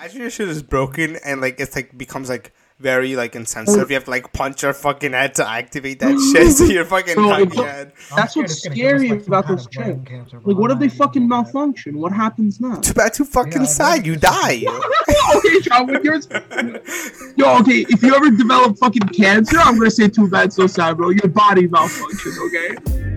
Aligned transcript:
Imagine 0.00 0.20
your 0.22 0.30
shit 0.30 0.48
is 0.48 0.62
broken 0.62 1.16
and 1.26 1.42
like 1.42 1.60
it's 1.60 1.76
like 1.76 1.96
becomes 1.96 2.30
like 2.30 2.54
very 2.78 3.16
like 3.16 3.36
insensitive. 3.36 3.90
You 3.90 3.94
have 3.96 4.04
to 4.04 4.10
like 4.10 4.32
punch 4.32 4.62
your 4.62 4.72
fucking 4.72 5.12
head 5.12 5.34
to 5.34 5.46
activate 5.46 6.00
that 6.00 6.16
shit. 6.34 6.52
So 6.52 6.64
you're 6.64 6.86
fucking 6.86 7.16
Bro, 7.16 7.28
hacking 7.28 7.50
it's- 7.52 7.66
head. 7.66 7.92
That's 8.16 8.34
what's 8.34 8.52
it's 8.54 8.66
us, 8.66 8.72
scary 8.72 9.10
like, 9.10 9.26
about 9.26 9.46
this 9.48 9.66
those 9.66 9.66
of 9.66 9.72
brain 9.72 9.98
chicks. 9.98 10.10
cancer 10.10 10.40
Like, 10.42 10.56
what 10.56 10.70
if 10.70 10.78
they 10.78 10.88
fucking 10.88 11.28
malfunction? 11.28 11.98
What 11.98 12.12
happens 12.12 12.58
now? 12.60 12.76
Too 12.76 12.94
bad, 12.94 13.12
too 13.12 13.26
fucking 13.26 13.60
Yeah, 13.60 13.66
sad. 13.68 14.06
You 14.06 14.16
die. 14.16 14.62
okay, 15.36 15.60
John, 15.60 15.86
when 15.88 16.02
yours. 16.02 16.26
Yo, 17.36 17.58
okay, 17.58 17.84
if 17.90 18.02
you 18.02 18.14
ever 18.14 18.30
develop 18.30 18.78
fucking 18.78 19.08
cancer, 19.08 19.58
I'm 19.58 19.76
gonna 19.76 19.90
say 19.90 20.08
too 20.08 20.28
bad, 20.30 20.50
so 20.54 20.66
sad, 20.66 20.96
bro. 20.96 21.10
Your 21.10 21.28
body 21.28 21.68
malfunctions, 21.68 22.38
okay? 22.46 23.09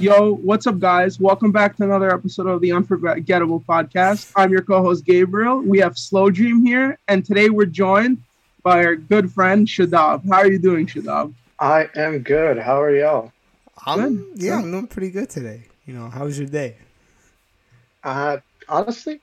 Yo, 0.00 0.34
what's 0.34 0.66
up, 0.68 0.78
guys? 0.78 1.18
Welcome 1.18 1.50
back 1.50 1.76
to 1.76 1.82
another 1.82 2.14
episode 2.14 2.46
of 2.46 2.60
the 2.60 2.70
Unforgettable 2.70 3.60
Podcast. 3.60 4.30
I'm 4.36 4.52
your 4.52 4.62
co-host 4.62 5.04
Gabriel. 5.04 5.60
We 5.60 5.80
have 5.80 5.98
Slow 5.98 6.30
Dream 6.30 6.64
here, 6.64 6.98
and 7.08 7.24
today 7.24 7.50
we're 7.50 7.66
joined 7.66 8.22
by 8.62 8.84
our 8.84 8.94
good 8.94 9.32
friend 9.32 9.66
Shadab. 9.66 10.28
How 10.28 10.38
are 10.38 10.46
you 10.50 10.60
doing, 10.60 10.86
Shadab? 10.86 11.34
I 11.58 11.88
am 11.96 12.20
good. 12.20 12.58
How 12.58 12.80
are 12.80 12.94
y'all? 12.94 13.32
I'm, 13.86 14.16
Good. 14.18 14.42
yeah, 14.42 14.58
I'm 14.58 14.70
doing 14.70 14.86
pretty 14.86 15.10
good 15.10 15.30
today. 15.30 15.64
You 15.84 15.94
know, 15.94 16.08
how 16.10 16.24
was 16.26 16.38
your 16.38 16.46
day? 16.48 16.76
Uh, 18.04 18.38
honestly, 18.68 19.20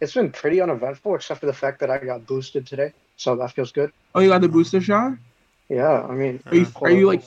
it's 0.00 0.14
been 0.14 0.32
pretty 0.32 0.60
uneventful 0.60 1.14
except 1.14 1.38
for 1.38 1.46
the 1.46 1.52
fact 1.52 1.78
that 1.80 1.90
I 1.90 1.98
got 1.98 2.26
boosted 2.26 2.66
today, 2.66 2.92
so 3.16 3.36
that 3.36 3.52
feels 3.52 3.70
good. 3.70 3.92
Oh, 4.16 4.20
you 4.20 4.28
got 4.28 4.40
the 4.40 4.48
booster 4.48 4.80
shot? 4.80 5.12
Yeah, 5.68 6.02
I 6.02 6.14
mean, 6.14 6.42
Are 6.46 6.54
you, 6.56 6.66
are 6.82 6.90
you 6.90 7.06
like? 7.06 7.22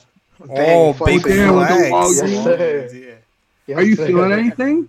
Oh, 0.50 0.92
big 0.92 1.22
flexing. 1.22 1.56
With 1.56 1.68
the 1.68 1.86
flags. 1.88 1.92
Walgreens. 1.92 2.30
Yes, 2.32 2.44
sir. 2.44 2.88
Yeah. 2.92 3.14
yes, 3.66 3.78
Are 3.78 3.82
you 3.82 3.96
sir. 3.96 4.06
feeling 4.06 4.32
anything? 4.40 4.88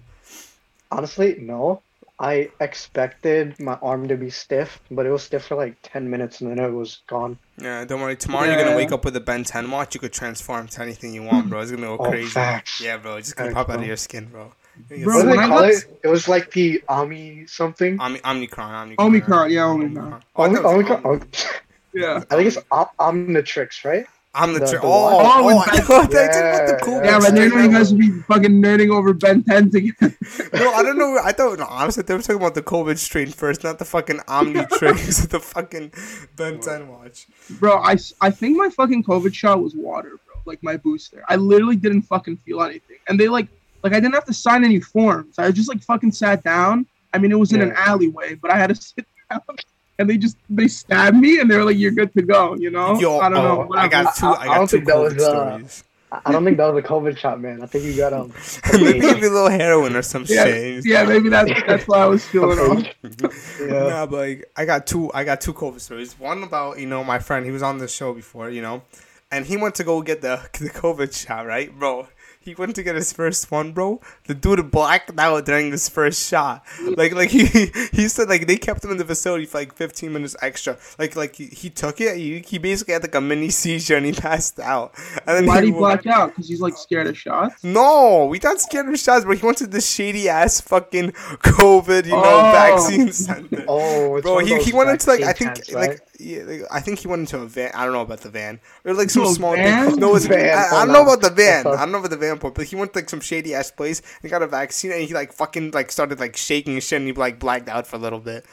Honestly, 0.91 1.37
no. 1.39 1.81
I 2.17 2.49
expected 2.61 3.59
my 3.59 3.73
arm 3.81 4.07
to 4.07 4.15
be 4.15 4.29
stiff, 4.29 4.79
but 4.89 5.05
it 5.05 5.09
was 5.09 5.21
stiff 5.23 5.45
for 5.47 5.55
like 5.55 5.75
ten 5.83 6.09
minutes 6.09 6.39
and 6.39 6.49
then 6.49 6.59
it 6.63 6.71
was 6.71 6.99
gone. 7.07 7.37
Yeah, 7.57 7.83
don't 7.83 7.99
worry. 7.99 8.15
Tomorrow 8.15 8.45
you're 8.45 8.63
gonna 8.63 8.77
wake 8.77 8.93
up 8.93 9.03
with 9.03 9.17
a 9.17 9.19
Ben 9.19 9.43
10 9.43 9.69
watch. 9.69 9.95
You 9.95 9.99
could 9.99 10.13
transform 10.13 10.69
to 10.69 10.81
anything 10.81 11.13
you 11.13 11.23
want, 11.23 11.49
bro. 11.49 11.59
It's 11.59 11.71
gonna 11.71 11.83
go 11.87 11.97
Oh, 11.99 12.09
crazy. 12.09 12.29
facts. 12.29 12.79
Yeah, 12.79 12.95
bro. 12.97 13.17
It's 13.17 13.27
just 13.27 13.35
gonna 13.37 13.49
Facts, 13.49 13.55
pop 13.65 13.69
out 13.69 13.81
of 13.81 13.85
your 13.87 13.97
skin, 13.97 14.25
bro. 14.31 14.53
Bro, 14.87 14.97
What 14.97 15.21
do 15.23 15.27
when 15.27 15.27
they 15.27 15.35
call 15.35 15.59
got- 15.59 15.69
it? 15.71 15.99
It 16.03 16.07
was 16.07 16.29
like 16.29 16.51
the 16.51 16.81
Omni 16.87 17.47
something. 17.47 17.99
Omni- 17.99 18.19
Omnicron, 18.19 18.49
Omnicron. 18.95 18.95
Omicron, 18.99 19.51
yeah, 19.51 19.65
Omicron. 19.65 20.23
Oh, 20.37 20.43
I 20.43 20.45
Omi- 20.47 20.55
thought 20.55 20.63
it 20.63 20.63
was 20.63 20.73
Omicron- 20.89 21.05
Om- 21.05 21.21
oh. 21.33 21.59
Yeah. 21.93 22.23
I 22.31 22.35
think 22.35 22.47
it's 22.47 22.57
Om- 22.71 22.87
Omnitrix, 22.99 23.83
right? 23.83 24.05
I'm 24.35 24.53
the, 24.53 24.59
The- 24.59 24.65
the 24.65 24.79
oh, 24.83 24.89
watch? 24.89 25.25
oh, 25.25 25.49
Oh, 25.49 25.49
oh 25.49 25.63
I 25.65 25.65
with 25.65 25.65
Ben- 25.71 25.81
thought 25.85 26.11
they 26.11 26.27
talking 26.27 26.41
about 26.41 26.67
the 26.67 26.73
Yeah, 26.73 26.79
cool 26.83 26.93
yeah. 26.97 27.03
Yeah, 27.05 27.11
ones. 27.13 27.25
but 27.25 27.35
then 27.35 27.49
straight 27.49 27.61
you 27.61 27.67
up. 27.67 27.71
guys 27.71 27.93
be 27.93 28.09
fucking 28.09 28.51
nerding 28.61 28.89
over 28.91 29.13
Ben 29.13 29.43
10 29.43 29.71
together. 29.71 30.15
No, 30.53 30.71
I 30.73 30.83
don't 30.83 30.97
know. 30.97 31.19
I 31.23 31.31
thought 31.31 31.57
no, 31.59 31.65
honestly 31.69 32.03
they 32.03 32.13
were 32.15 32.21
talking 32.21 32.35
about 32.41 32.55
the 32.55 32.61
COVID 32.61 32.97
strain 32.97 33.27
first, 33.27 33.63
not 33.63 33.79
the 33.79 33.85
fucking 33.85 34.17
Omnitrix, 34.27 35.29
the 35.35 35.39
fucking 35.39 35.91
Ben 36.35 36.59
10 36.59 36.87
watch. 36.87 37.27
Bro, 37.59 37.77
I, 37.79 37.97
I 38.21 38.29
think 38.31 38.57
my 38.57 38.69
fucking 38.69 39.03
COVID 39.03 39.33
shot 39.33 39.61
was 39.61 39.73
water, 39.75 40.09
bro. 40.25 40.35
Like 40.45 40.61
my 40.63 40.77
booster. 40.77 41.23
I 41.29 41.35
literally 41.37 41.75
didn't 41.75 42.03
fucking 42.03 42.37
feel 42.37 42.61
anything. 42.61 42.97
And 43.07 43.19
they 43.19 43.27
like, 43.27 43.47
like 43.83 43.93
I 43.93 43.99
didn't 43.99 44.13
have 44.15 44.25
to 44.25 44.33
sign 44.33 44.63
any 44.63 44.79
forms. 44.79 45.39
I 45.39 45.51
just 45.51 45.69
like 45.69 45.81
fucking 45.83 46.11
sat 46.11 46.43
down. 46.43 46.85
I 47.13 47.17
mean, 47.17 47.31
it 47.31 47.39
was 47.39 47.51
in 47.53 47.61
an 47.61 47.71
alleyway, 47.73 48.35
but 48.35 48.51
I 48.51 48.57
had 48.57 48.67
to 48.67 48.75
sit 48.75 49.05
down. 49.29 49.41
And 49.97 50.09
they 50.09 50.17
just 50.17 50.37
they 50.49 50.67
stabbed 50.67 51.17
me, 51.17 51.39
and 51.39 51.49
they 51.49 51.55
were 51.57 51.63
like, 51.63 51.77
"You're 51.77 51.91
good 51.91 52.13
to 52.13 52.21
go," 52.21 52.55
you 52.55 52.69
know. 52.69 52.99
Yo, 52.99 53.19
I 53.19 53.29
don't 53.29 53.43
know. 53.43 53.67
oh, 53.71 53.77
I 53.77 53.87
got 53.87 54.15
two. 54.15 54.25
I, 54.27 54.31
I- 54.31 54.33
I 54.41 54.45
got 54.45 54.55
don't 54.55 54.67
two 54.69 54.77
think 54.77 54.87
that 54.87 54.97
was, 54.99 55.13
uh, 55.23 55.57
stories. 55.59 55.83
I 56.11 56.21
I 56.25 56.31
don't 56.31 56.45
think 56.45 56.57
that 56.57 56.73
was 56.73 56.83
a 56.83 56.87
COVID 56.87 57.17
shot, 57.17 57.41
man. 57.41 57.61
I 57.61 57.65
think 57.65 57.83
you 57.85 57.95
got 57.97 58.13
um. 58.13 58.31
Maybe 58.73 58.99
a 58.99 59.13
little 59.15 59.49
heroin 59.49 59.95
or 59.95 60.01
some 60.01 60.23
yeah, 60.27 60.43
shit. 60.45 60.85
yeah, 60.85 61.03
maybe 61.05 61.29
that's 61.29 61.51
that's 61.67 61.87
why 61.87 61.99
I 61.99 62.05
was 62.05 62.25
feeling 62.31 62.59
off. 62.59 62.83
Yeah. 63.59 63.67
Nah, 63.87 64.05
but 64.05 64.17
like, 64.17 64.51
I 64.55 64.65
got 64.65 64.85
two. 64.85 65.11
I 65.13 65.23
got 65.23 65.41
two 65.41 65.53
COVID 65.53 65.79
stories. 65.79 66.17
One 66.19 66.43
about 66.43 66.79
you 66.79 66.87
know 66.87 67.03
my 67.03 67.19
friend. 67.19 67.45
He 67.45 67.51
was 67.51 67.63
on 67.63 67.77
the 67.79 67.87
show 67.87 68.13
before, 68.13 68.49
you 68.49 68.61
know, 68.61 68.83
and 69.31 69.45
he 69.45 69.57
went 69.57 69.75
to 69.75 69.83
go 69.83 70.01
get 70.01 70.21
the 70.21 70.41
the 70.59 70.69
COVID 70.69 71.13
shot, 71.25 71.45
right, 71.47 71.73
bro. 71.77 72.07
He 72.45 72.53
went 72.53 72.75
to 72.75 72.83
get 72.83 72.95
his 72.95 73.11
first 73.11 73.49
one, 73.49 73.71
bro. 73.73 73.99
The 74.27 74.35
dude 74.35 74.69
blacked 74.69 75.11
out 75.19 75.45
during 75.45 75.71
his 75.71 75.89
first 75.89 76.29
shot. 76.29 76.63
Like, 76.95 77.11
like 77.13 77.31
he 77.31 77.45
he 77.91 78.07
said, 78.07 78.29
like 78.29 78.45
they 78.45 78.57
kept 78.57 78.83
him 78.85 78.91
in 78.91 78.97
the 78.97 79.03
facility 79.05 79.45
for 79.47 79.57
like 79.57 79.73
15 79.73 80.13
minutes 80.13 80.35
extra. 80.43 80.77
Like, 80.99 81.15
like 81.15 81.35
he, 81.35 81.47
he 81.47 81.71
took 81.71 81.99
it. 81.99 82.17
He, 82.17 82.39
he 82.41 82.59
basically 82.59 82.93
had 82.93 83.01
like 83.01 83.15
a 83.15 83.21
mini 83.21 83.49
seizure 83.61 83.97
and 83.97 84.05
he 84.05 84.11
passed 84.13 84.59
out. 84.59 84.93
And 85.25 85.37
then 85.37 85.45
Why 85.47 85.61
did 85.61 85.65
he 85.67 85.71
woke- 85.71 86.03
black 86.03 86.05
out? 86.07 86.29
Because 86.29 86.47
he's 86.47 86.61
like 86.61 86.77
scared 86.77 87.07
of 87.07 87.17
shots. 87.17 87.63
no, 87.63 88.25
we 88.27 88.39
not 88.43 88.61
scared 88.61 88.87
of 88.87 88.99
shots, 88.99 89.25
bro. 89.25 89.35
He 89.35 89.43
went 89.45 89.57
to 89.57 89.67
the 89.67 89.81
shady 89.81 90.29
ass 90.29 90.61
fucking 90.61 91.13
COVID, 91.13 92.05
you 92.05 92.11
know, 92.11 92.21
Oh. 92.23 92.51
vaccine 92.51 93.11
center. 93.11 93.65
Oh, 93.67 94.17
it's 94.17 94.23
Bro, 94.23 94.33
one 94.35 94.43
of 94.43 94.49
he, 94.49 94.55
those 94.55 94.65
he 94.65 94.73
went 94.73 94.89
into 94.91 95.09
like 95.09 95.21
I 95.21 95.25
vaccine 95.27 95.47
think 95.47 95.55
tents, 95.65 95.73
like, 95.73 95.89
right? 95.89 95.99
Yeah, 96.19 96.43
like 96.43 96.61
I 96.71 96.79
think 96.79 96.99
he 96.99 97.07
went 97.07 97.21
into 97.21 97.37
a 97.39 97.45
van. 97.45 97.71
I 97.73 97.83
don't 97.85 97.93
know 97.93 98.01
about 98.01 98.21
the 98.21 98.29
van 98.29 98.59
or 98.83 98.93
like 98.93 99.09
some 99.09 99.23
To 99.23 99.29
a 99.29 99.33
small 99.33 99.55
van? 99.55 99.91
thing. 99.91 99.99
No, 99.99 100.15
it's 100.15 100.25
Van, 100.25 100.57
I, 100.57 100.77
I 100.81 100.85
don't 100.85 100.93
know 100.93 101.03
about 101.03 101.21
the 101.21 101.29
van. 101.29 101.67
I 101.67 101.75
don't 101.77 101.91
know 101.91 101.97
about 101.99 102.11
the 102.11 102.17
van 102.17 102.39
part, 102.39 102.53
but 102.55 102.65
he 102.65 102.75
went 102.75 102.93
to 102.93 102.99
like 102.99 103.09
some 103.09 103.19
shady 103.21 103.53
ass 103.53 103.71
place 103.71 104.01
and 104.21 104.31
got 104.31 104.41
a 104.41 104.47
vaccine 104.47 104.91
and 104.91 105.01
he 105.01 105.13
like 105.13 105.33
fucking 105.33 105.71
like 105.71 105.91
started 105.91 106.19
like 106.19 106.35
shaking 106.37 106.75
his 106.75 106.85
shit 106.87 106.97
and 106.99 107.07
he 107.07 107.13
like 107.13 107.39
blacked 107.39 107.69
out 107.69 107.85
for 107.87 107.95
a 107.95 107.99
little 107.99 108.19
bit 108.19 108.45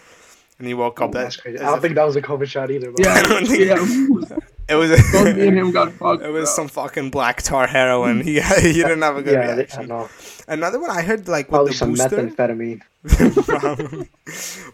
and 0.58 0.66
he 0.68 0.74
woke 0.74 1.00
Oh, 1.00 1.06
up. 1.06 1.12
that's 1.12 1.36
That 1.36 1.42
crazy. 1.42 1.58
I 1.62 1.66
don't 1.66 1.80
think 1.80 1.94
that 1.94 2.04
was 2.04 2.16
a 2.16 2.22
COVID 2.22 2.46
shot 2.46 2.70
either. 2.70 2.90
Bro. 2.92 3.04
Yeah, 3.04 3.14
I 3.14 3.22
don't 3.22 3.46
think- 3.46 3.60
yeah. 3.60 4.36
it 4.68 4.74
was. 4.76 4.90
Both 5.12 5.36
me 5.36 5.48
and 5.48 5.58
him 5.58 5.70
got 5.72 5.92
fucked. 5.92 6.22
It 6.22 6.28
was 6.30 6.44
bro. 6.48 6.54
some 6.54 6.68
fucking 6.68 7.10
black 7.10 7.42
tar 7.42 7.66
heroin. 7.66 8.20
He 8.22 8.40
he 8.40 8.72
didn't 8.72 9.02
have 9.02 9.16
a 9.16 9.22
good 9.22 9.34
yeah, 9.34 9.46
they- 9.46 9.52
I 9.52 9.56
reaction. 9.56 9.88
know. 9.88 10.08
Another 10.48 10.80
one 10.80 10.90
I 10.90 11.02
heard 11.02 11.26
like 11.28 11.46
with 11.46 11.50
Probably 11.50 11.72
the 11.72 11.78
some 11.78 11.90
booster. 11.90 12.08
methamphetamine. 12.16 12.80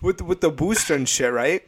With 0.03 0.23
with 0.23 0.41
the 0.41 0.51
booster 0.51 0.95
and 0.95 1.09
shit, 1.09 1.33
right? 1.33 1.63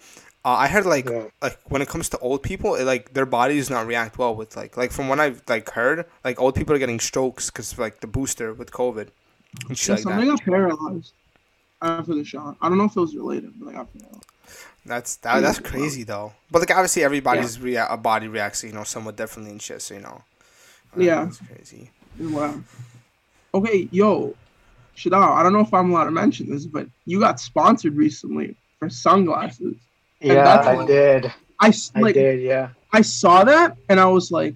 Uh, 0.45 0.51
I 0.53 0.69
heard 0.69 0.87
like 0.87 1.07
Yeah. 1.09 1.29
like 1.43 1.59
when 1.71 1.83
it 1.83 1.89
comes 1.89 2.09
to 2.11 2.19
old 2.19 2.43
people, 2.43 2.75
it, 2.75 2.85
like 2.85 3.13
their 3.13 3.27
bodies 3.27 3.69
not 3.71 3.87
react 3.87 4.19
well 4.19 4.35
with 4.35 4.57
like 4.57 4.77
like 4.77 4.91
from 4.93 5.09
what 5.09 5.21
I've 5.21 5.43
like 5.49 5.71
heard, 5.71 6.07
like 6.25 6.41
old 6.41 6.55
people 6.55 6.75
are 6.75 6.79
getting 6.79 7.01
strokes 7.01 7.51
because 7.51 7.79
like 7.79 8.01
the 8.01 8.07
booster 8.07 8.55
with 8.55 8.71
COVID 8.71 9.09
and 9.69 9.77
Yeah, 9.87 9.87
shit 9.87 9.91
like 9.97 9.99
somebody 9.99 10.29
that. 10.29 10.29
got 10.29 10.43
paralyzed 10.45 11.13
after 11.83 12.15
the 12.15 12.25
shot. 12.25 12.57
I 12.61 12.69
don't 12.69 12.79
know 12.79 12.85
if 12.85 12.97
it 12.97 13.01
was 13.01 13.15
related, 13.15 13.53
but 13.61 13.69
I 13.71 13.73
got 13.73 13.93
paralyzed. 13.93 14.25
That's 14.87 15.17
that, 15.17 15.41
that's 15.41 15.59
crazy 15.59 16.05
though. 16.05 16.33
But 16.51 16.61
like 16.61 16.71
obviously 16.71 17.05
everybody's 17.05 17.61
rea- 17.61 17.87
a 17.89 17.97
body 17.97 18.29
reacts, 18.29 18.65
you 18.65 18.73
know, 18.73 18.85
somewhat 18.85 19.17
differently 19.17 19.53
and 19.53 19.61
shit. 19.63 19.83
So 19.83 19.95
you 19.95 20.01
know. 20.01 20.23
Uh, 20.97 21.01
Yeah. 21.03 21.25
That's 21.25 21.39
crazy. 21.39 21.91
Wow. 22.19 22.61
Okay, 23.55 23.89
yo, 23.91 24.35
Shadab, 24.97 25.37
I 25.37 25.43
don't 25.43 25.53
know 25.53 25.61
if 25.61 25.73
I'm 25.75 25.91
allowed 25.91 26.05
to 26.05 26.11
mention 26.13 26.51
this, 26.51 26.67
but 26.67 26.87
you 27.07 27.21
got 27.21 27.41
sponsored 27.41 27.97
recently 27.97 28.57
for 28.79 28.89
sunglasses. 28.89 29.77
And 30.21 30.33
Yeah, 30.33 30.61
I 30.61 30.85
did. 30.87 31.33
I, 31.61 31.73
like 31.97 32.15
did. 32.15 32.41
Yeah. 32.41 32.71
I 32.93 33.03
saw 33.03 33.45
that 33.45 33.77
and 33.89 34.01
I 34.01 34.07
was 34.07 34.31
like, 34.31 34.55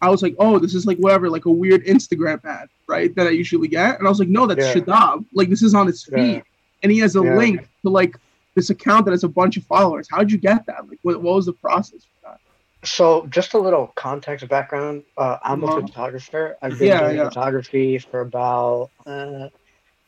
I 0.00 0.10
was 0.10 0.22
like, 0.22 0.34
oh, 0.38 0.58
this 0.58 0.74
is 0.74 0.86
like 0.86 0.98
whatever, 0.98 1.30
like 1.30 1.46
a 1.46 1.50
weird 1.50 1.84
Instagram 1.86 2.44
ad, 2.44 2.68
right? 2.86 3.14
That 3.16 3.26
I 3.26 3.30
usually 3.30 3.68
get, 3.68 3.98
and 3.98 4.06
I 4.06 4.10
was 4.10 4.18
like, 4.18 4.28
no, 4.28 4.46
that's 4.46 4.60
Yeah. 4.64 4.74
Shadab. 4.82 5.24
Like 5.32 5.48
this 5.48 5.62
is 5.62 5.74
on 5.74 5.86
his 5.86 6.04
feed, 6.04 6.34
Yeah. 6.36 6.40
and 6.82 6.92
he 6.92 6.98
has 6.98 7.16
a 7.16 7.22
Yeah. 7.22 7.36
link 7.36 7.60
to 7.84 7.90
like 7.90 8.14
this 8.54 8.70
account 8.70 9.04
that 9.06 9.12
has 9.12 9.24
a 9.24 9.28
bunch 9.28 9.56
of 9.56 9.64
followers. 9.64 10.06
How'd 10.10 10.30
you 10.30 10.38
get 10.38 10.66
that? 10.66 10.88
Like, 10.88 10.98
what, 11.02 11.22
what 11.22 11.34
was 11.34 11.46
the 11.46 11.52
process 11.54 12.04
for 12.04 12.30
that? 12.30 12.40
So, 12.86 13.26
just 13.28 13.54
a 13.54 13.58
little 13.58 13.88
context 13.96 14.46
background. 14.48 15.02
Uh, 15.16 15.38
I'm 15.42 15.62
a 15.62 15.66
Uh-huh. 15.66 15.80
photographer. 15.86 16.56
I've 16.62 16.78
been 16.78 16.88
Yeah, 16.88 17.12
doing 17.12 17.24
photography 17.28 17.98
for 17.98 18.20
about. 18.20 18.90
Uh, 19.04 19.48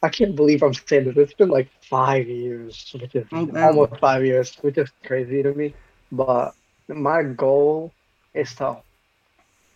I 0.03 0.09
can't 0.09 0.37
believe 0.37 0.63
I'm 0.63 0.75
saying 0.75 1.05
this. 1.07 1.17
It's 1.17 1.35
been 1.35 1.49
like 1.49 1.71
five 1.83 2.29
years, 2.29 2.91
which 2.95 3.15
is 3.15 3.27
Oh, 3.33 3.51
almost 3.57 3.99
five 4.01 4.25
years, 4.25 4.55
which 4.63 4.79
is 4.79 4.91
crazy 5.05 5.43
to 5.43 5.53
me. 5.55 5.75
But 6.13 6.55
my 6.89 7.23
goal 7.23 7.93
is 8.35 8.55
to 8.57 8.83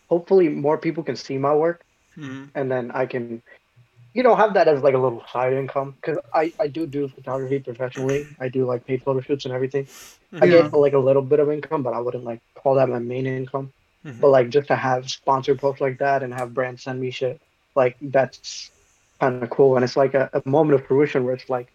hopefully 0.09 0.49
more 0.49 0.79
people 0.79 1.03
can 1.03 1.17
see 1.17 1.39
my 1.39 1.55
work, 1.55 1.83
Mhm. 2.19 2.51
and 2.55 2.71
then 2.71 2.91
I 2.93 3.07
can, 3.07 3.43
you 4.15 4.23
know, 4.23 4.35
have 4.37 4.55
that 4.55 4.69
as 4.69 4.83
like 4.83 4.95
a 4.95 4.99
little 4.99 5.25
side 5.33 5.53
income. 5.55 5.93
Because 6.01 6.19
I 6.35 6.53
I 6.61 6.69
do 6.69 6.87
do 6.87 7.09
photography 7.09 7.61
professionally. 7.61 8.29
I 8.41 8.49
do 8.49 8.67
like 8.67 8.85
paid 8.87 9.03
photo 9.05 9.21
shoots 9.21 9.45
and 9.47 9.55
everything. 9.55 9.89
I 10.41 10.47
get 10.49 10.73
like 10.73 10.95
a 10.95 10.99
little 10.99 11.23
bit 11.23 11.41
of 11.41 11.51
income, 11.51 11.83
but 11.83 11.95
I 11.95 12.01
wouldn't 12.01 12.25
like 12.25 12.41
call 12.57 12.77
that 12.77 12.89
my 12.89 12.99
main 13.01 13.27
income. 13.27 13.73
Mhm. 14.05 14.21
But 14.21 14.31
like 14.31 14.51
just 14.51 14.69
to 14.69 14.77
have 14.77 15.11
sponsored 15.11 15.61
posts 15.61 15.81
like 15.81 15.99
that 15.99 16.23
and 16.23 16.35
have 16.35 16.55
brands 16.55 16.83
send 16.85 17.01
me 17.01 17.11
shit, 17.11 17.41
like 17.77 17.97
that's 18.01 18.71
kind 19.23 19.43
of 19.43 19.51
cool. 19.51 19.77
And 19.77 19.85
it's 19.85 19.97
like 19.97 20.15
a, 20.15 20.29
a 20.35 20.43
moment 20.49 20.81
of 20.81 20.87
fruition 20.87 21.25
where 21.25 21.35
it's 21.35 21.49
like, 21.49 21.69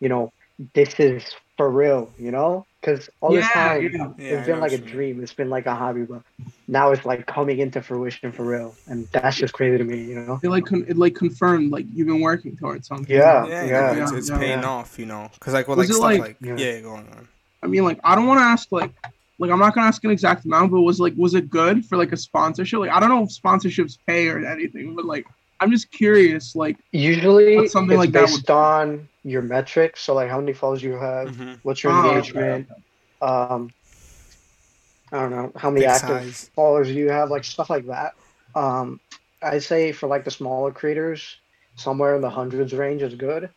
you 0.00 0.08
know, 0.08 0.32
this 0.74 0.98
is 0.98 1.24
for 1.56 1.70
real, 1.70 2.10
you 2.18 2.30
know? 2.30 2.66
Because 2.80 3.08
all 3.20 3.32
this 3.32 3.44
Yeah, 3.44 3.52
time 3.52 3.82
yeah. 3.82 3.88
Yeah, 3.92 4.02
I 4.36 4.38
it's 4.38 4.48
know 4.48 4.54
been 4.54 4.60
like 4.60 4.72
a 4.72 4.74
what 4.74 4.78
you 4.80 4.84
mean. 4.86 4.94
dream. 4.94 5.22
It's 5.22 5.34
been 5.34 5.50
like 5.50 5.66
a 5.66 5.74
hobby, 5.74 6.02
but 6.02 6.22
now 6.66 6.90
it's 6.92 7.04
like 7.04 7.26
coming 7.26 7.58
into 7.58 7.82
fruition 7.82 8.32
for 8.32 8.42
real, 8.44 8.74
and 8.86 9.06
that's 9.12 9.36
just 9.36 9.52
crazy 9.52 9.76
to 9.78 9.84
me, 9.84 10.02
you 10.02 10.14
know? 10.18 10.40
It 10.42 10.48
like 10.48 10.64
con- 10.66 10.86
it 10.88 10.96
like 10.96 11.14
confirmed 11.14 11.70
like 11.70 11.84
you've 11.92 12.06
been 12.08 12.20
working 12.22 12.56
towards 12.56 12.88
something. 12.88 13.14
Yeah, 13.14 13.46
Yeah, 13.46 13.64
yeah, 13.66 14.02
it's, 14.02 14.12
it's 14.12 14.30
yeah. 14.30 14.38
paying 14.38 14.60
Yeah. 14.60 14.68
off, 14.68 14.98
you 14.98 15.04
know, 15.06 15.28
because 15.34 15.52
like 15.52 15.68
with 15.68 15.76
Was 15.78 15.88
like 15.88 15.90
it 15.90 15.98
stuff 15.98 16.10
like- 16.10 16.20
like, 16.20 16.36
Yeah. 16.40 16.56
yeah, 16.56 16.80
going 16.80 17.06
on. 17.08 17.28
I 17.62 17.66
mean, 17.66 17.84
like 17.84 18.00
I 18.02 18.14
don't 18.14 18.26
want 18.26 18.40
to 18.40 18.44
ask 18.44 18.72
like 18.72 18.92
like 19.38 19.50
I'm 19.50 19.58
not 19.58 19.74
gonna 19.74 19.86
ask 19.86 20.02
an 20.04 20.10
exact 20.10 20.46
amount, 20.46 20.70
but 20.72 20.80
was 20.80 20.98
like 21.00 21.12
was 21.18 21.34
it 21.34 21.50
good 21.50 21.84
for 21.84 21.98
like 21.98 22.12
a 22.12 22.16
sponsorship? 22.16 22.80
Like 22.80 22.90
I 22.90 22.98
don't 23.00 23.10
know 23.10 23.22
if 23.24 23.28
sponsorships 23.30 23.98
pay 24.06 24.28
or 24.28 24.38
anything, 24.46 24.94
but 24.96 25.04
like 25.04 25.26
I'm 25.60 25.70
just 25.70 25.90
curious. 25.90 26.56
Like 26.56 26.76
Usually, 26.92 27.68
something 27.68 27.96
it's 27.96 27.98
like 28.06 28.12
that 28.12 28.26
based 28.26 28.50
on 28.50 29.08
your 29.24 29.42
metrics. 29.42 30.00
So, 30.00 30.14
like, 30.14 30.30
how 30.30 30.40
many 30.40 30.52
followers 30.52 30.82
you 30.82 30.92
have, 30.94 31.28
Mhm. 31.28 31.60
what's 31.62 31.82
your 31.82 31.92
Oh, 31.92 31.98
okay, 31.98 32.08
engagement, 32.08 32.68
um, 33.20 33.70
I 35.12 35.20
don't 35.20 35.30
know 35.30 35.52
how 35.56 35.70
many 35.70 35.82
Big 35.82 35.90
active 35.90 36.22
size. 36.22 36.50
followers 36.54 36.90
you 36.90 37.10
have, 37.10 37.30
like 37.30 37.44
stuff 37.44 37.68
like 37.70 37.86
that. 37.86 38.14
Um, 38.54 39.00
I'd 39.42 39.62
say 39.62 39.92
for 39.92 40.06
like 40.06 40.24
the 40.24 40.30
smaller 40.30 40.70
creators, 40.72 41.36
somewhere 41.76 42.14
in 42.14 42.22
the 42.22 42.30
hundreds 42.30 42.72
range 42.72 43.02
is 43.02 43.14
good, 43.14 43.50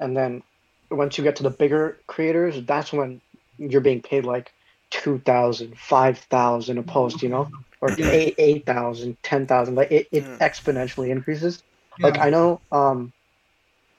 and 0.00 0.16
then 0.16 0.42
once 0.90 1.18
you 1.18 1.24
get 1.24 1.36
to 1.36 1.42
the 1.42 1.50
bigger 1.50 1.98
creators, 2.06 2.62
that's 2.64 2.92
when 2.92 3.20
you're 3.58 3.80
being 3.80 4.02
paid 4.02 4.24
like 4.24 4.52
2,000, 4.90 5.78
5,000 5.78 6.78
a 6.78 6.82
post, 6.82 7.22
you 7.22 7.28
know, 7.28 7.48
or 7.80 7.94
Yeah. 7.98 8.06
eight, 8.12 8.34
8,000, 8.38 9.16
10,000. 9.22 9.74
Like 9.74 9.90
it, 9.92 10.08
it 10.12 10.28
Yeah. 10.28 10.38
exponentially 10.40 11.10
increases. 11.10 11.62
Like 12.02 12.18
I 12.20 12.30
know, 12.30 12.62
um, 12.72 13.12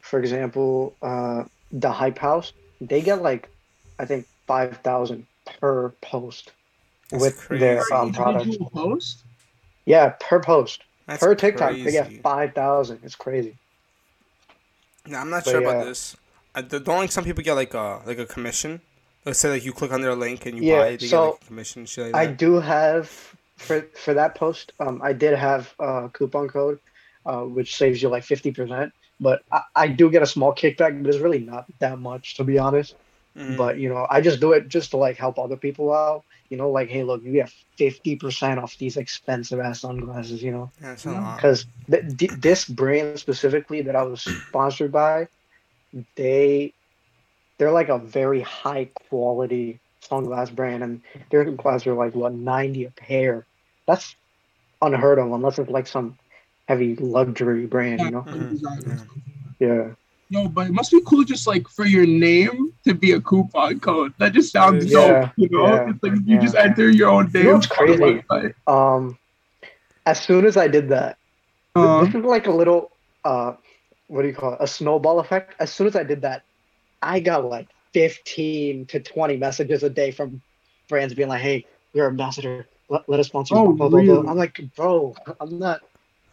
for 0.01 0.19
example, 0.19 0.97
uh, 1.01 1.45
the 1.71 1.91
Hype 1.91 2.17
House, 2.19 2.53
they 2.81 3.01
get 3.01 3.21
like, 3.21 3.49
I 3.99 4.05
think 4.05 4.27
five 4.47 4.77
thousand 4.77 5.27
per 5.45 5.89
post 6.01 6.53
That's 7.11 7.29
with 7.29 7.35
their 7.49 7.79
crazy. 7.81 7.93
um 7.93 8.11
products. 8.13 8.43
Individual 8.43 8.69
post. 8.71 9.25
Yeah, 9.85 10.15
per 10.19 10.39
post, 10.41 10.83
That's 11.07 11.21
per 11.21 11.35
TikTok, 11.35 11.83
they 11.83 11.91
get 11.91 12.13
five 12.23 12.53
thousand. 12.55 13.01
It's 13.03 13.15
crazy. 13.15 13.57
Nah, 15.07 15.21
I'm 15.21 15.29
not 15.29 15.45
But 15.45 15.51
sure 15.51 15.59
yeah. 15.59 15.69
about 15.71 15.85
this. 15.85 16.15
I, 16.55 16.61
don't 16.61 16.87
like 16.87 17.11
some 17.11 17.23
people 17.23 17.43
get 17.43 17.53
like 17.53 17.73
a 17.73 18.01
like 18.05 18.17
a 18.17 18.25
commission. 18.25 18.81
Let's 19.25 19.39
say 19.39 19.49
like 19.49 19.65
you 19.65 19.73
click 19.73 19.91
on 19.91 20.01
their 20.01 20.15
link 20.15 20.45
and 20.45 20.57
you 20.57 20.63
Yeah, 20.63 20.77
buy 20.77 20.89
it, 20.89 21.01
they 21.01 21.07
so 21.07 21.17
get 21.21 21.21
like 21.21 21.41
a 21.41 21.45
commission. 21.45 21.85
Shit 21.85 22.05
like 22.05 22.13
I 22.13 22.25
do 22.27 22.55
have 22.59 23.35
for 23.59 23.81
for 23.95 24.13
that 24.15 24.35
post. 24.35 24.73
Um, 24.79 25.01
I 25.03 25.13
did 25.13 25.37
have 25.37 25.73
a 25.79 26.09
coupon 26.13 26.49
code, 26.49 26.79
uh, 27.25 27.41
which 27.43 27.75
saves 27.75 28.01
you 28.01 28.09
like 28.09 28.23
fifty 28.23 28.51
percent. 28.51 28.93
But 29.19 29.41
I, 29.51 29.61
I 29.75 29.87
do 29.89 30.09
get 30.09 30.23
a 30.23 30.27
small 30.27 30.53
kickback, 30.53 31.01
but 31.03 31.09
it's 31.09 31.19
really 31.19 31.39
not 31.39 31.65
that 31.79 31.99
much 31.99 32.35
to 32.37 32.43
be 32.43 32.57
honest. 32.59 32.95
Mhm. 33.37 33.57
But 33.57 33.77
you 33.79 33.89
know, 33.89 34.07
I 34.09 34.21
just 34.21 34.39
do 34.41 34.53
it 34.53 34.67
just 34.69 34.91
to 34.91 34.97
like 34.97 35.17
help 35.17 35.37
other 35.39 35.57
people 35.57 35.93
out. 35.93 36.23
You 36.49 36.57
know, 36.57 36.71
like 36.71 36.89
hey, 36.89 37.03
look, 37.03 37.23
you 37.23 37.31
get 37.33 37.51
fifty 37.77 38.15
percent 38.15 38.59
off 38.59 38.77
these 38.77 38.97
expensive 38.97 39.59
ass 39.59 39.81
sunglasses. 39.81 40.41
You 40.41 40.51
know, 40.51 40.71
yeah, 40.81 40.93
it's 40.93 41.05
a 41.05 41.11
Yeah. 41.11 41.21
lot. 41.21 41.35
because 41.37 41.65
th- 41.91 42.17
th- 42.17 42.31
this 42.41 42.65
brand 42.67 43.19
specifically 43.19 43.81
that 43.83 43.95
I 43.95 44.03
was 44.03 44.21
sponsored 44.23 44.91
by, 44.91 45.27
they 46.15 46.73
they're 47.57 47.71
like 47.71 47.89
a 47.89 47.97
very 47.99 48.41
high 48.41 48.89
quality 49.09 49.79
sunglass 50.09 50.53
brand, 50.53 50.83
and 50.83 51.01
their 51.29 51.45
sunglasses 51.45 51.87
are 51.87 51.93
like 51.93 52.15
what 52.15 52.33
ninety 52.33 52.85
a 52.85 52.91
pair. 52.91 53.45
That's 53.89 54.15
unheard 54.81 55.17
of 55.19 55.31
unless 55.33 55.57
it's 55.57 55.69
like 55.69 55.87
some 55.87 56.17
heavy 56.67 56.95
luxury 56.95 57.65
brand. 57.65 58.01
You 58.01 58.11
know, 58.11 58.27
Mhm. 58.29 59.07
Yeah. 59.59 59.97
No, 60.29 60.47
but 60.47 60.67
it 60.67 60.73
must 60.73 60.91
be 60.91 61.01
cool 61.05 61.23
just 61.23 61.47
like 61.47 61.67
for 61.67 61.85
your 61.85 62.05
name 62.05 62.71
to 62.85 62.93
be 62.93 63.13
a 63.13 63.19
coupon 63.19 63.79
code. 63.79 64.13
That 64.19 64.33
just 64.33 64.51
sounds 64.53 64.85
Yeah, 64.85 65.21
dope, 65.21 65.31
you 65.37 65.49
know? 65.49 65.65
yeah, 65.73 65.89
it's 65.89 66.03
like 66.03 66.13
you 66.13 66.35
yeah. 66.35 66.41
just 66.41 66.55
enter 66.55 66.89
your 66.89 67.09
own 67.09 67.31
name. 67.33 67.43
You 67.43 67.49
know 67.49 67.55
what's 67.55 67.71
on 67.71 67.87
the 67.87 68.23
crazy? 68.29 68.53
Um, 68.67 69.17
as 70.05 70.21
soon 70.21 70.45
as 70.45 70.55
I 70.55 70.67
did 70.67 70.89
that, 70.89 71.17
Uh, 71.75 72.03
this 72.05 72.13
is 72.15 72.23
like 72.23 72.47
a 72.47 72.51
little 72.51 72.91
uh 73.23 73.53
what 74.07 74.21
do 74.23 74.27
you 74.27 74.33
call 74.33 74.53
it 74.53 74.59
a 74.61 74.67
snowball 74.67 75.19
effect 75.19 75.55
as 75.59 75.71
soon 75.71 75.87
as 75.87 75.95
i 75.95 76.03
did 76.03 76.21
that 76.23 76.43
i 77.01 77.19
got 77.19 77.45
like 77.45 77.67
15 77.93 78.85
to 78.87 78.99
20 78.99 79.37
messages 79.37 79.83
a 79.83 79.89
day 79.89 80.11
from 80.11 80.41
brands 80.89 81.13
being 81.13 81.29
like 81.29 81.41
hey 81.41 81.65
you're 81.93 82.07
an 82.07 82.11
ambassador 82.13 82.67
let, 82.89 83.07
let 83.07 83.19
us 83.19 83.27
sponsor 83.27 83.55
you, 83.55 83.61
Oh, 83.61 83.71
blah, 83.73 83.87
blah, 83.89 84.01
blah. 84.01 84.15
really? 84.15 84.27
i'm 84.27 84.37
like 84.37 84.59
bro 84.75 85.15
i'm 85.39 85.57
not 85.59 85.81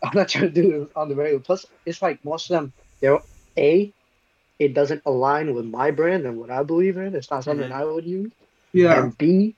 i'm 0.03 0.13
not 0.15 0.29
trying 0.33 0.45
to 0.45 0.63
do 0.63 0.71
this 0.81 0.89
on 0.97 1.09
the 1.09 1.15
radio 1.15 1.39
plus 1.39 1.67
it's 1.85 2.03
like 2.03 2.25
most 2.25 2.51
of 2.51 2.55
them 2.57 2.73
they're 3.01 3.19
a 3.59 3.93
it 4.59 4.73
doesn't 4.75 5.03
align 5.07 5.55
with 5.55 5.65
my 5.67 5.91
brand 5.91 6.25
and 6.27 6.39
what 6.39 6.51
i 6.51 6.63
believe 6.63 6.97
in 6.97 7.15
it's 7.15 7.31
not 7.31 7.45
something 7.45 7.71
i 7.73 7.85
would 7.85 8.05
use 8.05 8.33
yeah. 8.73 9.03
and 9.03 9.17
b 9.19 9.55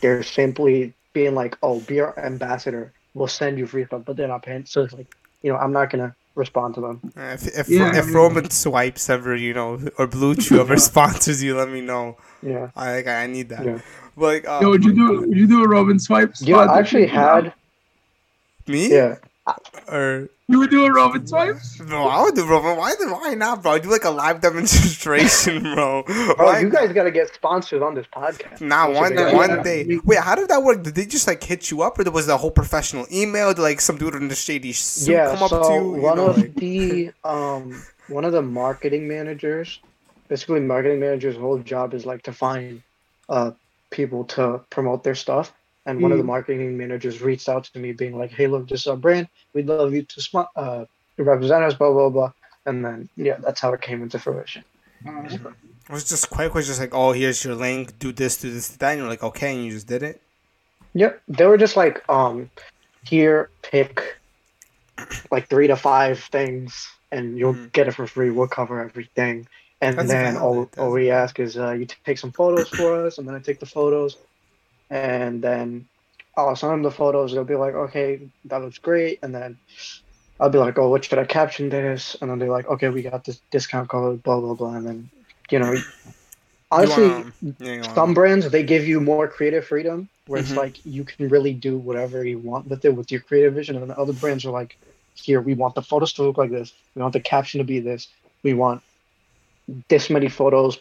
they're 0.00 0.22
simply 0.22 0.92
being 1.12 1.34
like 1.34 1.56
oh 1.62 1.80
be 1.80 2.00
our 2.00 2.18
ambassador 2.18 2.92
we'll 3.14 3.26
send 3.28 3.58
you 3.58 3.66
free 3.66 3.84
stuff 3.84 4.02
but 4.04 4.16
they're 4.16 4.28
not 4.28 4.42
paying 4.42 4.64
so 4.66 4.82
it's 4.82 4.92
like 4.94 5.14
you 5.42 5.50
know 5.52 5.58
i'm 5.58 5.72
not 5.72 5.90
gonna 5.90 6.14
respond 6.36 6.74
to 6.74 6.80
them 6.80 7.00
Uh, 7.16 7.34
If 7.34 7.46
if, 7.58 7.68
Yeah, 7.68 7.90
if 7.90 8.04
I 8.04 8.06
mean- 8.06 8.14
Roman 8.14 8.50
Swipes 8.50 9.10
ever, 9.10 9.34
you 9.34 9.52
know, 9.52 9.80
or 9.98 10.06
Blue 10.06 10.36
Chew 10.36 10.60
ever 10.60 10.76
sponsors 10.90 11.42
you, 11.42 11.56
let 11.56 11.68
me 11.68 11.80
know. 11.80 12.16
yeah 12.40 12.70
I 12.76 13.02
I 13.04 13.26
need 13.26 13.48
that. 13.48 13.64
Yeah. 13.66 13.78
But 14.20 14.26
like, 14.26 14.48
uh, 14.48 14.58
Yo, 14.62 14.70
would 14.70 14.84
you 14.84 14.92
do 14.92 15.20
would 15.26 15.36
you 15.36 15.46
do 15.48 15.64
a 15.64 15.68
Robin 15.68 15.98
swipe? 15.98 16.34
You 16.40 16.54
know, 16.54 16.60
I 16.60 16.78
actually 16.78 17.06
had 17.06 17.52
me? 18.66 18.92
yeah. 18.92 19.16
Or 19.88 20.28
You 20.46 20.58
would 20.60 20.70
do 20.70 20.84
a 20.84 20.92
Robin 20.92 21.26
swipe? 21.26 21.56
no, 21.88 22.06
I 22.06 22.22
would 22.22 22.34
do 22.34 22.44
Roman. 22.46 22.76
Why? 22.76 22.92
the- 23.00 23.08
Why 23.08 23.34
not, 23.34 23.62
bro? 23.62 23.72
I 23.72 23.78
do 23.78 23.88
like 23.90 24.04
a 24.04 24.10
live 24.10 24.40
demonstration, 24.40 25.62
bro. 25.74 26.02
Bro, 26.04 26.34
Why 26.36 26.60
you 26.60 26.68
guys 26.70 26.92
gotta 26.92 27.10
get 27.10 27.32
sponsors 27.34 27.82
on 27.82 27.94
this 27.94 28.06
podcast. 28.14 28.60
Nah, 28.60 28.86
That's 28.88 29.00
one 29.00 29.12
a 29.12 29.16
good 29.16 29.34
one 29.34 29.50
idea. 29.60 29.84
day. 29.84 29.98
Wait, 30.04 30.18
how 30.20 30.34
did 30.34 30.48
that 30.48 30.62
work? 30.62 30.82
Did 30.82 30.94
they 30.94 31.06
just 31.06 31.26
like 31.26 31.42
hit 31.42 31.70
you 31.70 31.82
up, 31.82 31.98
or 31.98 32.04
there 32.04 32.12
was 32.12 32.26
the 32.26 32.36
whole 32.36 32.50
professional 32.50 33.06
email? 33.10 33.48
Did 33.54 33.62
like 33.62 33.80
some 33.80 33.96
dude 33.96 34.14
in 34.14 34.28
the 34.28 34.34
shady 34.36 34.72
suit 34.72 35.12
Yeah, 35.14 35.34
come 35.34 35.42
up 35.44 35.50
to 35.50 35.72
you? 35.72 35.96
you 35.96 36.02
one 36.02 36.16
know, 36.18 36.26
of 36.26 36.36
like- 36.38 36.54
the 36.56 37.12
um 37.24 37.82
one 38.08 38.24
of 38.24 38.32
the 38.32 38.42
marketing 38.42 39.08
managers, 39.08 39.80
basically 40.28 40.60
marketing 40.60 41.00
managers' 41.00 41.36
whole 41.36 41.58
job 41.58 41.94
is 41.94 42.04
like 42.06 42.22
to 42.24 42.32
find 42.32 42.82
uh 43.28 43.52
people 43.90 44.24
to 44.24 44.60
promote 44.70 45.04
their 45.04 45.14
stuff. 45.14 45.52
And 45.86 46.02
one 46.02 46.12
of 46.12 46.18
the 46.18 46.24
Mm. 46.24 46.28
marketing 46.28 46.76
managers 46.76 47.20
reached 47.22 47.48
out 47.48 47.64
to 47.64 47.78
me, 47.78 47.92
being 47.92 48.16
like, 48.16 48.30
"Hey, 48.30 48.46
look, 48.46 48.68
this 48.68 48.82
is 48.82 48.86
our 48.86 48.96
brand. 48.96 49.28
We'd 49.54 49.66
love 49.66 49.92
you 49.92 50.02
to 50.02 50.20
spon- 50.20 50.46
uh 50.56 50.84
to 51.16 51.24
represent 51.24 51.64
us." 51.64 51.74
Blah 51.74 51.92
blah 51.92 52.08
blah. 52.10 52.32
And 52.66 52.84
then 52.84 53.08
yeah, 53.16 53.36
that's 53.38 53.60
how 53.60 53.72
it 53.72 53.80
came 53.80 54.02
into 54.02 54.18
fruition. 54.18 54.62
Uh, 55.06 55.22
it 55.24 55.92
was 55.92 56.08
just 56.08 56.28
quick. 56.30 56.54
Was 56.54 56.66
just 56.66 56.78
like, 56.78 56.94
oh, 56.94 57.12
here's 57.12 57.42
your 57.42 57.54
link. 57.54 57.98
Do 57.98 58.12
this, 58.12 58.36
do 58.36 58.52
this, 58.52 58.68
do 58.68 58.76
that. 58.78 58.90
And 58.92 59.00
you're 59.00 59.08
like, 59.08 59.24
okay, 59.24 59.54
and 59.54 59.64
you 59.64 59.72
just 59.72 59.86
did 59.88 60.02
it. 60.02 60.20
Yep, 60.92 61.22
they 61.28 61.46
were 61.46 61.56
just 61.56 61.76
like, 61.76 62.06
um, 62.08 62.50
here, 63.04 63.48
pick 63.62 64.18
like 65.30 65.48
three 65.48 65.66
to 65.66 65.76
five 65.76 66.20
things, 66.24 66.88
and 67.10 67.38
you'll 67.38 67.54
Mhm. 67.54 67.72
get 67.72 67.88
it 67.88 67.92
for 67.92 68.06
free. 68.06 68.30
We'll 68.30 68.48
cover 68.48 68.80
everything, 68.82 69.48
and 69.80 69.96
That's 69.96 70.10
then 70.10 70.36
all, 70.36 70.54
valid, 70.54 70.68
all 70.78 70.90
we 70.92 71.10
ask 71.10 71.38
is 71.40 71.56
uh, 71.56 71.72
you 71.72 71.86
take 72.04 72.18
some 72.18 72.32
photos 72.32 72.68
for 72.68 73.06
us, 73.06 73.18
and 73.18 73.26
then 73.26 73.34
I 73.34 73.40
take 73.40 73.60
the 73.60 73.66
photos, 73.66 74.16
and 74.90 75.42
then 75.42 75.86
I'll 76.36 76.56
send 76.56 76.72
them 76.72 76.82
the 76.82 76.90
photos. 76.90 77.32
They'll 77.32 77.44
be 77.44 77.56
like, 77.56 77.74
okay, 77.74 78.20
that 78.46 78.62
looks 78.62 78.78
great, 78.78 79.20
and 79.22 79.34
then 79.34 79.58
I'll 80.38 80.50
be 80.50 80.58
like, 80.58 80.78
oh, 80.78 80.88
what 80.88 81.04
should 81.04 81.18
I 81.18 81.24
caption 81.24 81.68
this? 81.68 82.16
And 82.20 82.30
then 82.30 82.38
they're 82.38 82.50
like, 82.50 82.68
okay, 82.68 82.88
we 82.88 83.02
got 83.02 83.24
this 83.24 83.40
discount 83.50 83.88
code, 83.88 84.22
blah 84.22 84.40
blah 84.40 84.54
blah, 84.54 84.74
and 84.74 84.86
then 84.86 85.10
you 85.50 85.58
know, 85.58 85.72
You 85.72 85.82
honestly, 86.70 87.04
you 87.04 87.10
wanna- 87.10 87.94
some 87.94 88.14
brands 88.14 88.48
they 88.50 88.62
give 88.62 88.86
you 88.86 89.00
more 89.00 89.26
creative 89.28 89.66
freedom 89.66 90.08
where 90.26 90.40
Mhm. 90.40 90.44
it's 90.44 90.56
like 90.56 90.84
you 90.84 91.04
can 91.04 91.28
really 91.28 91.52
do 91.52 91.76
whatever 91.76 92.24
you 92.24 92.38
want 92.38 92.68
with 92.68 92.84
it 92.84 92.94
with 92.94 93.10
your 93.10 93.20
creative 93.20 93.54
vision 93.54 93.76
and 93.76 93.90
then 93.90 93.96
other 93.98 94.12
brands 94.12 94.44
are 94.44 94.52
like 94.52 94.76
here 95.14 95.40
we 95.40 95.54
want 95.54 95.74
the 95.74 95.82
photos 95.82 96.12
to 96.12 96.22
look 96.22 96.38
like 96.38 96.50
this 96.50 96.72
we 96.94 97.02
want 97.02 97.12
the 97.12 97.20
caption 97.20 97.58
to 97.58 97.64
be 97.64 97.80
this 97.80 98.08
we 98.44 98.54
want 98.54 98.82
this 99.88 100.10
many 100.10 100.28
photos 100.28 100.78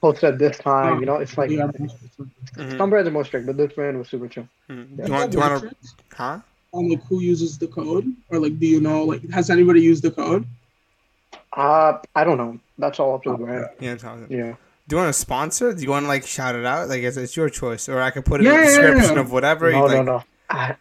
posted 0.00 0.34
at 0.34 0.38
this 0.38 0.58
time 0.58 1.00
you 1.00 1.06
know 1.06 1.16
it's 1.16 1.36
like 1.38 1.50
yeah. 1.50 1.66
Mhm. 1.66 2.76
some 2.78 2.90
brands 2.90 3.08
are 3.08 3.12
more 3.12 3.24
strict 3.24 3.46
but 3.46 3.56
this 3.56 3.72
brand 3.72 3.98
was 3.98 4.08
super 4.08 4.28
chill 4.28 4.46
Mhm. 4.68 4.98
Yeah. 4.98 5.04
Do 5.06 5.12
you 5.12 5.18
want? 5.18 5.30
Do 5.32 5.38
you 5.38 5.40
want 5.44 5.62
to? 5.62 5.76
Huh? 6.14 6.38
on 6.72 6.88
like 6.90 7.02
who 7.04 7.20
uses 7.20 7.56
the 7.58 7.68
code 7.68 8.06
or 8.30 8.38
like 8.40 8.58
do 8.58 8.66
you 8.66 8.80
know 8.80 9.04
like 9.04 9.22
has 9.30 9.48
anybody 9.50 9.80
used 9.80 10.02
the 10.02 10.10
code? 10.10 10.44
uh 11.56 11.98
i 12.16 12.24
don't 12.24 12.36
know 12.38 12.58
that's 12.78 12.98
all 12.98 13.14
up 13.14 13.22
to 13.22 13.30
the 13.30 13.36
brand 13.38 13.66
Yeah. 13.80 13.92
it's 13.92 14.04
all 14.04 14.16
good. 14.16 14.30
yeah 14.30 14.54
Do 14.88 14.96
you 14.96 15.02
want 15.02 15.14
to 15.14 15.18
sponsor? 15.18 15.72
Do 15.72 15.82
you 15.82 15.90
want 15.90 16.04
to 16.04 16.08
like 16.08 16.26
shout 16.26 16.54
it 16.56 16.66
out? 16.66 16.88
Like 16.88 17.02
it's, 17.02 17.16
it's 17.16 17.34
your 17.36 17.48
choice, 17.48 17.88
or 17.88 18.02
I 18.02 18.10
could 18.10 18.26
put 18.26 18.40
it 18.42 18.46
in 18.46 18.52
the 18.52 18.64
description 18.64 19.14
yeah. 19.14 19.20
of 19.24 19.32
whatever. 19.32 19.72
no 19.72 19.86
you, 19.88 19.88
no 19.88 19.96
like, 19.96 20.06
no 20.06 20.22
I, 20.50 20.74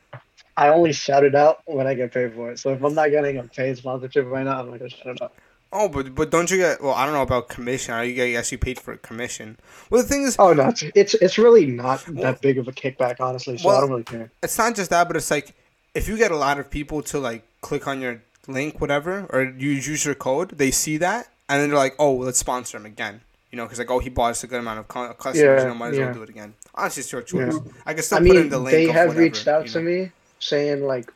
I 0.58 0.68
only 0.70 0.92
shout 0.94 1.24
it 1.24 1.36
out 1.36 1.62
when 1.66 1.88
I 1.88 1.94
get 1.94 2.12
paid 2.12 2.34
for 2.34 2.52
it. 2.52 2.60
So 2.60 2.74
if 2.74 2.84
I'm 2.84 2.94
not 2.94 3.10
getting 3.12 3.38
a 3.38 3.44
paid 3.44 3.78
sponsorship 3.78 4.26
right 4.28 4.44
now, 4.44 4.60
I'm 4.60 4.70
not 4.72 4.80
gonna 4.80 4.90
shout 4.90 5.16
it 5.16 5.22
out. 5.22 5.32
Oh, 5.76 5.90
but 5.90 6.14
but 6.14 6.30
don't 6.30 6.50
you 6.52 6.58
get? 6.58 6.82
Well, 6.82 6.94
I 6.94 7.06
don't 7.06 7.16
know 7.16 7.24
about 7.24 7.50
commission. 7.50 7.98
You 8.06 8.14
get 8.14 8.36
actually 8.36 8.60
paid 8.60 8.80
for 8.80 8.94
a 8.94 8.98
commission? 8.98 9.58
Well, 9.90 10.04
the 10.04 10.08
thing 10.08 10.22
is, 10.22 10.36
Oh 10.38 10.54
no, 10.54 10.68
it's 10.70 10.84
it's, 10.96 11.14
it's 11.16 11.38
really 11.40 11.66
not 11.66 12.06
that 12.08 12.42
big 12.42 12.60
of 12.60 12.68
a 12.68 12.72
kickback, 12.72 13.20
honestly. 13.20 13.58
So 13.58 13.68
Well- 13.68 13.78
I 13.78 13.82
don't 13.82 13.90
really 13.90 14.04
care. 14.04 14.32
it's 14.44 14.58
not 14.58 14.76
just 14.76 14.92
that, 14.92 15.08
but 15.08 15.18
it's 15.18 15.32
like 15.32 15.56
if 15.96 16.08
you 16.08 16.16
get 16.16 16.32
a 16.32 16.38
lot 16.38 16.60
of 16.60 16.70
people 16.70 17.02
to 17.04 17.20
like 17.20 17.44
click 17.62 17.88
on 17.88 18.02
your 18.02 18.22
link, 18.48 18.80
whatever, 18.80 19.26
or 19.32 19.44
you 19.44 19.72
use 19.72 20.06
your 20.06 20.16
code, 20.16 20.52
they 20.58 20.70
see 20.72 20.98
that, 20.98 21.30
and 21.50 21.62
then 21.62 21.70
they're 21.70 21.78
like, 21.78 21.96
oh, 21.98 22.14
let's 22.14 22.40
sponsor 22.40 22.78
him 22.78 22.86
again. 22.86 23.22
You 23.52 23.58
know, 23.58 23.66
because 23.66 23.80
like, 23.80 23.92
oh, 23.92 24.00
he 24.00 24.10
bought 24.10 24.32
us 24.32 24.44
a 24.44 24.48
good 24.48 24.60
amount 24.60 24.80
of 24.80 24.88
customers. 24.88 25.38
Yeah, 25.38 25.62
you 25.62 25.68
know, 25.68 25.76
might 25.76 25.90
as 25.90 25.98
yeah. 25.98 26.06
well 26.06 26.14
do 26.16 26.24
it 26.24 26.30
again. 26.30 26.56
Honestly, 26.74 27.02
it's 27.02 27.12
your 27.12 27.22
choice. 27.22 27.54
Yeah. 27.54 27.72
I 27.86 27.94
can 27.94 28.04
still 28.04 28.18
I 28.18 28.28
put 28.28 28.36
in 28.36 28.50
the 28.50 28.58
link. 28.60 28.72
they 28.72 28.88
have 28.88 29.10
whatever, 29.10 29.20
reached 29.20 29.48
out 29.48 29.66
you 29.66 29.72
to 29.74 29.82
me 29.82 30.12
saying 30.40 30.84
like 30.86 31.12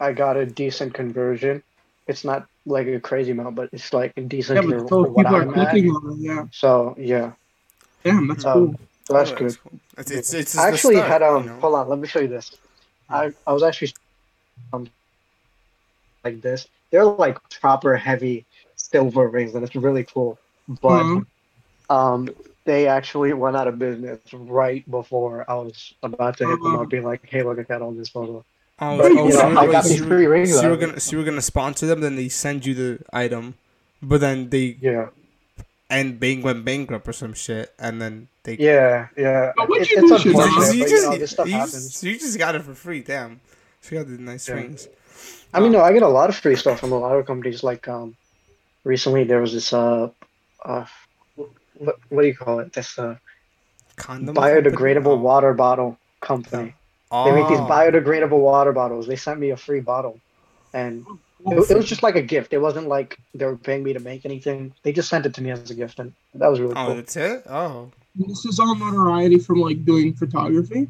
I 0.00 0.12
got 0.12 0.36
a 0.36 0.46
decent 0.46 0.94
conversion. 0.94 1.62
It's 2.06 2.24
not 2.24 2.46
like 2.66 2.86
a 2.86 3.00
crazy 3.00 3.32
amount, 3.32 3.56
but 3.56 3.68
it's 3.72 3.92
like 3.92 4.12
decent 4.28 4.64
Yeah, 4.64 4.70
but 4.78 4.88
so 4.88 5.02
what 5.02 5.26
people 5.26 5.36
are 5.36 5.42
I'm 5.42 5.54
at. 5.54 5.72
clicking 5.72 5.90
on 5.90 6.12
it. 6.12 6.18
Yeah, 6.18 6.44
So 6.52 6.94
yeah, 6.98 7.32
damn, 8.04 8.26
that's 8.28 8.44
Um, 8.44 8.52
cool. 8.52 8.76
So 9.06 9.14
that's 9.14 9.30
Oh, 9.32 9.36
good. 9.36 9.58
cool. 9.58 9.80
It's 9.98 10.10
it's, 10.10 10.34
it's 10.34 10.58
I 10.58 10.68
actually 10.68 10.96
start, 10.96 11.10
had 11.10 11.22
um. 11.22 11.44
you 11.44 11.50
know? 11.50 11.60
Hold 11.60 11.74
on, 11.74 11.88
let 11.88 11.98
me 11.98 12.08
show 12.08 12.20
you 12.20 12.28
this. 12.28 12.56
I 13.08 13.32
I 13.46 13.52
was 13.52 13.62
actually 13.62 13.92
um 14.72 14.88
like 16.24 16.40
this. 16.40 16.66
They're 16.90 17.04
like 17.04 17.38
proper 17.60 17.96
heavy 17.96 18.46
silver 18.76 19.28
rings, 19.28 19.54
and 19.54 19.64
it's 19.64 19.74
really 19.74 20.04
cool. 20.04 20.38
But 20.80 21.04
Mhm. 21.06 21.26
um, 21.90 22.28
they 22.64 22.86
actually 22.86 23.32
went 23.32 23.56
out 23.56 23.66
of 23.66 23.78
business 23.78 24.20
right 24.32 24.88
before 24.90 25.44
I 25.50 25.54
was 25.54 25.94
about 26.02 26.36
to 26.38 26.46
hit 26.46 26.62
them 26.62 26.74
Uh-huh. 26.74 26.82
up, 26.82 26.88
being 26.90 27.04
like, 27.04 27.28
"Hey, 27.28 27.42
look, 27.42 27.58
I 27.58 27.62
got 27.62 27.82
all 27.82 27.92
this 27.92 28.08
photo." 28.10 28.44
Oh, 28.84 28.98
But, 28.98 29.12
oh, 29.12 29.26
you 29.26 29.32
so, 29.32 29.48
know, 29.48 29.60
I 29.60 29.66
got 29.70 29.84
so 29.84 29.90
these 29.90 30.00
you- 30.00 30.06
free 30.08 30.26
rings 30.26 30.50
So 30.54 30.62
you 30.62 30.70
were 30.70 30.76
gonna 30.76 30.98
so 30.98 31.12
you 31.12 31.18
were 31.18 31.24
gonna 31.24 31.40
sponsor 31.54 31.86
them, 31.86 32.00
then 32.00 32.16
they 32.16 32.28
send 32.28 32.66
you 32.66 32.74
the 32.74 32.98
item, 33.12 33.54
but 34.02 34.20
then 34.20 34.50
they 34.50 34.76
Yeah, 34.80 35.08
and 35.88 36.18
Bang 36.18 36.42
went 36.42 36.64
bankrupt 36.64 37.06
or 37.06 37.12
some 37.12 37.32
shit, 37.34 37.72
and 37.78 38.02
then 38.02 38.26
they 38.42 38.56
yeah, 38.56 39.06
yeah. 39.16 39.52
But 39.56 39.68
what'd 39.68 39.86
It- 39.86 39.90
you 39.92 39.98
it's 39.98 40.24
do, 40.24 40.30
Shazam? 40.30 40.44
unfortunate, 40.44 40.66
So 40.66 40.72
you 40.72 40.82
just, 40.88 40.94
you 41.04 41.10
know, 41.10 41.16
this 41.18 41.30
stuff 41.30 41.46
you, 41.48 41.54
happens. 41.54 41.90
just, 41.90 42.02
you 42.02 42.18
just 42.18 42.38
got 42.38 42.54
it 42.56 42.62
for 42.62 42.74
free, 42.74 43.00
damn. 43.02 43.40
So 43.82 43.94
you 43.94 44.02
got 44.02 44.10
the 44.10 44.18
nice 44.20 44.48
Yeah. 44.48 44.54
rings. 44.56 44.88
I 45.54 45.60
mean, 45.60 45.70
no, 45.72 45.80
I 45.80 45.92
get 45.92 46.02
a 46.02 46.08
lot 46.08 46.28
of 46.30 46.34
free 46.36 46.56
stuff 46.56 46.80
from 46.80 46.90
a 46.92 46.98
lot 46.98 47.14
of 47.16 47.24
companies. 47.26 47.62
Like, 47.62 47.86
um, 47.86 48.16
recently 48.84 49.22
there 49.24 49.40
was 49.40 49.52
this 49.52 49.72
uh, 49.72 50.08
uh, 50.64 50.86
what, 51.36 51.98
what 52.08 52.22
do 52.22 52.26
you 52.28 52.34
call 52.34 52.58
it? 52.60 52.72
This 52.72 52.98
uh, 52.98 53.16
Condom 53.96 54.34
biodegradable 54.34 55.14
company? 55.14 55.22
water 55.22 55.54
bottle 55.54 55.98
company. 56.20 56.74
Oh. 57.12 57.24
They 57.24 57.32
make 57.32 57.48
these 57.48 57.58
Oh. 57.60 57.66
biodegradable 57.66 58.38
water 58.40 58.72
bottles. 58.72 59.06
They 59.06 59.16
sent 59.16 59.38
me 59.38 59.50
a 59.50 59.56
free 59.56 59.80
bottle, 59.80 60.18
and 60.72 61.04
it, 61.46 61.70
it 61.70 61.76
was 61.76 61.86
just 61.86 62.02
like 62.02 62.16
a 62.16 62.22
gift. 62.22 62.52
It 62.52 62.58
wasn't 62.58 62.88
like 62.88 63.18
they 63.34 63.44
were 63.44 63.56
paying 63.56 63.82
me 63.82 63.92
to 63.92 64.00
make 64.00 64.24
anything. 64.24 64.72
They 64.82 64.92
just 64.92 65.08
sent 65.08 65.26
it 65.26 65.34
to 65.34 65.42
me 65.42 65.50
as 65.50 65.70
a 65.70 65.74
gift, 65.74 65.98
and 65.98 66.12
that 66.34 66.48
was 66.48 66.58
really 66.60 66.72
Oh, 66.74 66.84
cool. 66.86 66.92
Oh, 66.92 66.94
that's 66.96 67.16
it. 67.16 67.44
Oh, 67.48 67.90
This 68.16 68.44
is 68.46 68.58
all 68.58 68.74
notoriety 68.74 69.38
from 69.38 69.60
like 69.60 69.84
doing 69.84 70.14
photography. 70.14 70.88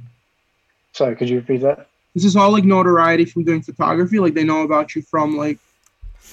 Sorry, 0.93 1.17
could 1.17 1.29
you 1.29 1.37
repeat 1.37 1.63
that? 1.63 1.89
This 2.15 2.25
is 2.25 2.37
all 2.37 2.51
like 2.53 2.65
notoriety 2.65 3.25
from 3.25 3.45
doing 3.45 3.63
photography. 3.63 4.19
Like 4.19 4.35
they 4.35 4.45
know 4.45 4.63
about 4.63 4.95
you 4.95 5.03
from 5.03 5.37
like 5.37 5.59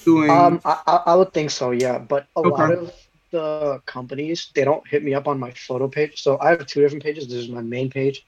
doing. 0.04 0.30
Um, 0.30 0.60
I, 0.64 0.78
I 0.86 0.96
I 1.06 1.14
would 1.14 1.32
think 1.32 1.50
so, 1.50 1.70
yeah. 1.70 1.98
But 1.98 2.26
a 2.36 2.42
lot 2.42 2.72
of 2.72 2.92
the 3.30 3.80
companies 3.86 4.50
they 4.54 4.64
don't 4.64 4.86
hit 4.86 5.02
me 5.02 5.14
up 5.14 5.26
on 5.26 5.38
my 5.38 5.50
photo 5.52 5.88
page. 5.88 6.22
So 6.22 6.38
I 6.40 6.50
have 6.50 6.66
two 6.66 6.80
different 6.82 7.02
pages. 7.02 7.26
This 7.28 7.36
is 7.38 7.48
my 7.48 7.62
main 7.62 7.88
page, 7.88 8.26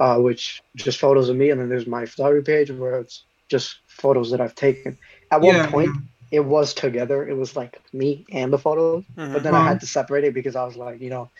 uh, 0.00 0.18
which 0.18 0.62
just 0.76 1.00
photos 1.00 1.28
of 1.28 1.36
me, 1.36 1.50
and 1.50 1.60
then 1.60 1.68
there's 1.68 1.86
my 1.86 2.06
photography 2.06 2.44
page 2.52 2.70
where 2.70 3.00
it's 3.00 3.26
just 3.50 3.80
photos 3.88 4.30
that 4.30 4.40
I've 4.40 4.54
taken. 4.54 4.98
At 5.30 5.42
one 5.42 5.56
Yeah, 5.56 5.66
point, 5.70 5.96
it 6.30 6.40
was 6.40 6.74
together. 6.74 7.26
It 7.28 7.34
was 7.36 7.56
like 7.56 7.80
me 7.92 8.24
and 8.32 8.52
the 8.52 8.58
photos, 8.58 9.04
Mhm. 9.16 9.32
but 9.32 9.42
then 9.42 9.54
I 9.54 9.60
Uh-huh. 9.60 9.70
had 9.70 9.80
to 9.80 9.86
separate 9.86 10.24
it 10.24 10.34
because 10.34 10.56
I 10.56 10.64
was 10.64 10.76
like, 10.76 11.00
you 11.00 11.10
know, 11.10 11.30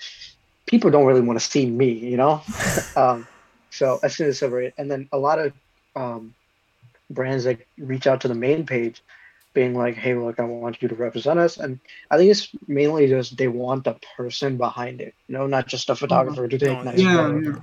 people 0.66 0.90
don't 0.90 1.06
really 1.06 1.20
want 1.20 1.38
to 1.38 1.44
see 1.44 1.66
me, 1.66 1.92
you 1.92 2.16
know. 2.16 2.42
um, 2.96 3.28
so 3.70 3.98
as 4.02 4.16
soon 4.16 4.28
as 4.28 4.38
separate, 4.38 4.74
and 4.78 4.90
then 4.90 5.08
a 5.12 5.18
lot 5.18 5.38
of 5.38 5.52
um, 5.96 6.34
brands 7.10 7.44
that 7.44 7.60
reach 7.78 8.06
out 8.06 8.22
to 8.22 8.28
the 8.28 8.34
main 8.34 8.66
page 8.66 9.02
being 9.54 9.74
like, 9.74 9.96
"Hey, 9.96 10.14
look, 10.14 10.40
I 10.40 10.44
want 10.44 10.82
you 10.82 10.88
to 10.88 10.94
represent 10.94 11.38
us," 11.38 11.58
and 11.58 11.80
I 12.10 12.16
think 12.18 12.30
it's 12.30 12.50
mainly 12.66 13.08
just 13.08 13.36
they 13.36 13.48
want 13.48 13.84
the 13.84 13.96
person 14.16 14.56
behind 14.58 15.00
it, 15.00 15.14
you 15.28 15.34
know, 15.34 15.46
not 15.46 15.68
just 15.68 15.90
a 15.90 15.96
photographer 15.96 16.48
to 16.48 16.58
take 16.58 16.82
nice 16.84 17.02
yeah, 17.02 17.06
photos. 17.06 17.44
yeah. 17.44 17.58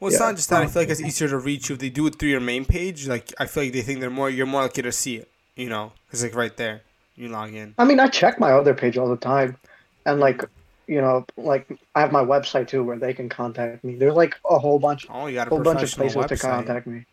Well, 0.00 0.08
it's 0.08 0.18
Yeah. 0.18 0.26
not 0.26 0.36
just 0.36 0.48
that. 0.50 0.62
I 0.62 0.66
feel 0.66 0.82
like 0.82 0.88
it's 0.90 1.00
easier 1.00 1.28
to 1.28 1.38
reach 1.38 1.68
you 1.68 1.74
if 1.74 1.80
they 1.80 1.90
do 1.90 2.06
it 2.06 2.18
through 2.18 2.30
your 2.30 2.40
main 2.40 2.64
page. 2.64 3.06
Like 3.06 3.32
I 3.38 3.46
feel 3.46 3.64
like 3.64 3.72
they 3.72 3.82
think 3.82 4.00
they're 4.00 4.10
more. 4.10 4.30
You're 4.30 4.46
more 4.46 4.62
likely 4.62 4.82
to 4.82 4.92
see 4.92 5.16
it. 5.16 5.28
You 5.56 5.68
know, 5.68 5.92
it's 6.10 6.22
like 6.22 6.34
right 6.34 6.56
there. 6.56 6.82
You 7.16 7.28
log 7.28 7.52
in. 7.54 7.74
I 7.76 7.84
mean, 7.84 8.00
I 8.00 8.08
check 8.08 8.40
my 8.40 8.52
other 8.52 8.72
page 8.74 8.96
all 8.96 9.08
the 9.08 9.16
time, 9.16 9.58
and 10.06 10.20
like, 10.20 10.42
you 10.86 11.00
know, 11.00 11.26
like 11.36 11.66
I 11.94 12.00
have 12.00 12.12
my 12.12 12.24
website 12.24 12.68
too 12.68 12.82
where 12.82 12.98
they 12.98 13.12
can 13.12 13.28
contact 13.28 13.84
me. 13.84 13.96
There's 13.96 14.14
like 14.14 14.36
a 14.48 14.58
whole 14.58 14.78
bunch, 14.78 15.06
Oh, 15.10 15.26
you 15.26 15.34
got 15.34 15.48
a 15.48 15.50
whole 15.50 15.60
bunch 15.60 15.82
of 15.82 15.92
places 15.92 16.14
to 16.14 16.20
website. 16.20 16.40
contact 16.40 16.86
me. 16.86 17.04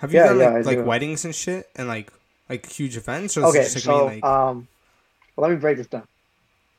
Have 0.00 0.12
you 0.12 0.18
Yeah, 0.18 0.26
done 0.28 0.38
yeah, 0.38 0.50
like, 0.50 0.66
like 0.66 0.86
weddings 0.86 1.24
and 1.24 1.34
shit 1.34 1.66
and 1.76 1.88
like 1.88 2.12
like 2.48 2.70
huge 2.70 2.96
events? 2.96 3.38
Okay, 3.38 3.64
so 3.64 4.04
like, 4.06 4.24
um, 4.24 4.68
let 5.36 5.50
me 5.50 5.56
break 5.56 5.76
this 5.78 5.86
down. 5.86 6.04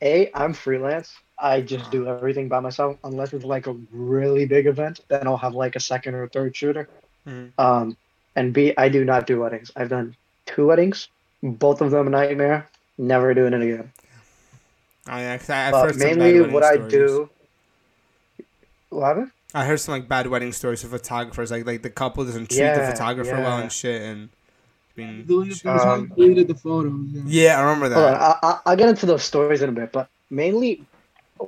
A, 0.02 0.30
I'm 0.34 0.52
freelance. 0.52 1.14
I 1.38 1.60
just 1.60 1.90
do 1.90 2.06
everything 2.06 2.48
by 2.48 2.60
myself 2.60 2.96
unless 3.04 3.32
it's 3.32 3.44
like 3.44 3.66
a 3.66 3.74
really 3.92 4.46
big 4.46 4.66
event. 4.66 5.00
Then 5.08 5.26
I'll 5.26 5.36
have 5.36 5.54
like 5.54 5.74
a 5.76 5.80
second 5.80 6.14
or 6.14 6.28
third 6.28 6.54
shooter. 6.56 6.88
Mhm. 7.26 7.50
Um, 7.58 7.96
and 8.36 8.52
B, 8.52 8.72
I 8.76 8.88
do 8.88 9.04
not 9.04 9.26
do 9.26 9.40
weddings. 9.40 9.70
I've 9.76 9.88
done 9.88 10.14
two 10.46 10.66
weddings, 10.66 11.08
both 11.42 11.80
of 11.80 11.90
them 11.90 12.06
a 12.06 12.10
nightmare. 12.10 12.68
Never 12.98 13.34
doing 13.34 13.52
it 13.54 13.62
again. 13.62 13.92
oh, 15.08 15.16
yeah, 15.18 15.36
'cause 15.36 15.50
I, 15.50 15.66
I've 15.66 15.72
But 15.72 15.82
heard 15.86 15.90
some 15.94 15.98
bad 16.10 16.18
mainly, 16.18 16.40
wedding 16.40 16.54
what 16.54 16.62
I 16.62 16.74
stories. 16.74 16.92
do. 16.92 17.30
What 18.90 19.06
happened? 19.06 19.30
I 19.54 19.64
heard 19.64 19.80
some 19.80 19.92
like 19.94 20.08
bad 20.08 20.26
wedding 20.28 20.52
stories 20.52 20.84
of 20.84 20.90
photographers. 20.90 21.50
Like 21.50 21.66
like 21.66 21.82
the 21.82 21.90
couple 21.90 22.24
doesn't 22.24 22.48
treat 22.48 22.58
the 22.58 22.64
Yeah, 22.64 22.90
photographer 22.90 23.34
well 23.36 23.58
and 23.58 23.70
shit. 23.72 24.02
And 24.02 24.28
I 24.96 25.00
mean, 25.00 25.24
Deleted, 25.26 25.58
the- 25.62 25.70
Um, 25.70 26.12
deleted 26.16 26.48
the 26.48 26.54
photos. 26.54 26.92
Yeah. 27.12 27.22
yeah, 27.26 27.58
I 27.58 27.62
remember 27.62 27.88
that. 27.88 27.94
Hold 27.96 28.06
on, 28.14 28.20
I, 28.20 28.38
I, 28.42 28.60
I'll 28.70 28.76
get 28.76 28.88
into 28.88 29.06
those 29.06 29.22
stories 29.24 29.62
in 29.62 29.68
a 29.68 29.72
bit, 29.72 29.90
but 29.92 30.08
mainly 30.30 30.84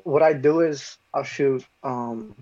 what 0.05 0.23
I 0.23 0.33
do 0.33 0.61
is 0.61 0.97
I'll 1.15 1.23
shoot 1.25 1.65
um, 1.83 2.35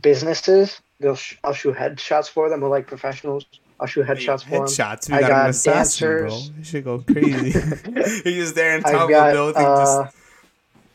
businesses. 0.00 0.80
They'll 1.00 1.16
sh- 1.16 1.36
I'll 1.44 1.52
shoot 1.54 1.76
headshots 1.76 2.28
for 2.28 2.48
them, 2.48 2.62
or 2.62 2.68
like 2.68 2.86
professionals. 2.86 3.44
I'll 3.80 3.86
shoot 3.86 4.06
headshots 4.06 4.44
for 4.44 4.50
them. 4.50 4.62
Headshots. 4.62 5.08
We 5.10 5.16
I 5.16 5.20
got, 5.20 5.44
an 5.44 5.50
assassin, 5.50 6.08
bro. 6.08 6.28
dancers. 6.28 6.50
You 6.58 6.64
should 6.64 6.84
go 6.84 6.98
crazy. 7.00 7.50
He's 8.24 8.36
just 8.36 8.54
there 8.54 8.76
on 8.76 8.82
top 8.82 8.92
I've 8.94 9.00
of 9.02 9.08
a 9.08 9.12
got 9.12 9.32
building. 9.32 9.62
uh, 9.64 10.04
just 10.04 10.16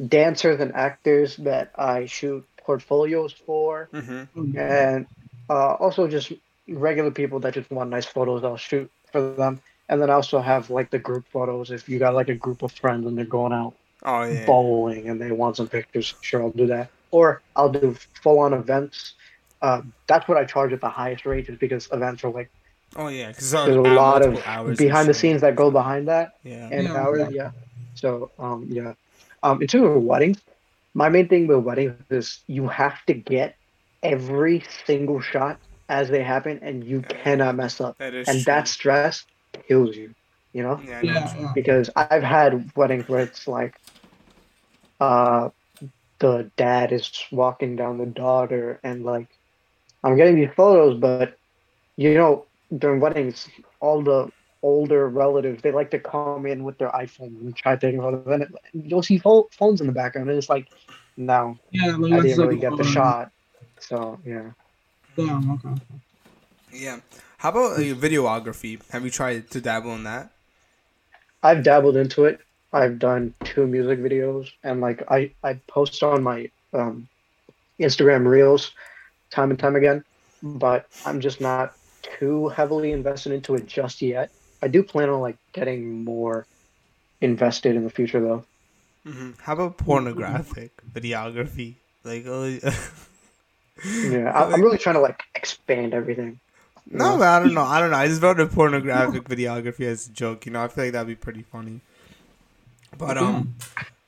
dancers 0.09 0.59
and 0.61 0.73
actors 0.75 1.35
that 1.37 1.71
I 1.75 2.05
shoot 2.05 2.45
portfolios 2.63 3.33
for, 3.33 3.89
Mhm. 3.93 4.27
and 4.57 5.05
uh, 5.49 5.73
also 5.73 6.07
just 6.07 6.31
regular 6.67 7.11
people 7.11 7.39
that 7.41 7.53
just 7.53 7.69
want 7.71 7.89
nice 7.89 8.05
photos. 8.05 8.43
I'll 8.43 8.55
shoot 8.57 8.89
for 9.11 9.21
them, 9.33 9.59
and 9.89 10.01
then 10.01 10.09
I 10.09 10.13
also 10.13 10.39
have 10.39 10.69
like 10.69 10.89
the 10.89 10.99
group 10.99 11.25
photos. 11.27 11.71
If 11.71 11.89
you 11.89 11.99
got 11.99 12.13
like 12.13 12.29
a 12.29 12.35
group 12.35 12.61
of 12.61 12.71
friends 12.71 13.05
and 13.07 13.17
they're 13.17 13.25
going 13.25 13.51
out 13.53 13.73
Oh 14.03 14.23
yeah. 14.23 14.45
bowling 14.45 15.09
and 15.09 15.19
they 15.21 15.31
want 15.31 15.57
some 15.57 15.67
pictures, 15.67 16.13
sure 16.21 16.41
I'll 16.41 16.51
do 16.51 16.67
that. 16.67 16.89
Or 17.11 17.41
I'll 17.55 17.69
do 17.69 17.95
full 18.21 18.39
on 18.39 18.53
events. 18.53 19.13
Uh, 19.61 19.81
that's 20.07 20.27
what 20.27 20.37
I 20.37 20.45
charge 20.45 20.71
at 20.73 20.79
the 20.81 20.89
highest 20.89 21.25
rate, 21.25 21.47
just 21.47 21.59
because 21.59 21.89
events 21.91 22.23
are 22.23 22.29
like 22.31 22.49
Oh 22.95 23.07
yeah. 23.07 23.27
Because 23.27 23.51
there's 23.51 23.75
a 23.75 23.81
lot 23.81 24.21
of 24.25 24.77
behind 24.77 25.07
the 25.09 25.13
scenes 25.13 25.41
that 25.41 25.55
go 25.55 25.69
behind 25.69 26.07
that 26.07 26.35
Yeah. 26.43 26.69
and 26.71 26.87
Yeah, 26.87 26.95
hours. 26.97 27.19
yeah. 27.19 27.29
Yeah. 27.31 27.51
So 27.95 28.31
um 28.39 28.65
yeah, 28.69 28.93
um 29.43 29.61
in 29.61 29.67
terms 29.67 29.85
of 29.95 30.01
weddings, 30.03 30.39
my 30.93 31.09
main 31.09 31.27
thing 31.27 31.47
with 31.47 31.59
weddings 31.59 31.93
is 32.09 32.39
you 32.47 32.67
have 32.67 33.05
to 33.07 33.13
get 33.13 33.55
every 34.01 34.63
single 34.85 35.19
shot 35.19 35.59
as 35.89 36.09
they 36.09 36.23
happen, 36.23 36.59
and 36.61 36.83
you 36.83 37.01
cannot 37.01 37.55
mess 37.55 37.81
up. 37.81 37.97
That 37.97 38.13
is 38.13 38.27
And 38.27 38.37
true. 38.37 38.43
that 38.45 38.67
stress 38.67 39.25
kills 39.67 39.95
you. 39.97 40.13
You 40.53 40.63
know. 40.63 40.75
Know. 40.75 40.99
Yeah, 41.01 41.01
yeah. 41.03 41.51
because 41.53 41.89
I've 41.95 42.23
had 42.23 42.71
weddings 42.75 43.07
where 43.09 43.21
it's 43.21 43.47
like, 43.47 43.75
uh, 44.99 45.49
the 46.19 46.51
dad 46.57 46.91
is 46.93 47.11
walking 47.31 47.75
down 47.75 47.97
the 47.97 48.05
daughter, 48.05 48.79
and 48.83 49.03
like, 49.05 49.29
I'm 50.03 50.17
getting 50.17 50.35
these 50.35 50.53
photos, 50.55 50.99
but 50.99 51.37
you 51.97 52.15
know, 52.15 52.47
during 52.77 52.99
weddings, 53.01 53.49
all 53.79 54.03
the 54.03 54.31
older 54.61 55.07
relatives 55.09 55.61
they 55.63 55.71
like 55.71 55.91
to 55.91 55.99
come 55.99 56.45
in 56.45 56.63
with 56.63 56.77
their 56.77 56.89
iPhone 56.89 57.39
and 57.41 57.55
try 57.55 57.75
taking 57.75 58.01
photos, 58.01 58.27
and 58.27 58.43
it, 58.43 58.49
you'll 58.73 59.03
see 59.03 59.17
pho- 59.17 59.49
phones 59.51 59.81
in 59.81 59.87
the 59.87 59.93
background, 59.93 60.29
and 60.29 60.37
it's 60.37 60.49
like, 60.49 60.67
no, 61.17 61.57
Yeah, 61.71 61.95
like 61.97 62.13
I 62.13 62.21
didn't 62.21 62.39
really 62.39 62.57
a 62.57 62.61
get 62.61 62.71
the 62.77 62.83
photo. 62.83 62.83
shot. 62.83 63.31
So 63.79 64.19
yeah, 64.25 64.51
Damn, 65.15 65.51
okay. 65.51 65.75
Yeah. 66.71 66.99
How 67.39 67.49
about 67.49 67.73
uh, 67.73 67.79
videography? 67.95 68.79
Have 68.91 69.03
you 69.05 69.11
tried 69.11 69.49
to 69.51 69.61
dabble 69.61 69.95
in 69.95 70.03
that? 70.03 70.31
I've 71.43 71.63
dabbled 71.63 71.97
into 71.97 72.25
it. 72.25 72.39
I've 72.73 72.99
done 72.99 73.33
two 73.43 73.67
music 73.67 73.99
videos, 73.99 74.51
and 74.63 74.81
like 74.81 75.03
I 75.09 75.31
I 75.43 75.55
post 75.67 76.03
on 76.03 76.23
my 76.23 76.49
um, 76.73 77.07
Instagram 77.81 78.27
Reels 78.27 78.71
time 79.31 79.51
and 79.51 79.59
time 79.59 79.75
again, 79.75 80.03
but 80.43 80.87
I'm 81.05 81.21
just 81.21 81.41
not 81.41 81.75
too 82.03 82.49
heavily 82.49 82.91
invested 82.91 83.33
into 83.33 83.55
it 83.55 83.67
just 83.67 84.01
yet. 84.01 84.31
I 84.61 84.67
do 84.67 84.83
plan 84.83 85.09
on 85.09 85.21
like 85.21 85.37
getting 85.53 86.03
more 86.03 86.47
invested 87.21 87.75
in 87.75 87.83
the 87.83 87.89
future 87.89 88.21
though. 88.21 88.45
hmm 89.03 89.31
How 89.41 89.53
about 89.53 89.77
pornographic 89.77 90.71
videography? 90.93 91.75
Like, 92.03 92.25
uh, 92.25 92.71
Yeah, 94.01 94.31
I, 94.31 94.53
I'm 94.53 94.61
really 94.61 94.77
trying 94.77 94.95
to 94.95 95.01
like 95.01 95.23
expand 95.35 95.93
everything. 95.93 96.39
no, 96.91 97.17
know? 97.17 97.23
I 97.23 97.39
don't 97.39 97.53
know. 97.53 97.63
I 97.63 97.79
don't 97.79 97.91
know. 97.91 97.97
I 97.97 98.07
just 98.07 98.21
wrote 98.21 98.39
a 98.39 98.47
pornographic 98.47 99.23
videography 99.25 99.85
as 99.85 100.07
a 100.07 100.11
joke. 100.11 100.45
You 100.45 100.51
know, 100.51 100.63
I 100.63 100.67
feel 100.67 100.85
like 100.85 100.93
that'd 100.93 101.07
be 101.07 101.15
pretty 101.15 101.43
funny. 101.43 101.81
But 102.99 103.17
um, 103.17 103.55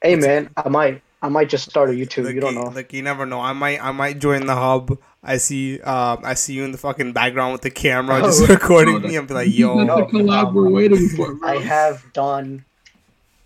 Hey 0.03 0.15
man, 0.15 0.49
I 0.57 0.69
might 0.69 1.01
I 1.23 1.29
might 1.29 1.49
just 1.49 1.69
start 1.69 1.89
a 1.89 1.93
YouTube. 1.93 2.25
like, 2.25 2.35
you 2.35 2.41
don't 2.41 2.55
know. 2.55 2.63
like 2.75 2.93
you 2.93 3.01
never 3.03 3.25
know. 3.25 3.39
I 3.39 3.53
might, 3.53 3.83
I 3.83 3.91
might 3.91 4.19
join 4.19 4.45
the 4.47 4.55
hub. 4.55 4.97
I 5.23 5.37
see, 5.37 5.79
um, 5.81 6.19
I 6.23 6.33
see 6.33 6.53
you 6.53 6.63
in 6.63 6.71
the 6.71 6.79
fucking 6.79 7.13
background 7.13 7.53
with 7.53 7.61
the 7.61 7.69
camera, 7.71 8.21
Oh, 8.21 8.25
just 8.25 8.49
recording 8.49 9.01
me. 9.03 9.15
I'm 9.17 9.27
be 9.27 9.35
like, 9.35 9.45
That's 9.45 9.57
yo, 9.57 9.77
the 9.77 9.85
No, 9.85 9.97
collab 10.07 10.53
we're 10.53 10.69
waiting 10.69 11.09
for, 11.09 11.35
bro. 11.35 11.49
I 11.49 11.57
have 11.61 12.03
done 12.13 12.65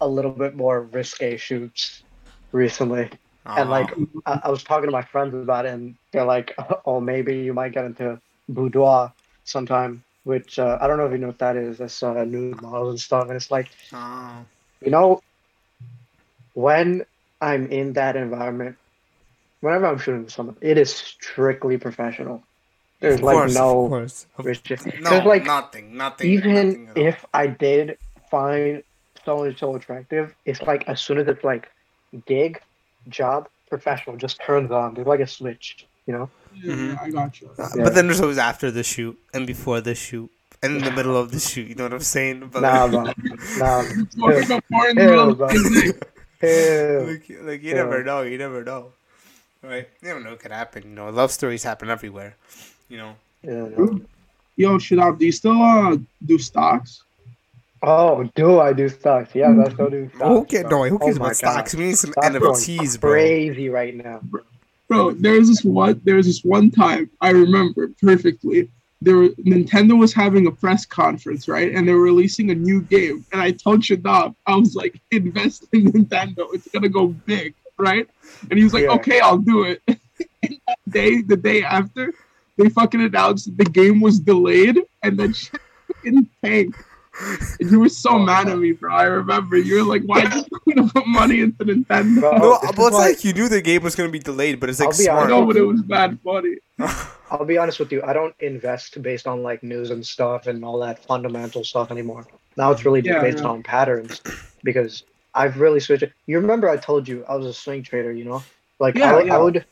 a 0.02 0.08
little 0.08 0.32
bit 0.32 0.56
more 0.56 0.84
risque 0.84 1.38
shoots 1.38 2.04
recently. 2.54 3.10
And 3.58 3.70
like 3.70 3.92
Uh-huh. 3.92 4.06
I, 4.26 4.42
I 4.46 4.50
was 4.50 4.64
talking 4.64 4.88
to 4.88 4.92
my 4.92 5.04
friends 5.04 5.34
about 5.36 5.66
it, 5.66 5.74
and 5.74 5.96
they're 6.12 6.26
like, 6.26 6.56
"Oh, 6.86 7.00
maybe 7.02 7.40
you 7.40 7.54
might 7.54 7.74
get 7.74 7.86
into 7.86 8.20
boudoir 8.50 9.14
sometime." 9.44 10.04
Which 10.24 10.58
uh, 10.60 10.80
I 10.82 10.88
don't 10.88 10.98
know 10.98 11.06
if 11.06 11.12
you 11.12 11.20
know 11.20 11.28
what 11.28 11.40
that 11.40 11.56
is. 11.56 11.78
That's 11.78 12.02
uh, 12.02 12.24
nude 12.24 12.62
models 12.62 12.90
and 12.90 13.00
stuff, 13.00 13.28
and 13.28 13.36
it's 13.36 13.52
like, 13.52 13.70
Oh. 13.94 14.46
you 14.82 14.90
know, 14.92 15.22
when 16.56 17.06
I'm 17.42 17.68
in 17.68 17.94
that 17.94 18.16
environment, 18.16 18.76
whenever 19.62 19.86
I'm 19.86 20.00
shooting 20.00 20.24
with 20.24 20.32
someone, 20.34 20.58
it 20.62 20.78
is 20.78 20.94
strictly 20.94 21.78
professional. 21.78 22.42
There's 23.02 23.16
Of 23.16 23.24
like 23.24 23.36
course, 23.36 23.52
of 23.52 23.58
no 23.62 23.88
course. 23.90 24.26
Of- 24.38 24.46
restriction. 24.46 24.94
No, 25.02 25.10
There's 25.12 25.26
like 25.26 25.46
nothing, 25.46 25.96
nothing. 25.96 26.32
even 26.32 26.86
nothing 26.88 27.04
if 27.06 27.24
I 27.34 27.48
did 27.48 27.98
find 28.32 28.82
someone 29.24 29.56
so 29.58 29.76
attractive, 29.76 30.34
it's 30.46 30.62
like 30.64 30.88
as 30.88 31.02
soon 31.02 31.18
as 31.20 31.28
it's 31.28 31.44
like 31.44 31.70
gig, 32.26 32.60
job, 33.10 33.48
professional, 33.70 34.16
just 34.18 34.40
turns 34.42 34.72
on. 34.72 34.94
There's 34.94 35.08
like 35.08 35.20
a 35.20 35.28
switch, 35.28 35.86
you 36.08 36.14
know. 36.14 36.30
Yeah, 36.56 36.74
Mhm. 36.74 37.02
I 37.02 37.10
got 37.10 37.42
you. 37.42 37.50
Uh, 37.60 37.68
Yeah. 37.76 37.84
But 37.84 37.96
then 37.96 38.08
there's 38.08 38.22
always 38.22 38.38
after 38.38 38.72
the 38.72 38.82
shoot 38.84 39.20
and 39.34 39.46
before 39.46 39.82
the 39.82 39.94
shoot 39.94 40.32
and 40.64 40.78
in 40.78 40.84
the 40.86 40.92
middle 40.92 41.18
of 41.18 41.32
the 41.32 41.40
shoot. 41.40 41.68
You 41.68 41.76
know 41.76 41.84
what 41.84 41.94
I'm 41.94 42.00
saying? 42.00 42.50
But 42.52 42.62
Nah, 42.62 42.86
like, 42.86 43.16
bro. 43.18 43.36
Nah. 43.58 43.82
Smoking 44.12 44.52
up 44.54 44.64
more 44.70 44.88
in 44.88 44.96
the 44.96 45.04
middle 45.04 45.30
of 45.32 45.38
bro. 45.38 45.50
Ew. 45.52 45.94
Like, 46.42 47.26
like 47.42 47.64
you 47.64 47.72
Yeah. 47.72 47.84
never 47.84 48.04
know. 48.04 48.22
You 48.22 48.38
never 48.38 48.64
know. 48.64 48.94
Right? 49.62 49.88
You 50.02 50.08
never 50.10 50.20
know 50.20 50.32
what 50.32 50.40
could 50.40 50.52
happen. 50.52 50.84
You 50.84 50.90
know, 50.90 51.10
love 51.10 51.32
stories 51.32 51.64
happen 51.64 51.90
everywhere. 51.90 52.36
You 52.90 52.98
know. 52.98 53.16
Yeah, 53.42 53.68
no. 53.78 54.02
Yo, 54.58 54.78
Shadab, 54.78 55.20
do 55.20 55.26
you 55.26 55.32
still 55.32 55.62
uh, 55.62 55.98
do 56.26 56.38
stocks? 56.38 57.04
Oh, 57.82 58.24
do 58.36 58.60
I 58.60 58.74
do 58.74 58.90
stocks? 58.90 59.36
Yeah, 59.36 59.56
I 59.60 59.70
still 59.70 59.90
do 59.90 60.10
stocks. 60.16 60.24
Who 60.24 60.46
cares? 60.46 60.64
bro. 60.64 60.84
No, 60.84 60.90
who 60.90 61.00
cares 61.00 61.18
Oh 61.18 61.20
my 61.20 61.26
about 61.26 61.36
stocks? 61.36 61.76
We 61.76 61.86
need 61.86 61.98
some 61.98 62.12
Stocks 62.14 62.40
going 62.40 62.54
NFTs, 62.54 63.00
bro. 63.00 63.12
Crazy 63.12 63.70
right 63.70 63.96
now. 63.96 64.22
Bro, 64.88 65.12
there 65.14 65.34
was 65.34 65.50
this 65.50 65.64
one. 65.64 66.00
There 66.04 66.16
was 66.16 66.28
this 66.28 66.44
one 66.44 66.72
time 66.72 67.10
I 67.22 67.32
remember 67.32 67.90
perfectly. 68.02 68.70
There, 69.06 69.18
were, 69.18 69.30
Nintendo 69.54 69.98
was 69.98 70.14
having 70.14 70.48
a 70.48 70.52
press 70.52 70.86
conference, 70.86 71.48
right? 71.48 71.72
And 71.74 71.88
they 71.88 71.94
were 71.94 72.02
releasing 72.02 72.50
a 72.50 72.56
new 72.56 72.82
game. 72.82 73.26
And 73.32 73.40
I 73.42 73.52
told 73.52 73.82
Shadab, 73.82 74.36
I 74.46 74.56
was 74.56 74.76
like, 74.76 75.00
invest 75.12 75.66
in 75.74 75.92
Nintendo. 75.92 76.48
It's 76.54 76.68
gonna 76.70 76.90
go 76.90 77.08
big, 77.08 77.54
right? 77.78 78.08
And 78.50 78.58
he 78.58 78.64
was 78.64 78.74
like, 78.74 78.84
Yeah. 78.84 78.98
okay, 78.98 79.20
I'll 79.20 79.38
do 79.38 79.64
it. 79.64 79.82
day, 80.90 81.22
the 81.22 81.38
day 81.38 81.64
after, 81.64 82.14
they 82.58 82.70
fucking 82.70 83.02
announced 83.02 83.56
the 83.58 83.66
game 83.66 84.02
was 84.02 84.20
delayed, 84.20 84.82
and 85.04 85.20
then 85.20 85.34
shit 85.42 85.62
fucking 85.88 86.30
tanked. 86.44 86.78
And 86.80 86.85
you 87.60 87.80
were 87.80 87.90
so 87.90 88.12
Oh, 88.12 88.20
mad 88.20 88.48
at 88.50 88.58
me, 88.58 88.72
bro. 88.74 88.94
I 88.94 89.04
remember 89.04 89.58
you 89.58 89.76
were 89.78 89.84
like, 89.84 90.04
"Why 90.04 90.22
did 90.26 90.46
you 90.68 90.88
put 90.90 91.08
money 91.08 91.42
into 91.42 91.64
Nintendo?" 91.66 92.20
Bro, 92.20 92.38
No, 92.38 92.60
but 92.62 92.88
it's 92.88 92.96
like 92.96 93.24
you 93.24 93.34
knew 93.34 93.48
the 93.50 93.62
game 93.62 93.84
was 93.84 93.96
gonna 93.96 94.10
be 94.10 94.20
delayed, 94.20 94.60
but 94.60 94.70
it's 94.70 94.80
like 94.80 94.90
I'll 94.90 94.98
be 94.98 95.04
smart. 95.04 95.32
honest. 95.32 95.40
know, 95.40 95.46
but 95.48 95.56
it 95.58 95.62
was 95.62 95.82
bad 95.84 96.20
funny. 96.24 96.56
I'll 97.32 97.46
be 97.46 97.58
honest 97.58 97.80
with 97.80 97.92
you. 97.92 98.04
I 98.04 98.14
don't 98.14 98.36
invest 98.40 99.02
based 99.02 99.28
on 99.28 99.42
like 99.44 99.64
news 99.64 99.90
and 99.92 100.06
stuff 100.06 100.48
and 100.48 100.64
all 100.64 100.80
that 100.80 101.04
fundamental 101.06 101.64
stuff 101.64 101.90
anymore. 101.92 102.26
Now 102.58 102.72
it's 102.72 102.86
really 102.86 103.02
Yeah, 103.02 103.22
based 103.22 103.40
yeah. 103.40 103.46
on 103.50 103.64
patterns 103.64 104.22
because 104.64 105.04
I've 105.34 105.60
really 105.60 105.80
switched. 105.80 106.04
it. 106.04 106.14
You 106.28 106.40
remember 106.40 106.70
I 106.70 106.78
told 106.78 107.08
you 107.08 107.26
I 107.28 107.36
was 107.36 107.46
a 107.48 107.54
swing 107.54 107.84
trader. 107.84 108.12
You 108.12 108.26
know, 108.26 108.44
like 108.80 108.96
Yeah, 108.96 109.12
I, 109.12 109.16
would- 109.16 109.26
yeah. 109.28 109.36
I 109.36 109.38
would, 109.40 109.66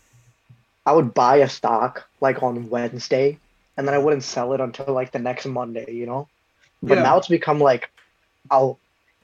I 0.86 0.92
would 0.94 1.14
buy 1.14 1.38
a 1.38 1.50
stock 1.50 2.06
like 2.22 2.42
on 2.44 2.70
Wednesday, 2.70 3.38
and 3.78 3.88
then 3.88 3.94
I 3.96 3.98
wouldn't 4.00 4.24
sell 4.24 4.54
it 4.54 4.60
until 4.62 4.94
like 4.94 5.12
the 5.12 5.20
next 5.20 5.46
Monday. 5.46 5.92
You 5.94 6.06
know, 6.06 6.28
but 6.84 6.98
Yeah. 6.98 7.04
now 7.04 7.18
it's 7.18 7.28
become 7.30 7.60
like, 7.60 7.90
I'll, 8.52 8.78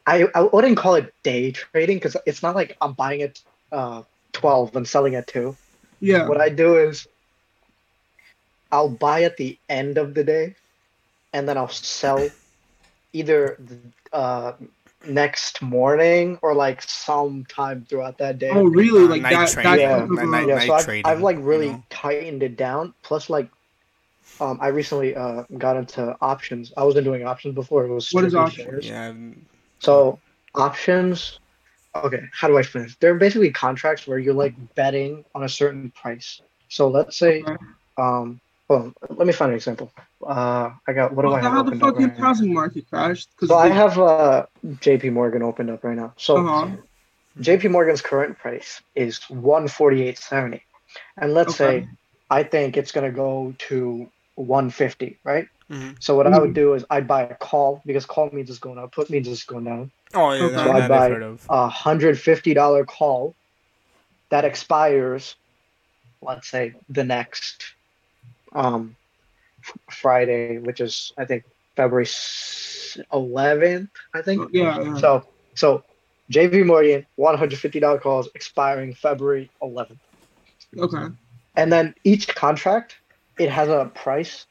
I 0.07 0.25
I 0.33 0.41
wouldn't 0.41 0.77
call 0.77 0.95
it 0.95 1.13
day 1.23 1.51
trading 1.51 1.97
because 1.97 2.15
it's 2.25 2.41
not 2.41 2.55
like 2.55 2.75
I'm 2.81 2.93
buying 2.93 3.19
it 3.21 3.41
uh 3.71 4.01
twelve 4.31 4.75
and 4.75 4.87
selling 4.87 5.13
at 5.15 5.27
two 5.27 5.55
Yeah. 5.99 6.27
what 6.27 6.39
I 6.41 6.49
do 6.49 6.77
is 6.77 7.05
I'll 8.71 8.89
buy 8.89 9.23
at 9.23 9.37
the 9.37 9.57
end 9.67 9.97
of 9.97 10.13
the 10.13 10.23
day 10.23 10.55
and 11.33 11.47
then 11.47 11.57
I'll 11.57 11.67
sell 11.69 12.27
either 13.13 13.57
uh, 14.13 14.53
next 15.07 15.61
morning 15.61 16.37
or 16.41 16.53
like 16.53 16.81
sometime 16.81 17.85
throughout 17.89 18.17
that 18.19 18.37
day. 18.39 18.51
Oh, 18.53 18.63
really? 18.65 19.05
Uh, 19.05 19.09
Like 19.09 19.21
night 19.23 19.31
that? 19.33 19.49
trading. 19.49 19.71
that 19.71 19.79
Yeah. 19.79 19.97
type 19.99 20.09
Night- 20.09 20.27
night- 20.27 20.47
yeah, 20.47 20.55
night 20.55 20.67
so 20.67 20.73
I've, 20.75 20.85
trading, 20.85 21.05
I've 21.05 21.21
like 21.21 21.37
you 21.37 21.43
really 21.43 21.69
know? 21.71 21.83
tightened 21.89 22.43
it 22.43 22.57
down. 22.57 22.93
Plus, 23.03 23.29
like, 23.29 23.49
um, 24.39 24.59
I 24.61 24.67
recently 24.69 25.15
uh, 25.15 25.43
got 25.57 25.77
into 25.77 26.15
options. 26.21 26.73
I 26.77 26.83
wasn't 26.85 27.05
doing 27.05 27.25
options 27.25 27.55
before. 27.55 27.85
It 27.85 27.93
was 27.93 28.07
What 28.11 28.25
is 28.25 28.35
options? 28.35 28.65
shares. 28.65 28.85
Yeah. 28.85 29.13
So 29.81 30.19
options, 30.55 31.39
okay, 31.95 32.21
how 32.33 32.47
do 32.47 32.57
I 32.57 32.63
finish? 32.63 32.95
They're 32.99 33.15
basically 33.15 33.51
contracts 33.51 34.07
where 34.07 34.19
you're 34.19 34.33
like 34.33 34.55
betting 34.75 35.25
on 35.35 35.43
a 35.43 35.49
certain 35.49 35.91
price. 35.91 36.41
So 36.69 36.89
let's 36.89 37.17
say, 37.17 37.41
Okay. 37.41 37.55
um, 37.97 38.39
well, 38.69 38.93
let 39.09 39.27
me 39.27 39.33
find 39.33 39.51
an 39.51 39.55
example. 39.55 39.91
Uh, 40.25 40.71
I 40.87 40.93
got 40.93 41.13
what 41.13 41.23
do 41.23 41.29
Well, 41.29 41.35
I 41.35 41.41
have 41.41 41.53
how 41.53 41.63
the 41.63 41.71
opened 41.71 41.83
up 41.83 41.93
fucking 41.93 41.95
right 41.95 42.17
housing 42.17 42.53
market 42.53 42.87
crashed? 42.89 43.29
So 43.41 43.55
I 43.55 43.69
have 43.69 43.97
uh, 43.99 44.45
J.P. 44.79 45.09
Morgan 45.09 45.43
opened 45.43 45.69
up 45.69 45.83
right 45.83 45.97
now. 45.97 46.13
So 46.17 46.37
Uh-huh. 46.39 46.67
J.P. 47.39 47.67
Morgan's 47.69 48.01
current 48.01 48.37
price 48.37 48.81
is 48.95 49.19
one 49.29 49.67
forty 49.67 50.03
eight 50.03 50.17
seventy, 50.17 50.63
and 51.17 51.33
let's 51.33 51.53
Okay. 51.53 51.57
say 51.57 51.87
I 52.29 52.43
think 52.43 52.77
it's 52.77 52.91
gonna 52.91 53.11
go 53.11 53.53
to 53.69 54.09
one 54.39 54.71
fifty, 54.71 55.19
right? 55.25 55.47
mhm. 55.69 55.97
So 55.99 56.15
what 56.15 56.27
I 56.27 56.31
Mm-hmm. 56.31 56.39
would 56.39 56.53
do 56.55 56.75
is 56.75 56.85
I'd 56.89 57.07
buy 57.07 57.23
a 57.23 57.35
call 57.35 57.81
because 57.85 58.05
call 58.05 58.29
means 58.31 58.49
it's 58.49 58.59
going 58.59 58.79
up, 58.79 58.91
put 58.93 59.09
means 59.09 59.27
it's 59.27 59.45
going 59.45 59.65
down. 59.65 59.91
Oh 60.13 60.31
yeah, 60.33 60.45
Okay. 60.45 60.55
So 60.63 60.71
I 60.71 60.81
that 60.81 60.89
buy- 60.89 61.07
I've 61.07 61.11
heard 61.11 61.23
of. 61.23 61.49
a 61.49 61.69
hundred 61.69 62.19
fifty 62.19 62.53
dollar 62.53 62.85
call 62.85 63.35
that 64.31 64.45
expires, 64.45 65.35
let's 66.21 66.47
say 66.49 66.75
the 66.89 67.03
next 67.03 67.75
um 68.55 68.95
Friday, 69.91 70.57
which 70.59 70.79
is 70.81 71.11
I 71.17 71.25
think 71.25 71.43
February 71.75 72.07
eleventh. 73.11 73.89
I 74.13 74.21
think. 74.21 74.41
Yeah, 74.53 74.81
yeah. 74.81 74.95
So 74.95 75.23
so 75.55 75.83
J.P. 76.29 76.63
Morgan 76.63 77.05
one 77.15 77.37
hundred 77.37 77.59
fifty 77.59 77.79
dollar 77.79 77.99
calls 77.99 78.29
expiring 78.35 78.93
February 78.93 79.51
eleventh, 79.61 79.99
Okay. 80.77 81.07
and 81.55 81.71
then 81.71 81.95
each 82.03 82.27
contract 82.27 82.97
it 83.39 83.49
has 83.49 83.69
a 83.69 83.91
price. 83.95 84.45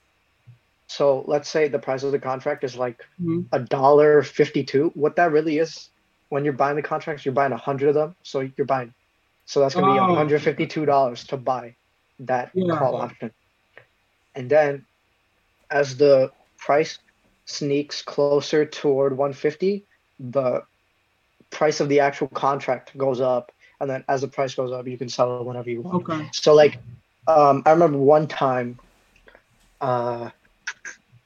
So 0.88 1.22
let's 1.26 1.48
say 1.48 1.68
the 1.68 1.78
price 1.78 2.02
of 2.02 2.12
the 2.12 2.18
contract 2.18 2.64
is 2.64 2.76
like 2.76 3.04
Mhm. 3.20 3.46
a 3.52 3.60
dollar 3.60 4.22
fifty 4.22 4.64
two. 4.64 4.90
What 4.94 5.16
that 5.16 5.32
really 5.32 5.58
is, 5.58 5.90
when 6.30 6.44
you're 6.44 6.54
buying 6.54 6.76
the 6.76 6.82
contracts, 6.82 7.24
you're 7.24 7.34
buying 7.34 7.52
a 7.52 7.58
hundred 7.58 7.90
of 7.90 7.94
them. 7.94 8.16
So 8.22 8.40
you're 8.40 8.66
buying, 8.66 8.94
so 9.44 9.60
that's 9.60 9.74
gonna 9.74 9.92
be 9.92 9.98
Oh. 9.98 10.06
one 10.06 10.16
hundred 10.16 10.42
fifty 10.42 10.66
two 10.66 10.86
dollars 10.86 11.24
to 11.28 11.36
buy 11.36 11.76
that 12.20 12.50
Yeah. 12.54 12.78
call 12.78 12.96
option. 12.96 13.32
And 14.34 14.50
then, 14.50 14.86
as 15.70 15.96
the 15.96 16.32
price 16.56 16.98
sneaks 17.44 18.02
closer 18.02 18.64
toward 18.64 19.16
one 19.16 19.32
fifty, 19.32 19.86
the 20.18 20.62
price 21.50 21.80
of 21.80 21.88
the 21.88 22.00
actual 22.00 22.28
contract 22.28 22.96
goes 22.96 23.20
up, 23.20 23.52
and 23.80 23.88
then 23.90 24.04
as 24.08 24.20
the 24.22 24.28
price 24.28 24.54
goes 24.54 24.72
up, 24.72 24.86
you 24.86 24.98
can 24.98 25.08
sell 25.08 25.40
it 25.40 25.44
whenever 25.44 25.70
you 25.70 25.82
want. 25.82 26.08
Okay. 26.08 26.28
So 26.32 26.54
like, 26.54 26.78
um, 27.28 27.62
I 27.66 27.72
remember 27.72 27.98
one 27.98 28.26
time, 28.26 28.78
uh, 29.80 30.30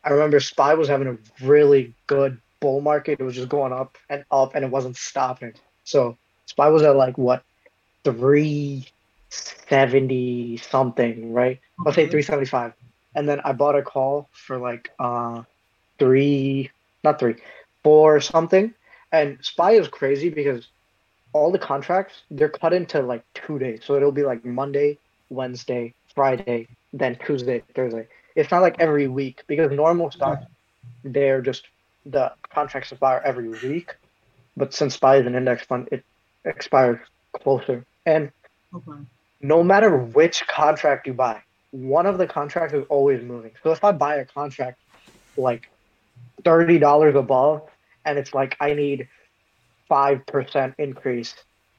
I 0.05 0.11
remember 0.11 0.41
SPY 0.41 0.75
was 0.75 0.89
having 0.89 1.07
a 1.07 1.17
really 1.47 1.95
good 2.09 2.39
bull 2.61 2.81
market. 2.81 3.21
It 3.21 3.25
was 3.25 3.37
just 3.37 3.49
going 3.49 3.73
up 3.73 3.97
and 4.11 4.25
up, 4.31 4.55
and 4.55 4.65
it 4.65 4.71
wasn't 4.71 4.97
stopping. 4.97 5.55
So 5.85 6.17
SPY 6.47 6.69
was 6.69 6.83
at 6.83 6.97
like 6.97 7.17
what 7.17 7.45
three 8.05 8.87
seventy 9.31 10.57
something, 10.59 11.33
right? 11.33 11.61
Let's 11.85 11.95
say 11.95 12.09
three 12.09 12.23
seventy 12.23 12.47
five, 12.47 12.75
and 13.15 13.29
then 13.29 13.41
I 13.45 13.53
bought 13.53 13.77
a 13.77 13.83
call 13.83 14.29
for 14.33 14.59
like 14.59 14.91
uh 14.99 15.43
three, 15.99 16.71
not 17.05 17.21
three, 17.21 17.37
four 17.85 18.21
something. 18.21 18.75
And 19.13 19.39
SPY 19.41 19.73
is 19.73 19.89
crazy 19.89 20.31
because 20.31 20.67
all 21.33 21.53
the 21.53 21.59
contracts 21.59 22.23
they're 22.31 22.49
cut 22.49 22.73
into 22.73 23.03
like 23.03 23.25
two 23.35 23.59
days, 23.59 23.83
so 23.85 23.95
it'll 23.95 24.13
be 24.13 24.25
like 24.25 24.45
Monday, 24.45 24.99
Wednesday, 25.33 25.95
Friday, 26.15 26.69
then 26.93 27.17
Tuesday, 27.25 27.63
Thursday. 27.75 28.07
It's 28.37 28.51
not 28.51 28.63
like 28.63 28.77
every 28.79 29.09
week 29.09 29.43
because 29.49 29.71
normal 29.73 30.11
stocks 30.11 30.45
they're 31.05 31.43
just 31.43 31.67
the 32.07 32.33
contracts 32.53 32.93
expire 32.93 33.23
every 33.25 33.49
week, 33.49 33.95
but 34.57 34.75
since 34.75 34.95
SPY 34.95 35.17
is 35.17 35.27
an 35.27 35.35
index 35.35 35.65
fund, 35.65 35.89
it 35.93 36.05
expires 36.45 37.01
closer. 37.33 37.85
And 38.07 38.31
Okay. 38.75 39.01
no 39.41 39.63
matter 39.63 39.97
which 39.97 40.47
contract 40.47 41.07
you 41.07 41.15
buy, 41.15 41.43
one 41.71 42.07
of 42.07 42.19
the 42.19 42.27
contracts 42.27 42.75
is 42.75 42.85
always 42.89 43.23
moving. 43.23 43.53
So 43.63 43.73
if 43.73 43.85
I 43.85 43.93
buy 43.93 44.17
a 44.17 44.25
contract 44.25 44.79
like 45.37 45.71
thirty 46.45 46.79
dollars 46.79 47.15
above, 47.17 47.63
and 48.05 48.19
it's 48.19 48.35
like 48.35 48.57
I 48.61 48.75
need 48.75 49.09
five 49.89 50.25
percent 50.27 50.75
increase 50.79 51.35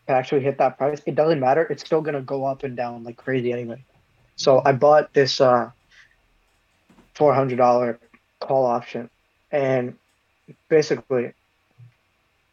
actually 0.07 0.41
hit 0.41 0.57
that 0.57 0.77
price, 0.77 1.01
it 1.05 1.15
doesn't 1.15 1.39
matter. 1.39 1.63
It's 1.63 1.83
still 1.83 2.01
gonna 2.01 2.21
go 2.21 2.45
up 2.45 2.63
and 2.63 2.75
down 2.75 3.03
like 3.03 3.17
crazy 3.17 3.51
anyway. 3.51 3.83
So 4.35 4.61
I 4.65 4.73
bought 4.73 5.13
this 5.13 5.39
uh 5.41 5.71
four 7.15 7.33
hundred 7.33 7.57
dollar 7.57 7.99
call 8.41 8.65
option, 8.65 9.09
and 9.51 9.95
basically, 10.69 11.33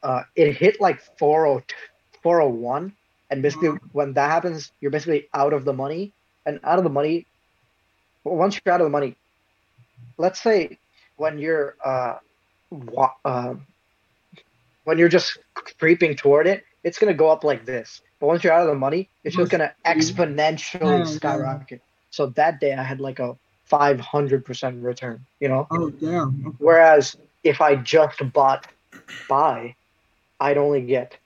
uh, 0.03 0.23
it 0.37 0.53
hit 0.57 0.81
like 0.81 1.01
402 1.19 1.77
401 2.23 2.93
And 3.31 3.43
basically, 3.43 3.71
when 3.93 4.15
that 4.15 4.31
happens, 4.31 4.73
you're 4.81 4.91
basically 4.91 5.29
out 5.35 5.53
of 5.53 5.65
the 5.65 5.73
money. 5.73 6.13
And 6.47 6.61
out 6.65 6.79
of 6.79 6.85
the 6.85 6.91
money, 6.91 7.27
once 8.25 8.59
you're 8.65 8.73
out 8.75 8.81
of 8.81 8.87
the 8.87 8.91
money, 8.91 9.17
let's 10.19 10.41
say 10.41 10.79
when 11.17 11.39
you're 11.39 11.77
uh, 11.85 12.17
wa- 12.71 13.15
uh, 13.25 13.55
when 14.85 14.99
you're 14.99 15.09
just 15.09 15.39
creeping 15.79 16.17
toward 16.17 16.47
it, 16.47 16.65
it's 16.85 16.99
gonna 16.99 17.15
go 17.15 17.29
up 17.31 17.45
like 17.45 17.65
this. 17.65 18.01
But 18.19 18.27
once 18.27 18.45
you're 18.45 18.53
out 18.53 18.63
of 18.63 18.69
the 18.69 18.75
money, 18.75 19.09
it's 19.25 19.37
just 19.37 19.51
gonna 19.51 19.73
exponentially 19.87 20.81
Yeah, 20.81 20.99
yeah. 20.99 21.05
skyrocket. 21.05 21.81
So 22.11 22.27
that 22.27 22.61
day, 22.61 22.75
I 22.75 22.83
had 22.83 23.01
like 23.01 23.19
a 23.19 23.37
500% 23.71 24.83
return. 24.83 25.25
You 25.41 25.49
know. 25.49 25.67
Oh 25.71 25.91
damn. 25.91 26.43
Okay. 26.47 26.57
Whereas 26.59 27.17
if 27.45 27.61
I 27.61 27.77
just 27.77 28.21
bought 28.33 28.67
buy, 29.29 29.75
I'd 30.41 30.59
only 30.59 30.81
get 30.83 31.17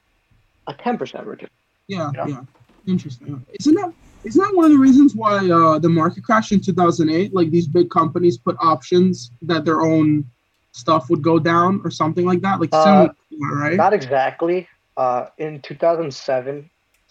a 0.67 0.73
10% 0.73 1.25
return. 1.25 1.49
Yeah, 1.87 2.11
Yeah. 2.15 2.27
yeah. 2.27 2.41
Interesting. 2.87 3.43
Isn't 3.59 3.75
that 3.75 3.93
isn't 4.23 4.41
that 4.41 4.55
one 4.55 4.65
of 4.65 4.71
the 4.71 4.77
reasons 4.79 5.15
why 5.15 5.37
uh, 5.49 5.77
the 5.79 5.89
market 5.89 6.23
crashed 6.23 6.51
in 6.51 6.59
2008? 6.59 7.33
Like 7.33 7.51
these 7.51 7.67
big 7.67 7.89
companies 7.89 8.37
put 8.37 8.55
options 8.59 9.31
that 9.43 9.65
their 9.65 9.81
own 9.81 10.25
stuff 10.71 11.09
would 11.09 11.21
go 11.21 11.37
down 11.39 11.79
or 11.83 11.91
something 11.91 12.25
like 12.25 12.41
that. 12.41 12.59
Like 12.59 12.69
Uh, 12.73 13.09
similar, 13.29 13.55
right? 13.55 13.75
Not 13.77 13.93
exactly. 13.93 14.67
Uh, 14.97 15.27
in 15.37 15.61
2007, 15.61 16.69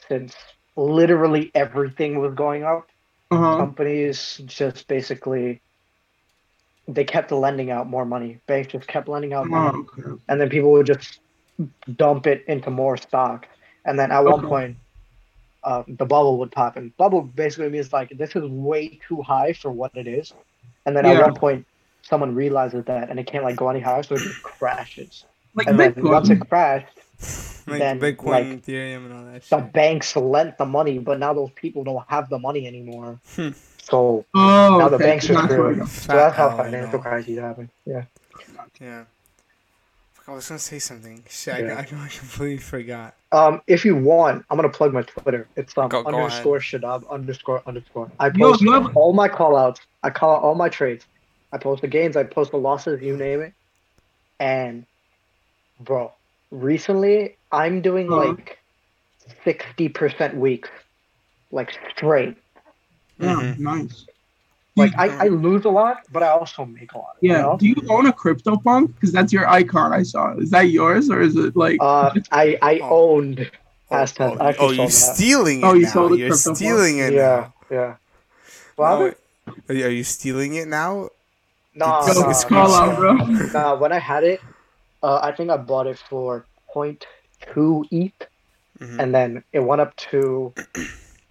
since 0.08 0.34
literally 0.76 1.50
everything 1.54 2.18
was 2.20 2.34
going 2.34 2.64
up, 2.64 2.86
Uh-huh. 3.30 3.56
companies 3.56 4.40
just 4.46 4.86
basically 4.88 5.60
they 6.88 7.04
kept 7.04 7.32
lending 7.32 7.70
out 7.70 7.88
more 7.88 8.04
money. 8.04 8.40
Banks 8.46 8.72
just 8.72 8.86
kept 8.86 9.08
lending 9.08 9.32
out 9.32 9.48
money, 9.48 9.66
Oh, 9.66 9.80
okay. 9.98 10.20
and 10.28 10.40
then 10.40 10.48
people 10.50 10.72
would 10.72 10.86
just 10.86 11.20
dump 11.96 12.26
it 12.26 12.44
into 12.48 12.70
more 12.70 12.96
stock. 12.96 13.46
And 13.84 13.98
then 13.98 14.10
at 14.12 14.20
one 14.20 14.42
point, 14.42 14.76
uh, 15.62 15.82
the 15.86 16.06
bubble 16.06 16.38
would 16.38 16.52
pop. 16.52 16.76
And 16.76 16.96
bubble 16.96 17.22
basically 17.22 17.70
means 17.70 17.92
like 17.92 18.10
this 18.16 18.36
is 18.36 18.44
way 18.44 18.98
too 19.08 19.22
high 19.22 19.52
for 19.54 19.72
what 19.72 19.92
it 19.96 20.06
is. 20.06 20.34
And 20.86 20.96
then 20.96 21.04
Yeah. 21.04 21.12
at 21.12 21.22
one 21.22 21.34
point, 21.34 21.66
someone 22.02 22.34
realizes 22.34 22.84
that, 22.86 23.10
and 23.10 23.18
it 23.18 23.26
can't 23.26 23.44
like 23.44 23.56
go 23.56 23.68
any 23.68 23.80
higher, 23.80 24.02
so 24.02 24.16
it 24.16 24.22
just 24.22 24.42
crashes. 24.42 25.24
Like 25.54 25.68
And 25.68 25.78
then 25.78 25.94
once 25.98 26.30
it 26.30 26.40
crashed, 26.48 26.98
Like 27.66 27.78
Then, 27.78 27.98
Bitcoin, 28.00 28.24
like, 28.26 28.46
Ethereum, 28.62 29.06
and 29.06 29.12
all 29.14 29.24
that 29.32 29.42
the 29.44 29.56
banks 29.72 30.14
lent 30.16 30.58
the 30.58 30.66
money, 30.66 30.98
but 30.98 31.18
now 31.18 31.32
those 31.32 31.50
people 31.54 31.82
don't 31.82 32.04
have 32.08 32.28
the 32.28 32.38
money 32.38 32.66
anymore. 32.66 33.18
Hmm. 33.36 33.50
So 33.82 34.24
Oh, 34.34 34.76
now 34.78 34.88
the 34.88 34.98
banks 34.98 35.28
are 35.30 35.34
That's 35.34 35.44
screwed. 35.52 35.78
what- 35.80 35.88
So 35.88 36.12
that's 36.12 36.36
how 36.36 36.50
Fat 36.50 36.56
hell, 36.56 36.64
you 36.66 36.70
financial 36.72 36.98
know. 36.98 37.02
crises 37.02 37.38
happen. 37.38 37.70
Yeah. 37.86 38.04
Yeah. 38.80 39.04
I 40.26 40.32
was 40.32 40.48
gonna 40.48 40.58
say 40.58 40.78
something. 40.78 41.22
Shit, 41.28 41.54
I, 41.54 41.58
Yeah. 41.60 41.74
I, 41.76 41.80
I 42.04 42.08
completely 42.08 42.58
forgot. 42.58 43.14
Um, 43.32 43.60
if 43.66 43.84
you 43.84 43.94
want, 43.96 44.44
I'm 44.50 44.56
gonna 44.56 44.68
plug 44.70 44.92
my 44.92 45.02
Twitter. 45.02 45.46
It's 45.56 45.76
um 45.78 45.88
Go- 45.88 46.02
go 46.02 46.08
underscore 46.08 46.58
Shadab 46.58 47.08
underscore 47.10 47.62
underscore. 47.66 48.10
I 48.20 48.30
post 48.30 48.60
you 48.62 48.72
have- 48.72 48.94
all 48.96 49.12
my 49.14 49.28
call 49.28 49.56
outs. 49.56 49.80
I 50.02 50.10
call 50.10 50.36
out 50.36 50.42
all 50.42 50.54
my 50.54 50.68
trades. 50.68 51.06
I 51.52 51.58
post 51.58 51.82
the 51.82 51.88
gains. 51.88 52.16
I 52.16 52.24
post 52.24 52.50
the 52.50 52.58
losses. 52.58 53.00
You 53.02 53.16
name 53.16 53.40
it. 53.40 53.52
And, 54.40 54.84
bro, 55.80 56.12
recently 56.50 57.36
I'm 57.52 57.80
doing 57.80 58.12
Uh-huh. 58.12 58.28
like 58.28 58.58
sixty 59.44 59.88
percent 59.88 60.36
weeks, 60.36 60.68
like 61.50 61.70
straight. 61.90 62.36
Yeah, 63.18 63.34
Mhm. 63.36 63.58
nice. 63.58 64.06
Like 64.76 64.92
I, 64.98 65.26
I 65.26 65.28
lose 65.28 65.64
a 65.64 65.68
lot, 65.70 65.98
but 66.10 66.24
I 66.24 66.28
also 66.28 66.64
make 66.64 66.92
a 66.94 66.98
lot. 66.98 67.14
you 67.20 67.30
Yeah. 67.30 67.42
know? 67.42 67.56
Do 67.56 67.68
you 67.68 67.76
own 67.88 68.06
a 68.06 68.12
crypto 68.12 68.56
CryptoPunk? 68.56 68.94
Because 68.94 69.12
that's 69.12 69.32
your 69.32 69.48
icon 69.48 69.92
I 69.92 70.02
saw. 70.02 70.34
Is 70.36 70.50
that 70.50 70.70
yours 70.70 71.10
or 71.10 71.20
is 71.20 71.36
it 71.36 71.54
like? 71.56 71.78
Uh, 71.80 72.10
I 72.32 72.58
I 72.60 72.80
Oh. 72.82 73.12
owned 73.14 73.50
past 73.88 74.20
oh, 74.20 74.36
tense. 74.36 74.56
oh, 74.58 74.66
oh, 74.66 74.70
you're 74.72 74.76
sold 74.76 74.88
that. 74.90 75.14
stealing 75.14 75.60
it 75.60 75.64
Oh, 75.64 75.74
you 75.74 75.82
now. 75.82 75.90
sold 75.90 76.12
it 76.12 76.18
You're 76.18 76.30
crypto 76.30 76.54
stealing 76.54 76.98
it 76.98 77.12
Yeah, 77.12 77.50
yeah. 77.70 77.94
Well. 78.76 79.12
No, 79.68 79.74
are 79.84 79.90
you- 79.90 80.02
stealing 80.04 80.54
it 80.54 80.66
now? 80.66 81.10
no, 81.76 81.86
Yo, 82.06 82.12
no, 82.20 82.30
it's 82.30 82.42
no, 82.42 82.48
call 82.48 82.68
no. 82.68 82.74
out, 82.74 82.96
bro. 82.96 83.12
Nah, 83.52 83.74
when 83.76 83.92
I 83.92 83.98
had 83.98 84.24
it, 84.24 84.40
uh, 85.04 85.20
I 85.22 85.30
think 85.32 85.50
I 85.50 85.56
bought 85.58 85.86
it 85.86 85.98
for 86.10 86.46
0.2 86.74 87.84
ETH, 87.90 88.20
Mhm. 88.80 88.98
and 89.00 89.14
then 89.14 89.44
it 89.52 89.60
went 89.60 89.80
up 89.84 89.94
to 90.10 90.52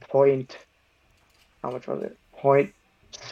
point. 0.01 0.57
How 1.63 1.71
much 1.71 1.87
was 1.87 2.03
it? 2.03 2.17
Point 2.37 2.69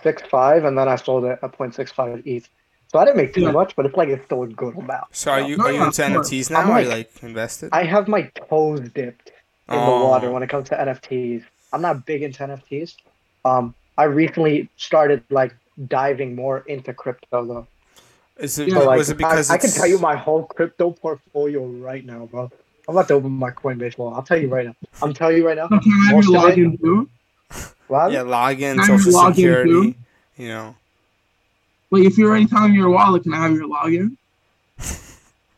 six 0.03 0.21
five, 0.23 0.65
and 0.65 0.77
then 0.77 0.87
I 0.87 0.95
sold 0.95 1.25
it 1.25 1.39
at 1.41 1.51
0.65 1.57 2.23
ETH. 2.25 2.47
So 2.89 2.99
I 2.99 3.05
didn't 3.05 3.17
make 3.17 3.33
too 3.33 3.41
Yeah. 3.41 3.51
much, 3.51 3.75
but 3.75 3.85
it's 3.85 3.95
like 3.95 4.09
it's 4.09 4.25
still 4.25 4.43
a 4.43 4.47
good 4.47 4.75
amount. 4.77 5.05
So 5.15 5.31
are 5.31 5.39
you 5.41 5.57
No, 5.57 5.65
are 5.65 5.71
you 5.71 5.79
yeah, 5.79 5.85
into 5.85 6.05
of. 6.05 6.11
NFTs 6.11 6.49
now? 6.51 6.59
I'm 6.61 6.69
or 6.69 6.73
are 6.73 6.81
you 6.81 6.89
like- 6.89 7.13
like 7.15 7.23
invested? 7.23 7.69
I 7.71 7.83
have 7.83 8.07
my 8.07 8.23
toes 8.49 8.81
dipped 8.99 9.29
in 9.69 9.75
Oh. 9.79 9.85
the 9.99 10.05
water 10.05 10.31
when 10.31 10.43
it 10.43 10.49
comes 10.49 10.67
to 10.69 10.75
NFTs. 10.79 11.43
I'm 11.73 11.81
not 11.81 12.05
big 12.05 12.21
into 12.23 12.43
NFTs. 12.43 12.95
Um, 13.45 13.73
I 13.97 14.03
recently 14.05 14.69
started 14.77 15.23
like 15.29 15.53
diving 15.87 16.35
more 16.35 16.59
into 16.67 16.93
crypto 16.93 17.45
though. 17.45 17.67
Is 18.41 18.57
it 18.59 18.69
Yeah, 18.69 18.79
like, 18.79 18.97
was 18.97 19.09
it 19.09 19.17
because 19.17 19.49
I, 19.49 19.55
I 19.55 19.57
can 19.57 19.69
tell 19.69 19.87
you 19.87 19.99
my 19.99 20.15
whole 20.15 20.43
crypto 20.45 20.91
portfolio 20.91 21.65
right 21.65 22.03
now, 22.05 22.25
bro. 22.25 22.51
I'm 22.87 22.95
about 22.97 23.07
to 23.09 23.13
open 23.13 23.31
my 23.31 23.51
Coinbase 23.51 23.97
wallet. 23.97 24.15
I'll 24.17 24.23
tell 24.23 24.37
you 24.37 24.49
right 24.49 24.65
now. 24.65 24.75
I'm 25.01 25.13
telling 25.13 25.37
you 25.37 25.47
right 25.47 25.55
now. 25.55 25.69
So 25.69 25.79
can 25.79 25.91
I 25.93 26.05
have 26.07 26.15
Most 26.15 26.29
your 26.29 26.37
of 26.49 26.49
it- 26.49 26.57
login 26.57 26.81
too? 26.81 27.09
What? 27.87 28.11
yeah 28.11 28.21
login 28.23 28.75
Can 28.75 28.79
I 28.79 28.85
social 28.97 29.11
log 29.13 29.27
in 29.29 29.35
security? 29.35 29.69
too? 29.71 29.95
You 30.37 30.47
know. 30.49 30.75
Like 31.91 32.03
if 32.05 32.17
you're 32.17 32.29
already 32.29 32.47
telling 32.47 32.71
me 32.71 32.77
your 32.79 32.89
wallet, 32.89 33.23
can 33.23 33.33
I 33.33 33.43
have 33.43 33.53
your 33.53 33.67
login? 33.69 34.15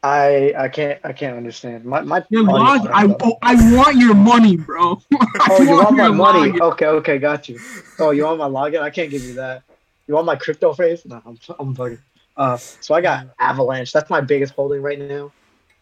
I 0.03 0.53
I 0.57 0.67
can't 0.67 0.99
I 1.05 1.13
can't 1.13 1.37
understand. 1.37 1.85
My 1.85 2.01
my 2.01 2.23
Your 2.29 2.43
log. 2.43 2.87
I 2.91 3.15
oh, 3.21 3.37
I 3.41 3.55
want 3.73 3.95
your 3.97 4.15
money, 4.15 4.57
bro. 4.57 5.01
Oh, 5.49 5.61
you 5.61 5.69
want 5.69 5.95
my 5.95 6.05
your 6.05 6.13
money? 6.13 6.51
login. 6.51 6.61
Okay, 6.73 6.85
okay, 6.87 7.17
got 7.19 7.47
you. 7.47 7.59
Oh, 7.99 8.11
you 8.11 8.25
want 8.25 8.39
my 8.39 8.47
login? 8.49 8.81
I 8.81 8.89
can't 8.89 9.09
give 9.09 9.21
you 9.23 9.35
that. 9.35 9.63
You 10.07 10.15
want 10.15 10.25
my 10.25 10.35
crypto 10.35 10.73
face? 10.73 11.05
No, 11.05 11.21
I'm 11.25 11.37
I'm 11.59 11.73
bugging. 11.75 11.99
Uh, 12.35 12.57
so 12.57 12.95
I 12.95 13.01
got 13.01 13.27
Avalanche. 13.39 13.91
That's 13.91 14.09
my 14.09 14.21
biggest 14.21 14.53
holding 14.53 14.81
right 14.81 14.99
now. 14.99 15.31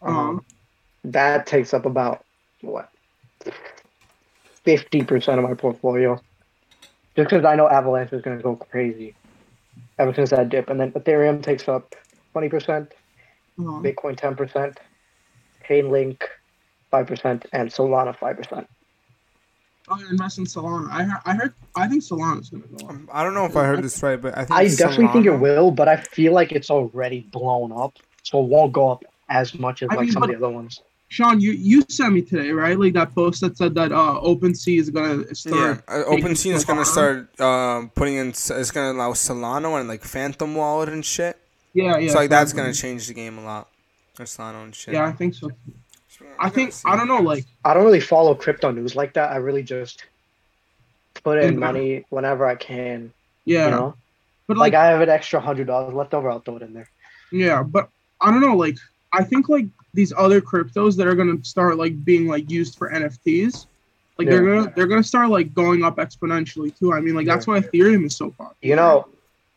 Um, 0.02 0.44
that 1.04 1.46
takes 1.46 1.72
up 1.72 1.86
about 1.86 2.24
what 2.60 2.90
fifty 4.64 5.02
percent 5.02 5.38
of 5.38 5.44
my 5.44 5.54
portfolio. 5.54 6.20
Just 7.16 7.30
because 7.30 7.44
I 7.44 7.56
know 7.56 7.68
Avalanche 7.68 8.12
is 8.12 8.22
going 8.22 8.36
to 8.36 8.42
go 8.42 8.56
crazy 8.56 9.14
ever 9.98 10.14
since 10.14 10.30
that 10.30 10.48
dip, 10.48 10.70
and 10.70 10.80
then 10.80 10.92
Ethereum 10.92 11.42
takes 11.42 11.68
up 11.68 11.94
twenty 12.32 12.48
percent, 12.48 12.92
Uh-huh. 13.58 13.80
Bitcoin 13.80 14.16
ten 14.16 14.34
percent, 14.36 14.78
Chainlink 15.68 16.22
five 16.90 17.06
percent, 17.06 17.46
and 17.52 17.70
Solana 17.70 18.16
five 18.16 18.36
percent. 18.36 18.68
Oh, 19.94 19.98
you 20.00 20.08
invest 20.08 20.38
in 20.38 20.44
Solana. 20.44 20.90
I 20.90 21.02
heard. 21.04 21.20
I 21.26 21.34
heard. 21.34 21.54
I 21.76 21.88
think 21.88 22.02
Solana's 22.02 22.50
gonna 22.50 22.64
go 22.78 22.86
up. 22.88 22.96
I 23.12 23.22
don't 23.24 23.34
know 23.34 23.44
if 23.44 23.56
I 23.56 23.64
heard 23.64 23.82
this 23.82 24.02
right, 24.02 24.20
but 24.20 24.36
I 24.36 24.44
think 24.44 24.52
I 24.52 24.68
definitely 24.68 25.08
think 25.08 25.26
it 25.26 25.36
will, 25.36 25.70
but 25.70 25.88
I 25.88 25.96
feel 25.96 26.32
like 26.32 26.52
it's 26.52 26.70
already 26.70 27.20
blown 27.32 27.72
up, 27.72 27.98
so 28.22 28.40
it 28.42 28.48
won't 28.48 28.72
go 28.72 28.90
up 28.90 29.04
as 29.28 29.54
much 29.58 29.82
as 29.82 29.88
I 29.90 29.94
like 29.96 30.04
mean, 30.04 30.12
some 30.12 30.20
but- 30.20 30.30
of 30.30 30.40
the 30.40 30.46
other 30.46 30.54
ones. 30.54 30.80
Sean, 31.08 31.40
you 31.40 31.52
you 31.52 31.84
sent 31.90 32.14
me 32.14 32.22
today, 32.22 32.52
right? 32.52 32.78
Like 32.78 32.94
that 32.94 33.14
post 33.14 33.42
that 33.42 33.58
said 33.58 33.74
that 33.74 33.92
uh 33.92 34.18
OpenSea 34.22 34.78
is 34.78 34.88
gonna 34.88 35.18
Yeah, 35.26 35.32
start. 35.34 35.84
uh, 35.86 36.04
OpenSea 36.04 36.54
is 36.54 36.64
gonna 36.64 36.86
start 36.86 37.38
um, 37.38 37.90
putting 37.90 38.14
in. 38.14 38.28
It's 38.28 38.70
gonna 38.70 38.92
allow 38.96 39.12
Solana 39.12 39.78
and 39.78 39.90
like 39.90 40.04
Phantom 40.04 40.54
Wallet 40.54 40.88
and 40.88 41.04
shit. 41.04 41.36
Yeah, 41.74 41.98
yeah. 41.98 42.12
so 42.12 42.18
like 42.18 42.30
that's 42.30 42.54
gonna 42.54 42.72
change 42.72 43.08
the 43.08 43.12
game 43.14 43.36
a 43.36 43.44
lot. 43.44 43.68
Or 44.18 44.24
Solana 44.24 44.64
and 44.64 44.74
shit. 44.74 44.94
Yeah, 44.94 45.04
I 45.06 45.12
think 45.12 45.34
so. 45.34 45.50
So, 46.22 46.28
I 46.38 46.48
think. 46.50 46.74
I 46.84 46.96
don't 46.96 47.08
know. 47.08 47.20
Like 47.20 47.44
I 47.64 47.74
don't 47.74 47.84
really 47.84 48.00
follow 48.00 48.34
crypto 48.34 48.70
news 48.72 48.94
like 48.96 49.14
that. 49.14 49.32
I 49.32 49.36
really 49.36 49.62
just 49.62 50.04
put 51.24 51.38
in 51.38 51.56
Mhm. 51.56 51.58
money 51.58 52.04
whenever 52.10 52.46
I 52.46 52.56
can. 52.56 53.12
yeah, 53.44 53.66
You 53.66 53.70
know, 53.72 53.94
but 54.48 54.56
like, 54.58 54.72
like, 54.72 54.80
I 54.82 54.86
have 54.86 55.00
an 55.02 55.08
extra 55.10 55.40
hundred 55.40 55.66
dollars 55.66 55.94
left 55.94 56.14
over, 56.14 56.30
I'll 56.30 56.40
throw 56.40 56.56
it 56.56 56.62
in 56.62 56.72
there. 56.74 56.88
yeah, 57.32 57.62
but 57.62 57.88
I 58.20 58.30
don't 58.30 58.40
know. 58.40 58.56
Like 58.56 58.76
I 59.12 59.24
think 59.24 59.48
like 59.48 59.66
these 59.94 60.12
other 60.16 60.40
cryptos 60.40 60.96
that 60.96 61.06
are 61.06 61.14
gonna 61.14 61.42
start 61.44 61.76
like 61.78 62.04
being 62.04 62.26
like 62.26 62.50
used 62.50 62.76
for 62.78 62.92
NFTs. 62.92 63.66
Like 64.18 64.28
they're 64.28 64.42
gonna 64.42 64.72
they're 64.76 64.86
gonna 64.86 65.02
start 65.02 65.30
like 65.30 65.54
going 65.54 65.82
up 65.84 65.96
exponentially 65.96 66.76
too. 66.78 66.92
I 66.92 67.00
mean, 67.00 67.14
like 67.14 67.26
that's 67.26 67.46
why 67.46 67.60
Ethereum 67.60 68.04
is 68.06 68.16
so 68.16 68.30
popular. 68.30 68.54
You 68.62 68.76
know, 68.76 69.06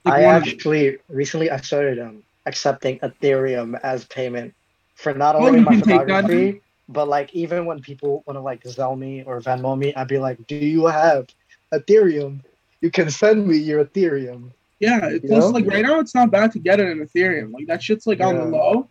Like, 0.06 0.16
I 0.16 0.24
actually 0.24 1.00
recently 1.10 1.50
I 1.50 1.58
started 1.58 2.00
um 2.00 2.24
accepting 2.46 3.00
Ethereum 3.00 3.80
as 3.84 4.06
payment 4.06 4.54
for 4.96 5.14
not 5.14 5.36
Oh, 5.36 5.48
only 5.48 5.62
my 5.62 5.74
can 5.76 5.82
take 5.82 6.08
that? 6.08 6.24
photography, 6.26 6.62
but 6.90 7.08
like 7.08 7.34
even 7.34 7.66
when 7.66 7.82
people 7.82 8.24
want 8.26 8.38
to 8.38 8.42
like 8.42 8.64
Zelle 8.64 8.98
me 8.98 9.24
or 9.24 9.40
Venmo 9.42 9.78
me, 9.78 9.94
I'd 9.94 10.08
be 10.08 10.18
like, 10.18 10.46
"Do 10.48 10.56
you 10.56 10.86
have 10.88 11.28
Ethereum? 11.74 12.42
You 12.82 12.92
can 12.92 13.10
send 13.10 13.48
me 13.48 13.58
your 13.58 13.86
Ethereum." 13.86 14.52
Yeah, 14.80 15.00
it's 15.08 15.24
You 15.24 15.40
like 15.52 15.66
right 15.68 15.84
now 15.84 16.00
it's 16.00 16.16
not 16.16 16.32
bad 16.32 16.52
to 16.54 16.60
get 16.60 16.80
it 16.80 16.90
in 16.90 17.06
Ethereum. 17.06 17.54
Like 17.54 17.68
that 17.68 17.82
shit's 17.82 18.06
like 18.08 18.22
on 18.22 18.36
the 18.36 18.46
low, 18.46 18.90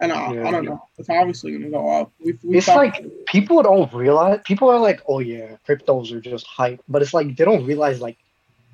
and 0.00 0.12
I, 0.12 0.34
Yeah. 0.34 0.48
I 0.48 0.50
don't 0.50 0.64
know. 0.64 0.82
It's 0.98 1.08
obviously 1.10 1.52
gonna 1.52 1.70
go 1.70 1.88
up. 1.90 2.12
We, 2.24 2.38
we 2.42 2.58
It's 2.58 2.68
like 2.68 3.04
people 3.26 3.62
don't 3.62 3.92
realize. 3.92 4.40
People 4.44 4.68
are 4.70 4.78
like, 4.78 5.02
"Oh 5.08 5.20
yeah, 5.20 5.56
cryptos 5.68 6.12
are 6.12 6.20
just 6.20 6.46
hype," 6.46 6.82
but 6.88 7.02
it's 7.02 7.14
like 7.14 7.36
they 7.36 7.44
don't 7.44 7.66
realize 7.66 8.00
like 8.00 8.18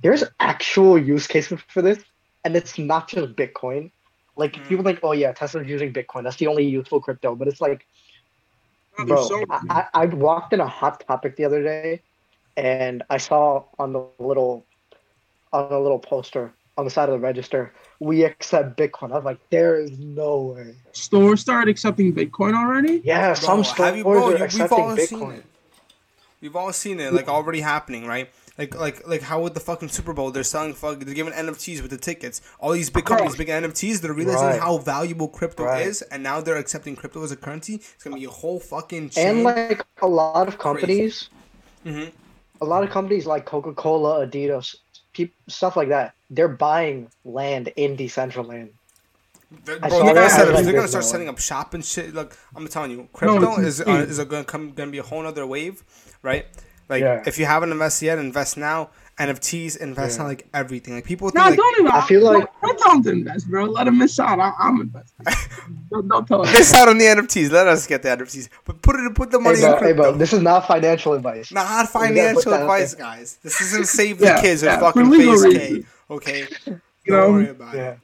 there's 0.03 0.25
actual 0.41 0.99
use 0.99 1.27
cases 1.27 1.61
for 1.69 1.83
this, 1.83 2.03
and 2.45 2.57
it's 2.57 2.79
not 2.79 3.09
just 3.09 3.37
Bitcoin. 3.37 3.91
Like 4.37 4.55
Mm. 4.55 4.69
people 4.69 4.85
think, 4.85 5.01
"Oh 5.03 5.13
yeah, 5.13 5.33
Tesla's 5.33 5.69
using 5.69 5.93
Bitcoin. 5.93 6.25
That's 6.25 6.37
the 6.37 6.47
only 6.47 6.65
useful 6.65 7.01
crypto," 7.01 7.35
but 7.35 7.49
it's 7.49 7.61
like 7.61 7.87
Oh, 8.99 9.05
Bro, 9.07 9.25
so 9.25 9.45
I. 9.51 9.87
I, 9.95 10.03
I 10.03 10.07
walked 10.07 10.53
in 10.53 10.61
a 10.61 10.67
hot 10.67 11.05
topic 11.07 11.37
the 11.37 11.45
other 11.45 11.63
day, 11.63 12.03
and 12.57 13.03
I 13.09 13.17
saw 13.17 13.65
on 13.79 13.93
the 13.93 14.07
little, 14.19 14.67
on 15.53 15.71
the 15.71 15.79
little 15.79 15.99
poster 15.99 16.53
on 16.77 16.85
the 16.85 16.91
side 16.91 17.09
of 17.09 17.15
the 17.15 17.19
register, 17.19 17.73
we 18.01 18.25
accept 18.25 18.79
Bitcoin. 18.79 19.13
I 19.13 19.17
was 19.17 19.25
like, 19.25 19.39
there 19.51 19.79
is 19.79 19.99
no 19.99 20.55
way. 20.57 20.75
Stores 20.93 21.41
started 21.41 21.71
accepting 21.71 22.15
Bitcoin 22.15 22.55
already. 22.55 23.03
Yeah, 23.05 23.35
some 23.35 23.57
Bro, 23.59 23.63
stores 23.65 23.79
have 23.89 23.97
you, 23.97 24.05
bro, 24.05 24.13
are 24.13 24.21
you, 24.25 24.33
we've 24.33 24.43
accepting 24.43 24.79
all 24.79 24.97
seen 24.97 25.19
Bitcoin. 25.19 25.37
it. 25.39 25.45
We've 26.41 26.57
all 26.57 26.73
seen 26.73 27.01
it, 27.01 27.13
like 27.13 27.29
already 27.29 27.61
happening, 27.61 28.07
right? 28.07 28.31
Like, 28.63 28.77
like, 28.79 29.09
like 29.09 29.23
how 29.23 29.43
with 29.43 29.55
the 29.55 29.61
fucking 29.61 29.89
Super 29.89 30.13
Bowl, 30.13 30.31
they're 30.31 30.45
selling 30.45 30.73
fuck, 30.73 31.01
they're 31.01 31.15
giving 31.15 31.33
NFTs 31.33 31.83
with 31.83 31.91
the 31.91 31.97
tickets. 31.97 32.41
All 32.61 32.71
these 32.71 32.91
big 32.91 33.05
companies 33.05 33.37
making 33.37 33.55
NFTs, 33.55 34.01
they're 34.01 34.13
realizing 34.13 34.47
Right. 34.47 34.61
how 34.61 34.79
valuable 34.79 35.27
crypto 35.27 35.65
Right. 35.65 35.85
is, 35.85 36.03
and 36.03 36.23
now 36.23 36.41
they're 36.41 36.57
accepting 36.57 36.95
crypto 36.95 37.25
as 37.25 37.33
a 37.33 37.37
currency. 37.37 37.75
It's 37.95 38.05
gonna 38.05 38.15
be 38.17 38.25
a 38.25 38.31
whole 38.31 38.61
fucking 38.61 39.11
chain. 39.11 39.29
And 39.29 39.43
like 39.43 39.85
a 40.01 40.07
lot 40.07 40.47
of 40.47 40.59
companies, 40.59 41.29
hmm 41.83 42.05
a 42.61 42.65
lot 42.65 42.85
of 42.85 42.91
companies 42.91 43.27
like 43.27 43.45
Coca 43.45 43.73
Cola, 43.75 44.25
Adidas, 44.25 44.77
stuff 45.49 45.77
like 45.77 45.89
that, 45.89 46.15
they're 46.31 46.47
buying 46.47 47.09
land 47.25 47.73
in 47.75 47.97
Decentraland. 47.97 48.69
They're, 49.65 49.81
bro, 49.81 49.89
they're 49.91 50.15
gonna, 50.15 50.15
that. 50.15 50.31
set 50.31 50.49
up, 50.49 50.65
they're 50.65 50.73
gonna 50.73 50.87
start 50.87 51.05
setting 51.05 51.29
up 51.29 51.39
shop 51.39 51.75
and 51.75 51.85
shit. 51.85 52.15
Like 52.15 52.37
I'm 52.55 52.69
telling 52.69 52.93
you, 52.93 53.09
crypto 53.13 53.59
it's 53.59 53.81
is 53.81 53.81
uh, 53.81 54.07
is 54.09 54.19
a, 54.21 54.25
gonna 54.25 54.45
come 54.45 54.73
gonna 54.73 54.93
be 54.93 54.99
a 54.99 55.03
whole 55.03 55.27
other 55.27 55.47
wave, 55.47 55.83
right? 56.23 56.47
Like 56.89 57.01
Yeah. 57.03 57.23
if 57.27 57.39
you 57.39 57.47
haven't 57.47 57.73
invested 57.73 58.07
yet, 58.07 58.19
invest 58.19 58.57
now. 58.57 58.91
NFTs, 59.19 59.77
invest 59.77 60.17
Yeah. 60.19 60.23
in 60.25 60.29
like 60.29 60.49
everything. 60.55 60.95
Like 60.95 61.05
people 61.05 61.29
think 61.29 61.35
No, 61.45 61.51
like, 61.51 61.57
don't 61.59 61.81
even. 61.81 61.93
I 61.93 62.01
feel 62.07 62.23
like- 62.25 62.49
don't 62.63 62.79
tell 62.79 62.93
him 62.93 63.03
to 63.05 63.11
invest, 63.11 63.47
bro. 63.49 63.65
Let 63.67 63.85
them 63.85 63.99
miss 63.99 64.19
out. 64.19 64.41
I, 64.41 64.53
I'm 64.59 64.81
investing. 64.81 65.27
don't, 65.91 66.09
don't 66.09 66.27
tell 66.27 66.43
him. 66.45 66.53
miss 66.53 66.73
out 66.75 66.89
on 66.89 66.97
the 66.97 67.05
NFTs. 67.05 67.51
Let 67.51 67.67
us 67.69 67.87
get 67.87 68.03
the 68.03 68.09
NFTs, 68.09 68.49
but 68.65 68.81
put 68.81 68.97
it 68.97 69.15
put 69.15 69.31
the 69.31 69.39
money 69.39 69.59
Hey 69.59 69.65
in 69.65 69.71
bro, 69.71 69.79
hey 69.79 69.85
crypto. 69.85 70.03
bro, 70.03 70.13
this 70.13 70.33
is 70.33 70.41
not 70.41 70.67
financial 70.67 71.13
advice. 71.13 71.53
Not 71.53 71.63
You 71.63 71.69
gotta 71.69 71.89
put 71.93 72.01
financial 72.09 72.55
advice, 72.55 72.95
guys. 72.95 73.39
This 73.43 73.61
isn't 73.61 73.87
save 73.87 74.19
the 74.19 74.25
Yeah, 74.27 74.41
kids 74.41 74.63
or 74.63 74.67
yeah, 74.67 74.81
fucking 74.81 75.05
for 75.05 75.11
legal 75.11 75.43
face 75.43 75.55
K. 75.59 75.85
Okay, 76.11 76.39
You 76.67 76.81
don't 77.09 77.21
know? 77.21 77.31
worry 77.33 77.49
about 77.51 77.75
Yeah. 77.75 77.83
it. 77.91 77.99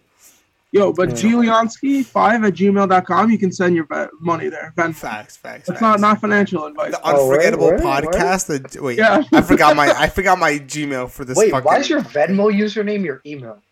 Yo, 0.70 0.92
but 0.92 1.08
Yeah. 1.08 1.14
Giulianski5 1.14 2.46
at 2.46 2.52
gmail.com, 2.54 3.30
you 3.30 3.38
can 3.38 3.50
send 3.50 3.74
your 3.74 3.86
money 4.20 4.48
there. 4.50 4.74
Ven- 4.76 4.92
Facts, 4.92 5.36
facts. 5.38 5.66
That's 5.66 5.80
facts. 5.80 5.80
not, 5.80 6.00
not 6.00 6.20
financial 6.20 6.66
advice. 6.66 6.90
the 6.92 7.00
Oh, 7.04 7.26
word, 7.26 7.36
unforgettable 7.36 7.66
word, 7.68 7.80
podcast. 7.80 8.72
The, 8.72 8.82
wait, 8.82 8.98
Yeah. 8.98 9.22
I 9.32 9.40
forgot 9.40 9.76
my 9.76 9.90
I 9.98 10.08
forgot 10.08 10.38
my 10.38 10.52
Gmail 10.58 11.10
for 11.10 11.24
this. 11.24 11.38
Wait, 11.38 11.50
fucking, 11.52 11.64
why 11.64 11.78
is 11.78 11.88
your 11.88 12.02
Venmo 12.02 12.52
username 12.54 13.02
your 13.04 13.22
email? 13.24 13.62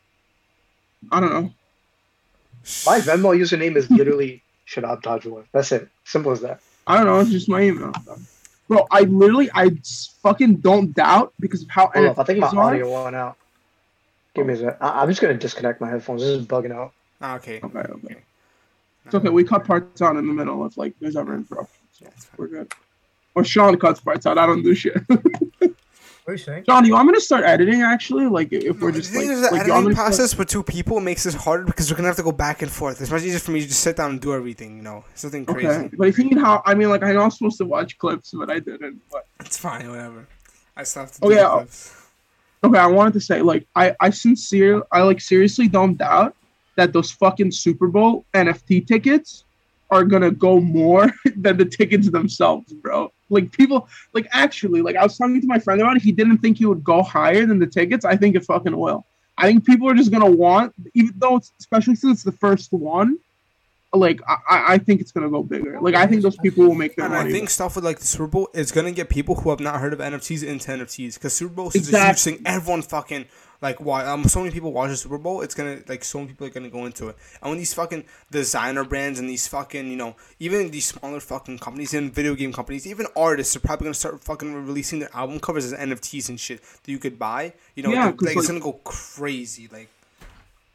I 1.12 1.20
don't 1.20 1.30
know. 1.30 1.52
My 2.86 2.98
Venmo 3.00 3.36
username 3.38 3.76
is 3.76 3.90
literally 3.90 4.42
Shadab 4.66 5.02
Tajwa. 5.02 5.44
That's 5.52 5.70
it. 5.72 5.88
Simple 6.04 6.32
as 6.32 6.40
that. 6.40 6.60
I 6.86 6.96
don't 6.96 7.06
know. 7.06 7.20
It's 7.20 7.30
just 7.30 7.48
my 7.48 7.60
email. 7.60 7.92
Bro, 8.68 8.86
I 8.90 9.02
literally, 9.02 9.48
I 9.54 9.66
s- 9.66 10.14
fucking 10.22 10.56
don't 10.56 10.92
doubt 10.94 11.32
because 11.38 11.62
of 11.62 11.68
how 11.68 11.88
Hold 11.94 12.06
up, 12.06 12.18
I 12.18 12.24
think 12.24 12.40
my 12.40 12.48
audio 12.48 13.04
went 13.04 13.14
out. 13.14 13.36
Give 14.36 14.46
me 14.46 14.52
a 14.54 14.56
sec. 14.56 14.76
I- 14.80 15.02
I'm 15.02 15.08
just 15.08 15.20
gonna 15.20 15.34
disconnect 15.34 15.80
my 15.80 15.88
headphones. 15.88 16.22
This 16.22 16.30
is 16.38 16.46
bugging 16.46 16.72
out. 16.72 16.92
Ah, 17.20 17.36
okay. 17.36 17.60
Okay, 17.62 17.78
okay. 17.78 18.16
It's 19.06 19.14
okay. 19.14 19.28
We 19.30 19.44
cut 19.44 19.64
parts 19.64 20.02
out 20.02 20.16
in 20.16 20.26
the 20.26 20.32
middle 20.32 20.64
if 20.66 20.76
like 20.76 20.94
there's 21.00 21.16
ever 21.16 21.34
interruptions. 21.34 21.78
Yeah. 22.00 22.08
We're 22.36 22.48
good. 22.48 22.72
Or 23.34 23.44
Sean 23.44 23.76
cuts 23.78 24.00
parts 24.00 24.26
out. 24.26 24.38
I 24.38 24.46
don't 24.46 24.62
do 24.62 24.74
shit. 24.74 24.96
What 25.08 26.32
are 26.32 26.32
you 26.32 26.38
saying? 26.38 26.64
Sean, 26.68 26.84
you 26.84 26.94
want 26.94 27.06
me 27.06 27.14
to 27.14 27.20
start 27.20 27.44
editing 27.44 27.82
actually? 27.82 28.26
Like 28.26 28.52
if 28.52 28.80
we're 28.80 28.90
just 28.90 29.12
the 29.12 29.18
like, 29.18 29.28
thing 29.28 29.36
is, 29.36 29.42
the 29.48 29.54
like 29.56 29.66
you 29.66 29.72
want 29.72 29.86
me 29.86 29.90
editing 29.90 29.90
to 29.90 29.94
start- 29.94 30.06
process 30.08 30.36
with 30.36 30.48
two 30.48 30.64
people 30.64 30.98
makes 30.98 31.22
this 31.22 31.34
harder 31.36 31.64
because 31.64 31.88
we're 31.88 31.96
gonna 31.96 32.08
have 32.08 32.16
to 32.16 32.24
go 32.24 32.32
back 32.32 32.62
and 32.62 32.70
forth. 32.70 33.00
It's 33.00 33.12
much 33.12 33.22
easier 33.22 33.38
for 33.38 33.52
me 33.52 33.60
to 33.60 33.68
just 33.68 33.80
sit 33.80 33.96
down 33.96 34.10
and 34.10 34.20
do 34.20 34.34
everything. 34.34 34.76
You 34.76 34.82
know, 34.82 35.04
it's 35.12 35.22
nothing 35.22 35.46
crazy. 35.46 35.68
Okay, 35.68 35.90
but 35.96 36.08
if 36.08 36.18
you 36.18 36.24
need 36.24 36.38
help, 36.38 36.62
I 36.66 36.74
mean, 36.74 36.88
like 36.90 37.04
I 37.04 37.12
know 37.12 37.20
I'm 37.22 37.30
supposed 37.30 37.58
to 37.58 37.64
watch 37.64 37.96
clips, 37.98 38.32
but 38.36 38.50
I 38.50 38.58
didn't. 38.58 39.00
But 39.12 39.26
It's 39.38 39.56
fine, 39.56 39.88
whatever. 39.88 40.26
I 40.76 40.82
still 40.82 41.02
have 41.02 41.12
to. 41.12 41.18
Oh, 41.22 41.28
do 41.28 41.34
the 41.36 41.40
yeah. 41.42 41.48
clips. 41.48 41.95
Okay, 42.64 42.78
I 42.78 42.86
wanted 42.86 43.14
to 43.14 43.20
say, 43.20 43.42
like, 43.42 43.66
I 43.74 43.94
I 44.00 44.10
sincere, 44.10 44.82
I 44.92 45.02
like 45.02 45.20
seriously 45.20 45.68
don't 45.68 45.96
doubt 45.96 46.34
that 46.76 46.92
those 46.92 47.10
fucking 47.10 47.50
Super 47.50 47.88
Bowl 47.88 48.24
NFT 48.34 48.86
tickets 48.86 49.44
are 49.90 50.04
gonna 50.04 50.30
go 50.30 50.60
more 50.60 51.12
than 51.36 51.56
the 51.56 51.64
tickets 51.64 52.10
themselves, 52.10 52.72
bro. 52.72 53.12
Like 53.28 53.50
people, 53.52 53.88
like 54.12 54.28
actually, 54.32 54.82
like 54.82 54.96
I 54.96 55.02
was 55.02 55.16
talking 55.16 55.40
to 55.40 55.46
my 55.46 55.58
friend 55.58 55.80
about 55.80 55.96
it. 55.96 56.02
He 56.02 56.12
didn't 56.12 56.38
think 56.38 56.60
it 56.60 56.66
would 56.66 56.84
go 56.84 57.02
higher 57.02 57.44
than 57.46 57.58
the 57.58 57.66
tickets. 57.66 58.04
I 58.04 58.16
think 58.16 58.36
it 58.36 58.44
fucking 58.44 58.76
will. 58.76 59.04
I 59.38 59.46
think 59.46 59.66
people 59.66 59.88
are 59.88 59.94
just 59.94 60.10
gonna 60.10 60.30
want, 60.30 60.74
even 60.94 61.14
though 61.16 61.36
it's 61.36 61.52
especially 61.58 61.96
since 61.96 62.18
it's 62.18 62.22
the 62.22 62.32
first 62.32 62.72
one. 62.72 63.18
Like 63.96 64.20
I, 64.28 64.74
I 64.74 64.78
think 64.78 65.00
it's 65.00 65.12
gonna 65.12 65.28
go 65.30 65.42
bigger. 65.42 65.80
Like 65.80 65.94
I 65.94 66.06
think 66.06 66.22
those 66.22 66.36
people 66.36 66.66
will 66.66 66.74
make 66.74 66.96
their 66.96 67.06
And 67.06 67.14
money. 67.14 67.30
I 67.30 67.32
think 67.32 67.50
stuff 67.50 67.76
with 67.76 67.84
like 67.84 67.98
the 67.98 68.06
Super 68.06 68.26
Bowl 68.26 68.48
is 68.54 68.72
gonna 68.72 68.92
get 68.92 69.08
people 69.08 69.34
who 69.34 69.50
have 69.50 69.60
not 69.60 69.80
heard 69.80 69.92
of 69.92 69.98
NFTs 70.00 70.42
into 70.44 70.70
NFTs 70.70 71.14
because 71.14 71.32
Super 71.34 71.54
Bowl 71.54 71.70
is 71.74 71.92
a 71.92 72.06
huge 72.06 72.20
thing. 72.20 72.42
Everyone 72.46 72.82
fucking 72.82 73.26
like 73.62 73.80
why 73.80 74.04
um 74.04 74.24
so 74.24 74.40
many 74.40 74.50
people 74.52 74.70
watch 74.72 74.90
the 74.90 74.96
Super 74.96 75.16
Bowl. 75.18 75.40
It's 75.40 75.54
gonna 75.54 75.80
like 75.88 76.04
so 76.04 76.18
many 76.18 76.28
people 76.32 76.46
are 76.46 76.50
gonna 76.50 76.68
go 76.68 76.84
into 76.84 77.08
it. 77.08 77.16
And 77.40 77.50
when 77.50 77.58
these 77.58 77.72
fucking 77.72 78.04
designer 78.30 78.84
brands 78.84 79.18
and 79.18 79.28
these 79.28 79.46
fucking 79.48 79.90
you 79.90 79.96
know 79.96 80.14
even 80.38 80.70
these 80.70 80.86
smaller 80.86 81.20
fucking 81.20 81.58
companies 81.58 81.94
and 81.94 82.12
video 82.14 82.34
game 82.34 82.52
companies, 82.52 82.86
even 82.86 83.06
artists 83.16 83.56
are 83.56 83.60
probably 83.60 83.84
gonna 83.86 83.94
start 83.94 84.22
fucking 84.22 84.52
releasing 84.66 84.98
their 84.98 85.14
album 85.16 85.40
covers 85.40 85.64
as 85.64 85.78
NFTs 85.78 86.28
and 86.28 86.38
shit 86.38 86.60
that 86.62 86.90
you 86.92 86.98
could 86.98 87.18
buy. 87.18 87.54
You 87.74 87.82
know, 87.84 87.90
Yeah, 87.90 88.06
like, 88.06 88.16
'cause, 88.18 88.28
it's 88.28 88.36
like- 88.36 88.46
gonna 88.48 88.60
go 88.60 88.72
crazy. 88.84 89.68
Like 89.72 89.88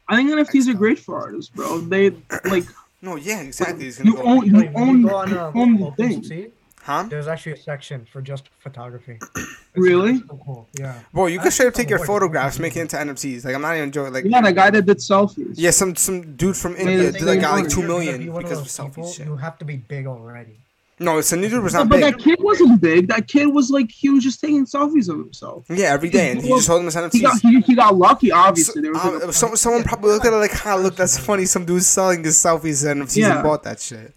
I 0.08 0.16
think 0.16 0.30
NFTs 0.30 0.68
are 0.68 0.74
great 0.74 0.98
for 0.98 1.16
artists, 1.18 1.50
bro. 1.54 1.78
They 1.78 2.10
like 2.44 2.64
no, 3.02 3.16
yeah, 3.16 3.40
exactly. 3.40 3.88
It's 3.88 3.98
gonna 3.98 4.10
you 4.10 4.16
go. 4.16 4.22
own 4.22 4.46
you 4.46 4.52
Like, 4.52 4.72
own 4.74 5.00
you 5.00 5.08
go 5.08 5.16
on, 5.16 5.36
um, 5.36 5.52
own 5.56 5.76
the 5.78 5.90
thing. 5.92 6.22
OpenSea, 6.22 6.50
huh? 6.82 7.06
there's 7.10 7.28
actually 7.28 7.52
a 7.52 7.56
section 7.56 8.06
for 8.10 8.22
just 8.22 8.48
photography. 8.60 9.18
It's 9.74 9.80
Really? 9.88 10.18
so 10.18 10.38
cool. 10.44 10.68
Yeah. 10.78 10.94
Bro, 11.14 11.26
you 11.28 11.38
can 11.38 11.50
straight 11.50 11.68
up 11.68 11.74
take 11.74 11.88
your 11.88 11.98
Wait, 12.00 12.06
photographs, 12.06 12.58
make 12.58 12.76
it 12.76 12.80
into 12.82 12.96
NFTs. 12.96 13.44
Like 13.46 13.54
I'm 13.54 13.62
not 13.62 13.74
even 13.74 13.90
joking. 13.90 14.12
Like 14.12 14.24
Yeah, 14.26 14.42
the 14.42 14.52
guy 14.52 14.68
that 14.68 14.84
did 14.84 14.98
selfies. 14.98 15.54
Yeah, 15.56 15.70
some 15.70 15.96
some 15.96 16.36
dude 16.36 16.56
from 16.58 16.76
India 16.76 17.10
the 17.10 17.12
did 17.12 17.22
like 17.22 17.40
thing 17.40 17.40
got 17.40 17.52
like 17.54 17.66
is, 17.66 17.72
two 17.74 17.80
If 17.80 17.88
you're 17.88 17.88
gonna 17.88 18.04
million 18.04 18.20
be 18.20 18.28
of 18.28 18.38
because 18.38 18.60
of 18.60 18.66
selfies. 18.66 18.94
people, 18.96 19.10
shit. 19.12 19.26
You 19.26 19.36
have 19.36 19.56
to 19.60 19.64
be 19.64 19.76
big 19.76 20.06
already. 20.06 20.60
No, 21.02 21.18
it's 21.18 21.30
the 21.30 21.36
new 21.36 21.48
dude 21.48 21.62
was 21.62 21.72
But, 21.72 21.78
not 21.80 21.88
but 21.88 22.00
big. 22.00 22.14
that 22.14 22.22
kid 22.22 22.38
wasn't 22.40 22.80
big. 22.80 23.08
That 23.08 23.28
kid 23.28 23.46
was 23.46 23.70
like 23.70 23.90
he 23.90 24.08
was 24.08 24.22
just 24.24 24.40
taking 24.40 24.64
selfies 24.66 25.08
of 25.08 25.18
himself. 25.18 25.66
Yeah, 25.68 25.86
every 25.92 26.08
day, 26.10 26.30
and 26.32 26.40
he 26.40 26.48
just 26.48 26.66
told 26.66 26.80
them 26.80 26.88
as 26.88 27.12
He 27.12 27.20
got 27.20 27.40
he, 27.40 27.60
he 27.60 27.74
got 27.74 27.96
lucky. 27.96 28.28
So, 28.30 28.36
Obviously, 28.36 28.82
there 28.82 28.92
was 28.92 29.04
like, 29.04 29.22
a- 29.22 29.24
um, 29.26 29.32
some, 29.32 29.56
someone 29.56 29.82
probably 29.84 30.10
looked 30.12 30.26
at 30.26 30.32
it 30.32 30.36
like, 30.36 30.52
"Ha, 30.52 30.74
look, 30.76 30.96
that's 30.96 31.18
funny." 31.18 31.44
Some 31.44 31.64
dude's 31.64 31.86
selling 31.86 32.22
his 32.24 32.36
selfies 32.36 32.88
and 32.90 33.02
NFTs 33.02 33.16
Yeah. 33.16 33.34
and 33.34 33.42
bought 33.42 33.62
that 33.64 33.80
shit. 33.80 34.14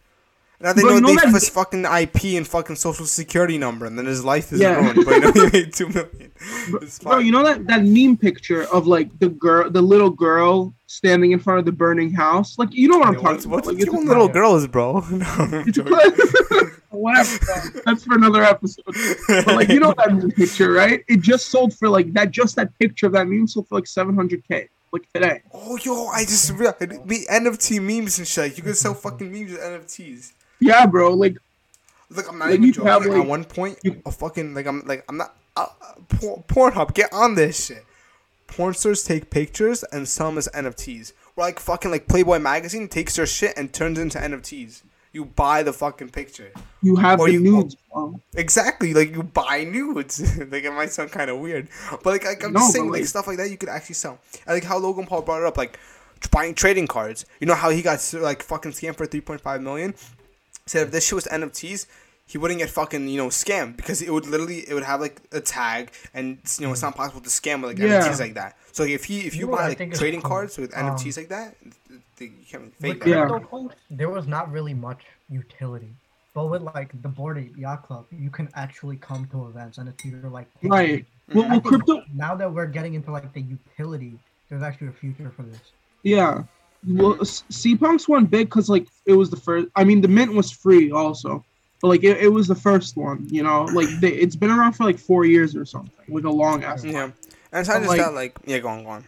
Now 0.66 0.74
they 0.74 0.82
Bro, 0.82 0.94
know, 0.96 1.00
know 1.00 1.16
they 1.16 1.26
have 1.26 1.34
his 1.36 1.48
fucking 1.48 1.86
IP 1.86 2.24
and 2.38 2.48
fucking 2.48 2.76
social 2.78 3.06
security 3.06 3.60
number, 3.60 3.86
and 3.86 3.96
then 4.00 4.08
his 4.08 4.26
life 4.26 4.52
is 4.52 4.60
Yeah. 4.60 4.78
ruined. 4.82 5.06
But 5.06 5.14
you 5.14 5.20
know, 5.22 5.32
he 5.32 5.50
made 5.52 5.74
two 5.74 5.90
million. 5.90 6.32
Bro. 7.04 7.20
You 7.20 7.32
know 7.32 7.44
that 7.44 7.68
that 7.68 7.84
meme 7.84 8.18
picture 8.18 8.64
of 8.74 8.88
like 8.88 9.08
the 9.20 9.30
girl, 9.30 9.70
the 9.70 9.82
little 9.84 10.10
girl 10.10 10.74
standing 10.88 11.34
in 11.34 11.40
front 11.40 11.60
of 11.60 11.66
the 11.66 11.72
burning 11.72 12.12
house. 12.12 12.58
Like 12.58 12.74
you 12.74 12.88
know 12.90 12.98
what 12.98 13.10
I'm 13.10 13.14
talking 13.14 13.30
What's, 13.32 13.46
about. 13.46 13.56
what's 13.68 13.68
Like, 13.68 13.88
a- 13.88 13.92
little 13.92 14.28
girls, 14.28 14.66
bro? 14.68 15.02
No, 15.12 15.26
I'm 15.38 15.54
it's 15.70 15.78
a- 15.78 15.84
joking. 15.84 16.72
Whatever. 16.90 17.38
bro. 17.46 17.82
That's 17.86 18.04
for 18.04 18.16
another 18.16 18.42
episode. 18.44 18.86
But 19.28 19.48
like 19.48 19.70
you 19.70 19.80
know 19.80 19.94
that 19.98 20.14
meme 20.16 20.32
picture, 20.32 20.72
right? 20.72 21.04
It 21.08 21.22
just 21.22 21.50
sold 21.50 21.76
for 21.76 21.90
like 21.90 22.12
that. 22.14 22.32
Just 22.32 22.56
that 22.56 22.76
picture 22.80 23.06
of 23.06 23.12
that 23.14 23.28
meme 23.28 23.48
sold 23.48 23.68
for 23.68 23.76
like 23.76 23.84
700k. 23.86 24.70
Like 24.92 25.12
today. 25.14 25.42
Oh, 25.54 25.78
yo, 25.84 26.08
I 26.08 26.22
just 26.24 26.50
realized 26.52 26.80
the 26.80 27.28
NFT 27.30 27.82
memes 27.82 28.18
and 28.18 28.26
shit. 28.28 28.56
You 28.58 28.64
can 28.64 28.74
sell 28.76 28.94
fucking 28.94 29.30
memes 29.30 29.52
with 29.52 29.60
NFTs. 29.60 30.32
Yeah, 30.60 30.86
bro. 30.86 31.14
Like 31.14 31.38
Look, 32.10 32.30
I'm 32.30 32.38
not 32.38 32.50
Like, 32.50 32.60
even 32.60 32.72
joking. 32.72 32.88
have, 32.92 33.02
At 33.06 33.10
like- 33.10 33.28
one 33.28 33.44
point, 33.46 33.80
you- 33.84 34.02
a 34.06 34.12
fucking 34.12 34.54
like 34.54 34.68
I'm 34.68 34.84
like 34.86 35.04
I'm 35.10 35.18
not 35.18 35.36
uh, 35.56 35.68
Por- 36.10 36.44
Pornhub. 36.48 36.94
Get 36.94 37.12
on 37.14 37.36
this 37.36 37.66
shit. 37.66 37.84
Porn 38.48 38.74
stars 38.74 39.04
take 39.04 39.30
pictures 39.32 39.84
and 39.92 40.08
sell 40.08 40.28
them 40.30 40.38
as 40.38 40.48
NFTs. 40.54 41.14
Or 41.36 41.44
like 41.46 41.60
fucking 41.60 41.90
like 41.92 42.08
Playboy 42.08 42.40
magazine 42.40 42.88
takes 42.88 43.16
their 43.16 43.26
shit 43.26 43.58
and 43.58 43.74
turns 43.74 43.98
into 44.00 44.18
NFTs. 44.20 44.84
You 45.14 45.26
buy 45.26 45.64
the 45.64 45.72
fucking 45.74 46.10
picture. 46.10 46.52
you 46.84 46.98
have 46.98 47.20
Or 47.22 47.28
the 47.28 47.34
you- 47.34 47.40
nudes. 47.40 47.76
bro. 47.92 48.20
Exactly, 48.36 48.94
like 48.94 49.12
you 49.16 49.24
buy 49.24 49.64
nudes. 49.64 50.38
like 50.52 50.64
it 50.64 50.72
might 50.74 50.92
sound 50.92 51.12
kind 51.12 51.30
of 51.32 51.40
weird, 51.40 51.70
but 52.04 52.06
like, 52.06 52.24
like 52.26 52.44
I'm 52.44 52.54
No, 52.54 52.60
just 52.60 52.74
saying, 52.74 52.86
like 52.92 53.00
like- 53.02 53.08
stuff 53.08 53.26
like 53.28 53.38
that 53.38 53.50
you 53.50 53.58
could 53.58 53.70
actually 53.70 53.96
sell. 53.96 54.20
I 54.46 54.54
like 54.54 54.64
how 54.66 54.78
Logan 54.78 55.06
Paul 55.08 55.22
brought 55.24 55.42
it 55.42 55.48
up, 55.48 55.58
like 55.58 55.80
buying 56.32 56.54
trading 56.54 56.86
cards. 56.88 57.26
You 57.40 57.48
know 57.48 57.56
how 57.56 57.70
he 57.72 57.82
got 57.82 58.00
like 58.20 58.44
fucking 58.44 58.72
scammed 58.74 58.98
for 58.98 59.08
3.5 59.08 59.62
million. 59.62 59.96
Said 60.68 60.88
if 60.88 60.92
this 60.92 61.06
shit 61.06 61.14
was 61.14 61.26
NFTs, 61.26 61.86
he 62.26 62.40
wouldn't 62.40 62.60
get 62.60 62.72
fucking 62.72 63.08
you 63.08 63.18
know 63.18 63.28
scammed 63.28 63.78
because 63.78 64.02
it 64.02 64.10
would 64.12 64.26
literally 64.26 64.68
it 64.68 64.74
would 64.74 64.84
have 64.84 65.00
like 65.00 65.22
a 65.32 65.40
tag 65.40 65.92
and 66.14 66.40
you 66.58 66.66
know 66.66 66.74
it's 66.74 66.82
not 66.82 66.96
possible 66.96 67.22
to 67.22 67.30
scam 67.30 67.62
with 67.62 67.72
like 67.72 67.78
Yeah. 67.78 68.02
NFTs 68.02 68.20
like 68.20 68.34
that. 68.34 68.58
So 68.72 68.82
like, 68.84 68.92
if 68.94 69.04
he 69.06 69.20
if 69.28 69.36
you 69.36 69.42
You 69.42 69.56
buy 69.56 69.68
like 69.70 69.94
trading 69.94 70.22
cool? 70.22 70.30
cards 70.32 70.58
with 70.58 70.76
Um, 70.76 70.88
NFTs 70.98 71.18
like 71.18 71.30
that, 71.30 71.56
they, 72.18 72.26
you 72.26 72.32
can't 72.50 72.74
fake 72.78 72.94
With 72.96 73.00
that. 73.04 73.08
Yeah. 73.10 73.28
crypto 73.28 73.46
coins, 73.48 73.72
there 73.92 74.10
was 74.10 74.26
not 74.26 74.52
really 74.52 74.74
much 74.74 75.04
utility. 75.30 75.94
But 76.34 76.48
with 76.48 76.64
like 76.64 77.00
the 77.04 77.10
Bored 77.10 77.38
Ape 77.38 77.56
Yacht 77.58 77.84
Club, 77.84 78.08
you 78.12 78.32
can 78.32 78.50
actually 78.56 78.98
come 78.98 79.28
to 79.32 79.48
events 79.48 79.78
and 79.78 79.88
it's 79.88 80.04
either 80.04 80.28
like 80.30 80.48
Right. 80.64 81.06
Well, 81.32 81.48
well, 81.48 81.62
crypto. 81.62 82.04
Now 82.14 82.34
that 82.36 82.52
we're 82.52 82.66
getting 82.66 82.96
into 82.96 83.12
like 83.12 83.32
the 83.34 83.42
utility, 83.42 84.18
there's 84.50 84.64
actually 84.64 84.88
a 84.88 84.94
future 84.94 85.32
for 85.36 85.44
this. 85.44 85.60
Yeah. 86.02 86.44
Well, 86.88 87.24
C 87.26 87.76
Punk's 87.76 88.08
won 88.08 88.26
big 88.26 88.48
because 88.48 88.70
like 88.70 88.88
it 89.06 89.14
was 89.14 89.30
the 89.30 89.38
first. 89.38 89.68
I 89.76 89.84
mean, 89.84 90.02
the 90.02 90.08
mint 90.08 90.34
was 90.34 90.52
free 90.52 90.92
also, 90.92 91.44
but 91.82 91.88
like 91.88 92.04
it, 92.04 92.18
it 92.18 92.30
was 92.30 92.48
the 92.48 92.56
first 92.56 92.96
one. 92.98 93.28
You 93.30 93.44
know, 93.44 93.64
like 93.66 93.90
they, 94.00 94.10
it's 94.12 94.36
been 94.36 94.52
around 94.52 94.74
for 94.74 94.84
like 94.84 95.00
four 95.00 95.26
years 95.26 95.56
or 95.56 95.66
something, 95.66 95.92
like 96.08 96.24
a 96.26 96.30
long 96.30 96.64
ass. 96.64 96.84
time. 96.84 96.92
Yeah, 96.92 97.04
and 97.04 97.14
it's 97.54 97.70
not 97.70 97.76
But, 97.76 97.80
just 97.80 97.90
like- 97.90 98.00
that. 98.00 98.14
Like, 98.14 98.38
yeah, 98.46 98.60
go 98.60 98.70
on, 98.70 98.84
go 98.84 98.90
on. 98.90 99.04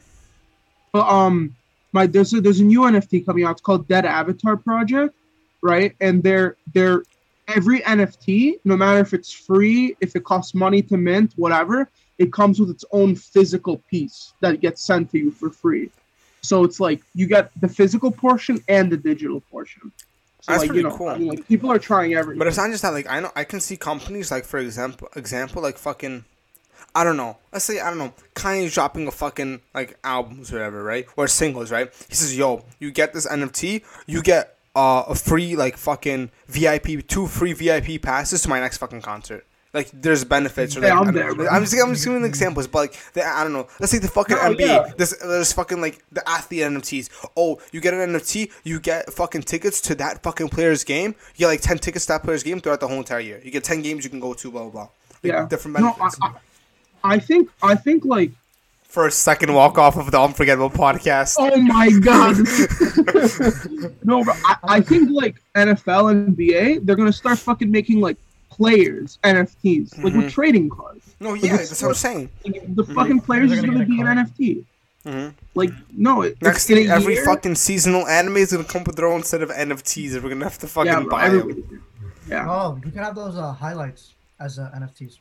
But 0.92 1.08
um, 1.08 1.56
my 1.92 2.08
there's 2.08 2.34
a, 2.34 2.42
there's 2.42 2.60
a 2.60 2.64
new 2.64 2.82
NFT 2.82 3.26
coming 3.26 3.44
out. 3.44 3.52
It's 3.52 3.62
called 3.62 3.88
Dead 3.88 4.06
Avatar 4.06 4.58
Project, 4.58 5.14
right? 5.62 5.96
And 6.02 6.24
they're 6.24 6.56
they're 6.74 7.04
every 7.48 7.82
NFT, 7.82 8.60
no 8.66 8.76
matter 8.76 9.00
if 9.00 9.14
it's 9.14 9.32
free, 9.32 9.96
if 10.02 10.16
it 10.16 10.24
costs 10.24 10.54
money 10.54 10.82
to 10.84 10.98
mint, 10.98 11.34
whatever, 11.36 11.90
it 12.18 12.34
comes 12.34 12.60
with 12.60 12.70
its 12.70 12.84
own 12.92 13.16
physical 13.16 13.78
piece 13.90 14.34
that 14.42 14.60
gets 14.62 14.82
sent 14.84 15.12
to 15.12 15.18
you 15.18 15.32
for 15.32 15.50
free. 15.50 15.90
So 16.42 16.64
it's 16.64 16.80
like 16.80 17.02
you 17.14 17.28
get 17.28 17.52
the 17.60 17.68
physical 17.68 18.12
portion 18.12 18.64
and 18.68 18.92
the 18.92 18.98
digital 18.98 19.42
portion. 19.42 19.92
So 20.42 20.52
That's 20.52 20.62
like 20.62 20.70
pretty 20.70 20.84
you 20.84 20.90
know, 20.90 20.96
cool. 20.96 21.10
I 21.10 21.18
mean, 21.18 21.30
like 21.30 21.48
people 21.48 21.72
are 21.72 21.80
trying 21.80 22.14
everything. 22.14 22.40
But 22.40 22.48
it's 22.48 22.58
not 22.58 22.70
just 22.70 22.84
that. 22.84 22.94
Like, 22.94 23.10
I 23.10 23.20
know 23.20 23.32
I 23.36 23.44
can 23.44 23.60
see 23.60 23.76
companies 23.76 24.32
like, 24.32 24.46
for 24.46 24.60
example, 24.60 25.10
example, 25.16 25.62
like 25.62 25.78
fucking, 25.78 26.24
I 26.96 27.04
don't 27.04 27.18
know. 27.18 27.38
Let's 27.52 27.66
say 27.66 27.80
I 27.80 27.90
don't 27.90 27.98
know. 27.98 28.14
Kanye's 28.36 28.74
dropping 28.74 29.08
a 29.08 29.12
fucking 29.12 29.62
like 29.74 29.98
albums 30.04 30.52
or 30.52 30.58
whatever, 30.58 30.84
right? 30.84 31.06
Or 31.18 31.28
singles, 31.28 31.72
right? 31.72 31.92
He 32.08 32.16
says, 32.16 32.38
"Yo, 32.38 32.64
you 32.80 32.92
get 32.92 33.14
this 33.14 33.28
NFT, 33.28 33.84
you 34.06 34.22
get 34.22 34.56
uh, 34.76 35.04
a 35.08 35.16
free 35.16 35.56
like 35.56 35.76
fucking 35.76 36.32
VIP, 36.48 37.08
two 37.08 37.28
free 37.28 37.54
VIP 37.54 38.02
passes 38.02 38.44
to 38.44 38.50
my 38.50 38.60
next 38.60 38.78
fucking 38.78 39.02
concert." 39.02 39.47
Like, 39.78 39.92
there's 39.94 40.24
benefits. 40.26 40.76
Or, 40.76 40.82
like, 40.82 40.90
Yeah, 40.90 41.00
I'm 41.00 41.14
there, 41.14 41.30
I'm 41.30 41.64
just 41.64 41.76
I'm 41.80 41.94
just 41.94 42.06
giving 42.06 42.26
examples, 42.26 42.66
but 42.68 42.80
like, 42.80 43.14
the, 43.14 43.24
I 43.24 43.44
don't 43.44 43.54
know. 43.54 43.68
Let's 43.80 43.92
say 43.92 44.00
the 44.00 44.08
fucking 44.08 44.36
No, 44.36 44.42
NBA. 44.42 44.60
yeah. 44.60 44.92
There's 44.98 45.12
there's 45.20 45.54
fucking 45.54 45.80
like 45.80 46.04
the 46.12 46.28
athlete 46.28 46.62
NFTs. 46.62 47.30
Oh, 47.38 47.60
you 47.72 47.80
get 47.80 47.94
an 47.94 48.00
NFT, 48.10 48.52
you 48.64 48.80
get 48.80 49.14
fucking 49.14 49.44
tickets 49.44 49.80
to 49.82 49.96
that 49.96 50.24
fucking 50.24 50.50
player's 50.50 50.84
game. 50.84 51.14
You 51.36 51.40
get 51.44 51.48
like 51.48 51.62
ten 51.62 51.78
tickets 51.78 52.06
to 52.08 52.14
that 52.14 52.24
player's 52.24 52.42
game 52.42 52.60
throughout 52.60 52.80
the 52.80 52.88
whole 52.88 52.98
entire 52.98 53.20
year. 53.20 53.40
You 53.44 53.52
get 53.52 53.64
ten 53.64 53.84
games 53.84 54.04
you 54.04 54.10
can 54.10 54.20
go 54.20 54.34
to, 54.34 54.52
blah 54.52 54.64
blah 54.64 54.72
blah. 54.72 54.82
Like, 55.24 55.34
yeah, 55.34 55.48
different 55.48 55.80
no, 55.80 55.94
benefits. 55.94 56.18
I, 56.22 56.28
I, 56.28 57.14
I 57.14 57.20
think 57.20 57.50
I 57.62 57.76
think 57.76 58.04
like 58.04 58.32
First, 58.88 59.20
second 59.20 59.54
walk 59.54 59.78
off 59.78 59.98
of 59.98 60.10
the 60.12 60.20
unforgettable 60.20 60.70
podcast. 60.70 61.36
Oh 61.38 61.56
my 61.58 61.90
god. 62.00 62.38
no, 64.04 64.24
but 64.24 64.36
I, 64.46 64.78
I 64.78 64.82
think 64.82 65.12
like 65.12 65.36
NFL 65.56 66.12
and 66.12 66.36
NBA, 66.38 66.86
they're 66.86 66.96
gonna 66.96 67.12
start 67.14 67.38
fucking 67.38 67.70
making 67.70 68.00
like 68.00 68.18
players 68.58 69.20
NFTs, 69.24 69.98
like 70.04 70.14
Mhm. 70.14 70.24
with 70.24 70.32
trading 70.32 70.70
cards. 70.70 71.16
no, 71.20 71.32
like, 71.32 71.44
yeah, 71.44 71.56
it's 71.56 71.70
that's 71.70 71.82
what 71.82 71.90
I'm 71.90 71.94
saying. 71.96 72.30
Like, 72.46 72.76
the 72.76 72.84
fucking 72.84 73.22
players 73.22 73.50
They're 73.50 73.60
is 73.60 73.66
gonna 73.66 73.74
gonna 73.74 73.86
get 73.86 73.94
a 73.94 73.96
be 73.96 74.02
an 74.02 74.06
card. 74.06 74.18
NFT. 74.18 74.66
Mhm. 75.06 75.34
Like 75.56 75.70
no, 75.92 76.22
it, 76.24 76.42
Next 76.42 76.68
thing, 76.68 76.88
every 76.90 77.14
year- 77.16 77.26
fucking 77.26 77.56
seasonal 77.56 78.06
anime 78.08 78.38
is 78.38 78.52
gonna 78.52 78.64
come 78.66 78.84
with 78.84 78.96
their 78.98 79.08
own 79.08 79.24
set 79.24 79.42
of 79.42 79.50
NFTs, 79.52 80.14
and 80.16 80.24
we're 80.24 80.30
gonna 80.32 80.44
have 80.46 80.58
to 80.60 80.68
fucking 80.68 80.92
yeah, 80.92 81.00
bro, 81.02 81.10
buy 81.10 81.30
them. 81.30 81.82
yeah, 82.28 82.46
Oh, 82.50 82.80
you 82.84 82.92
can 82.92 83.04
have 83.04 83.16
those 83.16 83.36
uh, 83.38 83.54
highlights 83.54 84.14
as 84.40 84.60
uh, 84.60 84.70
NFTs. 84.76 85.18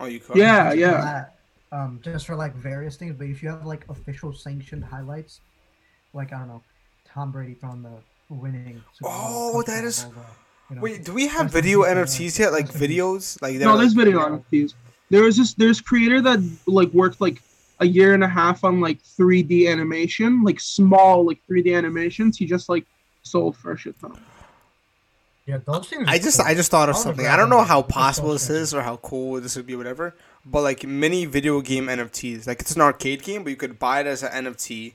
Oh, 0.00 0.06
you 0.06 0.20
could. 0.20 0.36
yeah, 0.36 0.64
Just 0.70 0.78
yeah. 0.78 0.90
that, 1.02 1.32
Um, 1.72 2.00
just 2.02 2.26
for 2.26 2.34
like 2.36 2.54
various 2.54 2.96
things, 2.96 3.14
but 3.18 3.26
if 3.26 3.42
you 3.42 3.48
have 3.50 3.66
like 3.66 3.84
official 3.90 4.32
sanctioned 4.32 4.84
highlights, 4.84 5.40
like 6.14 6.32
I 6.32 6.38
don't 6.38 6.48
know, 6.48 6.62
Tom 7.12 7.30
Brady 7.32 7.54
from 7.54 7.82
the 7.82 7.90
winning. 8.34 8.82
Super 8.94 9.10
Bowl, 9.10 9.12
Oh, 9.12 9.62
that 9.62 9.66
touchdown, 9.66 9.84
is- 9.86 10.04
blah, 10.04 10.12
blah, 10.14 10.22
you 10.70 10.76
know. 10.76 10.82
Wait, 10.82 11.04
do 11.04 11.12
we 11.12 11.26
have 11.28 11.50
video 11.50 11.82
NFTs 11.82 12.38
yet? 12.38 12.52
Like 12.52 12.66
that's 12.66 12.78
the 12.78 12.86
thing. 12.86 12.96
videos? 12.96 13.40
Like 13.42 13.54
No, 13.54 13.76
there's 13.76 13.94
like, 13.94 14.06
video 14.06 14.20
NFTs. 14.20 14.74
There 15.10 15.22
was 15.22 15.36
this 15.36 15.54
there's 15.54 15.80
creator 15.80 16.20
that 16.22 16.40
like 16.66 16.90
worked 16.92 17.20
like 17.20 17.42
a 17.80 17.86
year 17.86 18.14
and 18.14 18.24
a 18.24 18.28
half 18.28 18.64
on 18.64 18.80
like 18.80 19.02
3D 19.02 19.70
animation, 19.70 20.42
like 20.42 20.60
small 20.60 21.26
like 21.26 21.40
3D 21.48 21.76
animations. 21.76 22.38
He 22.38 22.46
just 22.46 22.68
like 22.68 22.86
sold 23.22 23.56
for 23.56 23.72
a 23.72 23.78
shit 23.78 23.98
ton. 24.00 24.18
yeah, 25.46 25.58
those 25.58 25.88
things. 25.88 26.04
I 26.08 26.18
just 26.18 26.38
cool. 26.38 26.46
I 26.46 26.54
just 26.54 26.70
thought 26.70 26.88
of 26.88 26.96
something. 26.96 27.26
I 27.26 27.36
don't 27.36 27.50
know 27.50 27.62
how 27.62 27.82
possible 27.82 28.32
this 28.32 28.50
is 28.50 28.74
or 28.74 28.82
how 28.82 28.96
cool 28.98 29.40
this 29.40 29.56
would 29.56 29.66
be, 29.66 29.76
whatever. 29.76 30.14
But 30.44 30.62
like 30.62 30.84
mini 30.84 31.26
video 31.26 31.60
game 31.60 31.86
NFTs, 31.86 32.46
like 32.46 32.60
it's 32.60 32.74
an 32.74 32.80
arcade 32.80 33.22
game, 33.22 33.44
but 33.44 33.50
you 33.50 33.56
could 33.56 33.78
buy 33.78 34.00
it 34.00 34.06
as 34.06 34.22
an 34.22 34.46
NFT. 34.46 34.94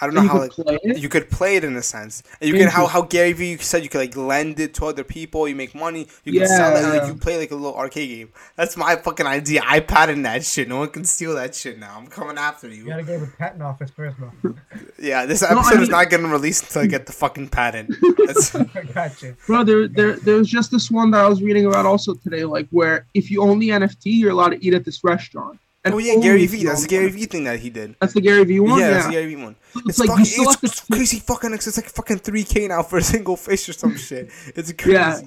I 0.00 0.06
don't 0.06 0.14
know 0.14 0.22
you 0.22 0.28
how 0.28 0.48
could 0.48 0.66
like 0.66 0.80
it. 0.84 0.98
you 0.98 1.08
could 1.08 1.28
play 1.30 1.56
it 1.56 1.64
in 1.64 1.74
a 1.76 1.82
sense, 1.82 2.22
and 2.40 2.48
you 2.48 2.54
can 2.56 2.68
how 2.68 2.86
how 2.86 3.02
Gary 3.02 3.32
Vee 3.32 3.56
said 3.58 3.82
you 3.82 3.88
could 3.88 3.98
like 3.98 4.16
lend 4.16 4.60
it 4.60 4.74
to 4.74 4.86
other 4.86 5.02
people. 5.04 5.48
You 5.48 5.56
make 5.56 5.74
money. 5.74 6.06
You 6.24 6.38
can 6.38 6.46
sell 6.48 6.76
it, 6.76 6.84
and 6.84 6.96
like 6.98 7.06
you 7.08 7.14
play 7.18 7.36
like 7.38 7.50
a 7.50 7.54
little 7.56 7.76
arcade 7.76 8.08
game. 8.08 8.32
That's 8.56 8.76
my 8.76 8.96
fucking 8.96 9.26
idea. 9.26 9.62
I 9.66 9.80
patent 9.80 10.22
that 10.22 10.44
shit. 10.44 10.68
No 10.68 10.78
one 10.78 10.90
can 10.90 11.04
steal 11.04 11.34
that 11.34 11.54
shit 11.54 11.78
now. 11.78 11.96
I'm 11.98 12.06
coming 12.06 12.38
after 12.38 12.68
You 12.68 12.74
you. 12.84 12.86
gotta 12.86 13.02
get 13.02 13.20
with 13.20 13.36
patent 13.38 13.62
office 13.62 13.90
first, 13.90 14.16
bro. 14.18 14.30
Yeah, 15.00 15.26
this 15.26 15.42
I 15.42 15.52
episode 15.52 15.74
is 15.74 15.80
mean- 15.82 15.90
not 15.90 16.10
getting 16.10 16.26
released 16.30 16.64
until 16.64 16.82
I 16.82 16.86
get 16.86 17.06
the 17.06 17.12
fucking 17.12 17.48
patent. 17.48 17.94
That's, 18.26 18.50
gotcha. 18.94 19.36
Bro, 19.46 19.64
there, 19.64 19.88
there, 19.88 20.16
there's 20.16 20.48
just 20.48 20.70
this 20.70 20.90
one 20.90 21.10
that 21.12 21.24
I 21.24 21.28
was 21.28 21.40
reading 21.42 21.66
about 21.66 21.86
also 21.86 22.14
today, 22.14 22.44
like 22.44 22.68
where 22.70 23.06
if 23.14 23.30
you 23.30 23.42
own 23.42 23.58
the 23.58 23.68
NFT, 23.70 24.06
you're 24.06 24.30
allowed 24.32 24.50
to 24.50 24.64
eat 24.64 24.74
at 24.74 24.84
this 24.84 25.02
restaurant. 25.04 25.58
And 25.88 25.94
oh 25.94 25.98
yeah, 25.98 26.16
Gary 26.20 26.46
Vee. 26.46 26.64
That's 26.64 26.82
the 26.82 26.88
Gary. 26.88 27.10
Vee 27.10 27.26
thing 27.26 27.44
that 27.44 27.58
he 27.58 27.70
did. 27.70 27.96
That's 28.00 28.14
the 28.14 28.20
Gary 28.20 28.44
Vee 28.44 28.60
one. 28.60 28.78
yeah, 28.78 28.86
Yeah, 28.86 28.90
that's 28.94 29.06
the 29.06 29.12
Gary 29.12 29.34
Vee 29.34 29.42
one. 29.42 29.56
So 29.72 29.80
It's, 29.80 29.88
it's, 29.88 29.98
like 29.98 30.08
fucking, 30.08 30.24
it's, 30.62 30.80
crazy 30.80 31.18
fucking. 31.20 31.52
It's 31.54 31.76
like 31.76 31.88
fucking 31.88 32.18
three 32.18 32.44
K 32.44 32.68
now 32.68 32.82
for 32.82 32.98
a 32.98 33.02
single 33.02 33.36
fish 33.36 33.68
or 33.68 33.72
some 33.72 33.96
shit. 33.96 34.30
It's 34.54 34.72
crazy. 34.72 34.92
Yeah. 34.92 35.20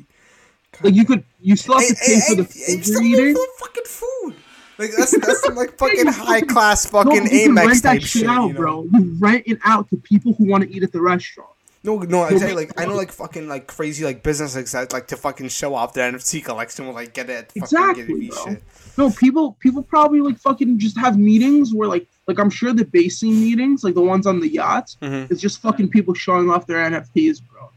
Like 0.81 0.93
you 0.95 1.05
could, 1.05 1.23
you 1.41 1.55
still 1.55 1.77
have 1.79 1.87
to 1.87 1.95
pay 1.95 2.19
for 2.27 2.35
the 2.35 2.45
food 2.45 3.05
you're 3.05 3.27
eating. 3.27 3.45
fucking 3.59 3.83
food. 3.85 4.35
Like 4.77 4.91
that's 4.97 5.11
that's 5.19 5.41
some 5.41 5.55
like 5.55 5.71
fucking 5.77 6.07
high 6.07 6.41
class 6.41 6.91
No, 6.91 7.03
fucking 7.03 7.25
you 7.31 7.49
Amex 7.49 7.65
rent 7.65 7.83
that 7.83 7.89
type 7.93 8.01
shit 8.01 8.09
shit, 8.09 8.27
out, 8.27 8.47
you 8.47 8.53
know? 8.53 8.59
bro. 8.59 8.83
You 8.91 9.15
rent 9.19 9.43
it 9.45 9.59
out 9.63 9.89
to 9.89 9.97
people 9.97 10.33
who 10.33 10.45
want 10.45 10.63
to 10.63 10.75
eat 10.75 10.83
at 10.83 10.91
the 10.91 11.01
restaurant. 11.01 11.50
No, 11.83 11.97
no, 11.97 12.23
I 12.23 12.29
No, 12.29 12.37
tell 12.39 12.55
like 12.55 12.79
I 12.79 12.85
know 12.85 12.95
like 13.03 13.11
fucking 13.11 13.47
like 13.47 13.65
crazy 13.67 14.03
like 14.05 14.21
business 14.23 14.55
like 14.55 14.67
that, 14.67 14.93
like 14.93 15.07
to 15.07 15.17
fucking 15.17 15.47
show 15.49 15.73
off 15.73 15.93
their 15.93 16.11
NFT 16.11 16.43
collection 16.45 16.85
will 16.87 16.93
like 16.93 17.13
get 17.13 17.29
it 17.29 17.33
at 17.33 17.45
fucking 17.47 17.63
Exactly, 17.63 18.03
Gary 18.29 18.29
shit. 18.55 18.63
No, 18.97 19.09
people, 19.09 19.53
people 19.59 19.81
probably 19.81 20.21
like 20.21 20.37
fucking 20.37 20.77
just 20.77 20.97
have 20.97 21.17
meetings 21.17 21.73
where 21.73 21.87
like, 21.87 22.07
like 22.27 22.37
I'm 22.39 22.49
sure 22.51 22.71
the 22.73 22.85
basing 22.85 23.39
meetings, 23.39 23.83
like 23.83 23.95
the 23.95 24.01
ones 24.01 24.27
on 24.27 24.39
the 24.41 24.47
yachts, 24.49 24.97
Mhm. 25.01 25.31
it's 25.31 25.41
just 25.41 25.59
fucking 25.61 25.89
people 25.89 26.13
showing 26.13 26.49
off 26.51 26.67
their 26.67 26.77
NFTs, 26.89 27.41
bro. 27.49 27.69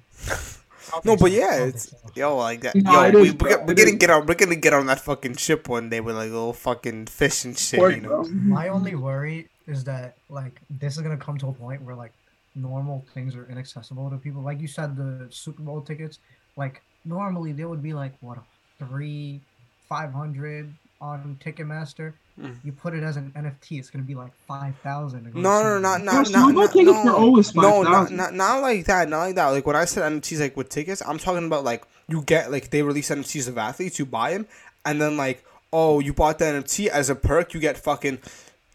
No, 1.04 1.16
but 1.16 1.32
yeah, 1.32 1.64
it's 1.64 1.90
so. 1.90 1.96
yo 2.14 2.36
like 2.36 2.60
that. 2.60 2.76
No, 2.76 3.04
yo, 3.06 3.20
we, 3.20 3.28
is, 3.28 3.32
we're, 3.32 3.38
bro, 3.38 3.50
gonna- 3.50 3.64
we're 3.66 3.74
gonna 3.74 3.88
is. 3.90 3.96
get 3.96 4.10
on. 4.10 4.26
We're 4.26 4.34
gonna 4.34 4.54
get 4.56 4.72
on 4.74 4.86
that 4.86 5.00
fucking 5.00 5.36
ship 5.36 5.68
one 5.68 5.88
day 5.88 6.00
with 6.00 6.14
like 6.14 6.30
little 6.30 6.52
fucking 6.52 7.06
fish 7.06 7.44
and 7.44 7.58
shit. 7.58 7.80
Course, 7.80 7.94
you 7.96 8.02
know. 8.02 8.08
bro. 8.22 8.28
My 8.28 8.68
only 8.68 8.94
worry 8.94 9.48
is 9.66 9.82
that 9.84 10.16
like 10.28 10.60
this 10.70 10.94
is 10.96 11.02
gonna 11.02 11.16
come 11.16 11.36
to 11.38 11.48
a 11.48 11.52
point 11.52 11.82
where 11.82 11.96
like 11.96 12.12
normal 12.54 13.04
things 13.14 13.34
are 13.36 13.48
inaccessible 13.50 14.10
to 14.10 14.16
people. 14.16 14.42
Like 14.42 14.60
you 14.60 14.68
said, 14.68 14.96
the 14.96 15.26
Super 15.30 15.62
Bowl 15.62 15.80
tickets, 15.80 16.18
like 16.56 16.82
normally 17.04 17.52
they 17.52 17.64
would 17.64 17.82
be 17.82 17.92
like 17.92 18.12
what 18.20 18.38
three, 18.78 19.40
five 19.88 20.12
hundred 20.12 20.72
on 21.00 21.38
Ticketmaster. 21.44 22.14
Mm. 22.40 22.56
You 22.64 22.72
put 22.72 22.94
it 22.94 23.02
as 23.04 23.16
an 23.16 23.32
NFT, 23.36 23.78
it's 23.78 23.90
gonna 23.90 24.04
be 24.04 24.14
like 24.14 24.32
five 24.46 24.74
thousand. 24.82 25.32
No, 25.34 25.62
no, 25.62 25.78
not 25.78 26.02
not 26.02 26.30
not 26.30 26.52
Bowl 26.54 26.62
not 26.62 26.72
tickets 26.72 27.04
no. 27.04 27.04
were 27.04 27.16
always 27.16 27.54
No, 27.54 27.82
not, 27.82 28.10
not 28.10 28.34
not 28.34 28.62
like 28.62 28.86
that. 28.86 29.08
Not 29.08 29.18
like 29.18 29.34
that. 29.36 29.48
Like 29.48 29.66
when 29.66 29.76
I 29.76 29.84
said 29.84 30.10
NFTs, 30.10 30.40
like 30.40 30.56
with 30.56 30.68
tickets, 30.68 31.02
I'm 31.06 31.18
talking 31.18 31.46
about 31.46 31.64
like 31.64 31.84
you 32.08 32.22
get 32.22 32.50
like 32.50 32.70
they 32.70 32.82
release 32.82 33.10
NFTs 33.10 33.48
of 33.48 33.58
athletes, 33.58 33.98
you 33.98 34.06
buy 34.06 34.32
them, 34.32 34.46
and 34.84 35.00
then 35.00 35.16
like 35.16 35.44
oh, 35.74 35.98
you 35.98 36.12
bought 36.12 36.38
the 36.38 36.44
NFT 36.44 36.86
as 36.86 37.10
a 37.10 37.16
perk, 37.16 37.52
you 37.52 37.58
get 37.58 37.76
fucking 37.76 38.20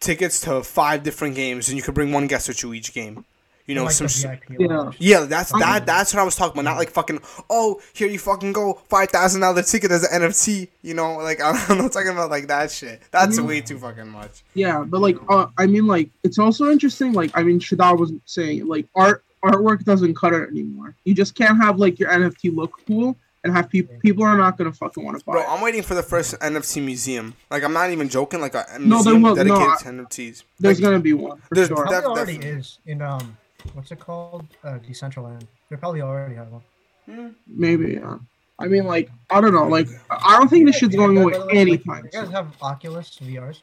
tickets 0.01 0.41
to 0.41 0.61
five 0.61 1.01
different 1.01 1.33
games, 1.33 1.69
and 1.69 1.77
you 1.77 1.81
could 1.81 1.93
bring 1.95 2.11
one 2.11 2.27
guesser 2.27 2.53
to 2.53 2.73
each 2.73 2.93
game. 2.93 3.25
You 3.69 3.75
know, 3.75 3.83
like 3.83 3.93
some. 3.93 4.07
the 4.07 4.11
s- 4.13 4.23
VIP 4.23 4.59
Yeah. 4.59 4.91
yeah, 4.97 5.19
that's 5.25 5.49
Something 5.51 5.67
that. 5.69 5.85
That's 5.85 6.13
what 6.13 6.19
I 6.21 6.23
was 6.23 6.35
talking 6.35 6.59
about. 6.59 6.69
Not 6.71 6.77
like 6.77 6.89
fucking. 6.89 7.19
Oh, 7.49 7.79
here 7.93 8.07
you 8.09 8.17
fucking 8.19 8.51
go, 8.51 8.73
five 8.89 9.09
thousand 9.09 9.41
dollar 9.41 9.61
ticket 9.61 9.91
as 9.91 10.03
an 10.03 10.21
NFT. 10.23 10.67
You 10.81 10.95
know, 10.95 11.17
like 11.17 11.39
I'm 11.43 11.77
not 11.77 11.91
talking 11.91 12.09
about 12.09 12.29
like 12.31 12.47
that 12.47 12.71
shit. 12.71 13.01
That's 13.11 13.37
Yeah. 13.37 13.43
way 13.45 13.61
too 13.61 13.77
fucking 13.77 14.07
much. 14.09 14.43
Yeah, 14.55 14.83
but 14.85 15.01
like, 15.01 15.17
uh, 15.29 15.47
I 15.57 15.67
mean, 15.67 15.85
like, 15.87 16.09
it's 16.23 16.39
also 16.39 16.71
interesting. 16.71 17.13
Like, 17.13 17.31
I 17.35 17.43
mean, 17.43 17.59
Shadab 17.59 17.99
was 17.99 18.11
saying, 18.25 18.67
like, 18.67 18.87
art 18.95 19.23
artwork 19.45 19.83
doesn't 19.85 20.15
cut 20.15 20.33
it 20.33 20.49
anymore. 20.49 20.95
You 21.05 21.13
just 21.13 21.35
can't 21.35 21.57
have 21.61 21.77
like 21.77 21.99
your 21.99 22.09
NFT 22.09 22.53
look 22.55 22.71
cool 22.87 23.15
and 23.45 23.55
have 23.55 23.69
people. 23.69 23.95
People 24.01 24.25
are 24.25 24.35
not 24.35 24.57
gonna 24.57 24.73
fucking 24.73 25.01
want 25.05 25.17
to 25.17 25.23
buy. 25.23 25.31
Bro, 25.33 25.41
it. 25.43 25.47
I'm 25.47 25.61
waiting 25.61 25.81
for 25.81 25.93
the 25.93 26.03
first 26.03 26.37
NFT 26.41 26.83
museum. 26.83 27.33
Like, 27.49 27.63
I'm 27.63 27.71
not 27.71 27.89
even 27.91 28.09
joking. 28.09 28.41
Like 28.41 28.53
a 28.55 28.65
No, 28.79 29.01
there 29.01 29.13
museum 29.13 29.21
will- 29.21 29.35
no, 29.35 29.55
I- 29.55 29.77
to 29.79 29.85
NFTs. 29.89 30.43
There's 30.59 30.79
Like, 30.81 30.83
gonna 30.83 30.99
be 30.99 31.13
one 31.13 31.37
for 31.47 31.55
there's 31.55 31.67
sure. 31.69 31.77
Probably 31.77 31.95
Def- 31.95 32.03
already 32.05 32.33
definitely. 32.33 32.59
is 32.59 32.79
in 32.85 33.01
um, 33.01 33.37
what's 33.73 33.91
it 33.91 33.99
called? 33.99 34.45
Uh, 34.63 34.79
Decentraland. 34.79 35.45
They 35.69 35.75
probably 35.75 36.01
already 36.01 36.35
have 36.35 36.47
one. 36.51 37.35
Maybe. 37.47 37.93
Yeah. 37.93 38.17
I 38.59 38.67
mean, 38.67 38.83
like, 38.85 39.09
I 39.29 39.39
don't 39.41 39.53
know. 39.53 39.67
Like, 39.67 39.87
I 40.09 40.37
don't 40.37 40.49
think 40.49 40.65
this 40.65 40.75
shit's 40.77 40.95
going 40.95 41.17
away 41.17 41.33
Like, 41.37 41.55
anytime. 41.55 42.03
You 42.05 42.11
guys 42.11 42.29
have 42.29 42.53
Oculus 42.61 43.17
VRs. 43.23 43.61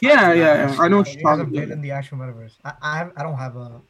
Yeah, 0.00 0.32
yeah, 0.34 0.70
yeah. 0.72 0.76
I 0.78 0.88
know 0.88 0.98
what 0.98 1.06
You 1.08 1.14
you're 1.14 1.22
guys 1.22 1.22
talking 1.22 1.38
have 1.40 1.52
been 1.52 1.62
about. 1.64 1.72
in 1.72 1.80
the 1.80 1.90
actual 1.90 2.18
metaverse. 2.18 2.52
I 2.64 2.72
I, 2.82 3.06
I 3.16 3.22
don't 3.22 3.38
have 3.38 3.56
a, 3.56 3.80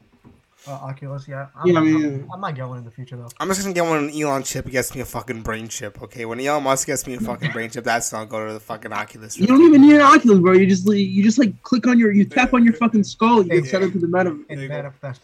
a 0.67 0.71
Oculus 0.71 1.27
yet. 1.27 1.49
I'm, 1.53 1.67
Yeah, 1.67 1.73
I 1.73 1.83
I'm- 1.83 1.93
mean- 2.01 2.29
I 2.33 2.37
might 2.37 2.55
get 2.55 2.65
one 2.65 2.77
in 2.77 2.85
the 2.85 2.91
future 2.91 3.17
though. 3.17 3.27
I'm 3.41 3.49
just 3.49 3.61
gonna 3.61 3.73
get 3.73 3.83
one. 3.83 4.05
When 4.05 4.21
Elon 4.21 4.43
chip 4.43 4.67
gets 4.71 4.95
me 4.95 5.01
a 5.01 5.05
fucking 5.05 5.41
brain 5.41 5.67
chip. 5.67 6.01
Okay, 6.01 6.23
when 6.23 6.39
Elon 6.39 6.63
Musk 6.63 6.87
gets 6.87 7.05
me 7.05 7.15
a 7.15 7.19
fucking 7.19 7.51
brain 7.51 7.69
chip, 7.69 7.83
that's 7.83 8.13
not 8.13 8.29
go 8.29 8.47
to 8.47 8.53
the 8.53 8.59
fucking 8.61 8.93
Oculus. 8.93 9.37
You 9.37 9.47
don't 9.47 9.61
even 9.61 9.81
need 9.81 9.95
an 9.95 10.01
Oculus, 10.01 10.39
bro. 10.39 10.53
You 10.53 10.65
just 10.65 10.87
like, 10.87 10.97
you 10.97 11.21
just 11.23 11.37
like 11.39 11.61
click 11.63 11.85
on 11.87 11.99
your, 11.99 12.13
you 12.13 12.23
tap 12.23 12.53
on 12.53 12.63
your 12.63 12.73
fucking 12.75 13.03
skull, 13.03 13.43
you 13.43 13.49
get 13.61 13.65
sent 13.65 13.83
into 13.83 13.99
the 13.99 14.07
metaverse. 14.07 14.45
In 14.47 14.59
There 14.59 14.69
manifest 14.69 15.21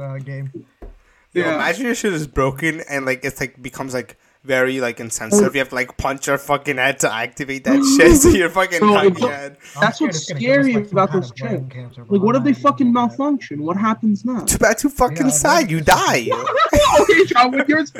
uh, 0.00 0.18
game. 0.18 0.50
Yo, 1.32 1.42
Yeah. 1.42 1.54
imagine 1.56 1.86
your 1.86 1.94
shit 1.94 2.12
is 2.12 2.26
broken 2.26 2.80
and 2.88 3.04
like 3.04 3.24
it's 3.24 3.40
like 3.40 3.60
becomes 3.62 3.92
like 3.94 4.16
very 4.44 4.80
like 4.80 5.00
insensitive. 5.00 5.54
You 5.54 5.58
have 5.58 5.70
to 5.70 5.74
like 5.74 5.96
punch 5.98 6.28
your 6.28 6.38
fucking 6.38 6.76
head 6.76 7.00
to 7.00 7.12
activate 7.12 7.64
that 7.64 7.82
shit. 8.00 8.16
So 8.16 8.28
you're 8.28 8.48
fucking 8.48 8.78
Bro, 8.78 8.94
hung 8.94 9.14
head. 9.16 9.56
That's 9.80 10.00
what's 10.00 10.18
it's 10.18 10.30
us, 10.30 10.36
scary 10.38 10.74
like, 10.74 10.92
about 10.92 11.10
kind 11.10 11.22
those 11.22 11.30
of 11.32 11.36
brain 11.36 11.58
chicks. 11.64 11.74
cancer, 11.74 12.04
but 12.04 12.12
Like, 12.12 12.22
what 12.22 12.36
if 12.36 12.44
they 12.44 12.52
fucking 12.52 12.92
malfunction? 12.92 13.62
What 13.64 13.76
happens 13.76 14.24
now? 14.24 14.44
Too 14.44 14.56
bad, 14.58 14.78
too 14.78 14.88
fucking 14.88 15.26
Yeah, 15.26 15.32
sad. 15.32 15.70
You 15.70 15.80
die. 15.80 16.28
okay, 17.00 17.24
John, 17.26 17.50
when 17.52 17.64
yours. 17.66 17.92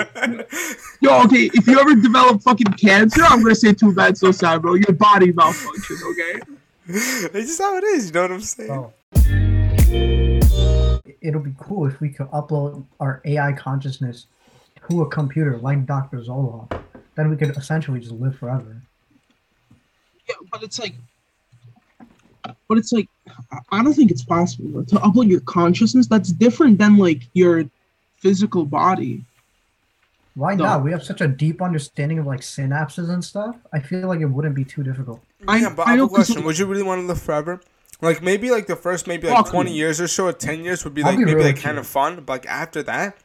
Yo, 1.01 1.23
okay, 1.25 1.51
if 1.53 1.67
you 1.67 1.79
ever 1.81 1.95
develop 1.97 2.43
fucking 2.43 2.73
cancer, 2.75 3.23
I'm 3.25 3.43
gonna 3.43 3.55
say 3.57 3.73
too 3.75 3.93
bad, 3.93 4.17
so 4.17 4.31
sad, 4.31 4.63
bro. 4.63 4.75
Your 4.75 4.93
body 4.93 5.33
malfunctions, 5.33 6.01
okay? 6.13 6.41
it's 6.89 7.49
just 7.49 7.61
how 7.61 7.77
it 7.77 7.83
is. 7.85 8.07
You 8.07 8.13
know 8.13 8.23
what 8.23 8.31
I'm 8.33 8.41
saying? 8.41 8.69
Bro. 8.69 9.46
It'll 11.27 11.41
be 11.41 11.55
cool 11.59 11.87
if 11.87 12.01
we 12.01 12.09
could 12.11 12.29
upload 12.31 12.85
our 13.01 13.21
AI 13.25 13.53
consciousness 13.53 14.27
to 14.89 15.03
a 15.03 15.09
computer 15.09 15.57
like 15.59 15.85
Dr. 15.85 16.19
Zoloff. 16.19 16.71
Then 17.17 17.31
we 17.31 17.37
could 17.37 17.57
essentially 17.57 17.99
just 17.99 18.13
live 18.13 18.39
forever. 18.39 18.77
Yeah, 20.29 20.37
but 20.53 20.63
it's 20.63 20.79
like, 20.79 20.95
but 22.69 22.79
it's 22.79 22.93
like, 22.93 23.09
I- 23.51 23.59
I 23.73 23.83
don't 23.83 23.95
think 23.95 24.11
it's 24.13 24.23
possible 24.25 24.85
to 24.85 24.97
upload 24.97 25.29
your 25.29 25.41
consciousness. 25.41 26.07
That's 26.07 26.31
different 26.31 26.79
than 26.79 26.97
like 26.97 27.23
your 27.33 27.65
physical 28.19 28.65
body. 28.65 29.25
Why 30.37 30.55
No. 30.55 30.65
not? 30.65 30.85
We 30.85 30.93
have 30.93 31.03
such 31.03 31.21
a 31.23 31.27
deep 31.29 31.61
understanding 31.61 32.19
of 32.21 32.27
like 32.27 32.41
synapses 32.41 33.09
and 33.11 33.25
stuff. 33.25 33.57
I 33.73 33.81
feel 33.81 34.07
like 34.07 34.21
it 34.21 34.27
wouldn't 34.27 34.55
be 34.55 34.65
too 34.65 34.85
difficult. 34.85 35.21
I- 35.49 35.57
yeah, 35.59 35.71
but 35.75 35.87
I 35.89 35.91
I 35.91 35.91
have 35.93 35.99
know 35.99 36.05
a 36.05 36.09
'cause, 36.09 36.17
question. 36.19 36.37
like- 36.37 36.45
Would 36.47 36.59
you 36.59 36.67
really 36.67 36.83
want 36.85 37.01
to 37.03 37.07
live 37.07 37.21
forever? 37.21 37.61
Like 38.01 38.23
maybe 38.23 38.51
like 38.51 38.67
the 38.67 38.77
first 38.77 39.07
maybe 39.07 39.27
like 39.29 39.37
Fuck 39.37 39.51
twenty 39.51 39.73
years 39.73 40.01
or 40.01 40.09
so, 40.09 40.27
or 40.27 40.33
ten 40.33 40.63
years 40.65 40.85
would 40.85 40.95
be 40.95 41.03
I'll 41.03 41.11
like 41.11 41.19
be 41.19 41.25
maybe 41.25 41.43
like 41.43 41.61
kind 41.61 41.77
you. 41.77 41.81
of 41.81 41.87
fun. 41.87 42.17
But 42.17 42.29
like 42.33 42.47
after 42.47 42.83
that, 42.83 43.17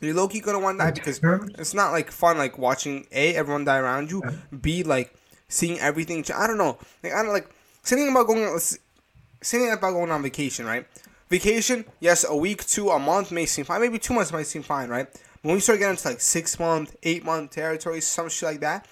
you're 0.00 0.14
low 0.14 0.28
key 0.28 0.40
gonna 0.40 0.58
want 0.58 0.78
that 0.78 0.94
because 0.94 1.20
it's 1.58 1.74
not 1.74 1.92
like 1.92 2.10
fun 2.10 2.36
like 2.38 2.58
watching 2.58 3.06
a 3.12 3.34
everyone 3.34 3.64
die 3.64 3.78
around 3.78 4.10
you. 4.10 4.22
B 4.60 4.82
like 4.82 5.14
seeing 5.48 5.78
everything. 5.78 6.24
I 6.34 6.46
don't 6.46 6.58
know. 6.58 6.78
Like 7.02 7.12
I 7.12 7.22
don't 7.22 7.32
like 7.32 7.48
saying 7.82 8.10
about 8.10 8.26
going. 8.26 8.58
Saying 9.42 9.70
about 9.70 9.92
going 9.92 10.10
on 10.10 10.22
vacation, 10.22 10.64
right? 10.64 10.86
Vacation, 11.28 11.84
yes, 12.00 12.24
a 12.26 12.34
week, 12.34 12.64
two, 12.64 12.88
a 12.88 12.98
month 12.98 13.30
may 13.30 13.44
seem 13.44 13.66
fine. 13.66 13.78
Maybe 13.78 13.98
two 13.98 14.14
months 14.14 14.32
might 14.32 14.46
seem 14.46 14.62
fine, 14.62 14.88
right? 14.88 15.06
When 15.42 15.54
we 15.54 15.60
start 15.60 15.80
getting 15.80 15.96
into 15.96 16.08
like 16.08 16.22
six 16.22 16.58
month, 16.58 16.96
eight 17.02 17.26
month 17.26 17.50
territory, 17.50 18.00
some 18.00 18.30
shit 18.30 18.48
like 18.48 18.60
that, 18.60 18.86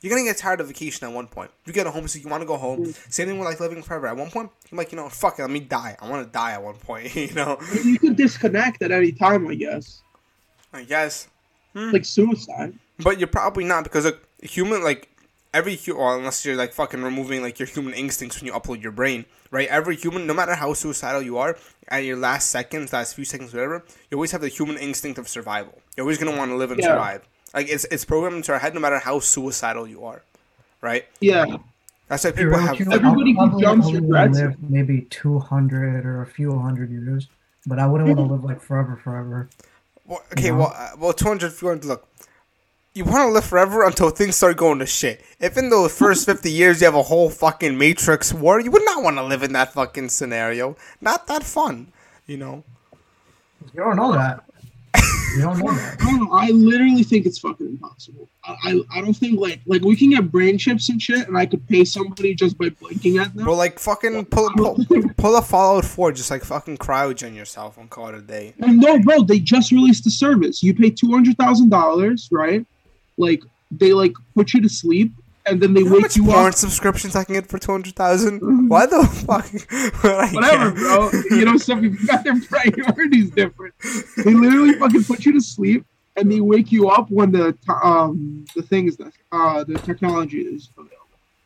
you're 0.00 0.10
gonna 0.10 0.24
get 0.24 0.36
tired 0.38 0.60
of 0.60 0.68
vacation 0.68 1.06
at 1.08 1.12
one 1.14 1.26
point. 1.26 1.50
You 1.64 1.72
get 1.72 1.86
a 1.86 1.90
homesick, 1.90 2.22
you 2.24 2.30
want 2.30 2.42
to 2.42 2.46
go 2.46 2.56
home. 2.56 2.84
Mm. 2.86 3.12
Same 3.12 3.28
thing 3.28 3.38
with 3.38 3.46
like 3.48 3.58
living 3.60 3.82
forever. 3.82 4.06
At 4.06 4.16
one 4.16 4.30
point, 4.30 4.50
I'm 4.70 4.78
like, 4.78 4.92
you 4.92 4.96
know, 4.96 5.08
fuck 5.08 5.38
it, 5.38 5.42
let 5.42 5.50
me 5.50 5.60
die. 5.60 5.96
I 6.00 6.08
want 6.08 6.26
to 6.26 6.32
die 6.32 6.52
at 6.52 6.62
one 6.62 6.76
point. 6.76 7.14
You 7.16 7.32
know, 7.34 7.58
You 7.84 7.98
could 7.98 8.16
disconnect 8.16 8.80
at 8.82 8.90
any 8.92 9.12
time, 9.12 9.48
I 9.48 9.54
guess. 9.54 10.02
I 10.72 10.84
guess. 10.84 11.28
Hmm. 11.74 11.90
Like 11.90 12.04
suicide. 12.04 12.78
But 13.00 13.18
you're 13.18 13.28
probably 13.28 13.64
not 13.64 13.84
because 13.84 14.04
like 14.04 14.20
human 14.42 14.82
like 14.84 15.08
every 15.54 15.76
hu- 15.76 15.96
well, 15.96 16.14
unless 16.16 16.44
you're 16.44 16.56
like 16.56 16.72
fucking 16.72 17.02
removing 17.02 17.42
like 17.42 17.58
your 17.58 17.66
human 17.68 17.94
instincts 17.94 18.40
when 18.40 18.46
you 18.46 18.52
upload 18.52 18.82
your 18.82 18.92
brain, 18.92 19.24
right? 19.50 19.68
Every 19.68 19.96
human, 19.96 20.26
no 20.26 20.34
matter 20.34 20.54
how 20.54 20.74
suicidal 20.74 21.22
you 21.22 21.38
are, 21.38 21.56
at 21.88 22.04
your 22.04 22.16
last 22.16 22.50
seconds, 22.50 22.92
last 22.92 23.14
few 23.14 23.24
seconds, 23.24 23.52
whatever, 23.54 23.82
you 24.10 24.16
always 24.16 24.30
have 24.32 24.42
the 24.42 24.48
human 24.48 24.76
instinct 24.76 25.18
of 25.18 25.26
survival. 25.28 25.80
You're 25.96 26.04
always 26.04 26.18
gonna 26.18 26.36
want 26.36 26.50
to 26.50 26.56
live 26.56 26.70
and 26.70 26.80
Yeah. 26.80 26.88
survive. 26.88 27.22
Like 27.54 27.68
it's 27.68 27.84
it's 27.90 28.04
programmed 28.04 28.36
into 28.36 28.52
our 28.52 28.58
head, 28.58 28.74
no 28.74 28.80
matter 28.80 28.98
how 28.98 29.20
suicidal 29.20 29.86
you 29.86 30.04
are, 30.04 30.22
right? 30.80 31.06
Yeah. 31.20 31.46
That's 32.08 32.24
why 32.24 32.30
people 32.32 32.58
have. 32.58 32.76
cute, 32.76 32.90
Everybody 32.92 33.36
I'll 33.38 33.48
who 33.48 33.60
jumps 33.60 33.92
regrets 33.92 34.38
live 34.38 34.56
maybe 34.70 35.02
200 35.10 36.06
or 36.06 36.22
a 36.22 36.26
few 36.26 36.58
hundred 36.58 36.90
years, 36.90 37.28
but 37.66 37.78
I 37.78 37.86
wouldn't 37.86 38.08
want 38.08 38.28
to 38.28 38.32
live 38.34 38.44
like 38.44 38.62
forever, 38.62 38.96
forever. 39.02 39.48
Well, 40.06 40.22
okay, 40.32 40.46
Yeah. 40.46 40.52
well, 40.56 40.72
uh, 40.74 40.90
well, 40.98 41.12
200 41.12 41.48
if 41.48 41.60
you 41.62 41.68
want 41.68 41.82
to 41.82 41.88
look. 41.88 42.08
You 42.94 43.04
want 43.04 43.28
to 43.28 43.32
live 43.32 43.44
forever 43.44 43.84
until 43.84 44.08
things 44.10 44.36
start 44.36 44.56
going 44.56 44.78
to 44.80 44.86
shit. 44.86 45.22
If 45.38 45.56
in 45.58 45.68
those 45.70 45.96
first 45.96 46.24
50 46.32 46.50
years 46.50 46.80
you 46.80 46.86
have 46.86 46.94
a 46.94 47.02
whole 47.02 47.28
fucking 47.30 47.76
Matrix 47.76 48.32
war, 48.32 48.58
you 48.58 48.70
would 48.70 48.84
not 48.86 49.02
want 49.04 49.16
to 49.18 49.22
live 49.22 49.42
in 49.42 49.52
that 49.52 49.74
fucking 49.74 50.08
scenario. 50.08 50.76
Not 51.02 51.26
that 51.26 51.44
fun, 51.44 51.92
you 52.26 52.38
know? 52.38 52.64
You 53.74 53.80
don't 53.84 53.96
know 53.96 54.12
that. 54.12 54.44
You 55.34 55.42
don't 55.42 55.58
know 55.58 55.72
that. 55.72 56.00
I 56.00 56.04
don't 56.04 56.20
know. 56.24 56.32
I 56.32 56.50
literally 56.50 57.02
think 57.02 57.26
it's 57.26 57.38
fucking 57.38 57.66
impossible. 57.66 58.28
I, 58.44 58.56
I, 58.64 58.98
I 58.98 59.00
don't 59.00 59.14
think 59.14 59.38
like 59.38 59.60
like 59.66 59.82
we 59.82 59.96
can 59.96 60.10
get 60.10 60.30
brain 60.30 60.58
chips 60.58 60.88
and 60.88 61.00
shit, 61.00 61.28
and 61.28 61.36
I 61.36 61.46
could 61.46 61.66
pay 61.68 61.84
somebody 61.84 62.34
just 62.34 62.56
by 62.58 62.70
blinking 62.70 63.18
at 63.18 63.34
them. 63.34 63.44
Bro, 63.44 63.54
like 63.54 63.78
fucking 63.78 64.26
pull, 64.26 64.50
pull, 64.56 64.78
pull 65.16 65.36
a 65.36 65.42
Fallout 65.42 65.84
4, 65.84 66.12
just 66.12 66.30
like 66.30 66.44
fucking 66.44 66.78
cryogen 66.78 67.34
yourself 67.34 67.76
and 67.76 67.90
call 67.90 68.08
it 68.08 68.14
a 68.14 68.22
day. 68.22 68.54
No, 68.58 68.98
bro, 69.00 69.22
they 69.22 69.38
just 69.38 69.70
released 69.70 70.04
the 70.04 70.10
service. 70.10 70.62
You 70.62 70.74
pay 70.74 70.90
two 70.90 71.12
hundred 71.12 71.36
thousand 71.36 71.70
dollars, 71.70 72.28
right? 72.30 72.66
Like 73.16 73.42
they 73.70 73.92
like 73.92 74.12
put 74.34 74.54
you 74.54 74.62
to 74.62 74.68
sleep, 74.68 75.12
and 75.48 75.60
then 75.60 75.74
they 75.74 75.80
You 75.80 75.84
know 75.86 75.90
how 75.90 75.94
wake 75.96 76.02
much 76.02 76.16
you 76.16 76.24
porn 76.24 76.46
up. 76.46 76.54
subscriptions 76.54 77.16
I 77.16 77.24
can 77.24 77.34
get 77.34 77.46
for 77.46 77.58
200,000? 77.58 78.68
Why 78.68 78.86
the 78.86 79.04
fuck? 79.26 79.46
Whatever, 80.34 80.70
bro. 80.72 81.10
You 81.30 81.44
know, 81.44 81.56
some 81.56 81.80
people 81.80 81.98
got 82.06 82.24
their 82.24 82.38
priorities 82.48 83.30
different. 83.30 83.74
They 84.24 84.34
literally 84.34 84.74
fucking 84.74 85.04
put 85.04 85.24
you 85.24 85.32
to 85.32 85.40
sleep, 85.40 85.84
and 86.16 86.30
they 86.30 86.40
wake 86.40 86.70
you 86.72 86.88
up 86.88 87.10
when 87.10 87.32
the 87.32 87.56
um 87.82 88.44
the 88.54 88.62
thing 88.62 88.86
is 88.88 88.96
that 88.98 89.12
uh 89.32 89.64
the 89.64 89.74
technology 89.78 90.40
is 90.40 90.68
available. 90.76 90.94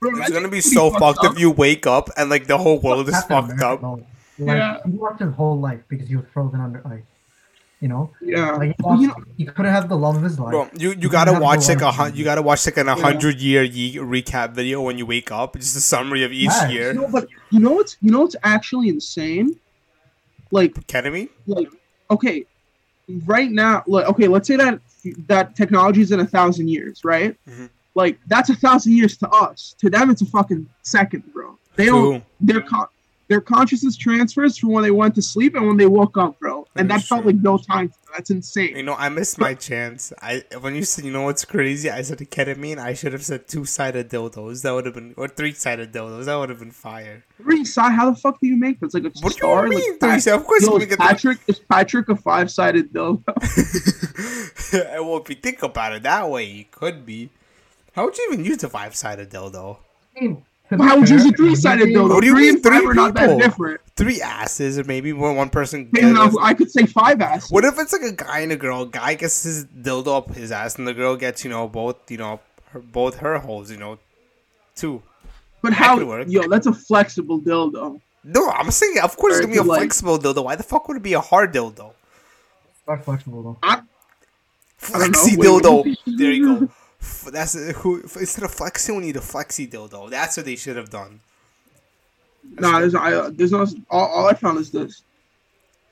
Bro, 0.01 0.11
It's 0.21 0.31
gonna 0.31 0.49
be 0.49 0.61
so 0.61 0.91
fucked 0.91 1.25
up. 1.25 1.33
if 1.33 1.39
you 1.39 1.51
wake 1.51 1.87
up 1.87 2.11
and 2.17 2.29
like 2.31 2.47
the 2.47 2.59
whole 2.59 2.79
world 2.81 3.09
is 3.09 3.23
fucked 3.25 3.61
up. 3.63 3.83
Like, 3.83 4.05
Yeah. 4.39 4.79
he 4.85 4.93
lost 4.99 5.21
his 5.21 5.33
whole 5.35 5.59
life 5.61 5.81
because 5.89 6.11
you 6.11 6.19
were 6.19 6.29
frozen 6.33 6.61
under 6.61 6.83
ice. 6.89 7.03
You 7.83 7.89
know, 7.89 8.11
Yeah, 8.21 8.53
like 8.53 8.69
he, 8.69 8.75
But 8.79 9.01
you 9.01 9.09
know, 9.09 9.17
he 9.37 9.45
couldn't 9.45 9.73
have 9.73 9.89
the 9.89 9.97
love 9.99 10.15
of 10.17 10.23
his 10.23 10.39
life. 10.39 10.53
Bro, 10.53 10.71
you, 10.83 10.91
you 10.91 10.97
You 11.01 11.09
gotta 11.11 11.33
watch 11.47 11.69
like 11.69 11.81
a 11.83 11.91
hun- 11.91 12.15
you 12.15 12.23
gotta 12.23 12.41
watch 12.41 12.65
like 12.65 12.77
an 12.77 12.87
hundred 12.87 13.41
year 13.41 13.65
ye- 13.65 13.97
recap 13.97 14.53
video 14.55 14.81
when 14.83 14.97
you 14.99 15.05
wake 15.05 15.33
up. 15.33 15.57
Just 15.57 15.77
a 15.77 15.81
summary 15.81 16.23
of 16.23 16.31
each 16.33 16.45
Yes. 16.45 16.71
year. 16.73 16.95
no, 16.95 17.09
but 17.09 17.27
you 17.51 17.59
know 17.59 17.73
what's 17.73 17.97
you 18.01 18.11
know 18.13 18.21
what's 18.21 18.37
actually 18.45 18.89
insane? 18.89 19.57
Like 20.53 20.87
Kidding 20.87 21.13
me? 21.13 21.29
like 21.47 21.69
okay 22.11 22.45
right 23.27 23.51
now 23.51 23.83
like 23.89 24.07
okay 24.07 24.29
let's 24.29 24.47
say 24.47 24.55
that 24.57 24.79
that 25.27 25.57
technology 25.57 26.01
is 26.03 26.13
in 26.13 26.21
a 26.21 26.27
thousand 26.27 26.69
years 26.69 27.01
right 27.05 27.37
Mhm. 27.51 27.69
like 27.97 28.17
that's 28.29 28.49
a 28.51 28.55
thousand 28.55 28.93
years 28.93 29.17
to 29.17 29.29
us 29.31 29.75
to 29.81 29.91
them 29.91 30.09
it's 30.11 30.23
a 30.23 30.27
fucking 30.27 30.69
second 30.83 31.23
bro 31.33 31.59
they 31.75 31.87
don't 31.87 32.03
True. 32.21 32.23
their 32.41 32.61
con- 32.61 32.87
their 33.29 33.41
consciousness 33.41 33.97
transfers 33.97 34.59
from 34.59 34.71
when 34.71 34.83
they 34.83 34.91
went 34.91 35.15
to 35.15 35.23
sleep 35.23 35.55
and 35.55 35.67
when 35.67 35.77
they 35.77 35.87
woke 35.87 36.17
up 36.19 36.39
bro 36.39 36.67
and 36.77 36.91
That 36.91 37.03
felt 37.03 37.25
like 37.25 37.37
no 37.37 37.59
time 37.59 37.93
that's 38.13 38.57
You 38.57 38.83
know, 38.83 38.95
I 38.95 39.09
missed 39.09 39.39
my 39.39 39.55
chance. 39.55 40.13
I 40.21 40.45
when 40.61 40.75
you 40.75 40.85
said 40.85 41.05
you 41.05 41.13
know 41.13 41.23
what's 41.23 41.45
crazy, 41.45 41.91
I 41.91 42.03
said 42.03 42.19
ketamine. 42.19 42.79
I 42.79 42.93
should 42.95 43.13
have 43.13 43.25
said 43.25 43.49
two 43.49 43.65
sided 43.65 44.11
dildos. 44.11 44.63
That 44.63 44.75
would 44.75 44.85
have 44.87 44.95
been 44.95 45.15
or 45.17 45.29
three 45.29 45.53
sided 45.53 45.93
dildos. 45.93 46.27
That 46.27 46.37
would 46.37 46.51
have 46.51 46.59
been 46.59 46.71
fire. 46.71 47.25
three 47.39 47.65
side 47.65 47.93
how 47.93 48.11
the 48.11 48.17
fuck 48.17 48.39
do 48.41 48.47
you 48.47 48.57
make 48.57 48.81
this 48.81 48.95
like 48.95 49.05
a 49.05 49.11
What 49.21 49.33
do 49.33 49.39
star 49.39 49.65
you 49.67 49.71
mean 49.71 49.91
like 49.93 50.01
three 50.01 50.21
sided? 50.21 50.37
Of 50.41 50.47
course 50.47 50.63
Yo, 50.63 50.77
we 50.77 50.83
is 50.83 50.89
get 50.89 50.99
Patrick 50.99 51.39
is 51.47 51.59
Patrick 51.59 52.09
a 52.09 52.17
five 52.17 52.51
sided 52.51 52.93
dildo 52.93 53.23
well, 54.73 55.19
if 55.19 55.29
you 55.29 55.37
think 55.37 55.63
about 55.63 55.93
it 55.93 56.03
that 56.03 56.29
way, 56.29 56.47
it 56.47 56.71
could 56.71 57.07
be. 57.07 57.31
How 57.95 58.05
would 58.07 58.17
you 58.17 58.29
even 58.33 58.45
use 58.45 58.63
a 58.63 58.69
five 58.69 58.95
sided 58.95 59.31
dildo? 59.31 59.79
I 60.17 60.21
mean, 60.21 60.35
to 60.37 60.41
be 60.41 60.52
how 60.81 60.99
would 60.99 61.09
you 61.09 61.17
use 61.17 61.27
a 61.27 61.33
three 61.33 61.55
sided 61.55 61.89
dildo 61.89 62.09
What 62.11 62.21
do 62.21 62.27
you 62.27 62.35
three 62.35 62.47
mean 62.47 62.55
and 62.57 62.63
five 62.65 62.81
three 62.81 62.91
are 62.91 62.95
not 62.95 63.15
that 63.15 63.21
people? 63.27 63.39
different 63.39 63.81
Three 63.97 64.23
asses, 64.23 64.79
or 64.79 64.85
maybe 64.85 65.13
when 65.13 65.37
one 65.37 65.51
person. 65.51 65.89
Maybe 65.93 66.07
gets- 66.07 66.15
not- 66.35 66.35
I 66.43 66.55
could 66.55 66.71
say 66.71 66.87
five 66.87 67.21
asses. 67.21 67.51
What 67.51 67.65
if 67.65 67.79
it's 67.79 67.93
like 67.93 68.03
a 68.03 68.13
guy 68.13 68.41
and 68.41 68.51
a 68.53 68.57
girl? 68.57 68.85
Guy 68.87 69.15
gets 69.15 69.43
his 69.43 69.67
dildo 69.67 70.17
up 70.17 70.35
his 70.35 70.51
ass, 70.51 70.77
and 70.79 70.87
the 70.89 70.95
girl 70.95 71.15
gets 71.17 71.45
you 71.45 71.51
know 71.51 71.69
both 71.69 72.11
you 72.11 72.17
know 72.17 72.41
her, 72.71 72.81
both 72.81 73.17
her 73.19 73.39
holes. 73.39 73.71
You 73.71 73.77
know, 73.77 73.99
two. 74.75 75.03
But 75.61 75.71
That 75.71 75.75
how? 75.77 75.99
could 75.99 76.09
work. 76.09 76.27
Yo, 76.29 76.49
that's 76.49 76.67
a 76.67 76.73
flexible 76.73 77.41
dildo. 77.41 78.01
No, 78.25 78.49
I'm 78.51 78.71
saying 78.71 78.99
of 79.03 79.17
course 79.17 79.35
it's 79.37 79.41
Or 79.45 79.49
gonna 79.49 79.53
be 79.53 79.59
a 79.59 79.63
like- 79.63 79.81
flexible 79.81 80.19
dildo. 80.19 80.45
Why 80.45 80.57
the 80.57 80.63
fuck 80.63 80.89
would 80.89 80.97
it 80.97 81.03
be 81.03 81.13
a 81.13 81.21
hard 81.21 81.53
dildo? 81.53 81.93
Not 82.89 83.05
flexible 83.05 83.43
though. 83.43 83.59
don't 83.63 83.79
know. 83.79 83.87
Flexi 84.81 85.37
Wait, 85.37 85.49
what 85.49 85.63
dildo. 85.65 85.97
There 86.19 86.33
you 86.33 86.61
go. 86.61 86.69
F- 87.03 87.29
That's 87.33 87.55
uh, 87.57 87.73
who 87.77 88.01
instead 88.01 88.45
of 88.45 88.55
flexi, 88.55 88.91
we 88.97 89.03
need 89.03 89.17
a 89.17 89.21
flexi 89.21 89.69
dildo. 89.69 90.09
That's 90.09 90.37
what 90.37 90.47
they 90.47 90.57
should 90.57 90.77
have 90.77 90.89
done. 90.91 91.21
Nah, 92.59 92.81
there's, 92.81 92.95
I, 92.95 93.13
uh, 93.13 93.31
there's 93.33 93.53
no. 93.53 93.67
All, 93.91 94.07
all 94.09 94.27
I 94.27 94.35
found 94.35 94.59
is 94.59 94.71
this. 94.71 95.03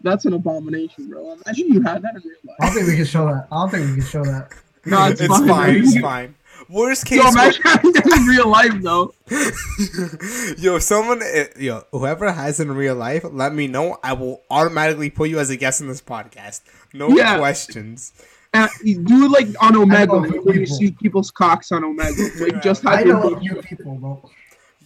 That's 0.03 0.25
an 0.25 0.33
abomination, 0.33 1.09
bro. 1.11 1.33
Imagine 1.45 1.69
you 1.75 1.83
had 1.83 2.03
that 2.03 2.15
in 2.17 2.23
real 2.23 2.37
life. 2.45 2.57
I 2.61 2.65
don't 2.67 2.75
think 2.75 2.87
we 2.89 2.97
can 2.97 3.05
show 3.05 3.27
that. 3.27 3.49
I 3.53 3.57
don't 3.61 3.71
think 3.71 3.89
we 3.91 3.97
can 3.97 4.05
show 4.11 4.25
that. 4.25 4.53
No, 4.87 5.07
it's, 5.09 5.21
It's 5.21 5.29
fine. 5.29 5.49
fine. 5.49 5.77
It's 5.77 5.99
fine. 6.11 6.35
Worst 6.69 7.07
case, 7.07 7.21
imagine 7.33 7.63
having 7.63 7.93
that 7.93 8.07
in 8.07 8.27
real 8.27 8.49
life, 8.49 8.75
though. 8.83 9.15
yo, 10.63 10.79
someone, 10.79 11.23
uh, 11.23 11.45
yo, 11.59 11.83
whoever 11.91 12.31
has 12.33 12.61
in 12.61 12.71
real 12.73 12.95
life, 12.95 13.25
let 13.31 13.53
me 13.55 13.67
know. 13.67 13.99
I 14.03 14.13
will 14.13 14.43
automatically 14.51 15.11
put 15.11 15.31
you 15.31 15.39
as 15.39 15.51
a 15.51 15.57
guest 15.57 15.81
in 15.81 15.89
this 15.89 16.01
podcast. 16.03 16.61
No 16.93 17.09
Yeah. 17.09 17.39
questions. 17.39 18.13
Uh, 18.53 18.66
and 18.80 18.88
you 18.88 19.03
do 19.05 19.26
it 19.26 19.30
like 19.30 19.46
on 19.62 19.74
Omegle, 19.74 20.09
know 20.09 20.16
like, 20.18 20.32
people. 20.32 20.57
you 20.57 20.66
see 20.66 20.90
people's 20.90 21.30
cocks 21.30 21.70
on 21.72 21.82
Omegle. 21.82 22.40
Like 22.53 22.61
just 22.62 22.84
I 22.86 22.96
have 22.98 23.07
know 23.07 23.38
your 23.40 23.59
a 23.59 23.62
few 23.62 23.76
people, 23.76 23.94
bro. 23.94 24.30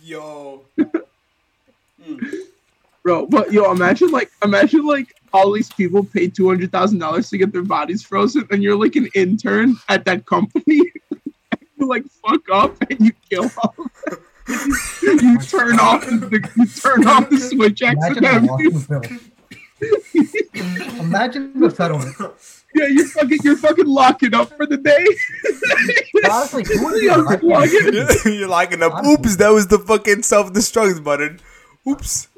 Yo, 0.03 0.65
bro. 3.03 3.27
But 3.27 3.53
yo, 3.53 3.71
imagine 3.73 4.11
like 4.11 4.31
imagine 4.45 4.85
like 4.85 5.15
all 5.33 5.51
these 5.51 5.73
people 5.73 6.05
pay 6.05 6.29
two 6.29 6.47
hundred 6.47 6.73
thousand 6.73 6.99
dollars 6.99 7.31
to 7.31 7.39
get 7.39 7.53
their 7.53 7.63
bodies 7.63 8.03
frozen, 8.03 8.47
and 8.51 8.63
you're 8.63 8.77
like 8.77 8.97
an 8.97 9.09
intern 9.15 9.77
at 9.89 10.05
that 10.05 10.27
company. 10.27 10.63
you 11.77 11.89
like 11.89 12.05
fuck 12.27 12.43
up 12.53 12.77
and 12.91 13.01
you 13.01 13.13
kill 13.31 13.51
all 13.63 13.75
of 13.79 13.91
them. 14.07 14.19
You, 15.03 15.19
you 15.21 15.39
turn 15.39 15.81
off 15.81 16.05
the 16.05 16.51
you 16.57 16.67
turn 16.67 17.07
off 17.07 17.31
the 17.31 17.39
switch 17.39 17.81
Imagine 17.81 18.23
the 18.23 18.29
accidentally. 18.29 18.69
lawsuit 18.69 18.89
bill. 18.91 19.03
Imagine 21.01 21.59
the 21.61 21.71
settlement. 21.71 22.15
Yeah, 22.75 22.87
you're 22.89 23.07
fucking 23.07 23.39
you're 23.45 23.57
fucking 23.57 23.87
locking 23.87 24.35
up 24.35 24.53
for 24.57 24.67
the 24.67 24.77
day. 24.77 25.07
Honestly, 26.31 26.65
who 26.65 26.85
would 26.85 26.95
be 26.95 27.07
You're 27.07 27.23
like- 27.25 27.43
locking- 27.43 28.33
You're 28.35 28.49
locking 28.49 28.83
up. 28.83 28.95
Honestly. 28.95 29.13
Oops, 29.15 29.37
that 29.37 29.49
was 29.51 29.67
the 29.69 29.79
fucking 29.79 30.23
self 30.23 30.53
destruct 30.53 31.03
button. 31.05 31.41
Oops. 31.89 32.29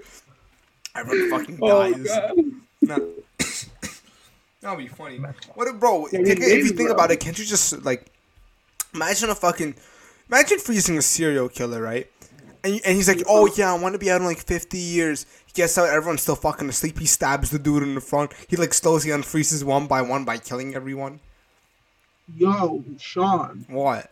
Everyone 0.94 1.30
fucking 1.30 1.58
Oh 1.62 1.92
dies. 1.92 2.06
god. 2.06 2.32
Nah. 2.82 2.98
That'll 4.60 4.78
be 4.78 4.88
funny. 4.88 5.18
What 5.54 5.68
if, 5.68 5.78
bro? 5.78 6.06
Yeah, 6.12 6.22
think- 6.24 6.40
if 6.40 6.64
you 6.64 6.68
think 6.68 6.88
bro. 6.88 6.94
about 6.96 7.10
it, 7.10 7.20
can't 7.20 7.38
you 7.38 7.44
just 7.44 7.84
like 7.84 8.06
imagine 8.94 9.30
a 9.30 9.34
fucking 9.34 9.74
imagine 10.28 10.58
freezing 10.58 10.98
a 10.98 11.02
serial 11.02 11.48
killer, 11.48 11.80
right? 11.80 12.10
And, 12.66 12.80
and 12.84 12.96
he's 12.96 13.06
like, 13.08 13.22
oh 13.28 13.46
yeah, 13.56 13.72
I 13.72 13.78
want 13.78 13.92
to 13.94 13.98
be 13.98 14.10
out 14.10 14.20
in 14.20 14.26
like 14.26 14.38
50 14.40 14.76
years. 14.76 15.24
He 15.46 15.52
gets 15.52 15.78
out, 15.78 15.88
everyone's 15.88 16.22
still 16.22 16.34
fucking 16.34 16.68
asleep. 16.68 16.98
He 16.98 17.06
stabs 17.06 17.50
the 17.50 17.58
dude 17.60 17.84
in 17.84 17.94
the 17.94 18.00
front. 18.00 18.32
He 18.48 18.56
like 18.56 18.74
slowly 18.74 19.10
unfreezes 19.10 19.62
one 19.62 19.86
by 19.86 20.02
one 20.02 20.24
by 20.24 20.38
killing 20.38 20.74
everyone. 20.74 21.20
Yo, 22.36 22.82
Sean, 22.98 23.64
What? 23.68 24.10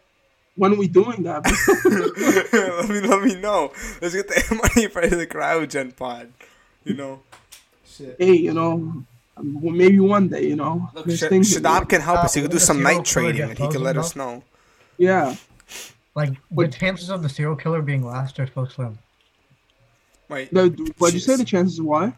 when 0.55 0.73
are 0.73 0.77
we 0.77 0.87
doing 0.87 1.25
that? 1.25 1.43
let 2.79 2.89
me 2.89 3.01
let 3.01 3.23
me 3.23 3.35
know. 3.41 3.73
Let's 4.01 4.15
get 4.15 4.29
the 4.29 4.55
money 4.77 4.87
for 4.89 5.05
the 5.07 5.27
cryogen 5.27 5.97
pod. 5.97 6.33
You 6.85 6.95
know. 6.95 7.23
Shit. 7.85 8.17
hey, 8.19 8.35
you 8.35 8.53
know, 8.55 9.05
well, 9.37 9.75
maybe 9.75 9.99
one 9.99 10.29
day, 10.29 10.47
you 10.47 10.55
know. 10.57 10.91
Look, 10.95 11.11
Sh- 11.11 11.23
Shadab 11.25 11.89
can 11.89 12.01
help 12.01 12.21
us. 12.25 12.35
He 12.35 12.43
could 12.43 12.51
do 12.53 12.59
some 12.61 12.83
night 12.83 13.05
trading, 13.05 13.51
and 13.51 13.59
he 13.59 13.67
could 13.69 13.81
let 13.81 13.97
us 13.97 14.15
know. 14.15 14.43
Yeah. 14.97 15.35
Like 16.15 16.31
the 16.51 16.69
chances 16.69 17.11
of 17.11 17.23
the 17.23 17.29
serial 17.29 17.57
killer 17.57 17.83
being 17.83 18.05
last 18.05 18.39
are 18.39 18.49
so 18.55 18.67
slim. 18.67 18.87
Um, 18.89 18.99
wait. 20.29 20.53
No, 20.53 20.69
what'd 20.99 21.15
you 21.15 21.21
say? 21.21 21.37
The 21.37 21.45
chances 21.45 21.79
of 21.79 21.87
what? 21.87 22.15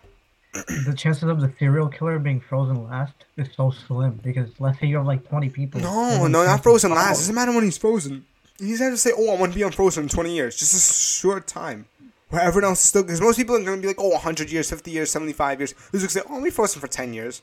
The 0.53 0.95
chances 0.97 1.25
of 1.25 1.41
the 1.41 1.53
serial 1.59 1.89
killer 1.89 2.19
being 2.19 2.41
frozen 2.41 2.87
last 2.89 3.13
is 3.37 3.49
so 3.55 3.71
slim 3.71 4.21
because 4.23 4.49
let's 4.59 4.79
say 4.81 4.87
you 4.87 4.97
have 4.97 5.07
like 5.07 5.29
20 5.29 5.49
people. 5.51 5.81
No, 5.81 6.27
no, 6.27 6.45
not 6.45 6.63
frozen 6.63 6.93
last. 6.93 7.19
It 7.19 7.23
doesn't 7.23 7.35
matter 7.35 7.53
when 7.53 7.65
he's 7.65 7.79
frozen. 7.79 8.25
He's 8.59 8.81
had 8.81 8.91
to 8.91 8.97
say, 8.97 9.13
"Oh, 9.17 9.35
I 9.35 9.39
want 9.39 9.53
to 9.53 9.59
be 9.59 9.63
unfrozen 9.63 10.05
in 10.05 10.09
20 10.09 10.35
years." 10.35 10.57
Just 10.57 10.75
a 10.75 11.21
short 11.21 11.47
time. 11.47 11.87
Where 12.31 12.43
everyone 12.43 12.71
else 12.71 12.83
is 12.83 12.89
still, 12.89 13.03
because 13.03 13.21
most 13.21 13.37
people 13.37 13.55
are 13.55 13.63
going 13.63 13.77
to 13.77 13.83
be 13.83 13.89
like, 13.89 14.01
"Oh, 14.01 14.09
100 14.09 14.51
years, 14.51 14.71
50 14.71 14.91
years, 14.91 15.11
75 15.11 15.61
years." 15.61 15.75
Who's 15.93 16.01
going 16.01 16.09
to 16.09 16.09
say, 16.09 16.23
"Oh, 16.29 16.43
I'll 16.43 16.51
frozen 16.51 16.81
for 16.81 16.89
10 16.89 17.13
years." 17.13 17.43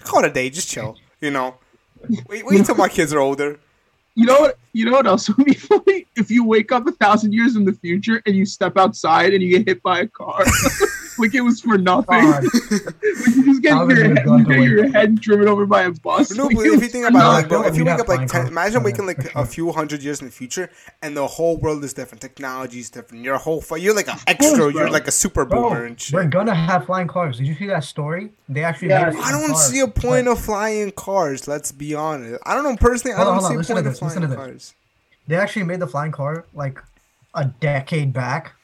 Call 0.00 0.24
it 0.24 0.30
a 0.30 0.32
day. 0.32 0.48
Just 0.50 0.68
chill. 0.68 0.96
You 1.20 1.30
know. 1.30 1.56
Wait, 2.26 2.44
wait 2.44 2.46
until 2.58 2.74
my 2.74 2.88
kids 2.88 3.12
are 3.12 3.20
older. 3.20 3.60
You 4.16 4.24
know 4.24 4.40
what? 4.40 4.58
You 4.72 4.86
know 4.86 4.92
what 4.92 5.06
else 5.06 5.28
would 5.28 5.44
be 5.44 5.54
funny? 5.54 6.06
If 6.16 6.30
you 6.30 6.42
wake 6.44 6.72
up 6.72 6.86
a 6.86 6.92
thousand 6.92 7.34
years 7.34 7.54
in 7.54 7.64
the 7.64 7.74
future 7.74 8.22
and 8.26 8.34
you 8.34 8.46
step 8.46 8.76
outside 8.78 9.34
and 9.34 9.42
you 9.42 9.50
get 9.50 9.68
hit 9.68 9.82
by 9.82 10.00
a 10.00 10.06
car, 10.06 10.42
like 11.18 11.34
it 11.34 11.40
was 11.40 11.60
for 11.60 11.78
nothing. 11.78 12.20
God, 12.22 12.44
Like 12.52 13.34
you 13.34 13.44
just 13.44 13.62
get 13.62 13.88
your, 13.88 14.14
head, 14.14 14.24
you 14.26 14.44
get 14.44 14.60
your 14.62 14.92
head 14.92 15.20
driven 15.20 15.48
over 15.48 15.66
by 15.66 15.82
a 15.82 15.90
bus. 15.90 16.30
No, 16.32 16.46
Like, 16.46 16.56
but 16.56 16.66
if 16.66 16.82
you 16.82 16.88
think 16.88 17.06
about 17.08 17.30
it, 17.30 17.32
like, 17.34 17.48
bro, 17.48 17.62
if 17.64 17.76
you 17.76 17.84
wake 17.84 18.00
up 18.00 18.08
like 18.08 18.28
10, 18.28 18.46
imagine 18.48 18.82
waking 18.82 19.06
like 19.06 19.34
a 19.34 19.44
few 19.46 19.72
hundred 19.72 20.02
years 20.02 20.20
in 20.20 20.26
the 20.26 20.32
future, 20.32 20.70
and 21.02 21.16
the 21.16 21.26
whole 21.26 21.56
world 21.56 21.82
is 21.84 21.92
different. 21.92 22.20
Technology 22.22 22.80
is 22.80 22.90
different. 22.90 23.24
You're 23.24 23.34
a 23.34 23.38
whole, 23.38 23.62
you're 23.78 23.94
like 23.94 24.08
an 24.08 24.18
extra. 24.26 24.56
bro. 24.56 24.68
You're 24.68 24.90
like 24.90 25.08
a 25.08 25.12
super 25.12 25.44
boomer 25.44 25.68
bro, 25.78 25.86
and 25.86 26.06
we're 26.12 26.24
gonna 26.26 26.54
have 26.54 26.86
flying 26.86 27.08
cars. 27.08 27.38
Did 27.38 27.46
you 27.46 27.54
see 27.54 27.66
that 27.66 27.84
story? 27.84 28.30
They 28.48 28.62
actually. 28.64 28.88
Yeah, 28.88 29.06
made 29.10 29.14
a 29.14 29.18
I 29.18 29.20
flying 29.30 29.40
don't 29.40 29.52
car, 29.52 29.62
see 29.62 29.80
a 29.80 29.88
point 29.88 30.26
but 30.26 30.32
of 30.32 30.40
flying 30.40 30.90
cars. 30.92 31.48
Let's 31.48 31.72
be 31.72 31.94
honest. 31.94 32.40
I 32.44 32.54
don't 32.54 32.64
know 32.64 32.76
personally. 32.76 33.14
I 33.14 33.18
Hold 33.18 33.28
on, 33.28 33.34
don't 33.42 33.56
on, 33.56 33.64
see 33.64 33.72
a 33.72 33.74
point 33.74 33.86
of 33.86 33.98
flying 33.98 34.34
cars. 34.34 34.74
They 35.28 35.36
actually 35.36 35.64
made 35.64 35.80
the 35.80 35.86
flying 35.88 36.12
car 36.12 36.46
like 36.54 36.78
a 37.34 37.46
decade 37.46 38.12
back, 38.12 38.54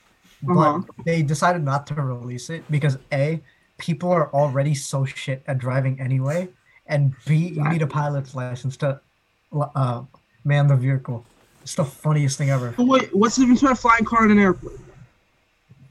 but 0.42 0.52
Uh-huh. 0.58 0.80
they 1.04 1.22
decided 1.22 1.62
not 1.64 1.86
to 1.88 1.94
release 1.94 2.50
it 2.50 2.64
because 2.70 2.98
a 3.12 3.40
people 3.78 4.10
are 4.10 4.30
already 4.32 4.74
so 4.74 5.04
shit 5.04 5.42
at 5.46 5.58
driving 5.58 6.00
anyway, 6.00 6.48
and 6.86 7.14
b 7.26 7.48
you 7.56 7.64
need 7.68 7.82
a 7.82 7.86
pilot's 7.86 8.34
license 8.34 8.76
to 8.78 9.00
uh, 9.52 10.02
man 10.44 10.66
the 10.66 10.76
vehicle. 10.76 11.24
It's 11.62 11.74
the 11.76 11.84
funniest 11.84 12.38
thing 12.38 12.50
ever. 12.50 12.74
But 12.76 12.86
wait, 12.86 13.14
what's 13.14 13.36
the 13.36 13.42
difference 13.42 13.60
between 13.60 13.72
a 13.72 13.76
flying 13.76 14.04
car 14.04 14.22
and 14.24 14.32
an 14.32 14.38
airplane? 14.38 14.78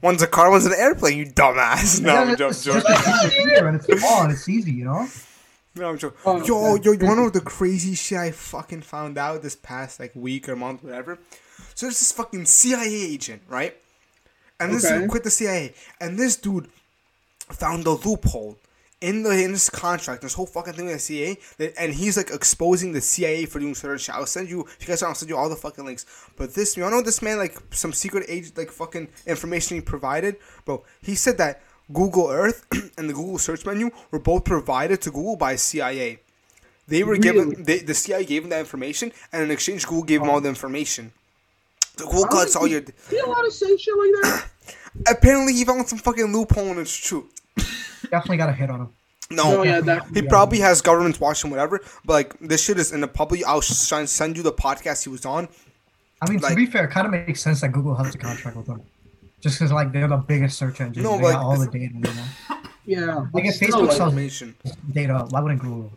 One's 0.02 0.20
a 0.20 0.26
car, 0.26 0.50
one's 0.50 0.66
an 0.66 0.74
airplane. 0.76 1.16
You 1.18 1.26
dumbass. 1.26 2.00
No, 2.02 2.16
I'm 2.16 2.28
Yeah, 2.30 2.34
joking. 2.36 2.50
it's 2.50 2.64
just 2.64 2.86
and 2.86 3.76
it's 3.76 3.86
small 4.00 4.22
and 4.24 4.32
it's 4.32 4.48
easy, 4.48 4.72
you 4.72 4.84
know. 4.84 5.06
No, 5.76 5.90
I'm 5.90 5.96
joking. 5.98 6.18
Oh, 6.26 6.44
yo, 6.44 6.74
yo, 6.74 6.92
you 6.92 7.06
wanna 7.06 7.22
know 7.22 7.30
the 7.30 7.40
crazy 7.40 7.94
shit 7.94 8.18
I 8.18 8.30
fucking 8.32 8.82
found 8.82 9.16
out 9.16 9.42
this 9.42 9.56
past 9.56 10.00
like 10.00 10.10
week 10.14 10.48
or 10.48 10.56
month, 10.56 10.82
whatever? 10.82 11.18
So 11.74 11.86
there's 11.86 11.98
this 12.00 12.12
fucking 12.12 12.44
CIA 12.46 12.92
agent, 13.14 13.42
right? 13.48 13.76
And 14.62 14.74
this 14.74 14.84
Okay. 14.84 14.98
dude 14.98 15.10
quit 15.10 15.24
the 15.24 15.30
CIA, 15.30 15.74
and 16.00 16.18
this 16.18 16.36
dude 16.36 16.68
found 17.50 17.86
a 17.86 17.90
loophole 17.90 18.58
in 19.00 19.24
the 19.24 19.30
in 19.30 19.50
this 19.52 19.68
contract, 19.68 20.22
this 20.22 20.34
whole 20.34 20.46
fucking 20.46 20.74
thing 20.74 20.86
with 20.86 20.94
the 20.94 21.00
CIA, 21.00 21.38
that, 21.58 21.74
and 21.76 21.92
he's 21.92 22.16
like 22.16 22.30
exposing 22.30 22.92
the 22.92 23.00
CIA 23.00 23.46
for 23.46 23.58
doing 23.58 23.74
certain 23.74 23.98
shit. 23.98 24.14
I'll 24.14 24.26
send 24.26 24.48
you, 24.48 24.60
if 24.60 24.76
you 24.80 24.86
guys 24.86 25.02
want, 25.02 25.10
I'll 25.10 25.14
send 25.16 25.28
you 25.28 25.36
all 25.36 25.48
the 25.48 25.56
fucking 25.56 25.84
links. 25.84 26.06
But 26.36 26.54
this, 26.54 26.76
you 26.76 26.84
all 26.84 26.90
know, 26.90 27.02
this 27.02 27.20
man 27.20 27.36
like 27.38 27.58
some 27.70 27.92
secret 27.92 28.24
agent, 28.28 28.56
like 28.56 28.70
fucking 28.70 29.08
information 29.26 29.76
he 29.76 29.80
provided, 29.80 30.36
bro. 30.64 30.84
He 31.02 31.16
said 31.16 31.36
that 31.38 31.62
Google 31.92 32.28
Earth 32.30 32.64
and 32.96 33.10
the 33.10 33.12
Google 33.12 33.38
search 33.38 33.66
menu 33.66 33.90
were 34.12 34.20
both 34.20 34.44
provided 34.44 35.00
to 35.02 35.10
Google 35.10 35.36
by 35.36 35.56
CIA. 35.56 36.20
They 36.86 37.02
were 37.02 37.12
Really? 37.14 37.22
given, 37.22 37.62
they, 37.64 37.78
the 37.80 37.94
CIA 37.94 38.24
gave 38.24 38.42
them 38.42 38.50
that 38.50 38.60
information, 38.60 39.12
and 39.32 39.42
in 39.42 39.50
exchange, 39.50 39.84
Google 39.86 40.04
gave 40.04 40.20
them 40.20 40.30
oh. 40.30 40.34
all 40.34 40.40
the 40.40 40.48
information. 40.48 41.12
So 41.96 42.06
Google 42.06 42.26
collects 42.28 42.54
all 42.54 42.66
you- 42.68 42.74
your. 42.78 42.84
You 43.10 43.26
allowed 43.26 43.42
to 43.42 43.50
say 43.50 43.76
shit 43.76 43.94
like 43.98 44.10
that? 44.22 44.48
Apparently, 45.06 45.52
he 45.54 45.64
found 45.64 45.88
some 45.88 45.98
fucking 45.98 46.32
loophole, 46.32 46.70
and 46.70 46.78
it's 46.80 46.94
true. 46.96 47.28
Definitely 48.10 48.36
got 48.38 48.48
a 48.48 48.52
hit 48.52 48.70
on 48.70 48.80
him. 48.82 48.88
No, 49.30 49.60
Oh, 49.60 49.62
yeah, 49.62 49.80
that. 49.80 50.06
He 50.12 50.20
probably 50.22 50.58
has 50.58 50.82
governments 50.82 51.18
watching 51.18 51.50
whatever, 51.50 51.80
but 52.04 52.12
like 52.12 52.38
this 52.40 52.62
shit 52.62 52.78
is 52.78 52.92
in 52.92 53.00
the 53.00 53.08
public. 53.08 53.42
I'll 53.46 53.62
sh- 53.62 53.88
try 53.88 54.00
and 54.00 54.08
send 54.08 54.36
you 54.36 54.42
the 54.42 54.52
podcast 54.52 55.04
he 55.04 55.08
was 55.08 55.24
on. 55.24 55.48
I 56.20 56.28
mean, 56.30 56.40
Like- 56.40 56.50
to 56.50 56.56
be 56.56 56.66
fair, 56.66 56.84
it 56.84 56.90
kind 56.90 57.06
of 57.06 57.12
makes 57.12 57.40
sense 57.40 57.62
that 57.62 57.72
Google 57.72 57.94
has 57.94 58.14
a 58.14 58.18
contract 58.18 58.56
with 58.56 58.66
them, 58.66 58.82
just 59.40 59.58
because 59.58 59.72
like 59.72 59.90
they're 59.92 60.08
the 60.08 60.18
biggest 60.18 60.58
search 60.58 60.80
engine. 60.82 61.02
No, 61.02 61.16
they 61.16 61.22
but 61.22 61.32
got 61.32 61.42
all 61.44 61.58
the 61.58 61.66
data. 61.66 61.94
You 61.94 62.00
know? 62.00 62.24
Yeah. 62.84 63.14
Like 63.16 63.32
but 63.32 63.44
if 63.46 63.54
still, 63.54 63.68
Facebook 63.68 63.86
like- 63.88 63.96
sells 63.96 64.12
Information. 64.12 64.54
data, 64.92 65.26
why 65.30 65.40
wouldn't 65.40 65.60
Google? 65.62 65.92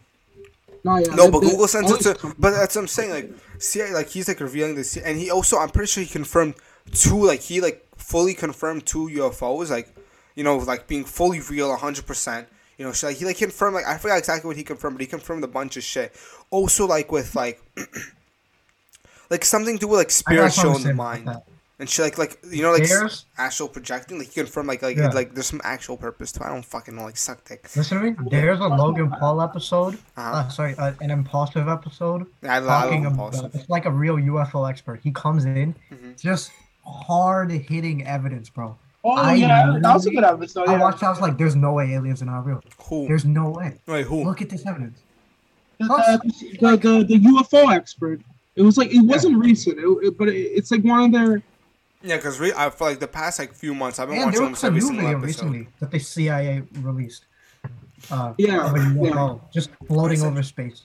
No, 0.85 0.97
yeah, 0.97 1.15
No, 1.15 1.29
but 1.31 1.39
they- 1.41 1.49
Google 1.49 1.67
sends 1.67 1.91
it 1.91 1.99
to. 2.19 2.33
But 2.39 2.51
that's 2.51 2.75
what 2.75 2.81
I'm 2.83 2.87
saying. 2.87 3.09
Like, 3.11 3.31
see, 3.57 3.83
like 3.91 4.07
he's 4.09 4.27
like 4.29 4.39
revealing 4.39 4.75
this, 4.75 4.95
and 4.95 5.17
he 5.19 5.29
also, 5.29 5.57
I'm 5.57 5.69
pretty 5.71 5.87
sure 5.87 6.03
he 6.03 6.09
confirmed 6.09 6.53
two, 6.93 7.21
like 7.25 7.41
he 7.41 7.59
like 7.59 7.84
fully 8.07 8.33
confirmed 8.33 8.85
two 8.85 9.07
UFOs, 9.19 9.69
like 9.69 9.87
you 10.35 10.43
know, 10.43 10.57
like 10.57 10.87
being 10.87 11.05
fully 11.05 11.39
real, 11.41 11.69
100. 11.69 12.05
percent 12.05 12.47
You 12.77 12.85
know, 12.85 12.91
so 12.91 13.07
like 13.07 13.17
he 13.17 13.25
like 13.25 13.37
confirmed, 13.37 13.75
like 13.75 13.85
I 13.87 13.97
forgot 13.97 14.17
exactly 14.19 14.47
what 14.49 14.57
he 14.57 14.63
confirmed, 14.63 14.95
but 14.97 15.01
he 15.01 15.07
confirmed 15.07 15.43
a 15.43 15.47
bunch 15.59 15.77
of 15.77 15.83
shit. 15.83 16.13
Also, 16.51 16.85
like 16.85 17.11
with 17.11 17.35
like, 17.35 17.61
like 19.29 19.43
something 19.45 19.75
to 19.75 19.79
do 19.79 19.87
with 19.87 19.99
like 19.99 20.11
spiritual 20.11 20.75
in 20.77 20.83
the 20.83 20.93
mind. 20.93 21.29
And 21.77 21.89
she 21.89 22.01
like, 22.01 22.17
like 22.17 22.37
you 22.49 22.61
know, 22.63 22.71
like 22.71 22.83
s- 22.83 22.89
There's- 22.89 23.25
astral 23.37 23.67
projecting, 23.67 24.17
like 24.17 24.33
you 24.33 24.43
confirm, 24.43 24.65
like, 24.65 24.81
like, 24.81 24.95
Yeah. 24.95 25.09
like 25.09 25.33
there's 25.33 25.47
some 25.47 25.59
actual 25.65 25.97
purpose 25.97 26.31
to. 26.33 26.39
it. 26.41 26.45
I 26.45 26.49
don't 26.49 26.63
fucking 26.63 26.95
know, 26.95 27.03
like, 27.03 27.17
suck 27.17 27.43
dick. 27.43 27.67
Listen 27.75 27.97
to 27.99 28.03
me. 28.11 28.15
There's 28.31 28.59
a 28.61 28.67
Logan 28.67 29.09
Paul 29.11 29.41
episode. 29.41 29.95
Uh-huh. 30.15 30.21
Uh, 30.37 30.47
sorry, 30.47 30.73
uh, 30.77 30.93
an 31.01 31.11
impulsive 31.11 31.67
episode 31.67 32.27
I, 32.43 32.59
lo- 32.59 32.67
I 32.69 32.83
love 32.85 32.93
about. 32.93 33.05
impulsive. 33.11 33.55
It's 33.55 33.69
like 33.69 33.85
a 33.85 33.91
real 33.91 34.15
UFO 34.15 34.69
expert. 34.69 35.01
He 35.03 35.11
comes 35.11 35.43
in, 35.43 35.75
Mhm. 35.91 36.17
just 36.21 36.51
hard 36.85 37.51
hitting 37.51 38.05
evidence, 38.05 38.49
bro. 38.49 38.77
Oh 39.03 39.11
I 39.11 39.35
yeah, 39.35 39.77
that 39.81 39.93
was 39.93 40.05
a 40.07 40.09
good 40.11 40.23
episode. 40.23 40.67
I 40.67 40.73
Yeah. 40.73 40.79
watched. 40.81 41.03
I 41.03 41.09
was 41.09 41.21
like, 41.21 41.37
"There's 41.37 41.55
no 41.55 41.73
way 41.73 41.93
aliens 41.93 42.21
are 42.21 42.25
not 42.25 42.45
real. 42.45 42.61
Who? 42.87 43.07
There's 43.07 43.25
no 43.25 43.49
way. 43.51 43.79
Wait, 43.85 44.05
who? 44.05 44.23
Look 44.23 44.41
at 44.41 44.49
this 44.49 44.65
evidence." 44.65 44.99
the, 45.79 45.87
the, 46.59 46.77
the, 46.77 47.03
the 47.03 47.19
UFO 47.19 47.73
expert. 47.75 48.21
It 48.55 48.61
was 48.61 48.77
like 48.77 48.93
it 48.93 49.01
wasn't 49.01 49.37
recent, 49.43 49.77
it, 49.77 49.85
it- 50.07 50.17
but 50.17 50.29
it, 50.29 50.35
it's 50.37 50.71
like 50.71 50.83
one 50.83 51.03
of 51.03 51.11
their. 51.11 51.41
Yeah, 52.01 52.17
because 52.17 52.39
re- 52.39 52.53
I 52.55 52.69
for 52.69 52.85
like 52.89 52.99
the 52.99 53.07
past 53.07 53.39
like 53.39 53.53
few 53.53 53.73
months, 53.75 53.99
I've 53.99 54.07
been 54.09 54.17
And 54.17 54.25
watching 54.27 54.41
there 54.41 54.49
was 54.49 54.63
almost 54.63 54.63
a 54.63 54.67
every 54.67 54.79
new 54.79 54.85
single 54.87 55.03
video 55.05 55.17
episode. 55.19 55.27
recently 55.45 55.67
that 55.79 55.91
the 55.91 55.99
CIA 55.99 56.63
released. 56.81 57.25
Uh, 58.11 58.33
Yeah, 58.37 58.69
of 58.69 58.75
a 58.75 58.95
yeah. 59.03 59.35
Just 59.51 59.69
floating 59.87 60.21
over 60.21 60.43
space. 60.43 60.83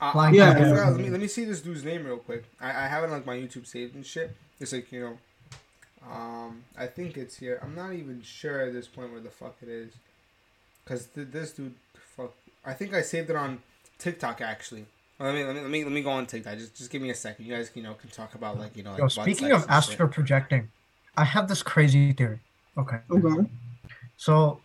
Uh, 0.00 0.12
Flying 0.12 0.34
Yeah, 0.34 0.50
I 0.50 0.54
forgot, 0.54 0.92
let 0.92 1.00
me 1.00 1.10
let 1.10 1.20
me 1.20 1.26
see 1.26 1.44
this 1.44 1.60
dude's 1.60 1.84
name 1.84 2.04
real 2.04 2.18
quick. 2.18 2.44
I, 2.60 2.68
I 2.68 2.86
have 2.86 3.02
it 3.02 3.06
on 3.06 3.12
like 3.12 3.26
my 3.26 3.36
YouTube 3.36 3.66
saved 3.66 3.94
and 3.94 4.04
shit. 4.06 4.36
It's 4.60 4.72
like 4.72 4.92
you 4.92 5.00
know, 5.00 5.18
um, 6.06 6.64
I 6.76 6.86
think 6.86 7.16
it's 7.16 7.36
here. 7.36 7.58
I'm 7.62 7.74
not 7.74 7.92
even 7.92 8.22
sure 8.22 8.60
at 8.60 8.72
this 8.72 8.86
point 8.86 9.12
where 9.12 9.20
the 9.20 9.30
fuck 9.30 9.56
it 9.62 9.68
is, 9.68 9.92
cause 10.84 11.06
th- 11.06 11.28
this 11.30 11.52
dude, 11.52 11.74
fuck. 12.16 12.32
I 12.64 12.74
think 12.74 12.94
I 12.94 13.02
saved 13.02 13.30
it 13.30 13.36
on 13.36 13.60
TikTok 13.98 14.40
actually. 14.40 14.86
Let 15.18 15.34
me 15.34 15.44
let 15.44 15.54
me 15.54 15.60
let 15.62 15.70
me 15.70 15.84
let 15.84 15.92
me 15.92 16.02
go 16.02 16.10
on 16.10 16.26
TikTok. 16.26 16.56
Just 16.58 16.76
just 16.76 16.90
give 16.90 17.02
me 17.02 17.10
a 17.10 17.14
second. 17.14 17.44
You 17.46 17.54
guys 17.54 17.70
you 17.74 17.82
know 17.82 17.94
can 17.94 18.10
talk 18.10 18.34
about 18.34 18.58
like 18.58 18.76
you 18.76 18.84
know. 18.84 18.92
Like 18.92 19.00
Yo, 19.00 19.08
speaking 19.08 19.50
of 19.50 19.62
and 19.62 19.62
shit. 19.62 19.70
astral 19.70 20.08
projecting, 20.08 20.68
I 21.16 21.24
have 21.24 21.48
this 21.48 21.62
crazy 21.62 22.12
theory. 22.12 22.38
Okay. 22.76 22.98
Okay. 23.10 23.48
So 24.16 24.60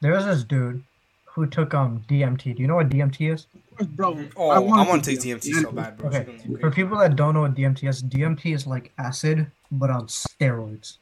there's 0.00 0.24
this 0.24 0.44
dude 0.44 0.82
who 1.26 1.46
took 1.46 1.74
um 1.74 2.04
DMT. 2.08 2.56
Do 2.56 2.62
you 2.62 2.68
know 2.68 2.76
what 2.76 2.88
DMT 2.88 3.32
is? 3.32 3.46
Bro. 3.88 4.28
Oh, 4.36 4.48
I 4.50 4.58
wanna 4.58 4.88
want 4.88 5.04
to 5.04 5.10
take 5.10 5.20
take 5.20 5.40
DMT 5.40 5.62
so 5.62 5.72
bad, 5.72 5.96
bro. 5.98 6.08
Okay, 6.08 6.18
It's 6.20 6.42
gonna 6.42 6.54
be 6.56 6.60
For 6.60 6.70
people 6.70 6.98
that 6.98 7.16
don't 7.16 7.34
know 7.34 7.42
what 7.42 7.54
DMT 7.54 7.88
is, 7.88 8.02
DMT 8.02 8.54
is 8.54 8.66
like 8.66 8.92
acid, 8.98 9.50
but 9.70 9.90
on 9.90 10.06
steroids. 10.06 10.98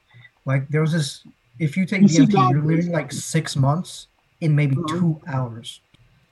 Like 0.46 0.68
there 0.68 0.80
was 0.80 0.92
this. 0.92 1.26
If 1.58 1.76
you 1.76 1.84
take 1.86 2.02
you 2.02 2.08
DMT, 2.08 2.32
God, 2.32 2.50
you're 2.52 2.62
please. 2.62 2.76
living 2.86 2.92
like 2.92 3.12
six 3.12 3.56
months 3.56 4.08
in 4.40 4.54
maybe 4.56 4.76
Uh-huh. 4.76 4.98
two 4.98 5.20
hours. 5.26 5.82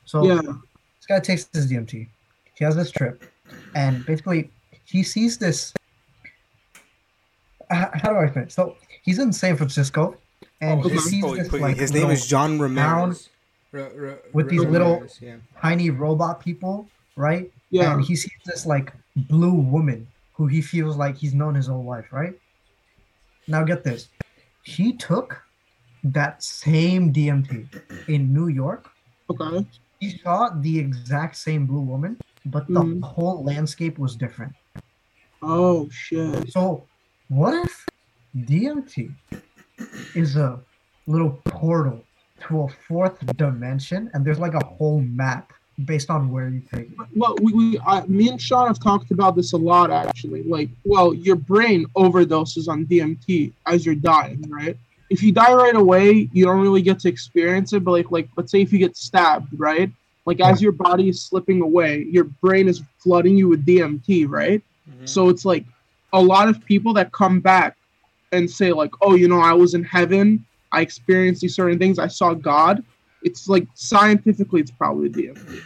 So 0.05 0.25
Yeah. 0.25 0.41
this 0.41 1.07
guy 1.09 1.21
takes 1.21 1.45
this 1.45 1.67
DMT. 1.67 2.09
He 2.55 2.65
has 2.65 2.75
this 2.77 2.91
trip, 2.91 3.23
and 3.75 4.05
basically 4.07 4.51
he 4.85 5.03
sees 5.03 5.37
this. 5.39 5.73
H- 7.71 7.89
How 7.93 8.11
do 8.13 8.17
I 8.17 8.25
explain? 8.25 8.47
it? 8.47 8.53
So 8.53 8.77
he's 9.03 9.19
in 9.19 9.33
San 9.33 9.57
Francisco, 9.57 10.17
and 10.61 10.81
Oh, 10.81 10.89
he 10.89 10.95
his, 10.95 11.05
sees 11.05 11.25
oh, 11.25 11.37
this 11.37 11.53
like 11.53 11.77
his 11.77 11.93
name 11.93 12.11
is 12.11 12.27
John 12.27 12.59
Ramirez. 12.59 13.29
R- 13.73 13.81
r- 13.81 14.19
with 14.33 14.47
R- 14.47 14.51
these 14.51 14.65
little- 14.65 15.07
yeah. 15.21 15.37
tiny 15.61 15.91
robot 15.91 16.41
people, 16.41 16.89
right? 17.17 17.53
Yeah. 17.71 17.93
And 17.95 18.05
he 18.05 18.17
sees 18.17 18.33
this 18.47 18.65
like 18.67 18.93
blue 19.17 19.55
woman 19.55 20.07
who 20.33 20.47
he 20.47 20.63
feels 20.63 20.97
like 20.97 21.17
he's 21.17 21.35
known 21.35 21.55
his 21.55 21.67
whole 21.67 21.85
life, 21.85 22.07
right? 22.13 22.35
Now 23.47 23.65
get 23.65 23.85
this. 23.85 24.09
He 24.63 24.93
took 24.93 25.43
that 26.05 26.43
same 26.43 27.13
DMT 27.13 27.69
in 28.09 28.33
New 28.33 28.49
York. 28.49 28.89
Okay. 29.31 29.67
He 30.01 30.17
saw 30.19 30.51
the 30.61 30.79
exact 30.79 31.37
same 31.37 31.67
blue 31.67 31.81
woman, 31.81 32.17
but 32.47 32.67
the 32.69 32.81
Mhm. 32.83 33.03
whole 33.03 33.43
landscape 33.43 33.99
was 33.99 34.15
different. 34.17 34.55
Oh 35.43 35.89
shit. 35.91 36.53
So, 36.53 36.87
what 37.29 37.55
if 37.65 37.87
DMT 38.35 39.11
is 40.15 40.37
a 40.37 40.61
little 41.07 41.31
portal 41.45 42.05
to 42.49 42.63
a 42.63 42.69
fourth 42.69 43.25
dimension 43.37 44.11
and 44.15 44.25
there's 44.25 44.39
like 44.39 44.55
a 44.55 44.65
whole 44.65 45.01
map 45.01 45.53
based 45.85 46.11
on 46.11 46.31
where 46.31 46.49
you 46.49 46.61
take 46.73 46.91
it? 46.91 46.97
Well, 47.15 47.37
we, 47.41 47.53
we 47.53 47.81
I, 47.81 48.05
me 48.07 48.29
and 48.29 48.41
Sean 48.41 48.67
have 48.67 48.81
talked 48.81 49.11
about 49.11 49.37
this 49.37 49.53
a 49.53 49.57
lot 49.57 49.91
actually. 49.91 50.43
Like, 50.43 50.71
well, 50.85 51.15
your 51.15 51.37
brain 51.37 51.87
overdoses 51.97 52.69
on 52.69 52.87
DMT 52.87 53.53
as 53.67 53.87
you're 53.87 53.95
dying, 53.95 54.45
right? 54.49 54.77
If 55.11 55.23
you 55.23 55.33
die 55.33 55.55
right 55.55 55.77
away, 55.77 56.29
you 56.33 56.45
don't 56.45 56.61
really 56.61 56.83
get 56.83 56.99
to 57.01 57.09
experience 57.09 57.73
it. 57.73 57.85
But 57.85 57.93
like, 57.93 58.11
like 58.11 58.29
let's 58.37 58.51
say 58.51 58.61
if 58.61 58.73
you 58.73 58.79
get 58.79 58.97
stabbed, 58.97 59.59
right? 59.59 59.91
Like 60.27 60.41
as 60.41 60.61
your 60.61 60.73
body 60.73 61.09
is 61.09 61.23
slipping 61.23 61.63
away, 61.63 62.03
your 62.11 62.25
brain 62.25 62.69
is 62.69 62.83
flooding 62.99 63.37
you 63.37 63.49
with 63.49 63.65
DMT, 63.65 64.29
right? 64.29 64.63
Mhm. 64.91 65.09
So 65.09 65.31
it's 65.31 65.45
like 65.45 65.65
a 66.13 66.21
lot 66.21 66.49
of 66.49 66.63
people 66.67 66.93
that 66.95 67.13
come 67.13 67.41
back 67.41 67.77
and 68.33 68.51
say 68.51 68.73
like, 68.73 68.91
"Oh, 69.01 69.15
you 69.15 69.29
know, 69.29 69.41
I 69.41 69.55
was 69.55 69.73
in 69.73 69.85
heaven. 69.85 70.45
I 70.73 70.81
experienced 70.83 71.41
these 71.41 71.55
certain 71.55 71.79
things. 71.79 71.99
I 71.99 72.09
saw 72.09 72.35
God." 72.35 72.85
It's 73.23 73.49
like 73.49 73.67
scientifically, 73.75 74.61
it's 74.61 74.71
probably 74.71 75.09
DMT, 75.09 75.61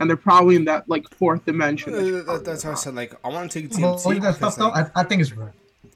and 0.00 0.10
they're 0.10 0.16
probably 0.16 0.56
in 0.56 0.64
that 0.64 0.88
like 0.88 1.08
fourth 1.10 1.44
dimension. 1.44 1.94
Uh, 1.94 2.22
that- 2.32 2.44
that's 2.44 2.62
how 2.64 2.72
I 2.72 2.74
said. 2.74 2.94
Like, 2.96 3.14
I 3.24 3.28
want 3.28 3.50
to 3.50 3.62
take 3.62 3.70
Well, 3.78 3.94
DMT. 3.96 4.20
that 4.22 4.34
stuff 4.34 4.56
because, 4.56 4.56
though, 4.56 4.68
like, 4.68 4.90
I, 4.96 5.00
I 5.00 5.04
think 5.04 5.22
it's 5.22 5.32
real. 5.32 5.52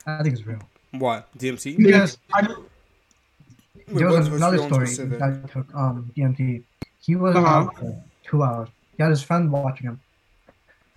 I 0.07 0.22
think 0.22 0.34
it's 0.36 0.46
real. 0.46 0.61
what 0.92 1.28
DMT? 1.38 1.76
Because 1.76 2.18
I, 2.32 2.42
Wait, 2.42 2.57
there 3.98 4.07
was 4.07 4.14
what's- 4.14 4.28
what's 4.30 4.36
another 4.42 4.59
story. 4.59 4.86
specific? 4.86 5.11
This 5.18 5.20
guy 5.20 5.48
took 5.53 5.74
um 5.74 6.11
DMT. 6.16 6.62
He 7.00 7.16
was 7.16 7.34
Uh-huh. 7.34 7.46
out 7.46 7.76
for 7.78 8.00
two 8.24 8.42
hours. 8.44 8.68
He 8.96 9.03
had 9.03 9.11
his 9.11 9.22
friend 9.22 9.50
watching 9.50 9.88
him, 9.88 10.00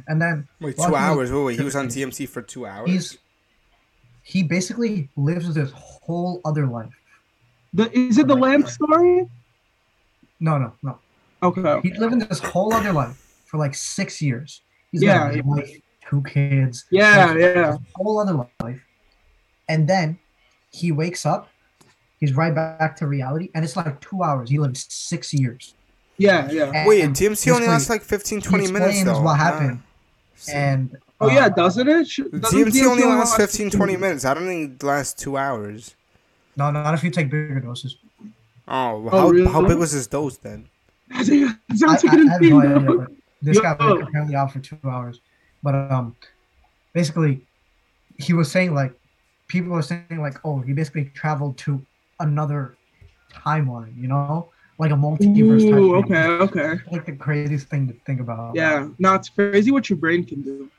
and 0.08 0.22
then 0.22 0.48
Wait, 0.62 0.76
two 0.78 0.96
hours. 0.96 1.32
Wait, 1.32 1.44
wait. 1.44 1.58
He 1.58 1.64
was 1.66 1.76
on 1.76 1.88
DMT 1.88 2.28
for 2.28 2.42
two 2.44 2.66
hours. 2.68 2.90
he's 2.90 3.18
he 4.22 4.44
basically 4.44 5.10
lives 5.16 5.54
this 5.54 5.72
whole 5.72 6.42
other 6.46 6.68
life. 6.68 6.94
The, 7.76 7.98
is 7.98 8.18
it 8.18 8.28
the 8.28 8.36
lamp 8.36 8.68
story? 8.68 9.28
No, 10.40 10.58
no, 10.58 10.74
no. 10.84 11.00
Okay. 11.44 11.80
He's 11.84 11.98
living 11.98 12.20
this 12.20 12.40
whole 12.40 12.74
other 12.74 12.92
life 12.92 13.16
for 13.46 13.58
like 13.58 13.76
six 13.76 14.22
years. 14.22 14.62
He's 14.92 15.02
Yeah, 15.04 15.18
got 15.18 15.34
a 15.34 15.38
yeah. 15.38 15.42
wife, 15.46 15.72
two 16.10 16.24
kids, 16.24 16.86
Yeah, 16.90 17.28
like, 17.28 17.40
yeah. 17.40 17.78
whole 17.96 18.20
other 18.20 18.48
life, 18.62 18.82
and 19.70 19.88
then 19.88 20.18
he 20.72 20.92
wakes 20.92 21.26
up. 21.26 21.50
He's 22.20 22.34
right 22.34 22.56
back 22.56 22.96
to 22.98 23.08
reality, 23.08 23.50
and 23.54 23.64
it's 23.66 23.76
like 23.76 24.00
two 24.00 24.24
hours. 24.24 24.50
He 24.50 24.58
lived 24.58 24.78
six 24.78 25.34
years. 25.34 25.76
Yeah, 26.18 26.50
yeah. 26.50 26.88
Wait, 26.88 27.04
And 27.04 27.14
DMT 27.14 27.28
only 27.52 27.60
basically, 27.60 27.68
lasts 27.68 27.90
like 27.90 28.02
15, 28.02 28.40
he 28.40 28.48
20 28.48 28.72
minutes 28.72 29.04
though. 29.04 29.22
what 29.22 29.38
happened, 29.38 29.82
See, 30.36 30.54
and 30.54 30.98
Oh 31.20 31.30
yeah, 31.30 31.46
uh, 31.46 31.50
doesn't 31.50 31.88
it? 31.88 32.08
Sh- 32.08 32.22
doesn't 32.40 32.60
DMT 32.60 32.86
only 32.86 33.04
lasts 33.04 33.38
last 33.38 33.52
15, 33.58 33.70
20 33.72 33.98
minutes. 33.98 34.26
I 34.26 34.34
don't 34.34 34.46
think 34.46 34.82
it 34.82 34.84
lasts 34.86 35.22
two 35.22 35.38
hours. 35.38 35.94
No, 36.58 36.72
not 36.72 36.94
if 36.94 37.04
you 37.04 37.10
take 37.12 37.30
bigger 37.30 37.60
doses. 37.60 37.98
Oh, 38.68 39.00
well, 39.00 39.16
Oh, 39.16 39.20
how, 39.20 39.30
really? 39.30 39.52
how 39.52 39.68
big 39.68 39.78
was 39.78 39.92
his 39.92 40.08
dose 40.08 40.38
then? 40.38 40.68
I, 41.12 41.20
I, 41.22 41.86
I 41.86 41.92
have 42.02 42.42
no 42.42 42.60
idea. 42.62 42.80
though. 42.80 42.98
But 42.98 43.12
this 43.42 43.60
guy 43.60 43.74
was 43.80 44.02
apparently 44.08 44.36
out 44.36 44.52
for 44.52 44.60
two 44.60 44.78
hours, 44.86 45.20
but 45.62 45.76
um, 45.76 46.16
basically, 46.94 47.42
he 48.18 48.34
was 48.34 48.50
saying 48.52 48.74
like, 48.74 48.94
people 49.48 49.72
were 49.72 49.82
saying 49.84 50.18
like, 50.18 50.38
oh, 50.44 50.60
he 50.62 50.74
basically 50.74 51.06
traveled 51.14 51.58
to 51.60 51.80
another 52.20 52.76
timeline, 53.34 53.96
you 54.02 54.08
know, 54.08 54.50
like 54.80 54.92
a 54.92 54.96
multiverse. 54.96 55.64
Ooh, 55.64 56.02
type 56.02 56.08
thing. 56.08 56.16
okay, 56.16 56.60
okay. 56.64 56.84
Like 56.92 57.06
the 57.06 57.12
craziest 57.16 57.68
thing 57.68 57.88
to 57.88 57.94
think 58.06 58.20
about. 58.22 58.56
Yeah, 58.56 58.88
no, 58.98 59.14
it's 59.14 59.30
crazy 59.30 59.70
what 59.72 59.90
your 59.90 59.98
brain 59.98 60.26
can 60.26 60.42
do. 60.42 60.72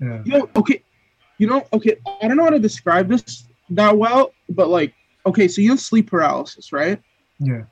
Yeah. 0.00 0.22
Yo, 0.24 0.48
okay, 0.56 0.82
you 1.38 1.46
know, 1.46 1.66
okay, 1.74 1.96
I 2.22 2.28
don't 2.28 2.36
know 2.36 2.44
how 2.44 2.50
to 2.50 2.58
describe 2.58 3.08
this 3.08 3.44
that 3.76 3.96
well, 3.96 4.32
but 4.48 4.68
like, 4.68 4.94
okay, 5.26 5.48
so 5.48 5.60
you 5.60 5.70
have 5.70 5.80
sleep 5.80 6.10
paralysis, 6.10 6.72
right? 6.72 7.00
Yeah. 7.38 7.64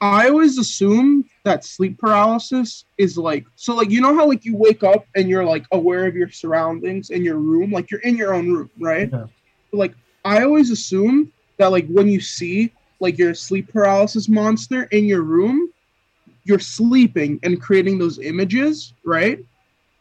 I 0.00 0.28
always 0.28 0.58
assume 0.58 1.24
that 1.44 1.64
sleep 1.64 1.96
paralysis 1.98 2.84
is 2.98 3.16
like 3.16 3.46
so 3.54 3.72
like 3.74 3.88
you 3.88 4.00
know 4.00 4.16
how 4.16 4.26
like 4.26 4.44
you 4.44 4.56
wake 4.56 4.82
up 4.82 5.06
and 5.14 5.28
you're 5.28 5.44
like 5.44 5.64
aware 5.70 6.06
of 6.06 6.16
your 6.16 6.28
surroundings 6.28 7.10
in 7.10 7.22
your 7.22 7.36
room, 7.36 7.70
like 7.70 7.90
you're 7.90 8.00
in 8.00 8.16
your 8.16 8.34
own 8.34 8.50
room, 8.52 8.70
right? 8.80 9.08
Yeah. 9.12 9.26
Like 9.72 9.94
I 10.24 10.42
always 10.42 10.72
assume 10.72 11.32
that 11.58 11.70
like 11.70 11.86
when 11.86 12.08
you 12.08 12.20
see 12.20 12.72
like 12.98 13.16
your 13.16 13.32
sleep 13.32 13.72
paralysis 13.72 14.28
monster 14.28 14.84
in 14.84 15.04
your 15.04 15.22
room, 15.22 15.72
you're 16.44 16.58
sleeping 16.58 17.38
and 17.44 17.62
creating 17.62 17.98
those 17.98 18.18
images, 18.18 18.94
right? 19.04 19.38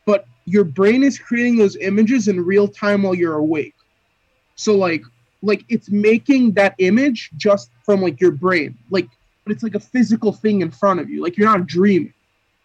But 0.07 0.25
your 0.45 0.63
brain 0.63 1.03
is 1.03 1.19
creating 1.19 1.57
those 1.57 1.75
images 1.75 2.27
in 2.27 2.43
real 2.43 2.67
time 2.67 3.03
while 3.03 3.13
you're 3.13 3.36
awake. 3.38 3.75
So 4.55 4.75
like 4.75 5.03
like 5.41 5.65
it's 5.69 5.89
making 5.89 6.51
that 6.53 6.75
image 6.77 7.31
just 7.37 7.71
from 7.83 8.01
like 8.01 8.19
your 8.21 8.31
brain. 8.31 8.77
Like 8.89 9.07
but 9.43 9.51
it's 9.53 9.63
like 9.63 9.75
a 9.75 9.79
physical 9.79 10.31
thing 10.31 10.61
in 10.61 10.69
front 10.71 10.99
of 10.99 11.09
you. 11.09 11.23
Like 11.23 11.37
you're 11.37 11.47
not 11.49 11.65
dreaming. 11.67 12.13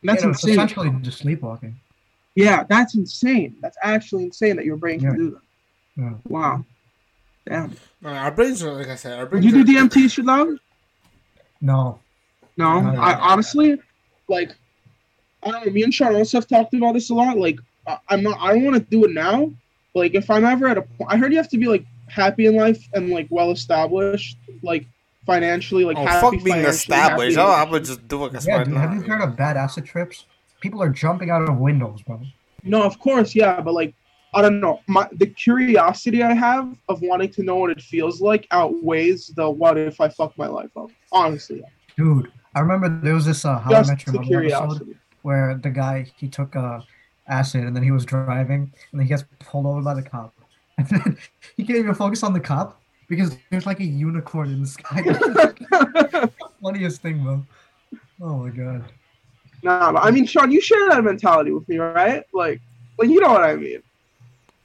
And 0.02 0.10
that's 0.10 0.22
Yeah, 0.22 0.30
it's 0.30 0.44
insane. 0.44 0.54
essentially 0.54 0.90
just 1.02 1.18
sleepwalking. 1.18 1.76
Yeah, 2.34 2.64
that's 2.68 2.94
insane. 2.94 3.56
That's 3.62 3.78
actually 3.82 4.24
insane 4.24 4.56
that 4.56 4.66
your 4.66 4.76
brain 4.76 5.00
can 5.00 5.10
Yeah. 5.12 5.16
do 5.16 5.30
that. 5.30 5.40
Yeah. 6.02 6.12
Wow. 6.28 6.64
Damn. 7.48 7.76
Our 8.04 8.30
brains 8.30 8.62
are, 8.62 8.72
like 8.74 8.88
I 8.88 8.94
said, 8.96 9.14
our 9.14 9.20
Would 9.24 9.30
brains 9.30 9.46
you 9.46 9.52
do 9.52 9.60
are- 9.60 9.64
DMT, 9.84 10.04
Shadab? 10.04 10.58
No. 11.62 11.98
No. 12.58 12.80
No, 12.80 12.90
no, 12.92 13.00
I 13.00 13.14
honestly, 13.14 13.78
like, 14.28 14.54
I 15.42 15.50
don't 15.50 15.66
know. 15.66 15.72
Me 15.72 15.82
and 15.82 15.94
Sean 15.94 16.14
also 16.14 16.38
have 16.38 16.48
talked 16.48 16.74
about 16.74 16.94
this 16.94 17.08
a 17.10 17.14
lot. 17.14 17.38
Like, 17.38 17.58
I, 17.86 17.98
I'm 18.10 18.22
not. 18.22 18.38
I 18.40 18.52
don't 18.54 18.64
want 18.64 18.76
to 18.76 18.82
do 18.90 19.04
it 19.04 19.12
now. 19.12 19.50
Like, 19.94 20.14
if 20.14 20.30
I'm 20.30 20.44
ever 20.44 20.66
at 20.68 20.76
a 20.78 20.82
point, 20.82 21.10
I 21.10 21.16
heard 21.16 21.32
you 21.32 21.38
have 21.38 21.48
to 21.50 21.58
be 21.58 21.66
like 21.66 21.84
happy 22.08 22.46
in 22.46 22.56
life 22.56 22.82
and 22.94 23.10
like 23.10 23.26
well 23.30 23.50
established, 23.50 24.38
like 24.62 24.86
financially, 25.24 25.84
like 25.84 25.96
Oh, 25.96 26.06
happy 26.06 26.36
fuck 26.38 26.44
being 26.44 26.58
established. 26.58 27.36
happy 27.36 27.48
Oh, 27.48 27.52
I 27.52 27.64
would 27.68 27.84
just 27.84 28.06
do 28.08 28.24
it. 28.26 28.32
Yeah, 28.32 28.40
Yeah, 28.58 28.64
dude, 28.64 28.76
have 28.76 28.94
you 28.94 29.00
heard 29.02 29.22
of 29.22 29.36
bad 29.36 29.56
acid 29.56 29.84
trips? 29.84 30.24
People 30.60 30.82
are 30.82 30.88
jumping 30.88 31.30
out 31.30 31.42
of 31.42 31.58
windows, 31.58 32.02
bro. 32.02 32.20
No, 32.62 32.82
of 32.82 32.98
course, 32.98 33.34
yeah, 33.34 33.60
but 33.60 33.74
like 33.74 33.94
I 34.34 34.42
don't 34.42 34.60
know. 34.60 34.80
My 34.86 35.08
the 35.12 35.26
curiosity 35.26 36.22
I 36.22 36.34
have 36.34 36.76
of 36.88 37.00
wanting 37.00 37.30
to 37.30 37.42
know 37.42 37.56
what 37.56 37.70
it 37.70 37.80
feels 37.80 38.20
like 38.20 38.46
outweighs 38.50 39.28
the 39.28 39.48
what 39.48 39.78
if 39.78 40.00
I 40.00 40.08
fuck 40.08 40.36
my 40.36 40.46
life 40.46 40.76
up. 40.76 40.90
Honestly, 41.12 41.62
Dude, 41.96 42.30
I 42.54 42.60
remember 42.60 42.88
there 42.88 43.14
was 43.14 43.24
this 43.24 43.44
uh, 43.44 43.58
How 43.58 43.74
I 43.74 43.82
Met 43.86 44.04
Your 44.06 44.12
the 44.14 44.20
Mother 44.20 44.44
episode 44.44 44.98
where 45.22 45.58
the 45.62 45.70
guy 45.70 46.06
he 46.16 46.28
took 46.28 46.54
uh, 46.54 46.80
acid 47.28 47.64
and 47.64 47.74
then 47.74 47.82
he 47.82 47.90
was 47.90 48.04
driving 48.04 48.72
and 48.92 49.00
then 49.00 49.02
he 49.02 49.08
gets 49.08 49.24
pulled 49.38 49.66
over 49.66 49.80
by 49.80 49.94
the 49.94 50.02
cop 50.02 50.34
and 50.78 50.86
then 50.88 51.18
he 51.56 51.64
can't 51.64 51.78
even 51.78 51.94
focus 51.94 52.22
on 52.22 52.32
the 52.32 52.40
cop 52.40 52.80
because 53.08 53.36
there's 53.50 53.66
like 53.66 53.80
a 53.80 53.84
unicorn 53.84 54.52
in 54.52 54.60
the 54.60 54.66
sky. 54.66 56.28
Funniest 56.62 57.02
thing, 57.02 57.22
bro. 57.22 57.44
Oh 58.20 58.38
my 58.38 58.50
god. 58.50 58.84
nah, 59.62 59.92
I 60.00 60.10
mean, 60.10 60.26
Sean, 60.26 60.50
you 60.50 60.60
share 60.60 60.88
that 60.90 61.04
mentality 61.04 61.52
with 61.52 61.68
me, 61.68 61.78
right? 61.78 62.24
Like, 62.32 62.60
like 62.98 63.08
you 63.08 63.20
know 63.20 63.32
what 63.32 63.44
I 63.44 63.56
mean. 63.56 63.82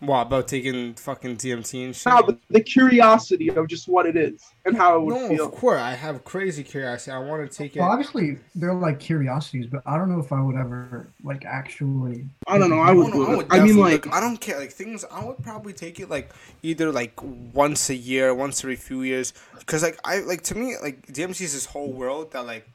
What 0.01 0.23
about 0.23 0.47
taking 0.47 0.95
fucking 0.95 1.37
DMT 1.37 1.85
and 1.85 1.95
shit? 1.95 2.07
Nah, 2.07 2.23
but 2.23 2.39
the 2.49 2.59
curiosity 2.59 3.51
of 3.51 3.67
just 3.67 3.87
what 3.87 4.07
it 4.07 4.17
is 4.17 4.41
and 4.65 4.75
how 4.75 4.95
it 4.97 5.01
would 5.03 5.13
no, 5.15 5.29
feel. 5.29 5.45
of 5.45 5.51
course. 5.51 5.79
I 5.79 5.91
have 5.93 6.23
crazy 6.23 6.63
curiosity. 6.63 7.11
I 7.11 7.19
want 7.19 7.49
to 7.49 7.55
take 7.55 7.75
it. 7.75 7.79
Well, 7.81 7.89
obviously 7.91 8.39
they're 8.55 8.73
like 8.73 8.99
curiosities, 8.99 9.67
but 9.67 9.83
I 9.85 9.97
don't 9.97 10.09
know 10.09 10.19
if 10.19 10.31
I 10.31 10.41
would 10.41 10.55
ever 10.55 11.07
like 11.23 11.45
actually. 11.45 12.25
I 12.47 12.57
don't 12.57 12.71
know. 12.71 12.79
I 12.79 12.91
would 12.91 13.09
no, 13.09 13.13
do 13.13 13.31
I 13.31 13.35
would 13.35 13.45
I 13.51 13.59
mean, 13.59 13.75
definitely- 13.75 13.91
like, 13.91 14.11
I 14.11 14.19
don't 14.19 14.37
care. 14.41 14.59
Like 14.59 14.71
things, 14.71 15.05
I 15.11 15.23
would 15.23 15.37
probably 15.43 15.73
take 15.73 15.99
it 15.99 16.09
like 16.09 16.31
either 16.63 16.91
like 16.91 17.13
once 17.53 17.91
a 17.91 17.95
year, 17.95 18.33
once 18.33 18.63
every 18.63 18.77
few 18.77 19.03
years, 19.03 19.33
because 19.59 19.83
like 19.83 19.99
I 20.03 20.21
like 20.21 20.41
to 20.45 20.55
me 20.55 20.77
like 20.81 21.05
DMT 21.13 21.41
is 21.41 21.53
this 21.53 21.65
whole 21.65 21.91
world 21.91 22.31
that 22.31 22.47
like 22.47 22.67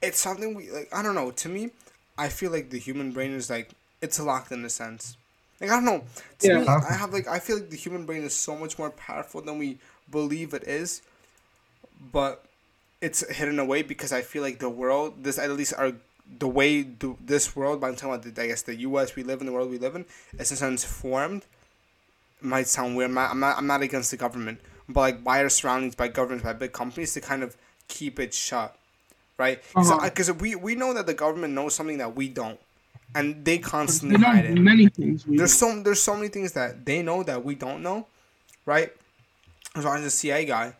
it's 0.00 0.20
something 0.20 0.54
we 0.54 0.70
like. 0.70 0.88
I 0.94 1.02
don't 1.02 1.16
know. 1.16 1.32
To 1.32 1.48
me, 1.48 1.70
I 2.16 2.28
feel 2.28 2.52
like 2.52 2.70
the 2.70 2.78
human 2.78 3.10
brain 3.10 3.32
is 3.32 3.50
like 3.50 3.70
it's 4.00 4.20
locked 4.20 4.52
in 4.52 4.64
a 4.64 4.70
sense. 4.70 5.16
Like 5.60 5.70
I 5.70 5.74
don't 5.76 5.84
know. 5.84 6.04
To 6.40 6.50
Yeah. 6.50 6.52
me, 6.52 6.76
I 6.88 6.94
have 6.94 7.12
like 7.12 7.26
I 7.28 7.38
feel 7.38 7.56
like 7.56 7.70
the 7.70 7.76
human 7.76 8.06
brain 8.06 8.22
is 8.22 8.34
so 8.34 8.56
much 8.56 8.78
more 8.78 8.90
powerful 8.90 9.40
than 9.42 9.58
we 9.58 9.78
believe 10.10 10.54
it 10.54 10.64
is, 10.64 11.02
but 12.12 12.44
it's 13.00 13.28
hidden 13.30 13.58
away 13.58 13.82
because 13.82 14.12
I 14.12 14.22
feel 14.22 14.42
like 14.42 14.58
the 14.58 14.70
world, 14.70 15.24
this 15.24 15.38
at 15.38 15.50
least 15.50 15.74
our 15.76 15.92
the 16.38 16.48
way 16.48 16.82
the, 16.82 17.14
this 17.24 17.54
world, 17.54 17.80
by 17.80 17.90
the 17.90 17.96
time 17.96 18.10
about 18.10 18.22
the, 18.34 18.42
I 18.42 18.48
guess 18.48 18.62
the 18.62 18.74
U.S. 18.76 19.14
we 19.14 19.22
live 19.22 19.40
in, 19.40 19.46
the 19.46 19.52
world 19.52 19.70
we 19.70 19.78
live 19.78 19.94
in, 19.94 20.04
is 20.38 20.50
in 20.50 20.54
a 20.54 20.58
sense 20.58 20.84
formed. 20.84 21.44
Might 22.40 22.68
sound 22.68 22.96
weird. 22.96 23.10
I'm 23.10 23.14
not, 23.14 23.30
I'm 23.30 23.40
not, 23.40 23.58
I'm 23.58 23.66
not 23.66 23.82
against 23.82 24.10
the 24.10 24.16
government, 24.16 24.60
but 24.88 25.00
like 25.00 25.24
by 25.24 25.42
our 25.42 25.48
surroundings, 25.48 25.94
by 25.94 26.08
governments, 26.08 26.44
by 26.44 26.52
big 26.52 26.72
companies 26.72 27.14
to 27.14 27.20
kind 27.20 27.42
of 27.42 27.56
keep 27.88 28.20
it 28.20 28.34
shut, 28.34 28.76
right? 29.38 29.62
Because 29.76 30.28
Uh-huh. 30.30 30.38
we 30.38 30.54
we 30.54 30.74
know 30.74 30.92
that 30.94 31.06
the 31.06 31.14
government 31.14 31.54
knows 31.54 31.74
something 31.74 31.98
that 31.98 32.14
we 32.14 32.28
don't, 32.28 32.60
and 33.14 33.44
they 33.44 33.58
constantly 33.58 34.18
hide 34.18 34.44
it 34.44 34.58
many 34.58 34.88
things. 34.88 35.24
There's 35.26 35.54
so 35.54 35.82
there's 35.82 36.02
so 36.02 36.14
many 36.16 36.28
things 36.28 36.52
that 36.52 36.84
they 36.84 37.02
know 37.02 37.22
that 37.22 37.44
we 37.44 37.54
don't 37.54 37.82
know, 37.82 38.06
right? 38.64 38.90
So 39.80 39.88
I 39.88 39.96
was 39.96 40.04
a 40.06 40.10
CIA 40.10 40.44
guy, 40.44 40.74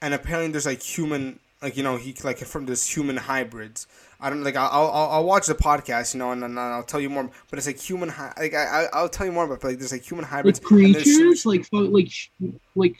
and 0.00 0.14
apparently 0.14 0.52
there's 0.52 0.66
like 0.66 0.82
human, 0.82 1.38
like 1.62 1.76
you 1.76 1.82
know, 1.82 1.96
he 1.96 2.14
like 2.24 2.38
from 2.38 2.66
this 2.66 2.86
human 2.94 3.16
hybrids. 3.16 3.86
I 4.20 4.30
don't 4.30 4.42
like 4.42 4.56
I'll 4.56 4.70
I'll, 4.70 5.10
I'll 5.10 5.24
watch 5.24 5.46
the 5.46 5.54
podcast, 5.54 6.14
you 6.14 6.18
know, 6.18 6.32
and, 6.32 6.42
and 6.42 6.58
I'll 6.58 6.82
tell 6.82 7.00
you 7.00 7.10
more. 7.10 7.30
But 7.50 7.58
it's 7.58 7.66
like 7.66 7.78
human, 7.78 8.08
hy- 8.08 8.32
like 8.38 8.54
I 8.54 8.86
I'll 8.92 9.08
tell 9.08 9.26
you 9.26 9.32
more 9.32 9.44
about 9.44 9.62
like 9.62 9.78
there's 9.78 9.92
like 9.92 10.02
human 10.02 10.24
hybrids. 10.24 10.60
like 10.60 10.66
creatures, 10.66 11.44
like 11.44 11.66
like 11.72 12.30
like 12.74 12.96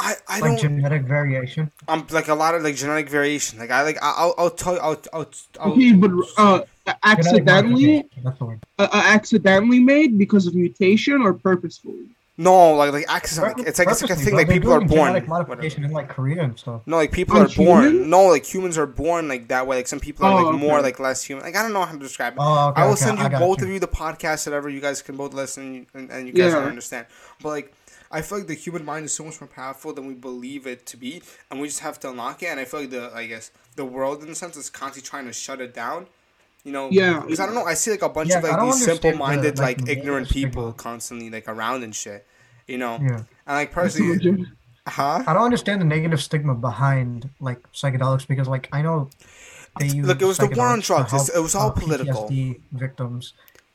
I 0.00 0.14
I 0.28 0.40
like 0.40 0.50
don't. 0.52 0.58
genetic 0.58 1.02
variation. 1.02 1.70
I'm 1.86 2.04
like 2.10 2.28
a 2.28 2.34
lot 2.34 2.54
of 2.54 2.62
like 2.62 2.74
genetic 2.74 3.08
variation. 3.08 3.58
Like 3.60 3.70
I 3.70 3.82
like 3.82 3.96
I- 4.02 4.14
I'll 4.16 4.34
I'll 4.36 4.50
tell 4.50 4.74
you 4.74 4.80
I'll 4.80 5.00
I'll. 5.12 5.30
I'll 5.60 5.72
okay, 5.72 5.92
but 5.92 6.10
uh, 6.36 6.60
accidentally, 7.04 8.08
That's 8.24 8.38
the 8.38 8.44
word. 8.44 8.60
uh, 8.78 8.88
uh, 8.92 9.02
accidentally 9.04 9.80
made 9.80 10.18
because 10.18 10.46
of 10.46 10.54
mutation 10.54 11.22
or 11.22 11.32
purposefully. 11.32 12.06
no, 12.38 12.74
like 12.74 12.92
like 12.92 13.04
access. 13.08 13.38
Like, 13.38 13.58
it's 13.60 13.78
like 13.78 13.88
it's 13.88 14.02
like 14.02 14.10
a 14.10 14.16
thing. 14.16 14.34
Like 14.34 14.48
people 14.48 14.72
are 14.72 14.80
born. 14.80 15.12
genetic 15.12 15.28
whatever. 15.28 15.62
in 15.62 15.92
like 15.92 16.08
Korea 16.08 16.42
and 16.42 16.58
stuff. 16.58 16.82
No, 16.86 16.96
like 16.96 17.12
people 17.12 17.36
On 17.36 17.44
are 17.46 17.48
born. 17.48 18.10
No, 18.10 18.24
like 18.26 18.44
humans 18.44 18.76
are 18.78 18.86
born 18.86 19.28
like 19.28 19.46
that 19.48 19.66
way. 19.68 19.76
Like 19.76 19.86
some 19.86 20.00
people 20.00 20.26
are 20.26 20.40
Oh, 20.40 20.50
like 20.50 20.58
more 20.60 20.80
like 20.82 20.98
less 20.98 21.22
human. 21.22 21.44
Like 21.44 21.54
I 21.54 21.62
don't 21.62 21.72
know 21.72 21.84
how 21.84 21.92
to 21.92 21.98
describe 22.00 22.32
it. 22.32 22.38
Oh, 22.40 22.70
okay, 22.70 22.82
I 22.82 22.84
will 22.86 22.94
okay, 22.94 23.02
send 23.02 23.18
you 23.20 23.28
both 23.38 23.60
you. 23.60 23.66
of 23.68 23.72
you 23.74 23.78
the 23.78 23.86
podcast, 23.86 24.46
whatever. 24.46 24.68
You 24.68 24.80
guys 24.80 25.02
can 25.02 25.16
both 25.16 25.34
listen 25.34 25.86
and, 25.94 26.10
and 26.10 26.26
you 26.26 26.32
guys 26.32 26.52
Yeah. 26.52 26.58
will 26.58 26.66
understand. 26.66 27.06
But 27.40 27.50
like, 27.50 27.72
I 28.12 28.22
feel 28.22 28.38
like 28.38 28.46
the 28.46 28.54
human 28.54 28.84
mind 28.84 29.04
is 29.06 29.12
so 29.12 29.24
much 29.24 29.40
more 29.40 29.48
powerful 29.48 29.92
than 29.92 30.06
we 30.06 30.14
believe 30.14 30.66
it 30.66 30.84
to 30.86 30.96
be, 30.96 31.22
and 31.50 31.60
we 31.60 31.66
just 31.68 31.80
have 31.80 31.98
to 32.00 32.10
unlock 32.10 32.42
it. 32.42 32.46
And 32.46 32.60
I 32.60 32.64
feel 32.64 32.80
like 32.80 32.90
the 32.90 33.10
I 33.14 33.26
guess 33.26 33.50
the 33.76 33.84
world 33.84 34.22
in 34.22 34.28
a 34.28 34.34
sense 34.34 34.56
is 34.56 34.70
constantly 34.70 35.08
trying 35.08 35.26
to 35.26 35.32
shut 35.32 35.60
it 35.60 35.72
down. 35.74 36.06
You 36.64 36.70
know, 36.72 36.88
Yeah. 36.90 37.20
Because 37.20 37.40
I 37.40 37.46
don't 37.46 37.54
know. 37.56 37.64
I 37.64 37.74
see 37.74 37.90
like 37.90 38.02
a 38.02 38.08
bunch 38.08 38.30
Yeah, 38.30 38.38
of 38.38 38.44
like 38.44 38.60
these 38.60 38.84
simple-minded, 38.84 39.58
like, 39.58 39.80
like, 39.80 39.88
ignorant 39.88 40.28
people 40.28 40.68
stigma. 40.70 40.72
constantly 40.74 41.28
like 41.30 41.48
around 41.48 41.82
and 41.82 41.94
shit. 41.94 42.24
You 42.68 42.78
know, 42.78 42.98
Yeah. 43.02 43.16
and 43.46 43.56
like 43.56 43.72
personally, 43.72 44.46
huh? 44.86 45.24
I 45.26 45.32
don't 45.32 45.42
understand 45.44 45.80
the 45.80 45.84
negative 45.84 46.22
stigma 46.22 46.54
behind 46.54 47.30
like 47.40 47.60
psychedelics 47.72 48.26
because 48.28 48.46
like 48.46 48.68
I 48.72 48.82
know 48.82 49.10
they 49.80 49.86
use 49.86 50.06
Look, 50.06 50.22
it 50.22 50.24
was 50.26 50.38
the 50.38 50.46
war 50.46 50.66
on 50.68 50.80
drugs. 50.80 51.10
help, 51.10 51.28
it 51.34 51.40
was 51.40 51.54
all 51.54 51.70
uh, 51.70 51.72
political. 51.72 52.28
PTSD 52.28 52.60
victims 52.72 53.32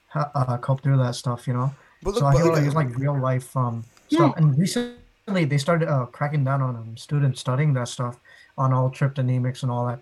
ha- 0.09 0.31
uh, 0.33 0.57
cope 0.57 0.81
through 0.83 0.97
that 0.97 1.15
stuff, 1.15 1.47
you 1.47 1.53
know. 1.53 1.73
But 2.03 2.11
look, 2.11 2.19
so 2.19 2.25
I 2.27 2.33
but 2.33 2.41
feel 2.43 2.53
like 2.53 2.63
it's 2.63 2.75
like 2.75 2.95
real 2.97 3.19
life 3.19 3.55
um 3.57 3.83
Yeah. 4.09 4.17
stuff. 4.19 4.37
And 4.37 4.57
recently 4.57 5.45
they 5.45 5.57
started 5.57 5.89
uh, 5.89 6.05
cracking 6.07 6.43
down 6.43 6.61
on 6.61 6.75
um, 6.75 6.97
students 6.97 7.39
studying 7.39 7.73
that 7.73 7.87
stuff 7.87 8.19
on 8.57 8.73
all 8.73 8.89
tryptonemics 8.89 9.63
and 9.63 9.71
all 9.71 9.85
that. 9.87 9.99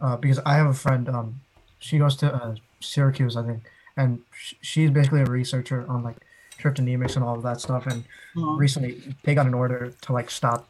Uh, 0.00 0.16
because 0.16 0.38
I 0.44 0.54
have 0.54 0.66
a 0.66 0.74
friend, 0.74 1.08
um, 1.08 1.40
she 1.78 1.98
goes 1.98 2.16
to 2.16 2.32
uh, 2.34 2.54
Syracuse, 2.80 3.36
I 3.36 3.44
think, 3.46 3.62
and 3.96 4.20
sh- 4.32 4.54
she's 4.60 4.90
basically 4.90 5.22
a 5.22 5.24
researcher 5.24 5.86
on 5.88 6.02
like 6.02 6.16
tryptonemics 6.60 7.16
and 7.16 7.24
all 7.24 7.36
of 7.36 7.42
that 7.44 7.60
stuff. 7.60 7.86
And 7.86 8.04
recently 8.34 9.14
they 9.24 9.34
got 9.34 9.46
an 9.46 9.54
order 9.54 9.92
to 10.02 10.12
like 10.12 10.30
stop 10.30 10.68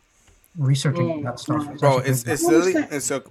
researching 0.56 1.10
Oh, 1.10 1.22
that 1.24 1.38
stuff. 1.40 1.66
right. 1.66 1.78
bro 1.78 1.98
actually 1.98 2.10
it's 2.12 2.24
it's 2.24 2.42
What 2.44 2.54
was 2.54 2.64
literally 2.66 2.86
that? 2.88 2.92
it's 2.96 3.10
a, 3.10 3.22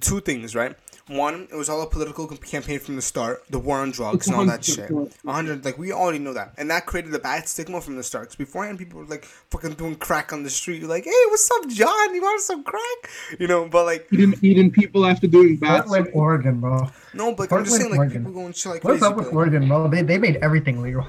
two 0.00 0.20
things 0.20 0.54
right 0.54 0.76
one 1.08 1.46
it 1.52 1.54
was 1.54 1.68
all 1.68 1.82
a 1.82 1.86
political 1.86 2.26
campaign 2.26 2.78
from 2.78 2.96
the 2.96 3.02
start 3.02 3.42
the 3.50 3.58
war 3.58 3.78
on 3.80 3.90
drugs 3.90 4.26
and 4.26 4.34
all 4.36 4.46
that 4.46 4.64
shit 4.64 4.88
correct. 4.88 5.18
100 5.22 5.62
like 5.62 5.76
we 5.76 5.92
already 5.92 6.18
know 6.18 6.32
that 6.32 6.54
and 6.56 6.70
that 6.70 6.86
created 6.86 7.14
a 7.14 7.18
bad 7.18 7.46
stigma 7.46 7.78
from 7.78 7.96
the 7.96 8.02
start 8.02 8.24
because 8.24 8.36
beforehand 8.36 8.78
people 8.78 9.00
were 9.00 9.04
like 9.06 9.24
fucking 9.24 9.74
doing 9.74 9.94
crack 9.96 10.32
on 10.32 10.42
the 10.44 10.48
street 10.48 10.80
You're 10.80 10.88
like 10.88 11.04
hey 11.04 11.10
what's 11.28 11.50
up 11.50 11.68
john 11.68 12.14
you 12.14 12.22
want 12.22 12.40
some 12.40 12.64
crack 12.64 13.10
you 13.38 13.46
know 13.46 13.68
but 13.68 13.84
like 13.84 14.06
eating, 14.12 14.34
eating 14.40 14.70
people 14.70 15.04
after 15.04 15.26
doing 15.26 15.56
bad 15.56 15.82
Portland, 15.82 16.06
stuff. 16.06 16.16
Oregon, 16.16 16.60
bro. 16.60 16.90
no 17.12 17.34
but 17.34 17.50
like, 17.50 17.52
i'm 17.52 17.64
just 17.66 17.76
saying 17.76 17.90
like 17.90 17.98
Oregon. 17.98 18.22
people 18.24 18.32
going 18.32 18.52
shit 18.54 18.72
like 18.72 18.84
What's 18.84 19.00
crazy 19.00 19.10
up 19.12 19.16
with 19.18 19.26
but, 19.26 19.36
Oregon, 19.36 19.68
bro? 19.68 19.88
They, 19.88 20.00
they 20.02 20.16
made 20.16 20.36
everything 20.36 20.80
legal. 20.80 21.06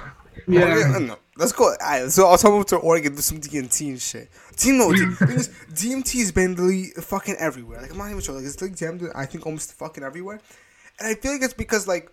Yeah. 0.47 0.61
Oregon- 0.73 1.07
no, 1.07 1.17
let's 1.37 1.53
go. 1.53 1.65
Alright, 1.81 2.11
so 2.11 2.27
I'll 2.27 2.37
talk 2.37 2.67
to 2.67 2.75
Oregon, 2.77 3.15
do 3.15 3.21
some 3.21 3.39
DMT 3.39 3.89
and 3.89 4.01
shit. 4.01 4.29
Team 4.55 4.77
no, 4.77 4.93
D- 4.93 5.01
is, 5.33 5.49
DMT 5.73 6.19
has 6.19 6.31
been 6.31 6.51
literally 6.51 6.87
fucking 7.01 7.35
everywhere. 7.39 7.81
Like 7.81 7.91
I'm 7.91 7.97
not 7.97 8.09
even 8.09 8.21
sure. 8.21 8.35
Like 8.35 8.45
it's 8.45 8.61
like 8.61 8.75
jammed. 8.75 9.03
I 9.13 9.25
think 9.25 9.45
almost 9.45 9.73
fucking 9.73 10.03
everywhere, 10.03 10.39
and 10.99 11.07
I 11.07 11.15
feel 11.15 11.33
like 11.33 11.41
it's 11.41 11.53
because 11.53 11.87
like, 11.87 12.11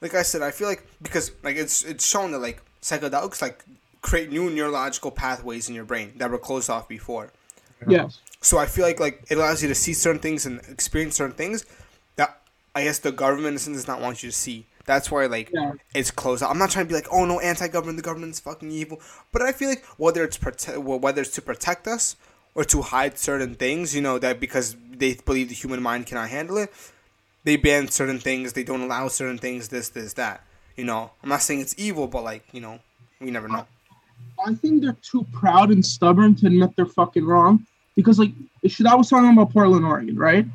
like 0.00 0.14
I 0.14 0.22
said, 0.22 0.42
I 0.42 0.50
feel 0.50 0.68
like 0.68 0.86
because 1.02 1.32
like 1.42 1.56
it's 1.56 1.84
it's 1.84 2.06
shown 2.06 2.32
that 2.32 2.38
like 2.38 2.62
psychedelics 2.82 3.42
like 3.42 3.64
create 4.00 4.30
new 4.30 4.48
neurological 4.50 5.10
pathways 5.10 5.68
in 5.68 5.74
your 5.74 5.84
brain 5.84 6.12
that 6.16 6.30
were 6.30 6.38
closed 6.38 6.70
off 6.70 6.88
before. 6.88 7.32
Yes. 7.86 8.20
So 8.40 8.58
I 8.58 8.66
feel 8.66 8.84
like 8.84 9.00
like 9.00 9.24
it 9.28 9.36
allows 9.36 9.62
you 9.62 9.68
to 9.68 9.74
see 9.74 9.92
certain 9.92 10.20
things 10.20 10.46
and 10.46 10.60
experience 10.68 11.16
certain 11.16 11.36
things 11.36 11.66
that 12.16 12.40
I 12.74 12.84
guess 12.84 13.00
the 13.00 13.12
government 13.12 13.48
in 13.48 13.54
a 13.56 13.58
sense 13.58 13.76
does 13.76 13.88
not 13.88 14.00
want 14.00 14.22
you 14.22 14.30
to 14.30 14.36
see. 14.36 14.66
That's 14.86 15.10
why 15.10 15.26
like 15.26 15.50
Yeah. 15.52 15.72
it's 15.94 16.10
closed. 16.10 16.42
I'm 16.42 16.58
not 16.58 16.70
trying 16.70 16.86
to 16.86 16.88
be 16.88 16.94
like, 16.94 17.08
oh 17.10 17.24
no, 17.24 17.40
anti-government, 17.40 17.96
the 17.96 18.02
government's 18.02 18.40
fucking 18.40 18.70
evil. 18.70 19.00
But 19.32 19.42
I 19.42 19.52
feel 19.52 19.68
like 19.68 19.84
whether 19.96 20.22
it's 20.24 20.38
prote- 20.38 20.78
whether 21.00 21.22
it's 21.22 21.32
to 21.32 21.42
protect 21.42 21.86
us 21.86 22.16
or 22.54 22.64
to 22.64 22.82
hide 22.82 23.18
certain 23.18 23.54
things, 23.54 23.94
you 23.94 24.00
know, 24.00 24.18
that 24.18 24.40
because 24.40 24.76
they 24.90 25.14
believe 25.14 25.48
the 25.48 25.54
human 25.54 25.82
mind 25.82 26.06
cannot 26.06 26.28
handle 26.30 26.56
it, 26.56 26.72
they 27.44 27.56
ban 27.56 27.88
certain 27.88 28.18
things. 28.18 28.52
They 28.54 28.64
don't 28.64 28.80
allow 28.80 29.08
certain 29.08 29.38
things. 29.38 29.68
This, 29.68 29.88
this, 29.90 30.12
that. 30.14 30.42
You 30.76 30.84
know, 30.84 31.10
I'm 31.22 31.28
not 31.28 31.42
saying 31.42 31.60
it's 31.60 31.74
evil, 31.78 32.06
but 32.06 32.22
like 32.22 32.44
you 32.52 32.60
know, 32.60 32.78
we 33.20 33.30
never 33.30 33.48
know. 33.48 33.66
I 34.46 34.54
think 34.54 34.82
they're 34.82 34.96
too 35.02 35.26
proud 35.32 35.70
and 35.70 35.84
stubborn 35.84 36.34
to 36.36 36.46
admit 36.46 36.76
they're 36.76 36.86
fucking 36.86 37.24
wrong. 37.24 37.66
Because 37.96 38.18
like 38.18 38.32
shit, 38.66 38.86
I 38.86 38.94
was 38.94 39.08
talking 39.08 39.30
about 39.32 39.52
Portland, 39.52 39.84
Oregon, 39.84 40.16
right? 40.16 40.46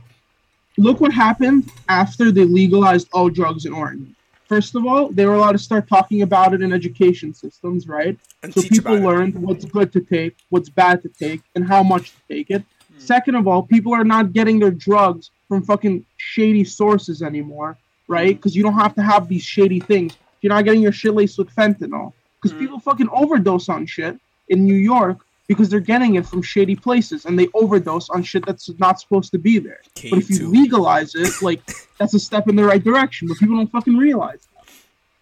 Look 0.77 1.01
what 1.01 1.11
happened 1.11 1.69
after 1.89 2.31
they 2.31 2.45
legalized 2.45 3.07
all 3.13 3.29
drugs 3.29 3.65
in 3.65 3.73
Oregon. 3.73 4.15
First 4.51 4.75
of 4.75 4.85
all, 4.85 5.07
they 5.09 5.25
were 5.25 5.35
allowed 5.35 5.53
to 5.53 5.57
start 5.57 5.87
talking 5.87 6.23
about 6.23 6.53
it 6.53 6.61
in 6.61 6.73
education 6.73 7.33
systems, 7.33 7.87
right? 7.87 8.17
And 8.43 8.53
So 8.53 8.61
people 8.63 8.95
it. 8.95 9.01
learned 9.01 9.35
what's 9.35 9.63
good 9.63 9.93
to 9.93 10.01
take, 10.01 10.35
what's 10.49 10.67
bad 10.67 11.01
to 11.03 11.07
take, 11.07 11.39
and 11.55 11.65
how 11.65 11.81
much 11.83 12.11
to 12.11 12.17
take 12.27 12.51
it. 12.51 12.61
Hmm. 12.91 12.99
Second 12.99 13.35
of 13.35 13.47
all, 13.47 13.63
people 13.63 13.93
are 13.93 14.03
not 14.03 14.33
getting 14.33 14.59
their 14.59 14.69
drugs 14.71 15.31
from 15.47 15.63
fucking 15.63 16.05
shady 16.17 16.65
sources 16.65 17.21
anymore, 17.21 17.77
right? 18.09 18.31
Hmm. 18.31 18.35
Because 18.35 18.53
you 18.53 18.61
don't 18.61 18.73
have 18.77 18.93
to 18.95 19.01
have 19.01 19.29
these 19.29 19.41
shady 19.43 19.79
things. 19.79 20.17
You're 20.41 20.53
not 20.53 20.65
getting 20.65 20.81
your 20.81 20.91
shit 20.91 21.13
laced 21.13 21.37
with 21.37 21.49
fentanyl. 21.55 22.11
Because 22.41 22.53
Mhm. 22.53 22.59
people 22.59 22.79
fucking 22.81 23.07
overdose 23.13 23.69
on 23.69 23.85
shit 23.85 24.19
in 24.49 24.65
New 24.65 24.75
York 24.75 25.19
because 25.51 25.67
they're 25.67 25.81
getting 25.81 26.15
it 26.15 26.25
from 26.25 26.41
shady 26.41 26.77
places 26.77 27.25
and 27.25 27.37
they 27.37 27.49
overdose 27.53 28.09
on 28.09 28.23
shit 28.23 28.45
that's 28.45 28.69
not 28.79 29.01
supposed 29.01 29.33
to 29.33 29.37
be 29.37 29.59
there. 29.59 29.81
But 29.95 30.19
if 30.19 30.29
you 30.29 30.47
legalize 30.47 31.13
it, 31.13 31.41
like 31.41 31.59
that's 31.99 32.13
a 32.13 32.19
step 32.19 32.47
in 32.47 32.55
the 32.55 32.63
right 32.63 32.81
direction. 32.81 33.27
But 33.27 33.35
people 33.37 33.57
don't 33.57 33.69
fucking 33.69 33.97
realize 33.97 34.47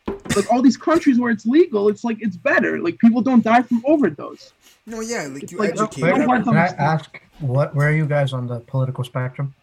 that. 0.06 0.36
Like 0.36 0.52
all 0.52 0.62
these 0.62 0.78
countries 0.78 1.18
where 1.20 1.32
it's 1.32 1.48
legal, 1.48 1.90
it's 1.90 2.04
like 2.04 2.18
it's 2.20 2.38
better. 2.38 2.78
Like 2.78 3.00
people 3.00 3.24
don't 3.24 3.44
die 3.44 3.64
from 3.64 3.82
overdose. 3.88 4.54
No, 4.86 5.02
yeah, 5.02 5.24
like 5.24 5.42
It's 5.42 5.52
you 5.52 5.58
like, 5.58 5.72
educate. 5.72 6.04
Wait, 6.04 6.14
Wait, 6.14 6.26
hard 6.28 6.44
to 6.44 6.52
can 6.52 6.58
I 6.58 6.68
ask 6.68 7.20
what? 7.40 7.74
Where 7.74 7.90
are 7.90 7.96
you 7.96 8.06
guys 8.06 8.32
on 8.32 8.46
the 8.46 8.60
political 8.60 9.04
spectrum? 9.04 9.56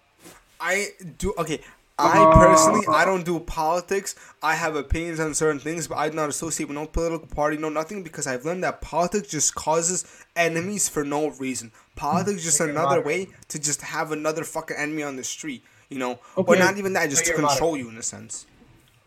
I 0.58 0.88
do 1.18 1.32
okay. 1.38 1.60
I 1.98 2.18
Uh, 2.18 2.34
personally, 2.34 2.86
I 2.88 3.06
don't 3.06 3.24
do 3.24 3.40
politics. 3.40 4.14
I 4.42 4.54
have 4.54 4.76
opinions 4.76 5.18
on 5.18 5.32
certain 5.34 5.58
things, 5.58 5.88
but 5.88 5.96
I 5.96 6.10
do 6.10 6.16
not 6.16 6.28
associate 6.28 6.66
with 6.66 6.74
no 6.74 6.86
political 6.86 7.26
party, 7.26 7.56
no 7.56 7.70
nothing, 7.70 8.02
because 8.02 8.26
I've 8.26 8.44
learned 8.44 8.64
that 8.64 8.82
politics 8.82 9.28
just 9.28 9.54
causes 9.54 10.04
enemies 10.34 10.90
for 10.90 11.04
no 11.04 11.30
reason. 11.30 11.72
Politics 11.94 12.38
is 12.38 12.44
just 12.44 12.58
Take 12.58 12.70
another 12.70 13.00
way 13.00 13.28
to 13.48 13.58
just 13.58 13.80
have 13.80 14.12
another 14.12 14.44
fucking 14.44 14.76
enemy 14.76 15.04
on 15.04 15.16
the 15.16 15.24
street, 15.24 15.64
you 15.88 15.98
know, 15.98 16.18
or 16.36 16.56
not 16.56 16.76
even 16.76 16.92
that, 16.92 17.08
just 17.08 17.24
Take 17.24 17.36
to 17.36 17.42
control 17.42 17.78
you 17.78 17.88
in 17.88 17.96
a 17.96 18.02
sense. 18.02 18.44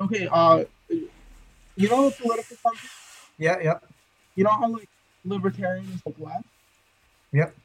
Okay, 0.02 0.28
uh, 0.32 0.64
you 0.90 1.90
know 1.90 2.10
political 2.10 2.58
countries. 2.64 2.92
Yeah, 3.38 3.58
yeah, 3.62 3.80
You 4.36 4.46
know 4.46 4.52
how 4.52 4.68
like 4.68 4.90
libertarians 5.26 6.02
like 6.06 6.20
left, 6.20 6.46
yep. 7.32 7.56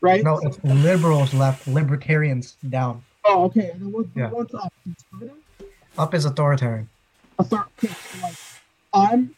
right? 0.00 0.24
No, 0.24 0.38
it's 0.38 0.58
liberals 0.64 1.34
left, 1.34 1.68
libertarians 1.68 2.56
down. 2.68 3.04
Oh, 3.30 3.44
okay. 3.44 3.70
And 3.70 3.80
then 3.80 3.92
what, 3.92 4.06
Yeah. 4.16 4.28
what's 4.30 4.52
up? 4.54 4.72
Conservative? 4.82 5.36
Up 5.98 6.14
is 6.14 6.24
authoritarian. 6.24 6.88
Author- 7.38 7.66
okay, 7.78 7.88
so, 7.94 8.22
like, 8.26 8.34
I'm 8.92 9.34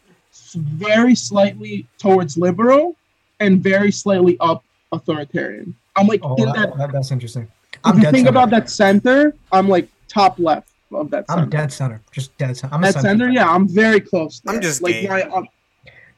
very 0.54 1.14
slightly 1.14 1.86
towards 1.98 2.36
liberal 2.36 2.96
and 3.40 3.62
very 3.62 3.92
slightly 3.92 4.36
up 4.40 4.64
authoritarian. 4.92 5.74
I'm 5.96 6.06
like 6.06 6.20
Oh, 6.22 6.34
in 6.36 6.46
that, 6.46 6.54
that 6.70 6.78
that- 6.78 6.92
that's 6.92 7.10
interesting. 7.10 7.48
I'm 7.84 7.98
if 7.98 8.04
you 8.04 8.10
think 8.12 8.26
center. 8.26 8.30
about 8.30 8.50
that 8.50 8.70
center, 8.70 9.34
I'm 9.50 9.68
like 9.68 9.88
top 10.08 10.38
left 10.38 10.68
of 10.92 11.10
that 11.10 11.26
center. 11.26 11.42
I'm 11.42 11.50
dead 11.50 11.72
center, 11.72 12.00
just 12.12 12.36
dead 12.38 12.56
center. 12.56 12.74
I'm 12.74 12.84
a 12.84 12.92
center. 12.92 13.08
center, 13.08 13.28
yeah, 13.30 13.48
I'm 13.48 13.66
very 13.68 14.00
close. 14.00 14.40
I'm 14.46 14.60
just 14.60 14.82
like 14.82 14.92
gay. 14.94 15.08
my. 15.08 15.22
Um, 15.22 15.48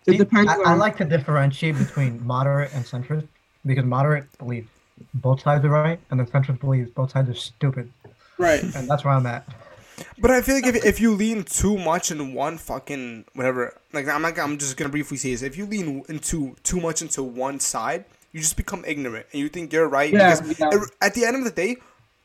it 0.06 0.18
depends. 0.18 0.50
I, 0.50 0.56
I 0.72 0.74
like 0.74 0.96
to 0.98 1.04
differentiate 1.04 1.78
between 1.78 2.24
moderate 2.26 2.74
and 2.74 2.84
centrist 2.84 3.26
because 3.64 3.84
moderate 3.84 4.26
believe 4.38 4.68
both 5.14 5.42
sides 5.42 5.64
are 5.64 5.70
right, 5.70 6.00
and 6.10 6.20
the 6.20 6.24
centrist 6.24 6.60
believes 6.60 6.90
both 6.90 7.12
sides 7.12 7.28
are 7.28 7.34
stupid, 7.34 7.90
right. 8.38 8.62
and 8.62 8.88
that's 8.88 9.04
where 9.04 9.14
I'm 9.14 9.26
at. 9.26 9.46
But 10.18 10.30
I 10.30 10.42
feel 10.42 10.56
like 10.56 10.66
if, 10.66 10.84
if 10.84 11.00
you 11.00 11.14
lean 11.14 11.44
too 11.44 11.78
much 11.78 12.10
in 12.10 12.34
one 12.34 12.58
fucking 12.58 13.26
whatever, 13.34 13.78
like 13.92 14.08
I'm 14.08 14.22
not, 14.22 14.38
I'm 14.38 14.58
just 14.58 14.76
gonna 14.76 14.90
briefly 14.90 15.16
say 15.16 15.30
this: 15.30 15.42
if 15.42 15.56
you 15.56 15.66
lean 15.66 16.04
into 16.08 16.56
too 16.62 16.80
much 16.80 17.02
into 17.02 17.22
one 17.22 17.60
side, 17.60 18.04
you 18.32 18.40
just 18.40 18.56
become 18.56 18.84
ignorant 18.86 19.26
and 19.32 19.40
you 19.40 19.48
think 19.48 19.72
you're 19.72 19.88
right. 19.88 20.12
Yeah, 20.12 20.40
because 20.40 20.58
yeah. 20.58 20.70
it- 20.72 20.90
at 21.00 21.14
the 21.14 21.24
end 21.24 21.36
of 21.36 21.44
the 21.44 21.50
day, 21.50 21.76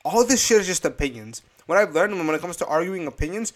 all 0.04 0.26
this 0.26 0.44
shit 0.44 0.62
is 0.62 0.68
just 0.68 0.86
opinions. 0.86 1.42
What 1.68 1.78
I've 1.78 1.94
learned 1.94 2.18
when 2.18 2.36
it 2.36 2.42
comes 2.42 2.58
to 2.58 2.66
arguing 2.66 3.06
opinions, 3.06 3.54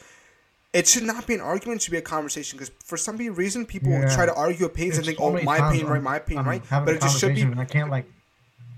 it 0.74 0.88
should 0.88 1.04
not 1.04 1.26
be 1.26 1.34
an 1.34 1.42
argument; 1.42 1.82
it 1.82 1.84
should 1.86 1.92
be 1.92 1.98
a 1.98 2.02
conversation. 2.02 2.58
Because 2.58 2.72
for 2.84 2.98
some 2.98 3.18
reason, 3.18 3.66
people 3.66 3.90
Yeah. 3.90 4.14
try 4.14 4.28
to 4.28 4.34
argue 4.36 4.68
opinions 4.68 4.98
and 4.98 5.08
think, 5.08 5.20
"Oh, 5.20 5.32
my 5.42 5.58
opinion 5.58 5.88
right, 5.88 6.02
my 6.04 6.18
opinion 6.18 6.46
I'm 6.46 6.50
right," 6.50 6.64
but 6.70 6.90
it 6.90 7.02
just 7.02 7.20
should 7.20 7.34
be 7.34 7.44
I 7.58 7.66
can't 7.66 7.90
like 7.90 8.06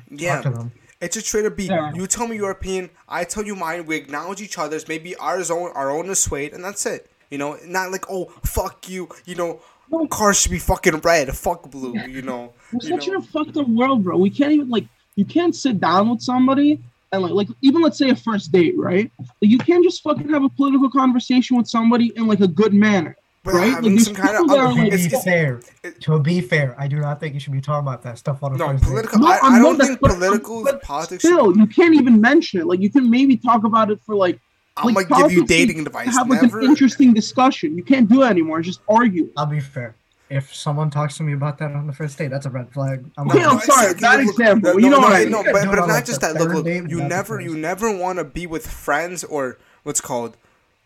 yeah. 0.10 0.42
talk 0.42 0.44
to 0.54 0.58
them. 0.60 0.72
It 1.02 1.14
should 1.14 1.26
straight 1.26 1.46
up 1.46 1.56
be 1.58 1.66
Yeah. 1.66 1.94
you 1.94 2.08
tell 2.08 2.28
me 2.28 2.36
your 2.38 2.52
opinion, 2.52 2.90
I 3.08 3.26
tell 3.26 3.44
you 3.46 3.56
mine. 3.56 3.86
We 3.86 3.96
acknowledge 3.98 4.42
each 4.42 4.58
other's. 4.58 4.88
Maybe 4.88 5.16
ours 5.18 5.52
own 5.52 5.72
our 5.76 5.92
own 5.92 6.10
is 6.10 6.20
swayed, 6.24 6.54
and 6.54 6.64
that's 6.64 6.86
it. 6.86 7.12
You 7.30 7.38
know, 7.38 7.58
not 7.66 7.92
like 7.92 8.06
oh 8.10 8.26
fuck 8.44 8.88
you. 8.90 9.10
You 9.26 9.36
know, 9.36 9.62
No. 9.92 10.08
cars 10.08 10.40
should 10.40 10.52
be 10.52 10.60
fucking 10.60 10.98
red, 11.00 11.36
fuck 11.36 11.70
blue. 11.70 11.98
You 12.00 12.22
know, 12.22 12.54
We're 12.72 12.80
you 12.82 12.90
such 12.98 13.08
know? 13.08 13.16
in 13.16 13.20
a 13.20 13.22
fucked 13.24 13.58
up 13.58 13.68
world, 13.68 14.04
bro. 14.04 14.18
We 14.18 14.30
can't 14.30 14.54
even 14.54 14.70
like 14.70 14.86
you 15.16 15.26
can't 15.26 15.56
sit 15.56 15.80
down 15.80 16.10
with 16.10 16.22
somebody 16.22 16.82
and 17.12 17.22
like 17.22 17.34
like 17.34 17.48
even 17.62 17.82
let's 17.82 17.98
say 17.98 18.10
a 18.10 18.16
first 18.16 18.52
date, 18.52 18.76
right? 18.78 19.12
Like, 19.20 19.30
you 19.42 19.58
can't 19.58 19.84
just 19.84 20.02
fucking 20.02 20.30
have 20.30 20.44
a 20.44 20.50
political 20.50 20.90
conversation 20.90 21.58
with 21.58 21.68
somebody 21.68 22.14
in 22.16 22.26
like 22.28 22.40
a 22.40 22.48
good 22.48 22.74
manner. 22.74 23.16
But 23.46 23.54
right? 23.54 23.70
having 23.74 23.92
Like, 23.96 24.00
some 24.04 24.14
these 24.16 24.24
kind 24.24 24.36
of 24.36 24.42
people 24.44 24.56
that 24.56 24.58
are, 24.60 24.68
other, 24.68 24.82
like, 24.82 24.90
To 24.90 24.96
it's, 24.96 25.08
be 25.08 25.16
it's, 25.16 25.24
fair, 25.24 25.62
it- 25.84 26.02
to 26.02 26.20
be 26.20 26.42
fair, 26.42 26.76
I 26.78 26.88
do 26.88 26.98
not 27.00 27.20
think 27.20 27.34
you 27.36 27.40
should 27.40 27.54
be 27.54 27.62
talking 27.62 27.88
about 27.88 28.02
that 28.04 28.18
stuff 28.18 28.42
on 28.44 28.54
the 28.54 28.58
no 28.58 28.68
first 28.70 28.84
date. 28.84 28.90
political. 28.90 29.20
No, 29.20 29.28
I, 29.28 29.40
I'm 29.42 29.54
I 29.54 29.58
not 29.60 29.64
don't 29.64 29.78
that- 29.78 29.88
think 29.88 30.00
political 30.00 30.64
but 30.64 30.82
politics. 30.82 31.24
Still, 31.24 31.52
Should, 31.54 31.58
you 31.62 31.68
can't 31.68 31.94
even 31.96 32.20
mention 32.20 32.60
it. 32.60 32.66
Like 32.68 32.80
you 32.82 32.90
can 32.90 33.10
maybe 33.10 33.38
talk 33.38 33.64
about 33.64 33.92
it 33.92 34.00
for 34.06 34.16
like 34.16 34.40
I'm 34.78 34.94
like, 34.94 35.08
gonna 35.08 35.24
give 35.30 35.32
you 35.38 35.46
dating 35.46 35.80
advice. 35.80 36.08
have 36.18 36.28
like 36.30 36.42
Never. 36.42 36.60
an 36.60 36.66
interesting 36.66 37.14
discussion. 37.14 37.78
You 37.78 37.84
can't 37.84 38.10
do 38.10 38.24
it 38.24 38.28
anymore. 38.28 38.62
Just 38.62 38.82
argue. 38.90 39.30
I'll 39.38 39.46
be 39.46 39.60
fair. 39.62 39.96
If 40.28 40.54
someone 40.56 40.90
talks 40.90 41.16
to 41.18 41.24
me 41.24 41.34
about 41.34 41.60
that 41.60 41.72
on 41.74 41.86
the 41.86 41.94
first 41.94 42.18
date, 42.18 42.30
that's 42.30 42.48
a 42.48 42.50
red 42.50 42.72
flag. 42.74 43.06
I'm 43.16 43.30
Okay, 43.30 43.40
not- 43.44 43.54
I'm 43.54 43.60
sorry, 43.62 43.94
bad 43.94 44.22
look, 44.22 44.30
example. 44.34 44.72
No, 44.74 44.80
You 44.80 44.90
know 44.90 44.98
no, 44.98 45.04
what 45.04 45.14
I 45.14 45.20
mean. 45.22 45.30
no, 45.32 45.44
but, 45.44 45.62
do 45.64 45.70
but 45.70 45.76
not 45.76 45.88
like, 45.88 46.06
just 46.06 46.20
that. 46.22 46.34
Look, 46.34 46.50
look, 46.52 46.66
date, 46.66 46.90
you 46.90 47.00
never, 47.04 47.40
you 47.40 47.56
never 47.56 47.96
want 47.96 48.18
to 48.18 48.24
be 48.26 48.48
with 48.48 48.66
friends 48.68 49.24
or 49.24 49.60
what's 49.84 50.02
called 50.02 50.36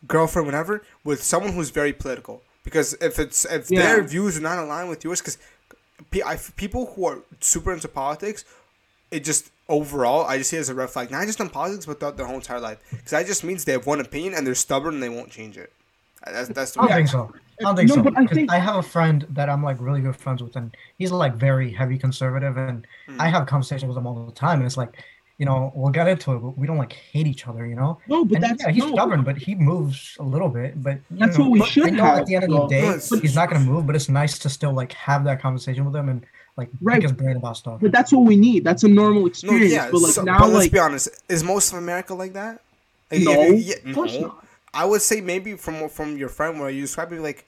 girlfriend, 0.08 0.46
whatever, 0.46 0.84
with 1.06 1.24
someone 1.24 1.54
who's 1.54 1.70
very 1.70 1.94
political. 1.94 2.42
Because 2.70 2.94
if 3.02 3.18
it's 3.18 3.46
if 3.46 3.72
Yeah. 3.72 3.82
their 3.82 4.04
views 4.04 4.38
are 4.38 4.42
not 4.42 4.60
aligned 4.60 4.90
with 4.90 5.04
yours, 5.04 5.22
because 5.22 5.38
people 6.56 6.94
who 6.94 7.06
are 7.06 7.20
super 7.40 7.74
into 7.74 7.88
politics, 7.88 8.46
it 9.12 9.24
just 9.24 9.50
overall 9.68 10.26
I 10.26 10.38
just 10.38 10.50
see 10.52 10.58
it 10.58 10.62
as 10.62 10.70
a 10.70 10.76
red 10.76 10.90
flag. 10.90 11.10
Not 11.12 11.26
just 11.26 11.40
in 11.40 11.50
politics, 11.50 11.86
but 11.86 12.00
throughout 12.00 12.18
their 12.18 12.26
whole 12.28 12.36
entire 12.36 12.60
life. 12.60 12.78
Because 12.92 13.12
that 13.12 13.26
just 13.26 13.44
means 13.44 13.66
they 13.66 13.72
have 13.72 13.88
one 13.88 14.00
opinion 14.00 14.34
and 14.36 14.46
they're 14.46 14.56
stubborn 14.56 14.94
and 14.96 15.04
they 15.04 15.10
won't 15.10 15.32
change 15.32 15.58
it. 15.58 15.72
That's 16.26 16.50
that's 16.50 16.72
the 16.74 16.82
I 16.82 16.84
don't 16.84 16.92
way. 16.92 16.96
think 16.98 17.08
so. 17.10 17.34
I 17.60 17.64
don't 17.64 17.76
think 17.76 17.90
No, 17.90 17.96
so. 17.96 18.02
but 18.04 18.18
I 18.18 18.26
'cause 18.26 18.36
think- 18.36 18.52
I 18.52 18.60
have 18.60 18.76
a 18.76 18.84
friend 18.84 19.26
that 19.32 19.50
I'm 19.50 19.64
like 19.64 19.78
really 19.80 20.02
good 20.02 20.16
friends 20.16 20.44
with, 20.44 20.56
and 20.56 20.76
he's 20.98 21.12
like 21.12 21.36
very 21.36 21.72
heavy 21.72 21.98
conservative, 21.98 22.56
and 22.58 22.86
Hmm. 23.08 23.20
I 23.20 23.30
have 23.30 23.48
conversations 23.48 23.88
with 23.90 23.98
him 23.98 24.06
all 24.08 24.26
the 24.26 24.32
time, 24.32 24.60
and 24.60 24.66
it's 24.66 24.78
like, 24.78 24.94
you 25.40 25.46
know, 25.46 25.72
we'll 25.74 25.92
get 25.92 26.08
into 26.08 26.34
it, 26.34 26.40
but 26.40 26.58
we 26.58 26.68
don't 26.68 26.78
like 26.78 26.94
hate 26.94 27.26
each 27.26 27.48
other, 27.48 27.66
you 27.66 27.76
know. 27.76 27.98
No, 28.08 28.26
but 28.26 28.36
And 28.36 28.44
that's 28.44 28.64
yeah, 28.64 28.72
he's 28.72 28.84
no. 28.84 28.92
stubborn, 28.94 29.24
but 29.24 29.38
he 29.38 29.56
moves 29.56 30.16
a 30.20 30.24
little 30.24 30.50
bit. 30.50 30.84
But 30.84 31.00
That's 31.10 31.38
know, 31.38 31.46
what 31.46 31.52
we 31.52 31.66
should 31.66 31.88
I 31.88 31.90
know 31.92 32.04
have, 32.04 32.18
At 32.20 32.26
the 32.28 32.36
end 32.36 32.44
of 32.44 32.52
the 32.52 32.68
day, 32.68 32.82
No, 32.84 32.90
it's- 32.90 33.10
he's 33.22 33.36
not 33.36 33.50
gonna 33.50 33.64
move, 33.66 33.88
but 33.88 33.96
it's 33.96 34.10
nice 34.10 34.38
to 34.40 34.50
still 34.50 34.74
like 34.74 34.92
have 34.94 35.24
that 35.24 35.42
conversation 35.42 35.86
with 35.86 35.96
him 35.96 36.10
and 36.10 36.26
like 36.58 36.70
Right. 36.82 36.96
pick 36.96 37.04
his 37.04 37.14
brain 37.14 37.38
about 37.38 37.56
stuff. 37.58 37.80
But 37.82 37.92
that's 37.94 38.12
what 38.12 38.26
we 38.26 38.36
need. 38.36 38.66
That's 38.66 38.84
a 38.84 38.90
normal 38.90 39.22
No, 39.22 39.28
experience. 39.28 39.72
yeah. 39.72 39.90
but 39.90 40.02
like 40.02 40.12
so- 40.12 40.24
now, 40.24 40.40
but 40.40 40.50
let's 40.50 40.66
like 40.66 40.72
be 40.74 40.80
honest. 40.80 41.08
Is 41.30 41.44
most 41.44 41.72
of 41.72 41.78
America 41.80 42.14
like 42.14 42.34
that? 42.34 42.62
Like, 43.10 43.22
no, 43.22 43.42
you- 43.44 43.54
yeah, 43.56 43.76
of 43.90 43.96
course 43.96 44.14
no. 44.16 44.28
not. 44.28 44.46
I 44.74 44.84
would 44.86 45.02
say 45.02 45.22
maybe 45.22 45.54
from 45.56 45.88
from 45.90 46.18
your 46.18 46.30
friend 46.30 46.60
where 46.60 46.70
you 46.70 46.82
described 46.82 47.12
maybe 47.12 47.24
like 47.24 47.46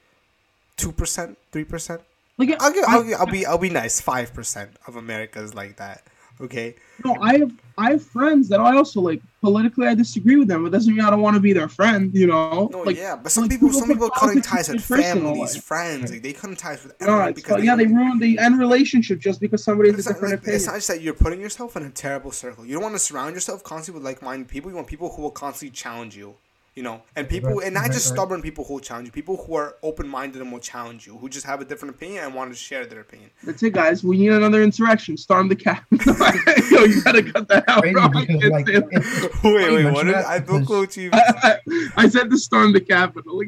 two 0.78 0.92
percent, 0.94 1.38
three 1.52 1.66
percent. 1.66 2.02
Like 2.38 2.56
I'll 2.62 2.72
give, 2.74 2.86
I- 2.88 2.96
I'll, 2.96 3.16
I'll 3.20 3.26
be 3.28 3.46
I'll 3.46 3.58
be 3.58 3.70
nice. 3.70 4.00
Five 4.02 4.34
percent 4.34 4.72
of 4.88 4.96
America 4.96 5.40
is 5.42 5.54
like 5.54 5.76
that. 5.78 6.04
Okay. 6.40 6.74
No, 7.06 7.16
I 7.22 7.38
have 7.38 7.52
I 7.82 7.92
have 7.92 8.04
friends 8.04 8.48
that 8.50 8.60
I 8.60 8.78
also 8.78 9.02
like 9.02 9.22
politically 9.42 9.88
I 9.88 9.96
disagree 9.96 10.36
with 10.36 10.48
them. 10.48 10.66
It 10.68 10.70
doesn't 10.70 10.94
mean 10.96 11.04
I 11.04 11.10
don't 11.10 11.22
want 11.22 11.36
to 11.36 11.40
be 11.42 11.52
their 11.52 11.68
friend, 11.68 12.14
you 12.14 12.28
know. 12.28 12.70
No, 12.72 12.84
like, 12.84 12.96
yeah, 12.96 13.16
but 13.16 13.32
some 13.32 13.44
like, 13.44 13.52
people 13.52 13.70
people 13.70 13.80
some 13.80 13.90
people 13.90 14.06
are 14.06 14.20
cutting 14.20 14.42
ties 14.42 14.70
with 14.70 14.86
families, 14.86 15.56
life. 15.56 15.64
friends. 15.64 16.12
Like 16.12 16.22
they 16.22 16.34
couldn't 16.34 16.58
ties 16.58 16.84
with 16.84 16.94
no, 17.02 17.08
everyone 17.08 17.30
it's, 17.30 17.42
because 17.42 17.64
yeah, 17.64 17.76
they 17.76 17.88
ruin 17.88 18.20
the 18.20 18.38
end 18.38 18.60
relationship 18.60 19.20
just 19.20 19.42
because 19.42 19.64
somebody 19.64 19.90
But 19.90 19.98
has 19.98 20.08
a 20.08 20.14
different 20.14 20.46
like, 20.46 20.56
it's 20.56 20.68
not 20.68 20.76
just 20.76 20.88
that 20.90 21.02
you're 21.02 21.16
putting 21.16 21.42
yourself 21.42 21.76
in 21.76 21.84
a 21.84 21.90
terrible 21.90 22.32
circle. 22.32 22.66
You 22.66 22.74
don't 22.74 22.84
want 22.84 22.96
to 22.96 23.00
surround 23.00 23.34
yourself 23.34 23.64
constantly 23.64 24.00
with 24.00 24.06
like-minded 24.06 24.48
people. 24.48 24.70
You 24.70 24.76
want 24.76 24.88
people 24.88 25.10
who 25.14 25.24
will 25.24 25.32
constantly 25.32 25.76
challenge 25.76 26.16
you. 26.16 26.36
You 26.74 26.84
know, 26.84 27.02
and 27.18 27.28
people, 27.28 27.56
Right, 27.56 27.66
and 27.66 27.74
not 27.74 27.82
right, 27.82 27.92
just 27.92 28.10
right. 28.10 28.16
stubborn 28.16 28.42
people 28.42 28.64
who 28.64 28.76
will 28.76 28.80
challenge 28.80 29.08
you. 29.08 29.12
People 29.12 29.36
who 29.46 29.56
are 29.56 29.76
open-minded 29.84 30.42
and 30.42 30.50
will 30.54 30.60
challenge 30.62 31.06
you, 31.06 31.18
who 31.18 31.28
just 31.28 31.46
have 31.46 31.60
a 31.60 31.66
different 31.66 31.96
opinion 31.96 32.24
and 32.24 32.34
want 32.34 32.50
to 32.50 32.56
share 32.56 32.86
their 32.86 33.02
opinion. 33.02 33.30
That's 33.44 33.62
it, 33.62 33.74
guys. 33.74 34.06
We 34.06 34.18
need 34.18 34.32
another 34.32 34.64
insurrection. 34.64 35.18
Storm 35.18 35.50
the 35.50 35.56
cap. 35.58 35.84
Yo, 35.92 36.86
you 36.86 37.02
gotta 37.04 37.24
cut 37.24 37.50
that 37.50 37.68
out, 37.68 37.82
Crazy 37.82 37.94
bro. 37.94 38.08
Because 38.08 38.44
like 38.52 38.68
say 38.68 38.74
that. 38.80 38.88
it's, 38.90 39.24
it's 39.26 39.44
wait, 39.44 39.72
wait, 39.74 39.92
what? 39.92 40.06
Did, 40.06 40.16
I 40.16 40.40
don't 40.40 40.62
because- 40.62 40.68
go 40.68 40.86
to 40.86 41.02
you. 41.02 41.10
I, 41.12 41.34
I, 41.44 41.88
I 42.06 42.08
said 42.08 42.30
to 42.30 42.38
storm 42.38 42.72
the 42.72 42.80
Capitol 42.80 43.42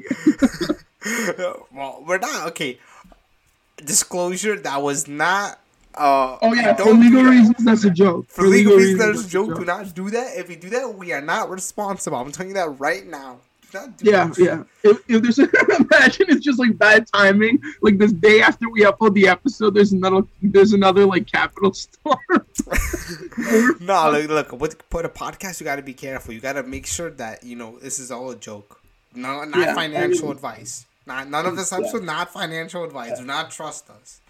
well, 1.74 2.04
we're 2.06 2.18
not 2.18 2.48
okay. 2.50 2.78
Disclosure: 3.78 4.58
That 4.60 4.82
was 4.82 5.08
not. 5.08 5.60
Uh, 5.96 6.38
Oh 6.42 6.54
yeah, 6.54 6.74
for 6.76 6.92
legal 6.94 7.24
reasons, 7.24 7.64
that's 7.64 7.84
a 7.84 7.90
joke. 7.90 8.28
For 8.30 8.46
legal 8.48 8.76
reasons, 8.78 9.00
that's 9.00 9.20
a 9.20 9.22
that's 9.22 9.32
joke. 9.32 9.56
Do 9.60 9.66
not 9.66 9.94
do 9.94 10.10
that. 10.10 10.38
If 10.38 10.50
you 10.50 10.56
do 10.56 10.70
that, 10.72 10.94
we 10.96 11.12
are 11.14 11.22
not 11.22 11.50
responsible. 11.50 12.18
I'm 12.18 12.32
telling 12.32 12.50
you 12.50 12.56
that 12.56 12.80
right 12.80 13.06
now. 13.06 13.38
Do 13.72 13.80
not 13.80 13.98
do 13.98 14.10
Yeah, 14.12 14.28
that. 14.28 14.38
yeah. 14.38 14.64
If, 14.84 14.98
if 15.08 15.22
there's 15.22 15.40
imagine 15.80 16.26
it's 16.30 16.44
just 16.46 16.60
like 16.60 16.78
bad 16.78 17.06
timing. 17.08 17.62
Like 17.82 17.98
this 17.98 18.12
day 18.12 18.42
after 18.42 18.70
we 18.70 18.82
upload 18.82 19.14
the 19.14 19.28
episode, 19.28 19.74
there's 19.76 19.92
another 19.94 20.22
there's 20.42 20.74
another 20.74 21.06
like 21.06 21.28
Capitol 21.32 21.74
storm. 21.84 22.18
No, 23.80 24.12
look, 24.12 24.30
look. 24.30 24.62
With 24.62 24.90
put 24.90 25.06
a 25.06 25.10
podcast, 25.10 25.60
you 25.60 25.64
got 25.66 25.78
to 25.78 25.82
be 25.82 25.94
careful. 25.94 26.34
You 26.34 26.40
got 26.40 26.54
to 26.54 26.64
make 26.64 26.86
sure 26.86 27.10
that 27.12 27.44
you 27.44 27.56
know 27.56 27.78
this 27.80 28.00
is 28.00 28.12
all 28.12 28.30
a 28.32 28.36
joke. 28.36 28.80
No, 29.16 29.44
not 29.44 29.58
Yeah, 29.60 29.74
financial 29.76 30.26
I 30.26 30.28
mean- 30.30 30.32
advice. 30.38 30.86
Not 31.06 31.30
none 31.30 31.46
of 31.46 31.58
this 31.58 31.72
Yeah. 31.72 31.80
episode. 31.80 32.04
Not 32.04 32.32
financial 32.32 32.84
advice. 32.84 33.20
Do 33.20 33.26
not 33.26 33.52
trust 33.52 33.90
us. 33.90 34.22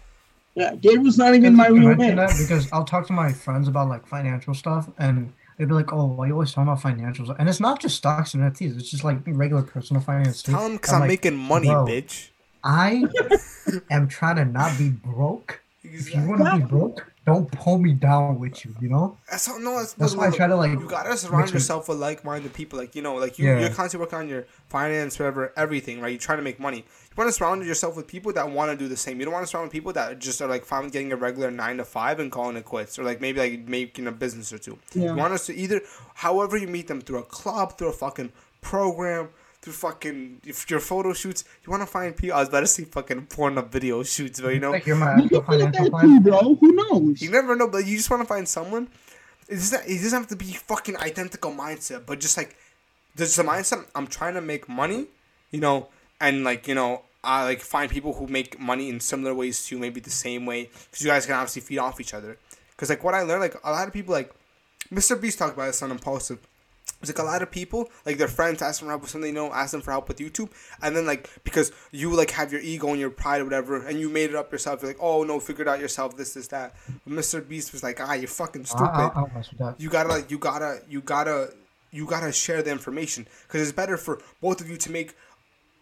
Yeah, 0.54 0.74
Gabriel's 0.76 1.18
not 1.18 1.34
even 1.34 1.54
my 1.56 1.68
You 1.68 1.88
real 1.88 1.96
name. 1.96 2.16
because 2.16 2.68
I'll 2.72 2.84
talk 2.84 3.06
to 3.08 3.12
my 3.12 3.32
friends 3.32 3.68
about 3.68 3.88
like 3.88 4.06
financial 4.06 4.54
stuff 4.54 4.88
and 4.98 5.32
they'd 5.58 5.68
be 5.68 5.74
like, 5.74 5.92
"Oh, 5.92 6.06
why 6.06 6.24
are 6.24 6.28
you 6.28 6.32
always 6.34 6.52
talking 6.52 6.70
about 6.72 6.82
financials?" 6.82 7.34
And 7.38 7.48
it's 7.48 7.60
not 7.60 7.80
just 7.80 7.96
stocks 7.96 8.34
and 8.34 8.42
NFTs; 8.42 8.78
it's 8.78 8.90
just 8.90 9.04
like 9.04 9.18
regular 9.26 9.62
personal 9.62 10.02
finance 10.02 10.42
too. 10.42 10.52
Tell 10.52 10.62
them 10.64 10.72
because 10.76 10.90
I'm 10.90 10.96
I'm, 10.96 11.00
like, 11.02 11.08
making 11.08 11.36
money, 11.36 11.68
bro, 11.68 11.84
bitch. 11.86 12.28
I 12.62 13.04
am 13.90 14.08
trying 14.08 14.36
to 14.36 14.44
not 14.44 14.76
be 14.78 14.90
broke. 14.90 15.60
If 15.82 16.14
you 16.14 16.26
want 16.26 16.42
to 16.44 16.56
be 16.56 16.62
broke, 16.64 17.04
don't 17.26 17.50
pull 17.52 17.76
me 17.78 17.92
down 17.92 18.38
with 18.40 18.64
you. 18.64 18.74
You 18.80 18.88
know. 18.88 19.18
That's 19.30 19.46
how, 19.46 19.58
no, 19.58 19.76
that's, 19.76 19.92
That's 19.92 20.12
look, 20.12 20.22
why 20.22 20.28
I 20.28 20.30
try 20.30 20.46
to, 20.46 20.56
like, 20.56 20.70
You 20.70 20.88
gotta 20.88 21.14
surround 21.16 21.42
mix 21.42 21.50
it. 21.50 21.54
yourself 21.54 21.88
with 21.90 21.98
like-minded 21.98 22.54
people. 22.54 22.78
Like 22.78 22.94
you 22.94 23.02
know, 23.02 23.16
like 23.16 23.38
you, 23.38 23.46
Yeah. 23.48 23.60
you're 23.60 23.68
constantly 23.68 24.04
working 24.04 24.18
on 24.18 24.28
your 24.28 24.46
finance, 24.68 25.18
whatever, 25.18 25.52
everything, 25.58 26.00
right? 26.00 26.08
You're 26.08 26.18
trying 26.18 26.38
to 26.38 26.42
make 26.42 26.58
money. 26.58 26.86
You 27.16 27.22
want 27.22 27.28
to 27.28 27.32
surround 27.32 27.64
yourself 27.64 27.94
with 27.96 28.08
people 28.08 28.32
that 28.32 28.50
want 28.50 28.72
to 28.72 28.76
do 28.76 28.88
the 28.88 28.96
same. 28.96 29.20
You 29.20 29.24
don't 29.26 29.34
want 29.34 29.44
to 29.46 29.50
surround 29.50 29.70
people 29.70 29.92
that 29.92 30.18
just 30.18 30.42
are 30.42 30.48
like 30.48 30.64
finally 30.64 30.90
getting 30.90 31.12
a 31.12 31.16
regular 31.16 31.48
nine 31.50 31.76
to 31.76 31.84
five 31.84 32.18
and 32.18 32.30
calling 32.32 32.56
it 32.56 32.64
quits, 32.64 32.98
or 32.98 33.04
like 33.04 33.20
maybe 33.20 33.38
like 33.38 33.68
making 33.68 34.08
a 34.08 34.12
business 34.12 34.52
or 34.52 34.58
two. 34.58 34.78
Yeah. 34.94 35.10
You 35.10 35.14
want 35.16 35.32
us 35.32 35.46
to 35.46 35.54
either, 35.54 35.80
however 36.14 36.56
you 36.56 36.66
meet 36.66 36.88
them 36.88 37.00
through 37.00 37.18
a 37.18 37.22
club, 37.22 37.78
through 37.78 37.90
a 37.90 37.92
fucking 37.92 38.32
program. 38.60 39.28
Through 39.62 39.72
fucking 39.74 40.40
if 40.44 40.68
your 40.68 40.78
photo 40.80 41.14
shoots, 41.14 41.42
you 41.64 41.70
want 41.70 41.82
to 41.82 41.86
find 41.86 42.14
people. 42.14 42.36
I 42.36 42.40
was 42.40 42.48
about 42.50 42.60
to 42.60 42.66
say 42.66 42.84
fucking 42.84 43.26
porn 43.28 43.56
up 43.56 43.72
video 43.72 44.02
shoots, 44.02 44.38
but 44.38 44.48
you 44.52 44.60
know, 44.60 44.72
Like 44.72 44.84
you're 44.84 44.94
my 44.96 45.16
You 45.16 45.28
can 45.28 45.38
do 45.38 45.40
financial 45.40 45.84
that 45.84 45.90
plan. 45.90 46.22
too, 46.22 46.30
bro. 46.30 46.54
Who 46.56 46.72
knows? 46.72 47.22
You 47.22 47.30
never 47.30 47.56
know, 47.56 47.68
but 47.68 47.86
you 47.86 47.96
just 47.96 48.10
want 48.10 48.22
to 48.22 48.28
find 48.28 48.46
someone. 48.46 48.88
It 49.48 49.54
doesn't, 49.54 49.86
it 49.86 50.02
doesn't 50.02 50.18
have 50.18 50.28
to 50.28 50.36
be 50.36 50.52
fucking 50.52 50.98
identical 50.98 51.50
mindset, 51.52 52.04
but 52.04 52.20
just 52.20 52.36
like 52.36 52.56
there's 53.14 53.38
a 53.38 53.44
mindset. 53.44 53.86
I'm 53.94 54.06
trying 54.06 54.34
to 54.34 54.42
make 54.42 54.68
money, 54.68 55.06
you 55.50 55.60
know, 55.60 55.88
and 56.20 56.44
like 56.44 56.68
you 56.68 56.74
know, 56.74 57.02
I 57.22 57.44
like 57.44 57.60
find 57.60 57.90
people 57.90 58.12
who 58.12 58.26
make 58.26 58.58
money 58.60 58.88
in 58.88 59.00
similar 59.00 59.34
ways 59.34 59.66
too, 59.66 59.78
maybe 59.78 60.00
the 60.00 60.10
same 60.10 60.46
way, 60.46 60.64
because 60.90 61.02
you 61.02 61.08
guys 61.10 61.26
can 61.26 61.34
obviously 61.34 61.62
feed 61.62 61.78
off 61.78 62.00
each 62.00 62.14
other. 62.14 62.38
Because 62.70 62.90
like 62.90 63.04
what 63.04 63.14
I 63.14 63.22
learned, 63.22 63.40
like 63.40 63.56
a 63.64 63.70
lot 63.70 63.86
of 63.86 63.92
people 63.92 64.12
like 64.12 64.32
Mr. 64.92 65.20
Beast 65.20 65.38
talked 65.38 65.54
about 65.54 65.66
this 65.66 65.82
on 65.82 65.90
Impulsive. 65.90 66.38
It's 67.00 67.10
like 67.10 67.18
a 67.18 67.26
lot 67.26 67.42
of 67.42 67.50
people, 67.50 67.90
like 68.06 68.18
their 68.18 68.28
friends 68.28 68.62
ask 68.62 68.80
them 68.80 68.86
for 68.86 68.92
help 68.92 69.02
with 69.02 69.10
something 69.10 69.34
they 69.34 69.38
know, 69.38 69.52
ask 69.52 69.72
them 69.72 69.82
for 69.82 69.90
help 69.90 70.08
with 70.08 70.18
YouTube, 70.18 70.50
and 70.82 70.96
then 70.96 71.06
like 71.06 71.28
because 71.44 71.72
you 71.92 72.14
like 72.14 72.30
have 72.30 72.50
your 72.52 72.60
ego 72.62 72.88
and 72.88 73.00
your 73.00 73.10
pride 73.10 73.40
or 73.40 73.44
whatever, 73.44 73.86
and 73.86 74.00
you 74.00 74.08
made 74.08 74.30
it 74.30 74.36
up 74.36 74.50
yourself, 74.50 74.80
you're 74.82 74.90
like, 74.90 75.00
oh 75.00 75.22
no, 75.22 75.38
figure 75.40 75.62
it 75.62 75.68
out 75.68 75.80
yourself, 75.80 76.16
this, 76.16 76.34
this, 76.34 76.48
that. 76.48 76.74
But 77.06 77.14
Mr. 77.14 77.46
Beast 77.46 77.72
was 77.72 77.82
like, 77.82 78.00
ah, 78.00 78.14
you're 78.14 78.28
fucking 78.28 78.64
stupid. 78.64 78.84
I, 78.84 79.08
I, 79.08 79.12
I'll 79.16 79.30
mess 79.34 79.50
with 79.50 79.58
that. 79.58 79.80
you 79.80 79.90
gotta 79.90 80.08
like 80.08 80.30
you 80.30 80.38
gotta 80.38 80.80
you 80.88 81.00
gotta 81.00 81.52
you 81.90 82.06
gotta 82.06 82.32
share 82.32 82.62
the 82.62 82.70
information 82.70 83.26
because 83.46 83.60
it's 83.62 83.72
better 83.72 83.96
for 83.96 84.20
both 84.40 84.60
of 84.60 84.70
you 84.70 84.76
to 84.78 84.90
make 84.90 85.14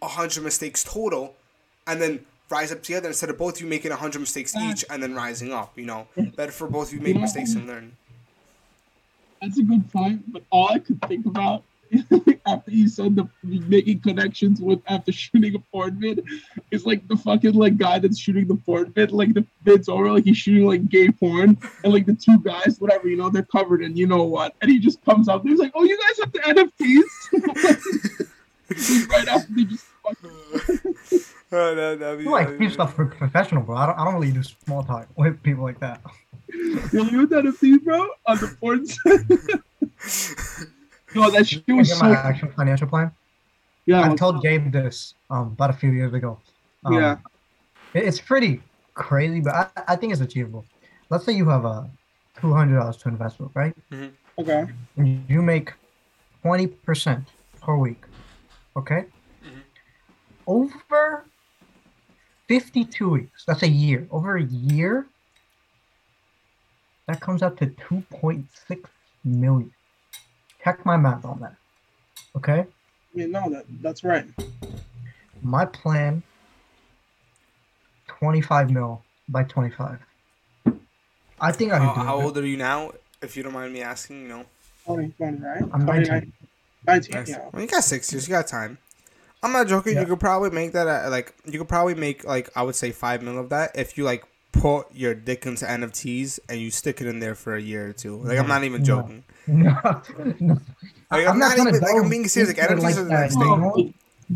a 0.03 0.09
hundred 0.09 0.45
mistakes 0.45 0.85
total, 0.85 1.35
and 1.87 2.03
then 2.03 2.27
rise 2.51 2.71
up 2.71 2.83
together 2.83 3.09
instead 3.09 3.31
of 3.31 3.39
both 3.39 3.57
of 3.57 3.61
you 3.63 3.67
making 3.67 3.93
a 3.93 3.97
hundred 3.97 4.19
mistakes 4.19 4.55
each 4.57 4.85
and 4.91 5.03
then 5.03 5.15
rising 5.15 5.53
up. 5.53 5.79
You 5.79 5.87
know, 5.87 6.07
better 6.37 6.53
for 6.53 6.69
both 6.69 6.89
of 6.89 6.95
you 6.95 7.01
make 7.01 7.17
mistakes 7.17 7.55
and 7.55 7.67
learn. 7.67 7.97
That's 9.41 9.59
a 9.59 9.63
good 9.63 9.91
point, 9.91 10.31
but 10.33 10.43
all 10.51 10.69
I 10.69 10.79
could 10.79 11.01
think 11.09 11.27
about 11.27 11.65
after 12.47 12.71
you 12.71 12.89
said 12.89 13.17
the 13.17 13.29
making 13.43 14.01
connections 14.01 14.61
with 14.61 14.81
after 14.87 15.13
shooting 15.23 15.55
a 15.55 15.59
porn 15.59 16.01
vid 16.01 16.25
is 16.71 16.87
like 16.87 17.07
the 17.09 17.17
fucking 17.17 17.55
like 17.55 17.77
guy 17.77 17.99
that's 17.99 18.19
shooting 18.19 18.47
the 18.47 18.55
porn 18.55 18.93
vid, 18.93 19.13
like 19.13 19.35
the 19.35 19.45
vid's 19.63 19.89
over, 19.89 20.13
like 20.13 20.25
he's 20.25 20.37
shooting 20.37 20.67
like 20.67 20.89
gay 20.89 21.09
porn, 21.09 21.59
and 21.85 21.93
like 21.93 22.07
the 22.07 22.15
two 22.15 22.39
guys, 22.41 22.77
whatever, 22.79 23.09
you 23.09 23.17
know, 23.17 23.31
they're 23.31 23.43
covered 23.43 23.83
in 23.83 23.97
you 23.97 24.07
know 24.07 24.25
what, 24.25 24.55
and 24.63 24.71
he 24.71 24.79
just 24.79 25.05
comes 25.05 25.29
up, 25.29 25.43
He's 25.43 25.59
like, 25.59 25.73
oh, 25.75 25.85
you 25.85 25.99
guys 25.99 26.21
have 26.21 26.33
the 26.33 26.39
NFTs. 27.41 28.29
right 29.09 29.29
after 29.29 29.53
they 29.53 29.65
just 29.65 29.85
fucking 30.03 31.21
Oh, 31.55 31.75
that, 31.75 31.99
that'd 32.01 32.19
be, 32.19 32.25
You 32.25 32.31
like 32.31 32.47
that'd 32.47 32.61
keep 32.61 32.73
stuff 32.73 32.95
for 32.95 33.05
professional, 33.05 33.63
bro. 33.63 33.77
I 33.77 33.87
don't, 33.87 33.99
I 33.99 34.05
don't 34.05 34.15
really 34.15 34.33
do 34.33 34.43
small 34.43 34.83
talk 34.83 35.07
with 35.17 35.43
people 35.43 35.65
like 35.65 35.79
that. 35.81 36.01
really 36.93 37.17
with 37.17 37.31
NFTs, 37.31 37.85
bro, 37.85 38.09
on 38.27 38.39
the 38.39 38.57
porn 38.59 38.87
side. 38.87 39.29
no, 41.15 41.31
that 41.31 41.47
shit 41.47 41.63
I 41.69 41.73
was 41.75 41.89
get 41.89 41.99
so 41.99 42.05
my 42.07 42.13
actual 42.15 42.51
financial 42.53 42.87
plan. 42.87 43.13
yeah, 43.85 44.11
I 44.11 44.15
told 44.17 44.43
Gabe 44.43 44.73
this 44.73 45.15
um 45.29 45.49
about 45.49 45.71
a 45.71 45.75
few 45.75 45.91
years 45.91 46.15
ago. 46.15 46.39
Um, 46.87 46.95
yeah. 46.95 47.19
It's 47.93 48.19
pretty 48.19 48.63
crazy, 48.95 49.41
but 49.41 49.55
I, 49.55 49.69
I 49.89 49.97
think 49.97 50.13
it's 50.13 50.23
achievable. 50.23 50.65
Let's 51.11 51.27
say 51.27 51.33
you 51.33 51.47
have 51.51 51.67
a 51.67 51.91
two 52.41 52.55
hundred 52.55 52.79
dollars 52.79 52.97
to 52.99 53.11
invest 53.11 53.41
with, 53.41 53.55
right? 53.55 53.75
Okay. 54.39 54.65
And 54.97 55.25
you 55.29 55.43
make 55.43 55.75
twenty 56.41 56.67
percent 56.67 57.29
per 57.61 57.77
week. 57.77 58.03
Okay. 58.77 59.05
Mm-hmm. 59.45 59.61
Over 60.47 61.25
fifty-two 62.49 63.11
weeks. 63.11 63.45
That's 63.47 63.63
a 63.63 63.69
year. 63.69 64.07
Over 64.11 64.37
a 64.37 64.45
year, 64.45 65.07
that 67.07 67.21
comes 67.21 67.43
out 67.43 67.57
to 67.59 67.67
two 67.67 68.03
point 68.11 68.47
six 68.69 68.91
million. 69.25 69.73
Check 70.65 70.85
my 70.87 70.97
math 70.97 71.25
on 71.25 71.41
that. 71.41 71.57
Okay. 72.37 72.61
I 72.61 72.67
mean, 73.15 73.31
no, 73.31 73.51
that 73.51 73.65
that's 73.83 74.05
right. 74.05 74.27
My 75.43 75.65
plan 75.67 76.23
25 78.07 78.71
mil 78.71 79.03
by 79.29 79.43
25. 79.43 79.99
I 81.41 81.53
think 81.53 81.73
I 81.73 81.79
How, 81.79 81.93
can 81.93 82.03
do 82.03 82.07
how 82.07 82.21
it. 82.21 82.25
old 82.25 82.39
are 82.39 82.47
you 82.47 82.57
now? 82.57 82.93
If 83.21 83.37
you 83.37 83.43
don't 83.43 83.53
mind 83.53 83.73
me 83.73 83.83
asking, 83.83 84.23
you 84.23 84.29
know. 84.29 84.45
20, 84.87 85.09
20, 85.17 85.39
right? 85.39 85.63
I'm 85.73 85.85
20, 85.85 86.09
19. 86.09 86.33
19, 86.87 87.15
Nice. 87.15 87.29
yeah. 87.29 87.49
Well, 87.53 87.63
you 87.63 87.69
got 87.69 87.85
six 87.85 88.13
years. 88.13 88.27
You 88.29 88.33
got 88.33 88.47
time. 88.47 88.79
I'm 89.43 89.53
not 89.53 89.67
joking. 89.69 89.95
Yeah. 89.95 90.01
You 90.03 90.07
could 90.07 90.21
probably 90.21 90.51
make 90.51 90.73
that 90.73 90.87
at, 90.87 91.11
like 91.11 91.35
you 91.45 91.59
could 91.59 91.69
probably 91.69 91.95
make 91.95 92.25
like 92.25 92.49
I 92.57 92.63
would 92.63 92.75
say 92.77 92.93
five 92.93 93.23
mil 93.23 93.39
of 93.39 93.49
that 93.51 93.73
if 93.75 93.99
you 93.99 94.05
like 94.05 94.25
put 94.53 94.87
your 94.95 95.15
dick 95.15 95.47
into 95.47 95.65
NFTs 95.65 96.39
and 96.49 96.61
you 96.61 96.71
stick 96.71 97.01
it 97.01 97.07
in 97.07 97.19
there 97.19 97.35
for 97.35 97.57
a 97.57 97.61
year 97.61 97.89
or 97.89 97.93
two. 97.93 98.17
Like 98.19 98.39
I'm 98.39 98.47
not 98.49 98.63
even 98.65 98.85
joking. 98.85 99.25
No, 99.49 99.77
no. 100.41 100.59
Like, 101.11 101.27
I'm 101.27 101.39
not 101.39 101.57
gonna 101.57 101.71
even- 101.71 101.81
like, 101.81 101.91
I'm 101.91 101.99
delve 102.03 102.11
being 102.11 102.29
serious, 102.29 102.57
like, 102.57 102.71
into 102.71 102.75
it 102.75 102.81
NFTs 102.81 102.93
are 102.99 103.03
the 103.03 103.09
that, 103.09 103.21
next 103.21 103.35
thing. 103.37 103.61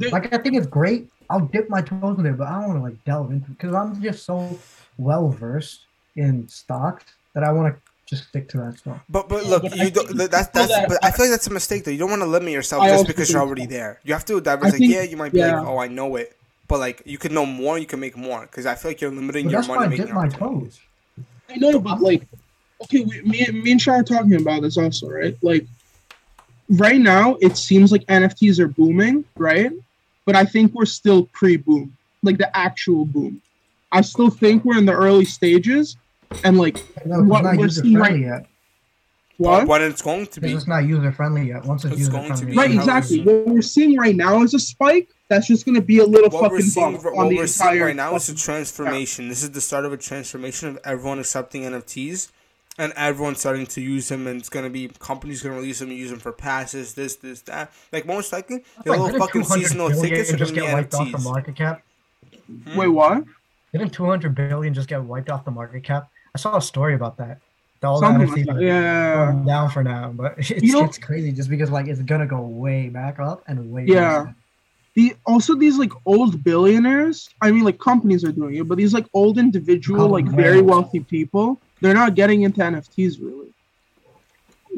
know? 0.05 0.11
Like 0.11 0.33
I 0.35 0.39
think 0.39 0.57
it's 0.57 0.67
great. 0.67 1.09
I'll 1.31 1.41
dip 1.41 1.69
my 1.71 1.81
toes 1.83 2.19
in 2.19 2.25
there, 2.25 2.33
but 2.35 2.49
I 2.49 2.61
don't 2.61 2.69
want 2.69 2.79
to 2.79 2.83
like 2.85 3.05
delve 3.05 3.31
into 3.31 3.51
because 3.51 3.75
I'm 3.75 4.01
just 4.03 4.25
so 4.25 4.59
well 4.99 5.29
versed 5.29 5.87
in 6.17 6.49
stocks 6.49 7.05
that 7.35 7.45
I 7.45 7.53
want 7.53 7.75
to 7.75 7.81
just 8.07 8.29
stick 8.29 8.49
to 8.51 8.57
that 8.59 8.79
stuff. 8.79 9.01
But 9.09 9.29
but 9.29 9.45
look, 9.47 9.63
but 9.65 9.79
I 9.79 9.85
you 9.85 9.91
don't. 9.91 10.07
think 10.07 10.31
That's 10.31 10.49
that's. 10.49 10.69
that- 10.69 10.89
But 10.89 11.05
I 11.05 11.11
feel 11.11 11.27
like 11.27 11.33
that's 11.33 11.47
a 11.49 11.53
mistake 11.53 11.85
though. 11.85 11.91
You 11.91 11.99
don't 11.99 12.11
want 12.11 12.23
to 12.23 12.27
limit 12.29 12.53
yourself 12.53 12.83
I 12.83 12.89
just 12.91 13.07
because 13.07 13.31
you're 13.31 13.41
already 13.43 13.65
so. 13.65 13.69
there. 13.71 14.01
You 14.05 14.15
have 14.15 14.25
to 14.27 14.41
diversify. 14.41 14.71
Like, 14.71 14.79
think- 14.79 14.93
yeah, 14.95 15.03
you 15.03 15.17
might 15.17 15.33
be 15.33 15.39
yeah. 15.41 15.59
like, 15.61 15.69
oh, 15.69 15.79
I 15.79 15.89
know 15.89 16.17
it, 16.17 16.37
but 16.69 16.79
like 16.79 17.03
you 17.05 17.19
could 17.19 17.33
know 17.33 17.45
more. 17.47 17.79
You 17.79 17.87
can 17.87 18.01
make 18.01 18.17
more 18.17 18.43
because 18.43 18.65
I 18.67 18.75
feel 18.77 18.91
like 18.91 19.01
you're 19.01 19.11
limiting 19.11 19.47
But 19.47 19.51
your 19.53 19.61
that's 19.61 19.69
why 19.69 19.75
money 19.77 19.87
I 19.87 19.91
making 19.91 20.07
dip 20.07 20.15
my 20.15 20.27
opportunities. 20.27 20.81
toes. 21.17 21.25
I 21.51 21.57
know, 21.57 21.79
but 21.79 22.01
like, 22.01 22.23
okay, 22.85 23.01
we, 23.05 23.23
me, 23.23 23.47
me 23.53 23.73
and 23.73 23.81
Sean 23.81 24.01
are 24.01 24.03
talking 24.03 24.35
about 24.35 24.63
this 24.63 24.77
also, 24.79 25.09
right? 25.09 25.37
Like, 25.43 25.65
right 26.71 27.01
now, 27.01 27.37
it 27.41 27.57
seems 27.57 27.93
like 27.93 28.05
NFTs 28.07 28.59
are 28.59 28.69
booming, 28.69 29.25
right? 29.37 29.71
But 30.25 30.35
I 30.37 30.45
think 30.45 30.75
we're 30.75 30.87
still 30.87 31.27
pre-boom, 31.33 31.97
like 32.23 32.39
the 32.39 32.55
actual 32.57 33.05
boom. 33.05 33.41
I 33.93 34.01
still 34.01 34.31
think 34.31 34.65
we're 34.65 34.77
in 34.79 34.87
the 34.87 34.93
early 34.93 35.25
stages, 35.25 35.97
and 36.45 36.59
like, 36.59 36.83
No, 37.07 37.23
What 37.23 37.45
not 37.45 37.57
we're 37.57 37.65
user 37.65 37.83
seeing 37.83 37.99
friendly 37.99 38.23
yet. 38.27 38.47
what? 39.39 39.67
What 39.69 39.81
it's 39.83 40.03
going 40.03 40.27
to 40.29 40.41
be. 40.41 40.53
it's 40.53 40.67
not 40.67 40.85
user 40.87 41.13
friendly 41.13 41.49
yet. 41.49 41.65
Once 41.65 41.85
it's, 41.85 41.93
It's 41.93 41.99
user 42.01 42.13
going 42.13 42.29
to 42.31 42.37
friendly, 42.37 42.53
be. 42.53 42.59
Right, 42.59 42.71
exactly. 42.73 43.21
is- 43.21 43.27
What 43.27 43.47
we're 43.49 43.63
seeing 43.63 43.97
right 43.99 44.17
now 44.17 44.43
is 44.43 44.55
a 44.55 44.59
spike. 44.59 45.09
That's 45.29 45.47
just 45.49 45.65
going 45.65 45.75
to 45.75 45.81
be 45.83 45.99
a 45.99 46.05
little 46.05 46.31
What 46.31 46.51
we're 46.51 46.59
fucking 46.59 46.67
seeing, 46.71 46.93
bump 46.93 47.05
what 47.05 47.17
on 47.17 47.29
the 47.29 47.37
we're 47.37 47.47
seeing 47.49 47.71
entire. 47.71 47.87
right 47.87 47.97
now 47.97 48.15
is 48.15 48.29
a 48.29 48.33
fucking- 48.33 48.41
transformation. 48.43 49.29
This 49.29 49.43
is 49.43 49.51
the 49.51 49.61
start 49.61 49.85
of 49.85 49.93
a 49.93 49.97
transformation 49.97 50.69
of 50.69 50.79
everyone 50.85 51.19
accepting 51.19 51.63
NFTs, 51.63 52.31
and 52.79 52.93
everyone 52.97 53.35
starting 53.35 53.67
to 53.67 53.81
use 53.81 54.09
them. 54.09 54.27
And 54.27 54.39
it's 54.39 54.49
gonna 54.49 54.71
be 54.71 54.89
companies 55.01 55.43
gonna 55.43 55.57
release 55.57 55.81
them, 55.81 55.89
and 55.91 55.99
use 55.99 56.11
them 56.11 56.21
for 56.21 56.31
passes, 56.33 56.95
this, 56.95 57.17
this, 57.17 57.41
that. 57.43 57.73
Like 57.93 58.07
most 58.07 58.33
likely, 58.33 58.65
the 58.85 58.91
Like, 58.93 59.01
little 59.01 59.19
fucking 59.19 59.43
200 59.43 59.63
seasonal 59.65 59.91
tickets 59.91 60.33
are 60.33 60.37
just 60.37 60.55
gonna 60.55 60.67
be 60.67 60.67
get 60.69 60.75
wiped 60.75 60.95
off 60.95 61.11
the 61.11 61.19
market 61.19 61.57
cap. 61.57 61.83
Wait, 62.77 62.89
what? 62.89 63.25
Didn't 63.73 63.91
200 63.93 64.35
billion 64.35 64.73
just 64.75 64.89
get 64.89 65.03
wiped 65.03 65.29
off 65.29 65.45
the 65.45 65.51
market 65.51 65.83
cap? 65.83 66.09
I 66.37 66.39
saw 66.39 66.57
a 66.59 66.61
story 66.63 66.95
about 66.95 67.17
that. 67.17 67.39
The 67.81 67.87
all 67.89 67.99
Something 68.01 68.27
the 68.27 68.33
like 68.33 68.41
NFTs 68.41 68.47
that. 68.47 68.57
are 68.57 68.63
Yeah. 68.63 69.33
going 69.33 69.47
down 69.47 69.71
for 69.71 69.83
now, 69.83 70.13
but 70.15 70.35
it's, 70.39 70.51
You 70.51 70.73
know- 70.73 70.85
it's 70.85 70.99
crazy 70.99 71.33
just 71.33 71.49
because 71.49 71.71
like 71.71 71.87
it's 71.87 72.03
gonna 72.03 72.27
go 72.27 72.41
way 72.43 72.91
back 72.91 73.19
up 73.19 73.43
and 73.49 73.73
way 73.73 73.85
Yeah. 73.87 74.01
down. 74.25 74.35
the 74.95 75.17
also 75.25 75.55
these 75.65 75.77
like 75.83 75.93
old 76.15 76.33
billionaires 76.49 77.19
i 77.45 77.51
mean 77.53 77.65
like 77.69 77.79
companies 77.91 78.23
are 78.27 78.33
doing 78.41 78.55
it 78.61 78.65
but 78.69 78.77
these 78.83 78.95
like 78.99 79.07
old 79.21 79.37
individual 79.47 80.03
Oh, 80.03 80.07
like 80.17 80.25
man. 80.27 80.37
very 80.45 80.63
wealthy 80.73 81.01
people 81.17 81.47
they're 81.83 81.99
not 82.03 82.15
getting 82.21 82.41
into 82.47 82.61
nfts 82.73 83.15
really 83.27 83.51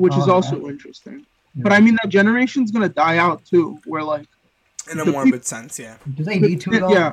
which 0.02 0.14
is 0.20 0.26
Oh, 0.28 0.32
also 0.36 0.54
man. 0.58 0.70
interesting 0.74 1.18
but 1.64 1.72
i 1.72 1.78
mean 1.84 1.94
that 2.00 2.08
generation's 2.18 2.70
gonna 2.74 2.88
die 3.04 3.18
out 3.26 3.38
too 3.52 3.66
where 3.90 4.02
like 4.14 4.26
In 4.90 4.98
a 4.98 5.04
The 5.04 5.12
morbid 5.12 5.44
sense, 5.54 5.72
yeah. 5.84 5.96
Do 6.16 6.22
they 6.28 6.38
need 6.46 6.60
to 6.64 6.70
though? 6.70 6.92
yeah 6.98 7.12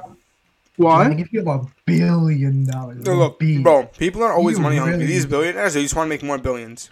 why 0.77 1.07
Like 1.07 1.19
if 1.19 1.31
you 1.33 1.39
have 1.45 1.47
a 1.61 1.67
billion 1.85 2.65
dollars, 2.65 3.03
No, 3.05 3.15
look, 3.15 3.39
B, 3.39 3.61
bro, 3.61 3.85
people 3.97 4.23
are 4.23 4.33
always 4.33 4.57
You 4.57 4.63
money 4.63 4.77
hungry. 4.77 5.05
These 5.05 5.25
billionaires, 5.25 5.73
they 5.73 5.83
just 5.83 5.95
want 5.95 6.07
to 6.07 6.09
make 6.09 6.23
more 6.23 6.37
billions. 6.37 6.89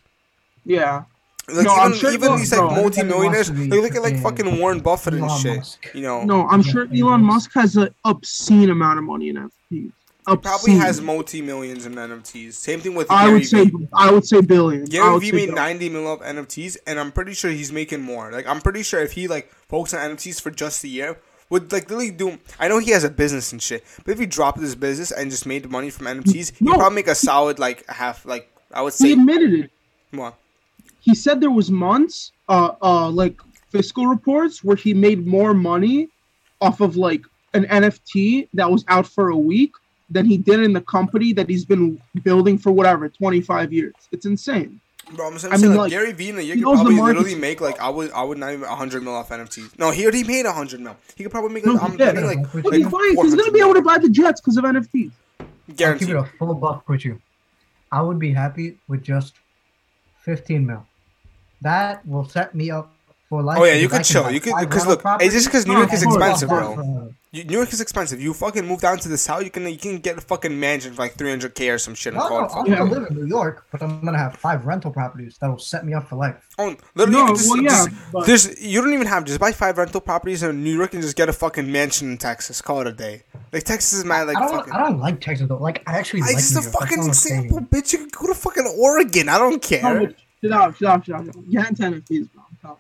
yeah 0.66 1.04
Like 1.48 1.66
No, 1.66 1.74
even, 1.74 1.80
I'm 1.84 1.94
sure- 1.94 2.10
even 2.12 2.28
bro, 2.30 2.38
these 2.38 2.52
like 2.52 2.60
bro, 2.60 2.68
everybody 2.70 2.82
multi-millionaires, 2.84 3.52
wants 3.52 3.70
they 3.70 3.82
look 3.82 3.96
at 3.96 4.02
like 4.02 4.18
fucking 4.20 4.60
Warren 4.60 4.80
Buffett 4.80 5.14
and 5.16 5.24
Elon 5.24 5.40
shit. 5.42 5.58
Musk. 5.58 5.90
You 5.94 6.02
know, 6.02 6.24
no 6.24 6.48
i'm 6.48 6.62
sure 6.64 6.84
it 6.84 6.98
elon 7.00 7.22
musk 7.22 7.52
has 7.54 7.76
an 7.76 7.90
obscene 8.06 8.70
amount 8.70 9.00
of 9.00 9.04
money 9.06 9.30
in 9.30 9.36
nfts 9.36 9.52
he 10.26 10.38
probably 10.38 10.76
has 10.76 11.02
multi-millions 11.02 11.86
in 11.86 11.96
NFTs. 11.96 12.54
Same 12.54 12.80
thing 12.80 12.96
with 12.96 13.12
i 13.12 13.26
Gary 13.26 13.34
would 13.40 13.46
say 13.46 13.66
Vee. 13.66 13.88
i 13.92 14.10
would 14.10 14.26
say 14.26 14.40
billions. 14.40 14.90
I 14.90 14.92
Gary 14.94 15.12
would 15.14 15.22
Vee 15.22 15.32
made 15.34 15.48
billion. 15.48 15.56
90 15.56 15.90
mil 15.90 16.14
of 16.14 16.22
NFTs, 16.22 16.78
and 16.88 16.98
I'm 16.98 17.12
pretty 17.12 17.34
sure 17.34 17.52
he's 17.52 17.74
making 17.74 18.02
more. 18.02 18.32
Like, 18.32 18.48
I'm 18.48 18.62
pretty 18.62 18.84
sure 18.84 19.02
if 19.02 19.12
he, 19.12 19.28
like, 19.28 19.52
focused 19.68 19.96
on 19.96 20.12
NFTs 20.12 20.40
for 20.42 20.50
just 20.50 20.82
a 20.86 20.88
year, 20.88 21.18
would, 21.50 21.72
like, 21.72 21.90
literally 21.90 22.12
do... 22.12 22.40
I 22.60 22.68
know 22.68 22.80
he 22.80 22.92
has 22.92 23.04
a 23.04 23.10
business 23.10 23.52
and 23.52 23.62
shit, 23.62 23.84
but 24.06 24.12
if 24.12 24.20
he 24.20 24.26
dropped 24.26 24.60
his 24.60 24.76
business 24.76 25.12
and 25.12 25.30
just 25.30 25.46
made 25.46 25.70
money 25.70 25.90
from 25.90 26.08
NFTs, 26.08 26.58
he'd 26.58 26.68
probably 26.68 26.96
make 26.96 27.08
a 27.08 27.16
solid, 27.16 27.60
like, 27.60 27.86
half, 27.90 28.26
like, 28.26 28.50
I 28.74 28.82
would 28.82 28.94
say, 28.94 29.08
he 29.08 29.14
admitted 29.14 29.54
it 29.54 29.72
What? 30.12 30.36
he 31.04 31.14
said 31.14 31.42
there 31.42 31.52
was 31.52 31.70
months 31.70 32.32
uh 32.50 32.72
uh 32.82 33.10
like 33.10 33.40
fiscal 33.70 34.08
reports 34.08 34.64
where 34.64 34.76
he 34.76 34.94
made 34.94 35.28
more 35.28 35.54
money 35.54 36.08
off 36.62 36.80
of 36.80 36.96
like 36.96 37.22
an 37.54 37.66
NFT 37.66 38.48
that 38.54 38.70
was 38.70 38.86
out 38.88 39.06
for 39.06 39.30
a 39.30 39.38
week 39.38 39.72
than 40.10 40.26
he 40.26 40.38
did 40.38 40.62
in 40.62 40.74
the 40.74 40.82
company 40.82 41.34
that 41.34 41.50
he's 41.50 41.66
been 41.66 42.02
building 42.24 42.58
for 42.58 42.72
whatever 42.72 43.10
25 43.10 43.74
years. 43.74 43.94
It's 44.12 44.26
insane. 44.26 44.80
Bro, 45.16 45.28
I'm 45.28 45.38
saying, 45.40 45.54
I 45.54 45.58
mean, 45.58 45.70
like, 45.72 45.78
like, 45.78 45.92
Gary 45.92 46.12
Vee 46.12 46.30
in 46.30 46.38
a 46.38 46.42
year 46.42 46.56
could 46.56 46.64
probably 46.64 47.00
literally 47.00 47.36
make, 47.36 47.62
like, 47.62 47.80
I 47.80 47.90
would 47.90 48.12
I 48.12 48.24
would 48.24 48.38
not 48.38 48.52
even 48.54 48.68
100 48.68 49.04
mil 49.04 49.14
off 49.14 49.30
NFTs. 49.30 49.78
No, 49.78 49.92
he 49.92 50.04
already 50.04 50.24
made 50.24 50.46
100 50.46 50.80
mil. 50.80 50.96
He 51.16 51.24
could 51.24 51.32
probably 51.32 51.54
make, 51.54 51.66
No, 51.66 51.74
like, 51.74 51.82
he 51.82 51.86
I'm 51.86 51.92
did. 51.98 51.98
betting, 52.00 52.26
like, 52.26 52.38
Like, 52.54 52.66
Okay, 52.66 52.78
like 52.84 52.92
fine. 52.92 53.16
He's 53.26 53.36
gonna 53.36 53.52
be 53.52 53.60
able 53.60 53.74
to 53.76 53.82
buy 53.82 53.98
the 53.98 54.10
jets 54.10 54.42
because 54.42 54.58
of 54.58 54.64
NFTs. 54.66 55.12
I'll 55.40 55.46
keep 55.68 55.78
Guaranteed. 55.78 56.10
it 56.10 56.16
a 56.16 56.24
full 56.40 56.54
buck 56.56 56.88
with 56.90 57.06
you. 57.06 57.22
I 57.92 58.02
would 58.02 58.20
be 58.20 58.34
happy 58.34 58.78
with 58.88 59.04
just 59.04 59.34
15 60.22 60.66
mil. 60.66 60.86
That 61.62 62.06
will 62.08 62.28
set 62.28 62.54
me 62.56 62.72
up 62.72 62.94
for 63.30 63.42
life. 63.42 63.60
Oh, 63.60 63.64
yeah, 63.66 63.74
you 63.76 63.88
could 63.88 63.96
can 63.98 64.04
chill. 64.04 64.32
You 64.32 64.40
could- 64.40 64.52
five 64.54 64.70
'cause 64.70 64.86
rental 64.88 65.12
look, 65.12 65.22
it's 65.22 65.34
just 65.34 65.48
because 65.48 65.66
New 65.68 65.78
York 65.78 65.94
is 65.94 66.04
expensive, 66.04 66.50
bro. 66.50 67.14
New 67.34 67.42
York 67.58 67.74
is 67.74 67.82
expensive. 67.82 68.22
You 68.22 68.32
fucking 68.32 68.64
move 68.64 68.82
down 68.82 69.00
to 69.00 69.10
the 69.10 69.18
south, 69.18 69.44
you 69.44 69.50
can 69.50 69.66
you 69.68 69.76
can 69.78 69.98
get 69.98 70.18
a 70.20 70.22
fucking 70.22 70.60
mansion 70.60 70.94
for 70.94 71.02
like 71.02 71.16
300k 71.16 71.74
or 71.74 71.80
some 71.80 71.96
shit. 71.96 72.14
No, 72.14 72.30
no, 72.30 72.48
I'm 72.48 72.66
gonna 72.70 72.84
live 72.84 73.08
in 73.10 73.16
New 73.18 73.26
York, 73.26 73.66
but 73.72 73.82
I'm 73.82 74.06
gonna 74.06 74.20
have 74.20 74.36
five 74.36 74.68
rental 74.68 74.92
properties 74.92 75.38
that'll 75.40 75.58
set 75.58 75.84
me 75.84 75.96
up 75.96 76.08
for 76.08 76.16
life. 76.16 76.36
Oh, 76.60 76.76
literally, 76.94 77.18
you 77.20 77.24
No, 77.24 77.26
can 77.28 77.36
just, 77.36 77.50
well, 77.50 77.62
yeah, 77.64 77.70
just- 77.70 77.90
but- 78.12 78.26
there's 78.28 78.62
you 78.62 78.82
don't 78.82 78.94
even 78.94 79.08
have 79.08 79.26
just 79.26 79.40
buy 79.40 79.52
five 79.52 79.80
rental 79.80 80.00
properties 80.00 80.44
in 80.44 80.64
New 80.64 80.76
York 80.78 80.94
and 80.94 81.02
just 81.02 81.16
get 81.16 81.28
a 81.28 81.34
fucking 81.34 81.72
mansion 81.72 82.12
in 82.12 82.18
Texas. 82.20 82.62
Call 82.62 82.82
it 82.82 82.88
a 82.88 82.92
day. 82.92 83.24
Like 83.52 83.64
Texas 83.64 83.94
is 83.94 84.06
mad 84.06 84.28
like 84.28 84.38
I 84.38 84.42
don't. 84.42 84.52
fucking. 84.58 84.74
I 84.74 84.78
don't 84.80 85.00
like 85.00 85.20
Texas 85.20 85.48
though. 85.50 85.58
Like 85.58 85.82
I 85.88 85.98
actually 85.98 86.22
like 86.22 86.34
It's 86.36 86.52
just 86.52 86.54
New 86.54 86.60
a 86.60 86.64
York. 86.66 86.74
That's 86.74 86.84
fucking 86.92 87.00
what 87.00 87.08
example, 87.08 87.60
bitch. 87.62 87.94
You 87.94 88.00
can 88.00 88.10
go 88.10 88.28
to 88.28 88.36
fucking 88.36 88.76
Oregon. 88.78 89.30
I 89.30 89.40
don't 89.40 89.60
care. 89.60 89.82
No, 89.82 90.06
but 90.06 90.16
shut 90.42 90.52
up, 90.52 90.76
shut 90.76 90.88
up, 90.90 91.06
shut 91.06 91.16
up. 91.36 91.50
Get 91.50 91.68
into 91.70 91.82
NFTs, 91.82 92.30
bro. 92.32 92.44
No. 92.64 92.78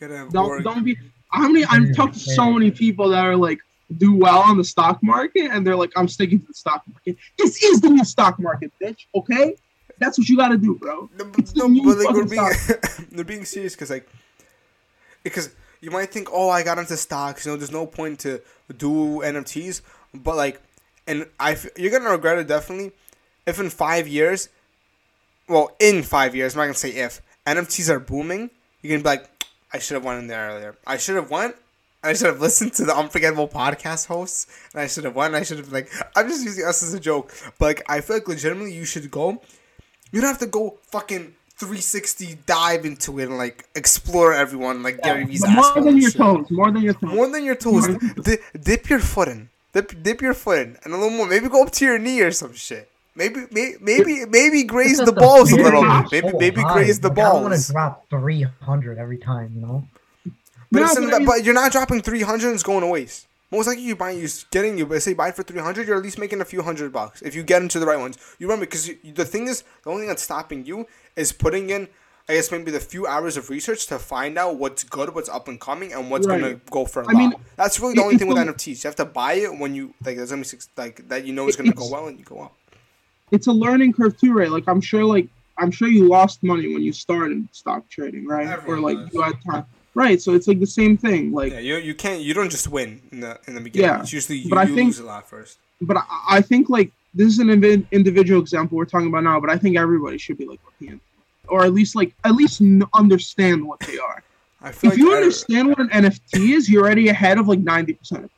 You 0.00 0.08
gotta 0.08 0.18
have 0.18 0.32
Don't 0.32 0.46
Oregon. 0.46 0.64
don't 0.74 0.84
be. 0.84 0.98
How 1.30 1.46
many? 1.48 1.64
I've 1.64 1.94
talked 1.94 2.14
to 2.14 2.18
so 2.20 2.50
many 2.50 2.72
people 2.72 3.08
that 3.10 3.24
are 3.24 3.36
like 3.36 3.60
do 3.96 4.14
well 4.14 4.38
on 4.38 4.56
the 4.56 4.64
stock 4.64 5.02
market, 5.02 5.50
and 5.50 5.66
they're 5.66 5.76
like, 5.76 5.92
I'm 5.96 6.08
sticking 6.08 6.40
to 6.40 6.46
the 6.46 6.54
stock 6.54 6.82
market. 6.90 7.16
This 7.38 7.62
is 7.62 7.80
the 7.80 7.90
new 7.90 8.04
stock 8.04 8.38
market, 8.38 8.72
bitch. 8.80 9.06
Okay, 9.14 9.56
that's 9.98 10.18
what 10.18 10.28
you 10.28 10.36
got 10.36 10.48
to 10.48 10.58
do, 10.58 10.76
bro. 10.76 11.08
No, 11.18 11.24
the 11.24 11.52
no, 11.56 11.84
but 11.84 11.98
like 11.98 12.14
we're 12.14 12.24
being, 12.26 12.50
they're 13.10 13.24
being 13.34 13.44
serious 13.44 13.74
because 13.74 13.90
like, 13.90 14.08
because 15.22 15.54
you 15.80 15.90
might 15.90 16.10
think, 16.10 16.28
oh, 16.32 16.48
I 16.48 16.62
got 16.62 16.78
into 16.78 16.96
stocks. 16.96 17.44
You 17.44 17.52
know, 17.52 17.56
there's 17.56 17.72
no 17.72 17.86
point 17.86 18.20
to 18.20 18.40
do 18.76 19.20
NFTs, 19.20 19.82
but 20.14 20.36
like, 20.36 20.60
and 21.06 21.26
I, 21.38 21.52
f- 21.52 21.76
you're 21.76 21.90
gonna 21.90 22.10
regret 22.10 22.38
it 22.38 22.46
definitely 22.46 22.92
if 23.46 23.60
in 23.60 23.70
five 23.70 24.08
years, 24.08 24.48
well, 25.48 25.74
in 25.78 26.02
five 26.02 26.34
years, 26.34 26.54
I'm 26.54 26.58
not 26.58 26.64
gonna 26.64 26.74
say 26.74 26.90
if 26.90 27.20
NFTs 27.46 27.88
are 27.88 28.00
booming, 28.00 28.50
you're 28.80 28.96
gonna 28.96 29.02
be 29.02 29.20
like, 29.20 29.46
I 29.72 29.78
should 29.78 29.94
have 29.94 30.04
went 30.04 30.20
in 30.20 30.26
there 30.28 30.50
earlier. 30.50 30.76
I 30.86 30.96
should 30.96 31.16
have 31.16 31.30
went. 31.30 31.56
I 32.04 32.12
should 32.12 32.26
have 32.26 32.40
listened 32.40 32.74
to 32.74 32.84
the 32.84 32.94
Unforgettable 32.94 33.48
podcast 33.48 34.06
hosts, 34.06 34.46
and 34.72 34.80
I 34.82 34.86
should 34.86 35.04
have 35.04 35.16
won. 35.16 35.34
I 35.34 35.42
should 35.42 35.58
have 35.58 35.72
like. 35.72 35.90
I'm 36.14 36.28
just 36.28 36.44
using 36.44 36.64
us 36.64 36.82
as 36.82 36.94
a 36.94 37.00
joke, 37.00 37.32
but 37.58 37.66
like 37.66 37.82
I 37.88 38.00
feel 38.00 38.16
like 38.16 38.28
legitimately 38.28 38.74
you 38.74 38.84
should 38.84 39.10
go. 39.10 39.40
You 40.12 40.20
don't 40.20 40.28
have 40.28 40.38
to 40.38 40.46
go 40.46 40.78
fucking 40.92 41.34
360 41.56 42.38
dive 42.46 42.84
into 42.84 43.18
it 43.18 43.24
and 43.28 43.38
like 43.38 43.66
explore 43.74 44.32
everyone 44.32 44.82
like 44.82 45.00
Gary 45.02 45.24
Vee's 45.24 45.46
more 45.48 45.74
than 45.80 45.96
your 45.96 46.10
shit. 46.10 46.18
toes. 46.20 46.46
More 46.50 46.70
than 46.70 46.82
your 46.82 46.94
toes. 46.94 47.14
More 47.14 47.28
than 47.28 47.44
your 47.44 47.54
toes. 47.56 47.86
Di- 48.22 48.38
dip 48.60 48.88
your 48.88 48.98
foot 49.00 49.28
in. 49.28 49.48
Dip, 49.72 50.02
dip 50.02 50.20
your 50.20 50.34
foot 50.34 50.58
in, 50.58 50.76
and 50.84 50.94
a 50.94 50.96
little 50.96 51.10
more. 51.10 51.26
Maybe 51.26 51.48
go 51.48 51.64
up 51.64 51.72
to 51.72 51.84
your 51.84 51.98
knee 51.98 52.20
or 52.20 52.30
some 52.30 52.54
shit. 52.54 52.88
Maybe, 53.16 53.46
maybe, 53.52 53.76
maybe, 53.80 54.24
maybe 54.26 54.64
graze 54.64 54.98
the 54.98 55.12
balls 55.12 55.52
a 55.52 55.56
little 55.56 55.82
bit. 55.82 56.12
Maybe, 56.12 56.36
maybe 56.36 56.62
graze 56.62 56.98
the 56.98 57.10
balls. 57.10 57.28
I 57.28 57.32
don't 57.32 57.50
want 57.50 57.62
to 57.62 57.72
drop 57.72 58.08
300 58.10 58.98
every 58.98 59.18
time, 59.18 59.52
you 59.54 59.60
know. 59.60 59.84
But, 60.70 60.80
No, 60.80 60.84
it's 60.86 60.96
in 60.96 61.04
but 61.04 61.14
I 61.14 61.18
mean- 61.18 61.26
but 61.26 61.44
you're 61.44 61.54
not 61.54 61.72
dropping 61.72 62.02
300 62.02 62.46
and 62.46 62.54
it's 62.54 62.62
going 62.62 62.80
to 62.80 62.86
waste. 62.86 63.26
Most 63.50 63.66
likely 63.68 63.84
you 63.84 63.94
buy 63.94 64.10
you're 64.10 64.28
getting 64.50 64.76
you, 64.78 64.86
but 64.86 65.00
say 65.02 65.14
buy 65.14 65.28
it 65.28 65.36
for 65.36 65.44
300, 65.44 65.86
you're 65.86 65.96
at 65.96 66.02
least 66.02 66.18
making 66.18 66.40
a 66.40 66.44
few 66.44 66.62
hundred 66.62 66.92
bucks 66.92 67.22
if 67.22 67.34
you 67.36 67.42
get 67.44 67.62
into 67.62 67.78
the 67.78 67.86
right 67.86 67.98
ones. 67.98 68.18
You 68.38 68.48
remember 68.48 68.66
because 68.66 68.90
the 69.04 69.24
thing 69.24 69.46
is 69.46 69.62
the 69.84 69.90
only 69.90 70.02
thing 70.02 70.08
that's 70.08 70.22
stopping 70.22 70.64
you 70.66 70.86
is 71.14 71.30
putting 71.32 71.70
in 71.70 71.88
I 72.26 72.32
guess 72.32 72.50
maybe 72.50 72.70
the 72.70 72.80
few 72.80 73.06
hours 73.06 73.36
of 73.36 73.50
research 73.50 73.86
to 73.88 73.98
find 73.98 74.38
out 74.38 74.56
what's 74.56 74.82
good, 74.82 75.14
what's 75.14 75.28
up 75.28 75.46
and 75.46 75.60
coming, 75.60 75.92
and 75.92 76.10
what's 76.10 76.26
Right. 76.26 76.40
gonna 76.40 76.54
go 76.70 76.86
for 76.86 77.02
a 77.02 77.06
I 77.06 77.12
lot. 77.12 77.18
mean, 77.18 77.34
that's 77.54 77.78
really 77.78 77.94
the 77.96 78.00
it- 78.00 78.04
only 78.04 78.16
thing 78.16 78.28
with 78.28 78.38
a- 78.38 78.40
NFTs. 78.40 78.82
You 78.82 78.88
have 78.88 78.96
to 78.96 79.04
buy 79.04 79.34
it 79.34 79.58
when 79.58 79.74
you 79.74 79.92
like 80.06 80.16
there's 80.16 80.30
gonna 80.30 80.42
six, 80.42 80.68
like 80.78 81.06
that 81.10 81.26
you 81.26 81.34
know 81.34 81.46
is 81.48 81.54
gonna 81.56 81.72
go 81.72 81.86
well 81.90 82.06
and 82.08 82.18
you 82.18 82.24
go 82.24 82.40
up. 82.40 82.54
it's 83.30 83.46
a 83.46 83.52
learning 83.52 83.92
curve 83.92 84.18
too, 84.18 84.32
right? 84.32 84.50
Like 84.50 84.64
I'm 84.66 84.80
sure, 84.80 85.04
like 85.04 85.28
I'm 85.58 85.70
sure 85.70 85.86
you 85.86 86.08
lost 86.08 86.42
money 86.42 86.72
when 86.72 86.82
you 86.82 86.94
started 86.94 87.46
stock 87.52 87.88
trading, 87.90 88.26
right? 88.26 88.46
Everyone 88.46 88.78
or 88.78 88.80
like 88.80 88.98
does. 89.04 89.14
you 89.14 89.20
had 89.20 89.34
time, 89.44 89.66
right? 89.94 90.20
So 90.20 90.34
it's 90.34 90.46
like 90.48 90.60
the 90.60 90.66
same 90.66 90.96
thing. 90.96 91.32
Like, 91.32 91.52
Yeah, 91.52 91.58
you 91.60 91.76
you 91.76 91.94
can't 91.94 92.20
you 92.20 92.34
don't 92.34 92.50
just 92.50 92.68
win 92.68 93.00
in 93.12 93.20
the 93.20 93.38
in 93.46 93.54
the 93.54 93.60
beginning. 93.60 93.88
Yeah, 93.90 94.00
It's 94.00 94.12
usually 94.12 94.38
you, 94.38 94.50
but 94.50 94.58
I 94.58 94.64
you 94.64 94.74
think- 94.74 94.86
lose 94.88 94.98
a 95.00 95.04
lot 95.04 95.28
first. 95.28 95.58
but 95.80 95.96
I, 95.96 96.04
I 96.28 96.40
think 96.42 96.68
like 96.68 96.90
this 97.14 97.28
is 97.28 97.38
an 97.38 97.48
invi- 97.48 97.86
individual 97.92 98.40
example 98.40 98.76
we're 98.76 98.86
talking 98.86 99.08
about 99.08 99.22
now, 99.24 99.38
but 99.40 99.48
I 99.50 99.56
think 99.56 99.76
everybody 99.76 100.18
should 100.18 100.36
be 100.38 100.46
like 100.46 100.60
looking 100.64 101.00
or 101.48 101.64
at 101.64 101.72
least 101.72 101.94
like 101.94 102.14
at 102.24 102.34
least 102.34 102.60
n- 102.60 102.82
understand 102.94 103.64
what 103.66 103.78
they 103.80 103.98
are. 103.98 104.22
I 104.62 104.72
feel 104.72 104.90
If 104.92 104.96
like 104.96 104.98
you 104.98 105.14
understand 105.14 105.68
what 105.68 105.78
an 105.78 105.90
NFT 105.90 106.54
is, 106.56 106.68
you're 106.70 106.82
already 106.84 107.08
ahead 107.08 107.38
of 107.38 107.46
like 107.48 107.60
ninety 107.60 107.92
percent. 107.92 108.30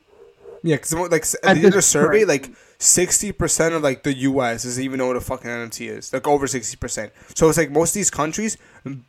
Yeah, 0.63 0.75
because 0.75 0.91
like 0.93 1.25
At 1.43 1.53
did 1.61 1.65
a 1.65 1.69
this 1.77 1.85
survey, 1.87 2.25
like 2.25 2.51
sixty 2.79 3.31
percent 3.31 3.73
of 3.75 3.81
like 3.81 4.03
the 4.03 4.13
U.S. 4.29 4.63
doesn't 4.63 4.83
even 4.83 4.97
know 4.97 5.07
what 5.07 5.15
a 5.15 5.21
fucking 5.21 5.49
NFT 5.49 5.89
is. 5.89 6.11
Like 6.11 6.27
over 6.27 6.45
sixty 6.47 6.75
percent. 6.75 7.13
So 7.33 7.47
it's 7.47 7.57
like 7.57 7.71
most 7.71 7.91
of 7.91 7.93
these 7.95 8.09
countries, 8.11 8.57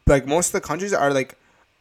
like 0.06 0.26
most 0.26 0.48
of 0.48 0.52
the 0.52 0.60
countries 0.60 0.92
are 0.92 1.12
like 1.12 1.36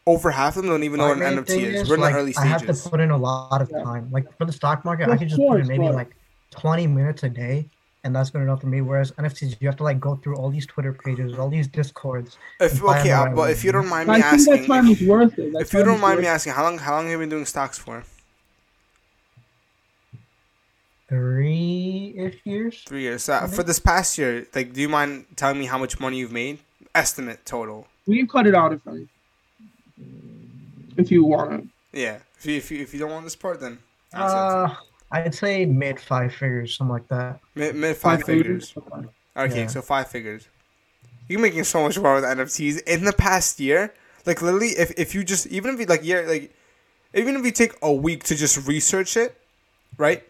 over 0.07 0.31
half 0.31 0.55
of 0.55 0.63
them 0.63 0.71
don't 0.71 0.83
even 0.83 0.97
know 0.99 1.09
what 1.09 1.21
an 1.21 1.37
NFT 1.43 1.49
is. 1.49 1.81
is, 1.81 1.89
We're 1.89 1.95
in 1.95 2.01
like, 2.01 2.13
the 2.13 2.19
early 2.19 2.35
I 2.37 2.45
have 2.45 2.65
to 2.65 2.89
put 2.89 2.99
in 2.99 3.11
a 3.11 3.17
lot 3.17 3.61
of 3.61 3.69
time. 3.69 4.09
Like 4.11 4.25
for 4.37 4.45
the 4.45 4.53
stock 4.53 4.83
market, 4.85 5.03
Of 5.03 5.13
I 5.13 5.17
can 5.17 5.27
just 5.29 5.39
put 5.39 5.59
in 5.59 5.67
maybe 5.67 5.83
but- 5.85 5.93
like 5.93 6.15
20 6.51 6.87
minutes 6.87 7.23
a 7.23 7.29
day, 7.29 7.69
and 8.05 8.15
that's 8.15 8.29
good 8.29 8.41
enough 8.41 8.61
for 8.61 8.67
me. 8.67 8.79
Whereas 8.81 9.11
NFTs, 9.11 9.57
you 9.59 9.67
have 9.67 9.75
to 9.77 9.83
like 9.83 9.99
go 9.99 10.15
through 10.15 10.37
all 10.37 10.49
these 10.49 10.65
Twitter 10.65 10.93
pages, 10.93 11.37
all 11.37 11.49
these 11.49 11.67
discords. 11.67 12.37
If 12.61 12.81
okay, 12.81 13.09
the 13.09 13.11
uh, 13.11 13.35
but 13.35 13.51
if 13.51 13.63
you 13.65 13.71
don't 13.73 13.89
mind 13.89 14.07
me 14.07 14.15
I 14.15 14.21
think 14.21 14.45
that 14.45 14.51
asking, 14.53 14.65
time 14.67 14.87
if, 14.87 15.01
is 15.01 15.07
worth 15.07 15.37
it. 15.37 15.51
That 15.53 15.61
if 15.63 15.73
you 15.73 15.83
don't 15.83 15.99
mind 15.99 16.21
me 16.21 16.25
asking, 16.27 16.53
how 16.53 16.63
long 16.63 16.77
how 16.77 16.93
long 16.93 17.03
have 17.03 17.11
you 17.11 17.17
been 17.19 17.29
doing 17.29 17.45
stocks 17.45 17.77
for? 17.77 18.03
Three-ish 21.09 22.39
years. 22.43 22.83
Three 22.85 23.03
years. 23.03 23.29
Uh, 23.29 23.47
for 23.47 23.63
this 23.63 23.79
past 23.79 24.17
year, 24.17 24.45
like, 24.53 24.73
do 24.73 24.81
you 24.81 24.89
mind 24.89 25.25
telling 25.37 25.57
me 25.59 25.65
how 25.65 25.77
much 25.77 25.99
money 25.99 26.17
you've 26.17 26.33
made? 26.33 26.59
Estimate 26.93 27.45
total. 27.45 27.87
we 28.05 28.17
can 28.17 28.27
cut 28.27 28.45
it 28.47 28.55
out 28.55 28.73
if 28.73 28.85
any, 28.87 29.07
if 30.97 31.11
you 31.11 31.23
want 31.23 31.51
to. 31.51 31.69
Yeah. 31.93 32.19
If 32.37 32.45
you 32.45 32.55
if 32.57 32.71
you, 32.71 32.81
if 32.81 32.93
you 32.93 32.99
don't 32.99 33.11
want 33.11 33.25
this 33.25 33.35
part, 33.35 33.59
then 33.59 33.79
answer. 34.13 34.49
Uh, 34.67 34.75
I'd 35.11 35.33
say 35.33 35.65
mid 35.65 35.99
five 35.99 36.33
figures, 36.33 36.75
something 36.77 36.93
like 36.93 37.07
that. 37.09 37.39
mid 37.55 37.75
mid 37.75 37.95
five 37.97 38.23
figures. 38.23 38.73
Okay. 38.77 39.07
Okay, 39.37 39.61
Yeah. 39.61 39.67
so 39.67 39.81
five 39.81 40.09
figures. 40.09 40.47
You're 41.27 41.39
making 41.41 41.63
so 41.65 41.83
much 41.83 41.99
more 41.99 42.15
with 42.15 42.23
NFTs 42.23 42.81
in 42.87 43.03
the 43.03 43.13
past 43.13 43.59
year. 43.59 43.93
Like 44.25 44.41
literally, 44.41 44.69
if, 44.69 44.91
if 44.97 45.15
you 45.15 45.23
just 45.23 45.47
even 45.47 45.73
if 45.73 45.79
you 45.79 45.85
like 45.85 46.03
year 46.03 46.27
like, 46.27 46.53
even 47.13 47.35
if 47.35 47.45
you 47.45 47.51
take 47.51 47.73
a 47.81 47.91
week 47.91 48.23
to 48.25 48.35
just 48.35 48.67
research 48.67 49.17
it, 49.17 49.37
right, 49.97 50.23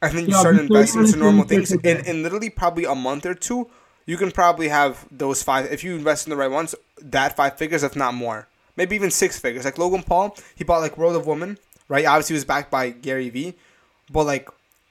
and 0.00 0.16
then 0.16 0.26
you 0.26 0.32
Yeah, 0.32 0.40
start 0.40 0.56
investing 0.58 1.00
into 1.02 1.16
normal 1.16 1.44
things, 1.44 1.72
in, 1.72 2.04
in 2.06 2.22
literally 2.22 2.50
probably 2.50 2.84
a 2.84 2.94
month 2.94 3.26
or 3.26 3.34
two, 3.34 3.70
you 4.06 4.16
can 4.16 4.30
probably 4.30 4.68
have 4.68 5.06
those 5.10 5.42
five 5.42 5.70
if 5.72 5.84
you 5.84 5.94
invest 5.94 6.26
in 6.26 6.30
the 6.30 6.36
right 6.36 6.50
ones. 6.50 6.74
That 7.00 7.36
five 7.36 7.56
figures, 7.58 7.82
if 7.82 7.96
not 7.96 8.14
more, 8.14 8.48
maybe 8.76 8.94
even 8.96 9.10
six 9.10 9.38
figures. 9.38 9.64
Like 9.64 9.78
Logan 9.78 10.02
Paul, 10.02 10.36
he 10.54 10.64
bought 10.64 10.80
like 10.80 10.96
World 10.98 11.16
of 11.16 11.26
Woman, 11.26 11.58
right? 11.88 12.04
Obviously, 12.06 12.34
he 12.34 12.38
was 12.38 12.44
backed 12.44 12.70
by 12.70 12.90
Gary 12.90 13.30
Vee, 13.30 13.54
but 14.10 14.24
like 14.24 14.48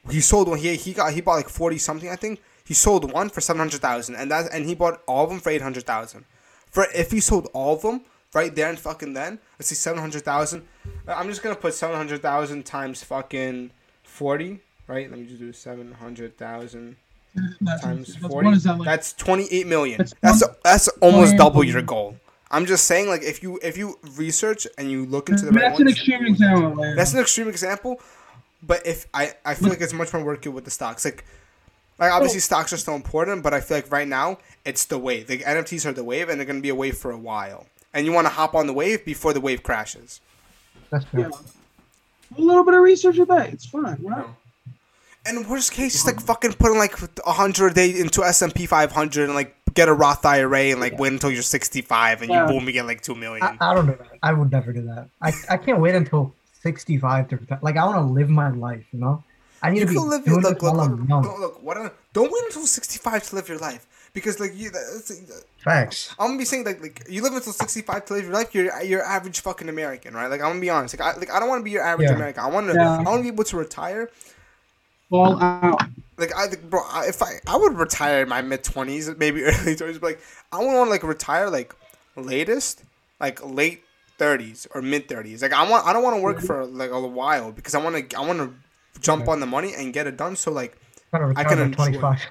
he 0.09 0.21
sold 0.21 0.47
one. 0.47 0.59
He 0.59 0.75
he 0.75 0.93
got 0.93 1.13
he 1.13 1.21
bought 1.21 1.35
like 1.35 1.49
forty 1.49 1.77
something, 1.77 2.09
I 2.09 2.15
think. 2.15 2.41
He 2.65 2.73
sold 2.73 3.11
one 3.11 3.29
for 3.29 3.41
seven 3.41 3.59
hundred 3.59 3.81
thousand, 3.81 4.15
and 4.15 4.31
that 4.31 4.53
and 4.53 4.65
he 4.65 4.75
bought 4.75 5.01
all 5.07 5.23
of 5.25 5.29
them 5.29 5.39
for 5.39 5.49
eight 5.49 5.61
hundred 5.61 5.85
thousand. 5.85 6.25
For 6.69 6.87
if 6.95 7.11
he 7.11 7.19
sold 7.19 7.49
all 7.53 7.75
of 7.75 7.81
them 7.81 8.01
right 8.33 8.55
there 8.55 8.69
and 8.69 8.79
fucking 8.79 9.13
then, 9.13 9.39
let's 9.59 9.67
see 9.67 9.75
seven 9.75 9.99
hundred 9.99 10.23
thousand. 10.23 10.65
Uh, 11.07 11.13
I'm 11.13 11.27
just 11.27 11.43
gonna 11.43 11.55
put 11.55 11.73
seven 11.73 11.97
hundred 11.97 12.21
thousand 12.21 12.65
times 12.65 13.03
fucking 13.03 13.71
forty, 14.03 14.61
right? 14.87 15.09
Let 15.09 15.19
me 15.19 15.25
just 15.25 15.39
do 15.39 15.51
seven 15.51 15.91
hundred 15.91 16.37
thousand 16.37 16.95
That's, 17.59 17.81
times 17.81 18.15
forty. 18.15 18.45
what 18.45 18.55
is 18.55 18.63
that 18.63 18.77
like? 18.77 18.85
That's 18.85 19.13
twenty 19.13 19.47
eight 19.51 19.67
million. 19.67 19.97
That's 19.97 20.13
That's 20.21 20.43
that's 20.63 20.87
almost 21.01 21.35
double 21.35 21.63
your 21.63 21.81
goal. 21.81 22.17
I'm 22.51 22.65
just 22.65 22.85
saying, 22.85 23.07
like 23.07 23.23
if 23.23 23.41
you 23.41 23.59
if 23.63 23.77
you 23.77 23.97
research 24.17 24.67
and 24.77 24.91
you 24.91 25.05
look 25.05 25.29
into 25.29 25.45
the 25.45 25.51
right 25.51 25.69
that's 25.69 25.79
an 25.79 25.85
ones, 25.85 25.97
extreme 25.97 26.25
example. 26.25 26.75
Man. 26.75 26.95
that's 26.97 27.13
an 27.13 27.19
extreme 27.19 27.47
example, 27.47 28.01
but 28.61 28.85
if 28.85 29.07
I, 29.13 29.33
I 29.45 29.55
feel 29.55 29.69
like 29.69 29.79
it's 29.79 29.93
much 29.93 30.13
more 30.13 30.23
working 30.23 30.53
with 30.53 30.65
the 30.65 30.71
stocks. 30.71 31.05
Like, 31.05 31.25
like 31.97 32.11
obviously 32.11 32.37
oh. 32.37 32.41
stocks 32.41 32.73
are 32.73 32.77
still 32.77 32.95
important, 32.95 33.41
but 33.41 33.53
I 33.53 33.61
feel 33.61 33.77
like 33.77 33.91
right 33.91 34.07
now 34.07 34.37
it's 34.65 34.85
the 34.85 34.99
wave. 34.99 35.27
The 35.27 35.39
NFTs 35.39 35.85
are 35.85 35.93
the 35.93 36.03
wave, 36.03 36.27
and 36.27 36.39
they're 36.39 36.45
gonna 36.45 36.59
be 36.59 36.69
a 36.69 36.75
wave 36.75 36.97
for 36.97 37.11
a 37.11 37.17
while. 37.17 37.67
And 37.93 38.05
you 38.05 38.11
want 38.11 38.27
to 38.27 38.33
hop 38.33 38.53
on 38.53 38.67
the 38.67 38.73
wave 38.73 39.05
before 39.05 39.33
the 39.33 39.41
wave 39.41 39.63
crashes. 39.63 40.19
That's 40.89 41.05
yeah. 41.13 41.29
A 42.37 42.41
little 42.41 42.63
bit 42.63 42.73
of 42.73 42.81
research 42.81 43.17
with 43.17 43.29
that. 43.29 43.53
It's 43.53 43.65
fine, 43.65 43.97
right? 44.01 44.25
And 45.25 45.47
worst 45.47 45.71
case, 45.71 45.93
just 45.93 46.07
like 46.07 46.19
fucking 46.19 46.53
put 46.53 46.71
in 46.71 46.77
like 46.77 46.95
a 47.25 47.33
hundred 47.33 47.71
a 47.71 47.73
day 47.75 47.99
into 47.99 48.23
S 48.23 48.41
and 48.41 48.53
P 48.53 48.65
500 48.65 49.25
and 49.25 49.35
like 49.35 49.55
get 49.73 49.87
a 49.89 49.93
Roth 49.93 50.25
IRA 50.25 50.71
and 50.71 50.79
like 50.79 50.97
wait 50.99 51.11
until 51.13 51.31
you're 51.31 51.41
65 51.43 52.21
and 52.21 52.31
Yeah. 52.31 52.45
you 52.47 52.53
boom, 52.53 52.65
you 52.67 52.73
get 52.73 52.85
like 52.85 53.01
two 53.01 53.15
million. 53.15 53.43
I, 53.43 53.57
I 53.59 53.73
don't 53.73 53.85
do 53.87 53.93
that. 53.95 54.07
I 54.23 54.33
would 54.33 54.51
never 54.51 54.71
do 54.73 54.81
that. 54.83 55.07
I, 55.21 55.31
I 55.49 55.57
can't 55.57 55.79
wait 55.79 55.95
until 55.95 56.33
65 56.63 57.29
to 57.29 57.37
retire. 57.37 57.59
Like, 57.61 57.77
I 57.77 57.85
want 57.85 57.97
to 58.07 58.13
live 58.13 58.29
my 58.29 58.49
life, 58.49 58.85
you 58.91 58.99
know? 58.99 59.23
I 59.63 59.69
need 59.71 59.79
You 59.79 59.85
to 59.87 59.91
be 59.91 59.97
live 59.99 60.25
doing 60.25 60.41
look, 60.41 60.55
this 60.55 60.63
look, 60.63 60.73
while 60.75 60.89
look, 60.89 60.99
I'm 60.99 61.07
young. 61.09 61.21
don't 61.23 61.39
look. 61.39 61.63
What? 61.63 61.77
I- 61.77 61.91
Don't 62.13 62.31
wait 62.31 62.43
until 62.45 62.65
65 62.65 63.23
to 63.29 63.35
live 63.35 63.47
your 63.49 63.59
life 63.59 63.85
because 64.13 64.39
like 64.39 64.51
you. 64.55 64.69
That's, 64.71 65.11
uh, 65.11 65.39
Facts. 65.59 66.15
I'm 66.19 66.29
gonna 66.29 66.39
be 66.39 66.45
saying 66.45 66.65
like 66.65 66.81
like 66.81 67.03
you 67.07 67.21
live 67.21 67.33
until 67.33 67.53
65 67.53 68.05
to 68.05 68.13
live 68.15 68.23
your 68.25 68.33
life. 68.33 68.53
You're 68.55 68.81
you're 68.81 69.03
average 69.03 69.39
fucking 69.41 69.69
American, 69.69 70.15
right? 70.15 70.27
Like 70.27 70.41
I'm 70.41 70.49
gonna 70.49 70.59
be 70.61 70.69
honest. 70.71 70.99
Like 70.99 71.15
I 71.15 71.19
like 71.19 71.31
I 71.31 71.39
don't 71.39 71.47
want 71.47 71.59
to 71.61 71.63
be 71.63 71.69
your 71.71 71.83
average 71.83 72.09
Yeah. 72.09 72.15
American. 72.15 72.43
I 72.43 72.47
want 72.47 72.67
to 72.69 72.73
Yeah. 72.73 72.97
I 72.97 73.01
want 73.03 73.19
to 73.19 73.21
be 73.23 73.27
able 73.29 73.43
to 73.45 73.57
retire. 73.57 74.09
All 75.11 75.41
out. 75.41 75.81
Uh, 75.81 75.85
Like 76.21 76.35
I 76.35 76.47
think, 76.47 76.69
bro, 76.69 76.81
if 77.03 77.21
I 77.21 77.39
I 77.47 77.57
would 77.57 77.73
retire 77.77 78.21
in 78.23 78.29
my 78.29 78.41
mid 78.41 78.63
20s, 78.63 79.17
maybe 79.17 79.43
early 79.49 79.75
20s, 79.75 79.99
but 79.99 80.03
like 80.11 80.21
I 80.53 80.57
want 80.63 80.85
to 80.87 80.89
like 80.89 81.03
retire 81.03 81.49
like 81.49 81.75
latest 82.15 82.83
like 83.19 83.43
late 83.45 83.83
30s 84.19 84.67
or 84.73 84.81
mid 84.81 85.07
30s. 85.09 85.41
Like 85.41 85.53
I 85.53 85.67
want 85.69 85.85
I 85.87 85.93
don't 85.93 86.03
want 86.03 86.15
to 86.17 86.21
work 86.21 86.39
for 86.41 86.65
like 86.65 86.91
a 86.91 86.99
while 87.01 87.51
because 87.51 87.75
I 87.75 87.79
want 87.83 88.09
to 88.09 88.17
I 88.17 88.21
want 88.21 88.39
to 88.39 88.53
jump 89.01 89.23
Okay. 89.23 89.31
on 89.31 89.39
the 89.39 89.45
money 89.47 89.73
and 89.75 89.91
get 89.93 90.05
it 90.07 90.15
done. 90.17 90.35
So 90.35 90.51
like, 90.51 90.77
I 91.13 91.43
can 91.43 91.57
my 91.59 91.65
enjoy- 91.65 91.97
25. 91.99 92.21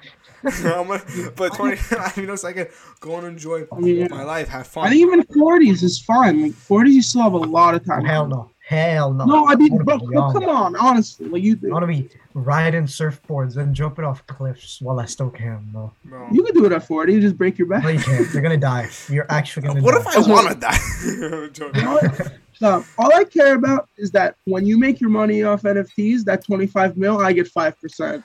I'm 0.65 0.87
gonna, 0.87 1.03
but 1.35 1.53
twenty, 1.53 1.77
you 2.19 2.25
know, 2.25 2.35
so 2.35 2.47
I 2.47 2.53
can 2.53 2.67
go 2.99 3.15
and 3.17 3.27
enjoy 3.27 3.67
Yeah. 3.79 4.07
my 4.09 4.23
life, 4.23 4.47
have 4.47 4.65
fun. 4.65 4.87
I 4.87 4.89
think 4.89 5.01
even 5.01 5.21
40s 5.23 5.83
is 5.83 5.99
fine. 5.99 6.41
Like 6.41 6.53
40s, 6.53 6.89
you 6.93 7.01
still 7.03 7.21
have 7.21 7.33
a 7.33 7.37
lot 7.37 7.75
of 7.75 7.85
time. 7.85 8.03
Hell 8.05 8.27
no. 8.27 8.49
Hell 8.71 9.11
no. 9.13 9.25
No, 9.25 9.47
I 9.47 9.55
mean, 9.55 9.73
wanna 9.73 9.83
bro, 9.83 9.97
be 9.97 10.05
but 10.05 10.13
young. 10.13 10.33
come 10.33 10.45
on, 10.47 10.75
honestly, 10.77 11.27
like 11.27 11.43
you, 11.43 11.59
I 11.65 11.67
want 11.73 11.83
to 11.83 11.87
be 11.87 12.09
riding 12.33 12.85
surfboards 12.85 13.57
and 13.57 13.75
jumping 13.75 14.05
off 14.05 14.25
cliffs 14.27 14.79
while 14.81 14.97
I 15.01 15.05
still 15.05 15.29
can, 15.29 15.67
bro. 15.73 15.91
Bro. 16.05 16.29
you 16.31 16.41
can 16.41 16.53
do 16.55 16.65
it 16.65 16.71
at 16.71 16.87
40. 16.87 17.11
You 17.13 17.19
just 17.19 17.37
break 17.37 17.57
your 17.57 17.67
back. 17.67 17.83
No, 17.83 17.89
you 17.89 17.99
can't. 17.99 18.31
You're 18.33 18.41
gonna 18.41 18.55
die. 18.55 18.87
You're 19.09 19.25
actually 19.29 19.67
gonna 19.67 19.81
What 19.81 19.95
die. 19.95 19.99
if 20.01 20.07
I 20.07 20.13
That's 20.15 20.27
want 20.29 20.47
to 20.49 20.55
die? 20.55 21.47
Joking. 21.53 21.81
You 21.81 21.85
know 21.85 21.93
what? 21.95 22.31
So 22.53 22.85
all 22.97 23.13
I 23.13 23.25
care 23.25 23.55
about 23.55 23.89
is 23.97 24.11
that 24.11 24.35
when 24.45 24.65
you 24.65 24.77
make 24.77 25.01
your 25.01 25.09
money 25.09 25.43
off 25.43 25.63
NFTs, 25.63 26.23
that 26.25 26.45
25 26.45 26.95
mil, 26.95 27.19
I 27.19 27.33
get 27.33 27.49
five 27.49 27.77
percent 27.81 28.23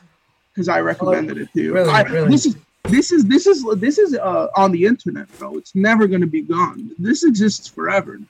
because 0.54 0.68
I 0.68 0.78
recommended 0.80 1.38
it 1.38 1.52
to 1.54 1.60
you. 1.62 1.74
really, 1.74 1.90
I- 1.90 2.02
really? 2.02 2.28
This 2.30 2.46
is 2.46 2.56
this 2.84 3.10
is 3.10 3.24
this 3.24 3.46
is 3.48 3.64
this 3.78 3.98
is 3.98 4.14
uh, 4.14 4.46
on 4.56 4.70
the 4.70 4.84
internet, 4.86 5.26
bro. 5.40 5.56
It's 5.58 5.74
never 5.74 6.06
gonna 6.06 6.26
be 6.28 6.42
gone. 6.42 6.92
This 7.00 7.24
exists 7.24 7.66
forever. 7.66 8.20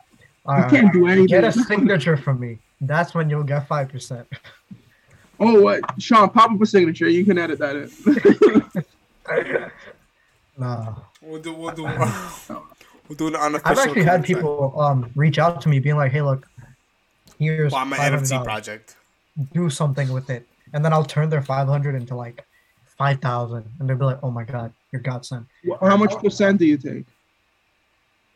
All 0.47 0.57
You 0.57 0.63
right. 0.63 0.71
can't 0.71 0.93
do 0.93 1.07
anything. 1.07 1.27
Get 1.27 1.45
a 1.45 1.53
signature 1.71 2.17
from 2.17 2.41
me. 2.41 2.59
That's 2.81 3.15
when 3.15 3.29
you'll 3.31 3.43
get 3.43 3.67
five 3.69 3.89
percent. 3.91 4.27
Oh, 5.39 5.61
what, 5.61 5.83
Sean? 6.01 6.31
Pop 6.31 6.51
up 6.53 6.63
a 6.63 6.65
signature. 6.65 7.11
You 7.11 7.23
can 7.23 7.37
edit 7.37 7.59
that 7.59 7.77
in. 7.77 7.91
Nah. 10.59 10.95
We'll 11.21 11.43
do. 11.43 11.53
We'll 11.53 11.75
do. 11.75 11.83
we'll 11.83 13.17
do 13.17 13.27
an 13.29 13.37
unofficial. 13.37 13.61
I've 13.71 13.79
actually 13.79 14.05
had 14.05 14.25
people 14.25 14.73
um 14.81 15.11
reach 15.15 15.39
out 15.39 15.61
to 15.61 15.69
me 15.69 15.79
being 15.79 15.97
like, 15.97 16.13
"Hey, 16.13 16.23
look, 16.23 16.47
here's 17.39 17.73
Buy 17.73 17.85
my 17.85 17.99
$500. 17.99 18.21
NFT 18.23 18.45
project. 18.45 18.97
Do 19.53 19.69
something 19.69 20.11
with 20.11 20.31
it," 20.31 20.47
and 20.73 20.83
then 20.83 20.95
I'll 20.95 21.05
turn 21.05 21.29
their 21.29 21.43
five 21.43 21.69
hundred 21.69 21.95
into 21.95 22.15
like 22.15 22.47
five 22.97 23.21
thousand, 23.21 23.67
and 23.79 23.91
they'll 23.91 23.99
be 23.99 24.07
like, 24.07 24.21
"Oh 24.23 24.31
my 24.31 24.45
god, 24.45 24.73
your 24.93 25.03
godsend." 25.03 25.45
How 25.83 25.99
much 25.99 26.15
percent 26.17 26.59
do 26.59 26.65
you 26.65 26.79
take? 26.79 27.05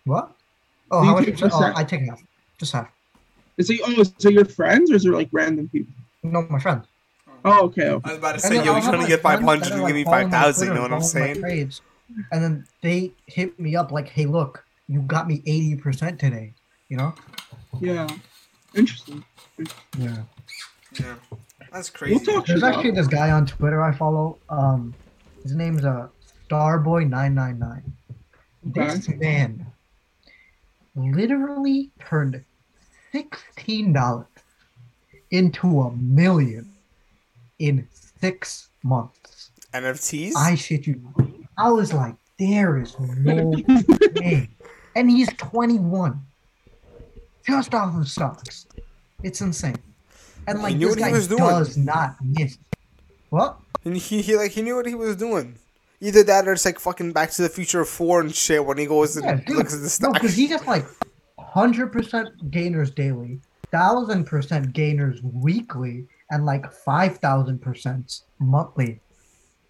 What? 0.05 0.33
Oh, 0.91 1.01
Do 1.03 1.07
how 1.07 1.15
much? 1.15 1.25
take 1.25 1.35
percent? 1.35 1.53
Oh. 1.55 1.73
I 1.75 1.85
take 1.85 2.03
half. 2.03 2.23
Just 2.59 2.73
half. 2.73 2.91
Is 3.57 3.71
it 3.71 3.81
oh, 3.85 4.01
is 4.01 4.13
it 4.25 4.33
your 4.33 4.45
friends 4.45 4.91
or 4.91 4.97
is 4.97 5.05
it 5.05 5.11
like 5.11 5.29
random 5.33 5.69
people? 5.69 5.93
No, 6.23 6.43
my 6.43 6.59
friend. 6.59 6.83
Oh, 7.45 7.65
okay. 7.67 7.89
okay. 7.89 8.09
I 8.09 8.13
was 8.13 8.19
about 8.19 8.33
to 8.33 8.41
say, 8.41 8.57
then 8.57 8.67
yo, 8.67 8.73
you're 8.73 8.83
trying 8.83 9.01
to 9.01 9.07
get 9.07 9.23
500, 9.23 9.65
that 9.65 9.79
you 9.79 9.87
give 9.87 9.97
me 9.97 10.05
like, 10.05 10.13
following 10.13 10.31
my 10.31 10.43
5,000, 10.43 10.69
you 10.69 10.75
know 10.75 10.83
what 10.83 10.93
I'm 10.93 10.99
and 10.99 11.11
following 11.11 11.29
my 11.29 11.33
saying? 11.33 11.41
Trades, 11.41 11.81
and 12.33 12.43
then 12.43 12.67
they 12.83 13.13
hit 13.27 13.59
me 13.59 13.77
up 13.77 13.93
like, 13.93 14.09
"Hey, 14.09 14.27
look, 14.27 14.65
you 14.89 15.01
got 15.03 15.29
me 15.29 15.43
eighty 15.47 15.77
percent 15.77 16.19
today." 16.19 16.55
You 16.89 16.97
know? 16.97 17.15
Yeah. 17.81 18.09
Interesting. 18.75 19.25
Yeah. 19.97 20.17
Yeah. 20.99 21.15
That's 21.73 21.89
crazy. 21.89 22.15
We'll 22.15 22.25
talk 22.25 22.47
There's 22.47 22.61
shit 22.61 22.69
actually 22.69 22.91
this 22.93 23.07
guy 23.07 23.31
on 23.31 23.47
Twitter 23.47 23.81
I 23.81 23.93
follow. 23.93 24.39
Um, 24.49 24.95
his 25.43 25.55
name's 25.55 25.85
uh 25.85 26.09
Starboy999. 26.49 27.83
This 28.65 29.09
man 29.09 29.67
literally 30.95 31.91
turned 32.01 32.43
sixteen 33.13 33.93
dollars 33.93 34.27
into 35.31 35.81
a 35.83 35.93
million 35.93 36.73
in 37.59 37.87
six 38.21 38.69
months. 38.83 39.51
NFTs? 39.73 40.33
I 40.37 40.55
shit 40.55 40.87
you. 40.87 41.01
I 41.57 41.71
was 41.71 41.93
like, 41.93 42.15
there 42.39 42.79
is 42.79 42.99
no 42.99 43.53
way. 44.17 44.49
And 44.97 45.11
he's 45.11 45.29
21. 45.35 46.21
Just 47.47 47.75
off 47.75 47.97
of 47.97 48.09
stocks. 48.09 48.67
It's 49.23 49.41
insane. 49.41 49.77
And 50.47 50.63
like 50.63 50.79
this 50.79 50.89
what 50.89 50.99
he 50.99 51.05
guy 51.05 51.13
was 51.13 51.29
doing. 51.29 51.41
does 51.43 51.77
not 51.77 52.17
miss. 52.23 52.59
What? 53.29 53.59
And 53.85 53.97
he, 53.97 54.23
he 54.23 54.37
like 54.37 54.51
he 54.51 54.63
knew 54.63 54.75
what 54.77 54.87
he 54.87 54.95
was 54.95 55.17
doing. 55.17 55.57
Either 56.01 56.23
that 56.25 56.49
or 56.49 56.53
it's 56.53 56.65
like 56.65 56.79
fucking 56.81 57.13
Back 57.13 57.31
to 57.33 57.43
the 57.43 57.49
Future 57.49 57.85
4 57.85 58.23
and 58.23 58.35
shit 58.35 58.65
when 58.65 58.79
he 58.79 58.87
goes 58.87 59.17
and 59.17 59.25
Yeah, 59.27 59.35
dude. 59.37 59.57
looks 59.57 59.75
at 59.75 59.79
the 59.81 59.83
No, 59.85 59.89
stock. 59.89 60.13
because 60.15 60.35
he 60.35 60.47
gets 60.49 60.67
like 60.67 60.87
100% 61.39 62.51
gainers 62.51 62.91
daily, 62.91 63.41
1000% 63.73 64.73
gainers 64.73 65.21
weekly, 65.23 66.07
and 66.31 66.47
like 66.47 66.65
5000% 66.85 68.23
monthly. 68.39 69.01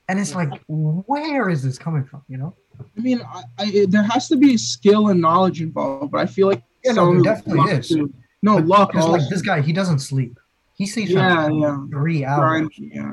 And 0.09 0.19
it's 0.19 0.35
like, 0.35 0.51
where 0.69 1.49
is 1.51 1.63
this 1.63 1.79
coming 1.79 2.05
from? 2.05 2.23
You 2.29 2.39
know? 2.39 2.55
I 2.97 3.01
mean, 3.01 3.21
I, 3.23 3.43
I, 3.59 3.87
there 3.89 4.03
has 4.03 4.29
to 4.29 4.37
be 4.37 4.57
skill 4.57 5.09
and 5.09 5.21
knowledge 5.21 5.61
involved, 5.63 6.11
but 6.13 6.21
I 6.21 6.27
feel 6.27 6.49
like 6.49 6.63
Yeah, 6.85 6.93
no, 6.93 6.97
someone 7.07 7.23
there 7.23 7.35
definitely 7.35 7.73
is. 7.73 7.89
too. 7.89 8.13
No 8.43 8.57
luck. 8.57 8.93
Because 8.93 9.09
like 9.09 9.29
this 9.29 9.43
guy, 9.43 9.61
he 9.61 9.73
doesn't 9.73 9.99
sleep. 10.01 10.39
He 10.75 10.87
sleeps 10.87 11.11
Yeah, 11.11 11.47
for 11.47 11.53
yeah. 11.53 11.77
three 11.93 12.25
hours, 12.25 12.39
Grind, 12.41 12.71
yeah. 12.79 13.13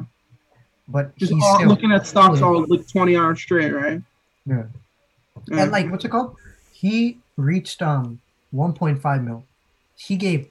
But 0.88 1.15
Just 1.18 1.34
he's 1.34 1.43
all, 1.43 1.55
still 1.55 1.69
looking 1.69 1.91
at 1.91 2.07
stocks 2.07 2.41
all 2.41 2.65
like 2.68 2.88
20 2.88 3.18
hours 3.18 3.39
straight, 3.39 3.72
right? 3.72 4.01
Yeah. 4.45 4.64
Yeah. 5.47 5.61
And 5.64 5.72
like, 5.72 5.91
what's 5.91 6.05
it 6.05 6.09
called? 6.09 6.35
He 6.72 7.18
reached 7.35 7.81
um 7.81 8.19
1.5 8.53 9.23
mil. 9.23 9.43
He 9.95 10.15
gave 10.15 10.47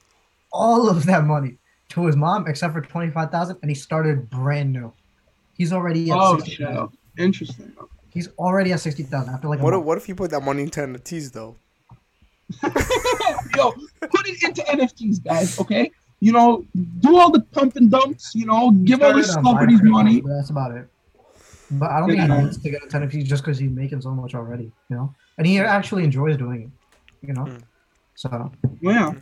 all 0.52 0.88
of 0.88 1.06
that 1.06 1.24
money 1.24 1.56
to 1.90 2.06
his 2.06 2.16
mom 2.16 2.46
except 2.46 2.72
for 2.72 2.80
25,000, 2.80 3.58
and 3.62 3.70
he 3.70 3.74
started 3.74 4.28
brand 4.28 4.72
new. 4.72 4.92
He's 5.56 5.72
already 5.72 6.10
at 6.10 6.18
oh, 6.18 6.36
60,000. 6.38 6.90
shit. 6.90 7.24
Interesting. 7.24 7.72
He's 8.10 8.28
already 8.38 8.72
at 8.72 8.80
60,000 8.80 9.32
after 9.32 9.48
like 9.48 9.60
a 9.60 9.62
what, 9.62 9.74
if, 9.74 9.82
what 9.82 9.98
if 9.98 10.08
you 10.08 10.14
put 10.14 10.30
that 10.30 10.42
money 10.42 10.62
into 10.62 10.80
NFTs 10.80 11.32
though? 11.32 11.56
Yo, 13.56 13.72
put 14.00 14.26
it 14.26 14.42
into 14.42 14.62
NFTs, 14.62 15.24
guys. 15.24 15.58
Okay. 15.60 15.90
You 16.26 16.32
know, 16.32 16.64
do 17.00 17.16
all 17.20 17.30
the 17.30 17.40
pump 17.56 17.76
and 17.76 17.88
dumps. 17.90 18.34
You 18.34 18.46
know, 18.46 18.70
give 18.88 19.00
all 19.02 19.14
these 19.14 19.30
Started 19.30 19.46
on 19.48 19.54
celebrities 19.54 19.80
money. 19.82 20.20
but 20.20 20.30
That's 20.36 20.50
about 20.50 20.72
it. 20.76 20.88
But 21.70 21.90
I 21.90 22.00
don't 22.00 22.08
think 22.10 22.20
he 22.22 22.28
needs 22.28 22.58
to 22.62 22.70
get 22.70 22.82
into 22.82 22.96
NFTs 22.98 23.24
just 23.26 23.42
because 23.44 23.58
he's 23.58 23.70
making 23.70 24.00
so 24.00 24.10
much 24.10 24.34
already, 24.34 24.72
you 24.90 24.96
know? 24.96 25.14
And 25.38 25.46
he 25.46 25.58
actually 25.60 26.02
enjoys 26.04 26.36
doing 26.36 26.62
it, 26.62 27.26
you 27.28 27.34
know? 27.34 27.44
Mm. 27.44 27.62
So, 28.14 28.50
Yeah, 28.80 29.12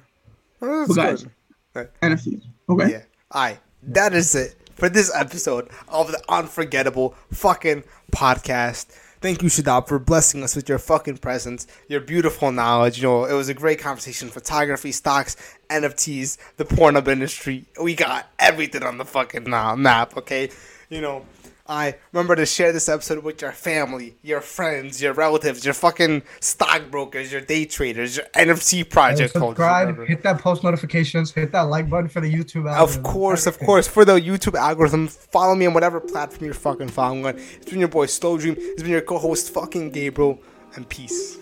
Oh, 0.62 0.86
Well, 0.86 0.86
that's 0.86 0.96
guys, 0.96 1.26
good. 1.74 1.88
NFTs. 2.02 2.42
Okay. 2.70 2.90
Yeah. 2.90 3.02
Alright. 3.34 3.58
That 3.82 4.14
is 4.14 4.34
it 4.34 4.56
for 4.74 4.88
this 4.88 5.10
episode 5.14 5.68
of 5.88 6.10
the 6.10 6.22
Unforgettable 6.28 7.14
fucking 7.32 7.84
podcast. 8.12 8.86
Thank 9.24 9.42
you, 9.42 9.48
Shadab, 9.48 9.88
for 9.88 9.98
blessing 9.98 10.42
us 10.42 10.54
with 10.54 10.68
your 10.68 10.78
fucking 10.78 11.16
presence, 11.16 11.66
your 11.88 12.02
beautiful 12.02 12.52
knowledge. 12.52 12.98
You 12.98 13.04
know, 13.04 13.24
it 13.24 13.32
was 13.32 13.48
a 13.48 13.54
great 13.54 13.78
conversation. 13.78 14.28
Photography, 14.28 14.92
stocks, 14.92 15.34
NFTs, 15.70 16.36
the 16.58 16.66
porn 16.66 16.94
up 16.94 17.08
industry. 17.08 17.64
We 17.80 17.94
got 17.94 18.28
everything 18.38 18.82
on 18.82 18.98
the 18.98 19.06
fucking 19.06 19.48
map, 19.48 20.18
okay? 20.18 20.50
You 20.90 21.00
know, 21.00 21.24
I 21.66 21.96
remember 22.12 22.36
to 22.36 22.44
share 22.44 22.72
this 22.72 22.90
episode 22.90 23.24
with 23.24 23.40
your 23.40 23.52
family, 23.52 24.16
your 24.20 24.42
friends, 24.42 25.00
your 25.00 25.14
relatives, 25.14 25.64
your 25.64 25.72
fucking 25.72 26.22
stockbrokers, 26.40 27.32
your 27.32 27.40
day 27.40 27.64
traders, 27.64 28.18
your 28.18 28.26
NFT 28.34 28.90
project 28.90 29.34
holders. 29.34 29.56
subscribe, 29.56 30.06
hit 30.06 30.22
that 30.24 30.40
post 30.40 30.62
notifications, 30.62 31.32
hit 31.32 31.52
that 31.52 31.62
like 31.62 31.88
button 31.88 32.10
for 32.10 32.20
the 32.20 32.30
YouTube 32.30 32.70
Of 32.70 33.02
course, 33.02 33.46
of 33.46 33.58
course. 33.58 33.88
For 33.88 34.04
the 34.04 34.20
YouTube 34.20 34.58
algorithm, 34.58 35.08
follow 35.08 35.54
me 35.54 35.64
on 35.64 35.72
whatever 35.72 36.00
platform 36.00 36.44
you're 36.44 36.52
fucking 36.52 36.88
following 36.88 37.24
on. 37.24 37.36
It's 37.38 37.70
been 37.70 37.78
your 37.78 37.88
boy 37.88 38.06
SlowDream. 38.06 38.56
It's 38.58 38.82
been 38.82 38.92
your 38.92 39.00
co-host 39.00 39.54
fucking 39.54 39.92
Gabriel, 39.92 40.38
and 40.76 40.86
peace. 40.86 41.38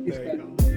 There 0.00 0.24
you 0.24 0.54
go. 0.58 0.73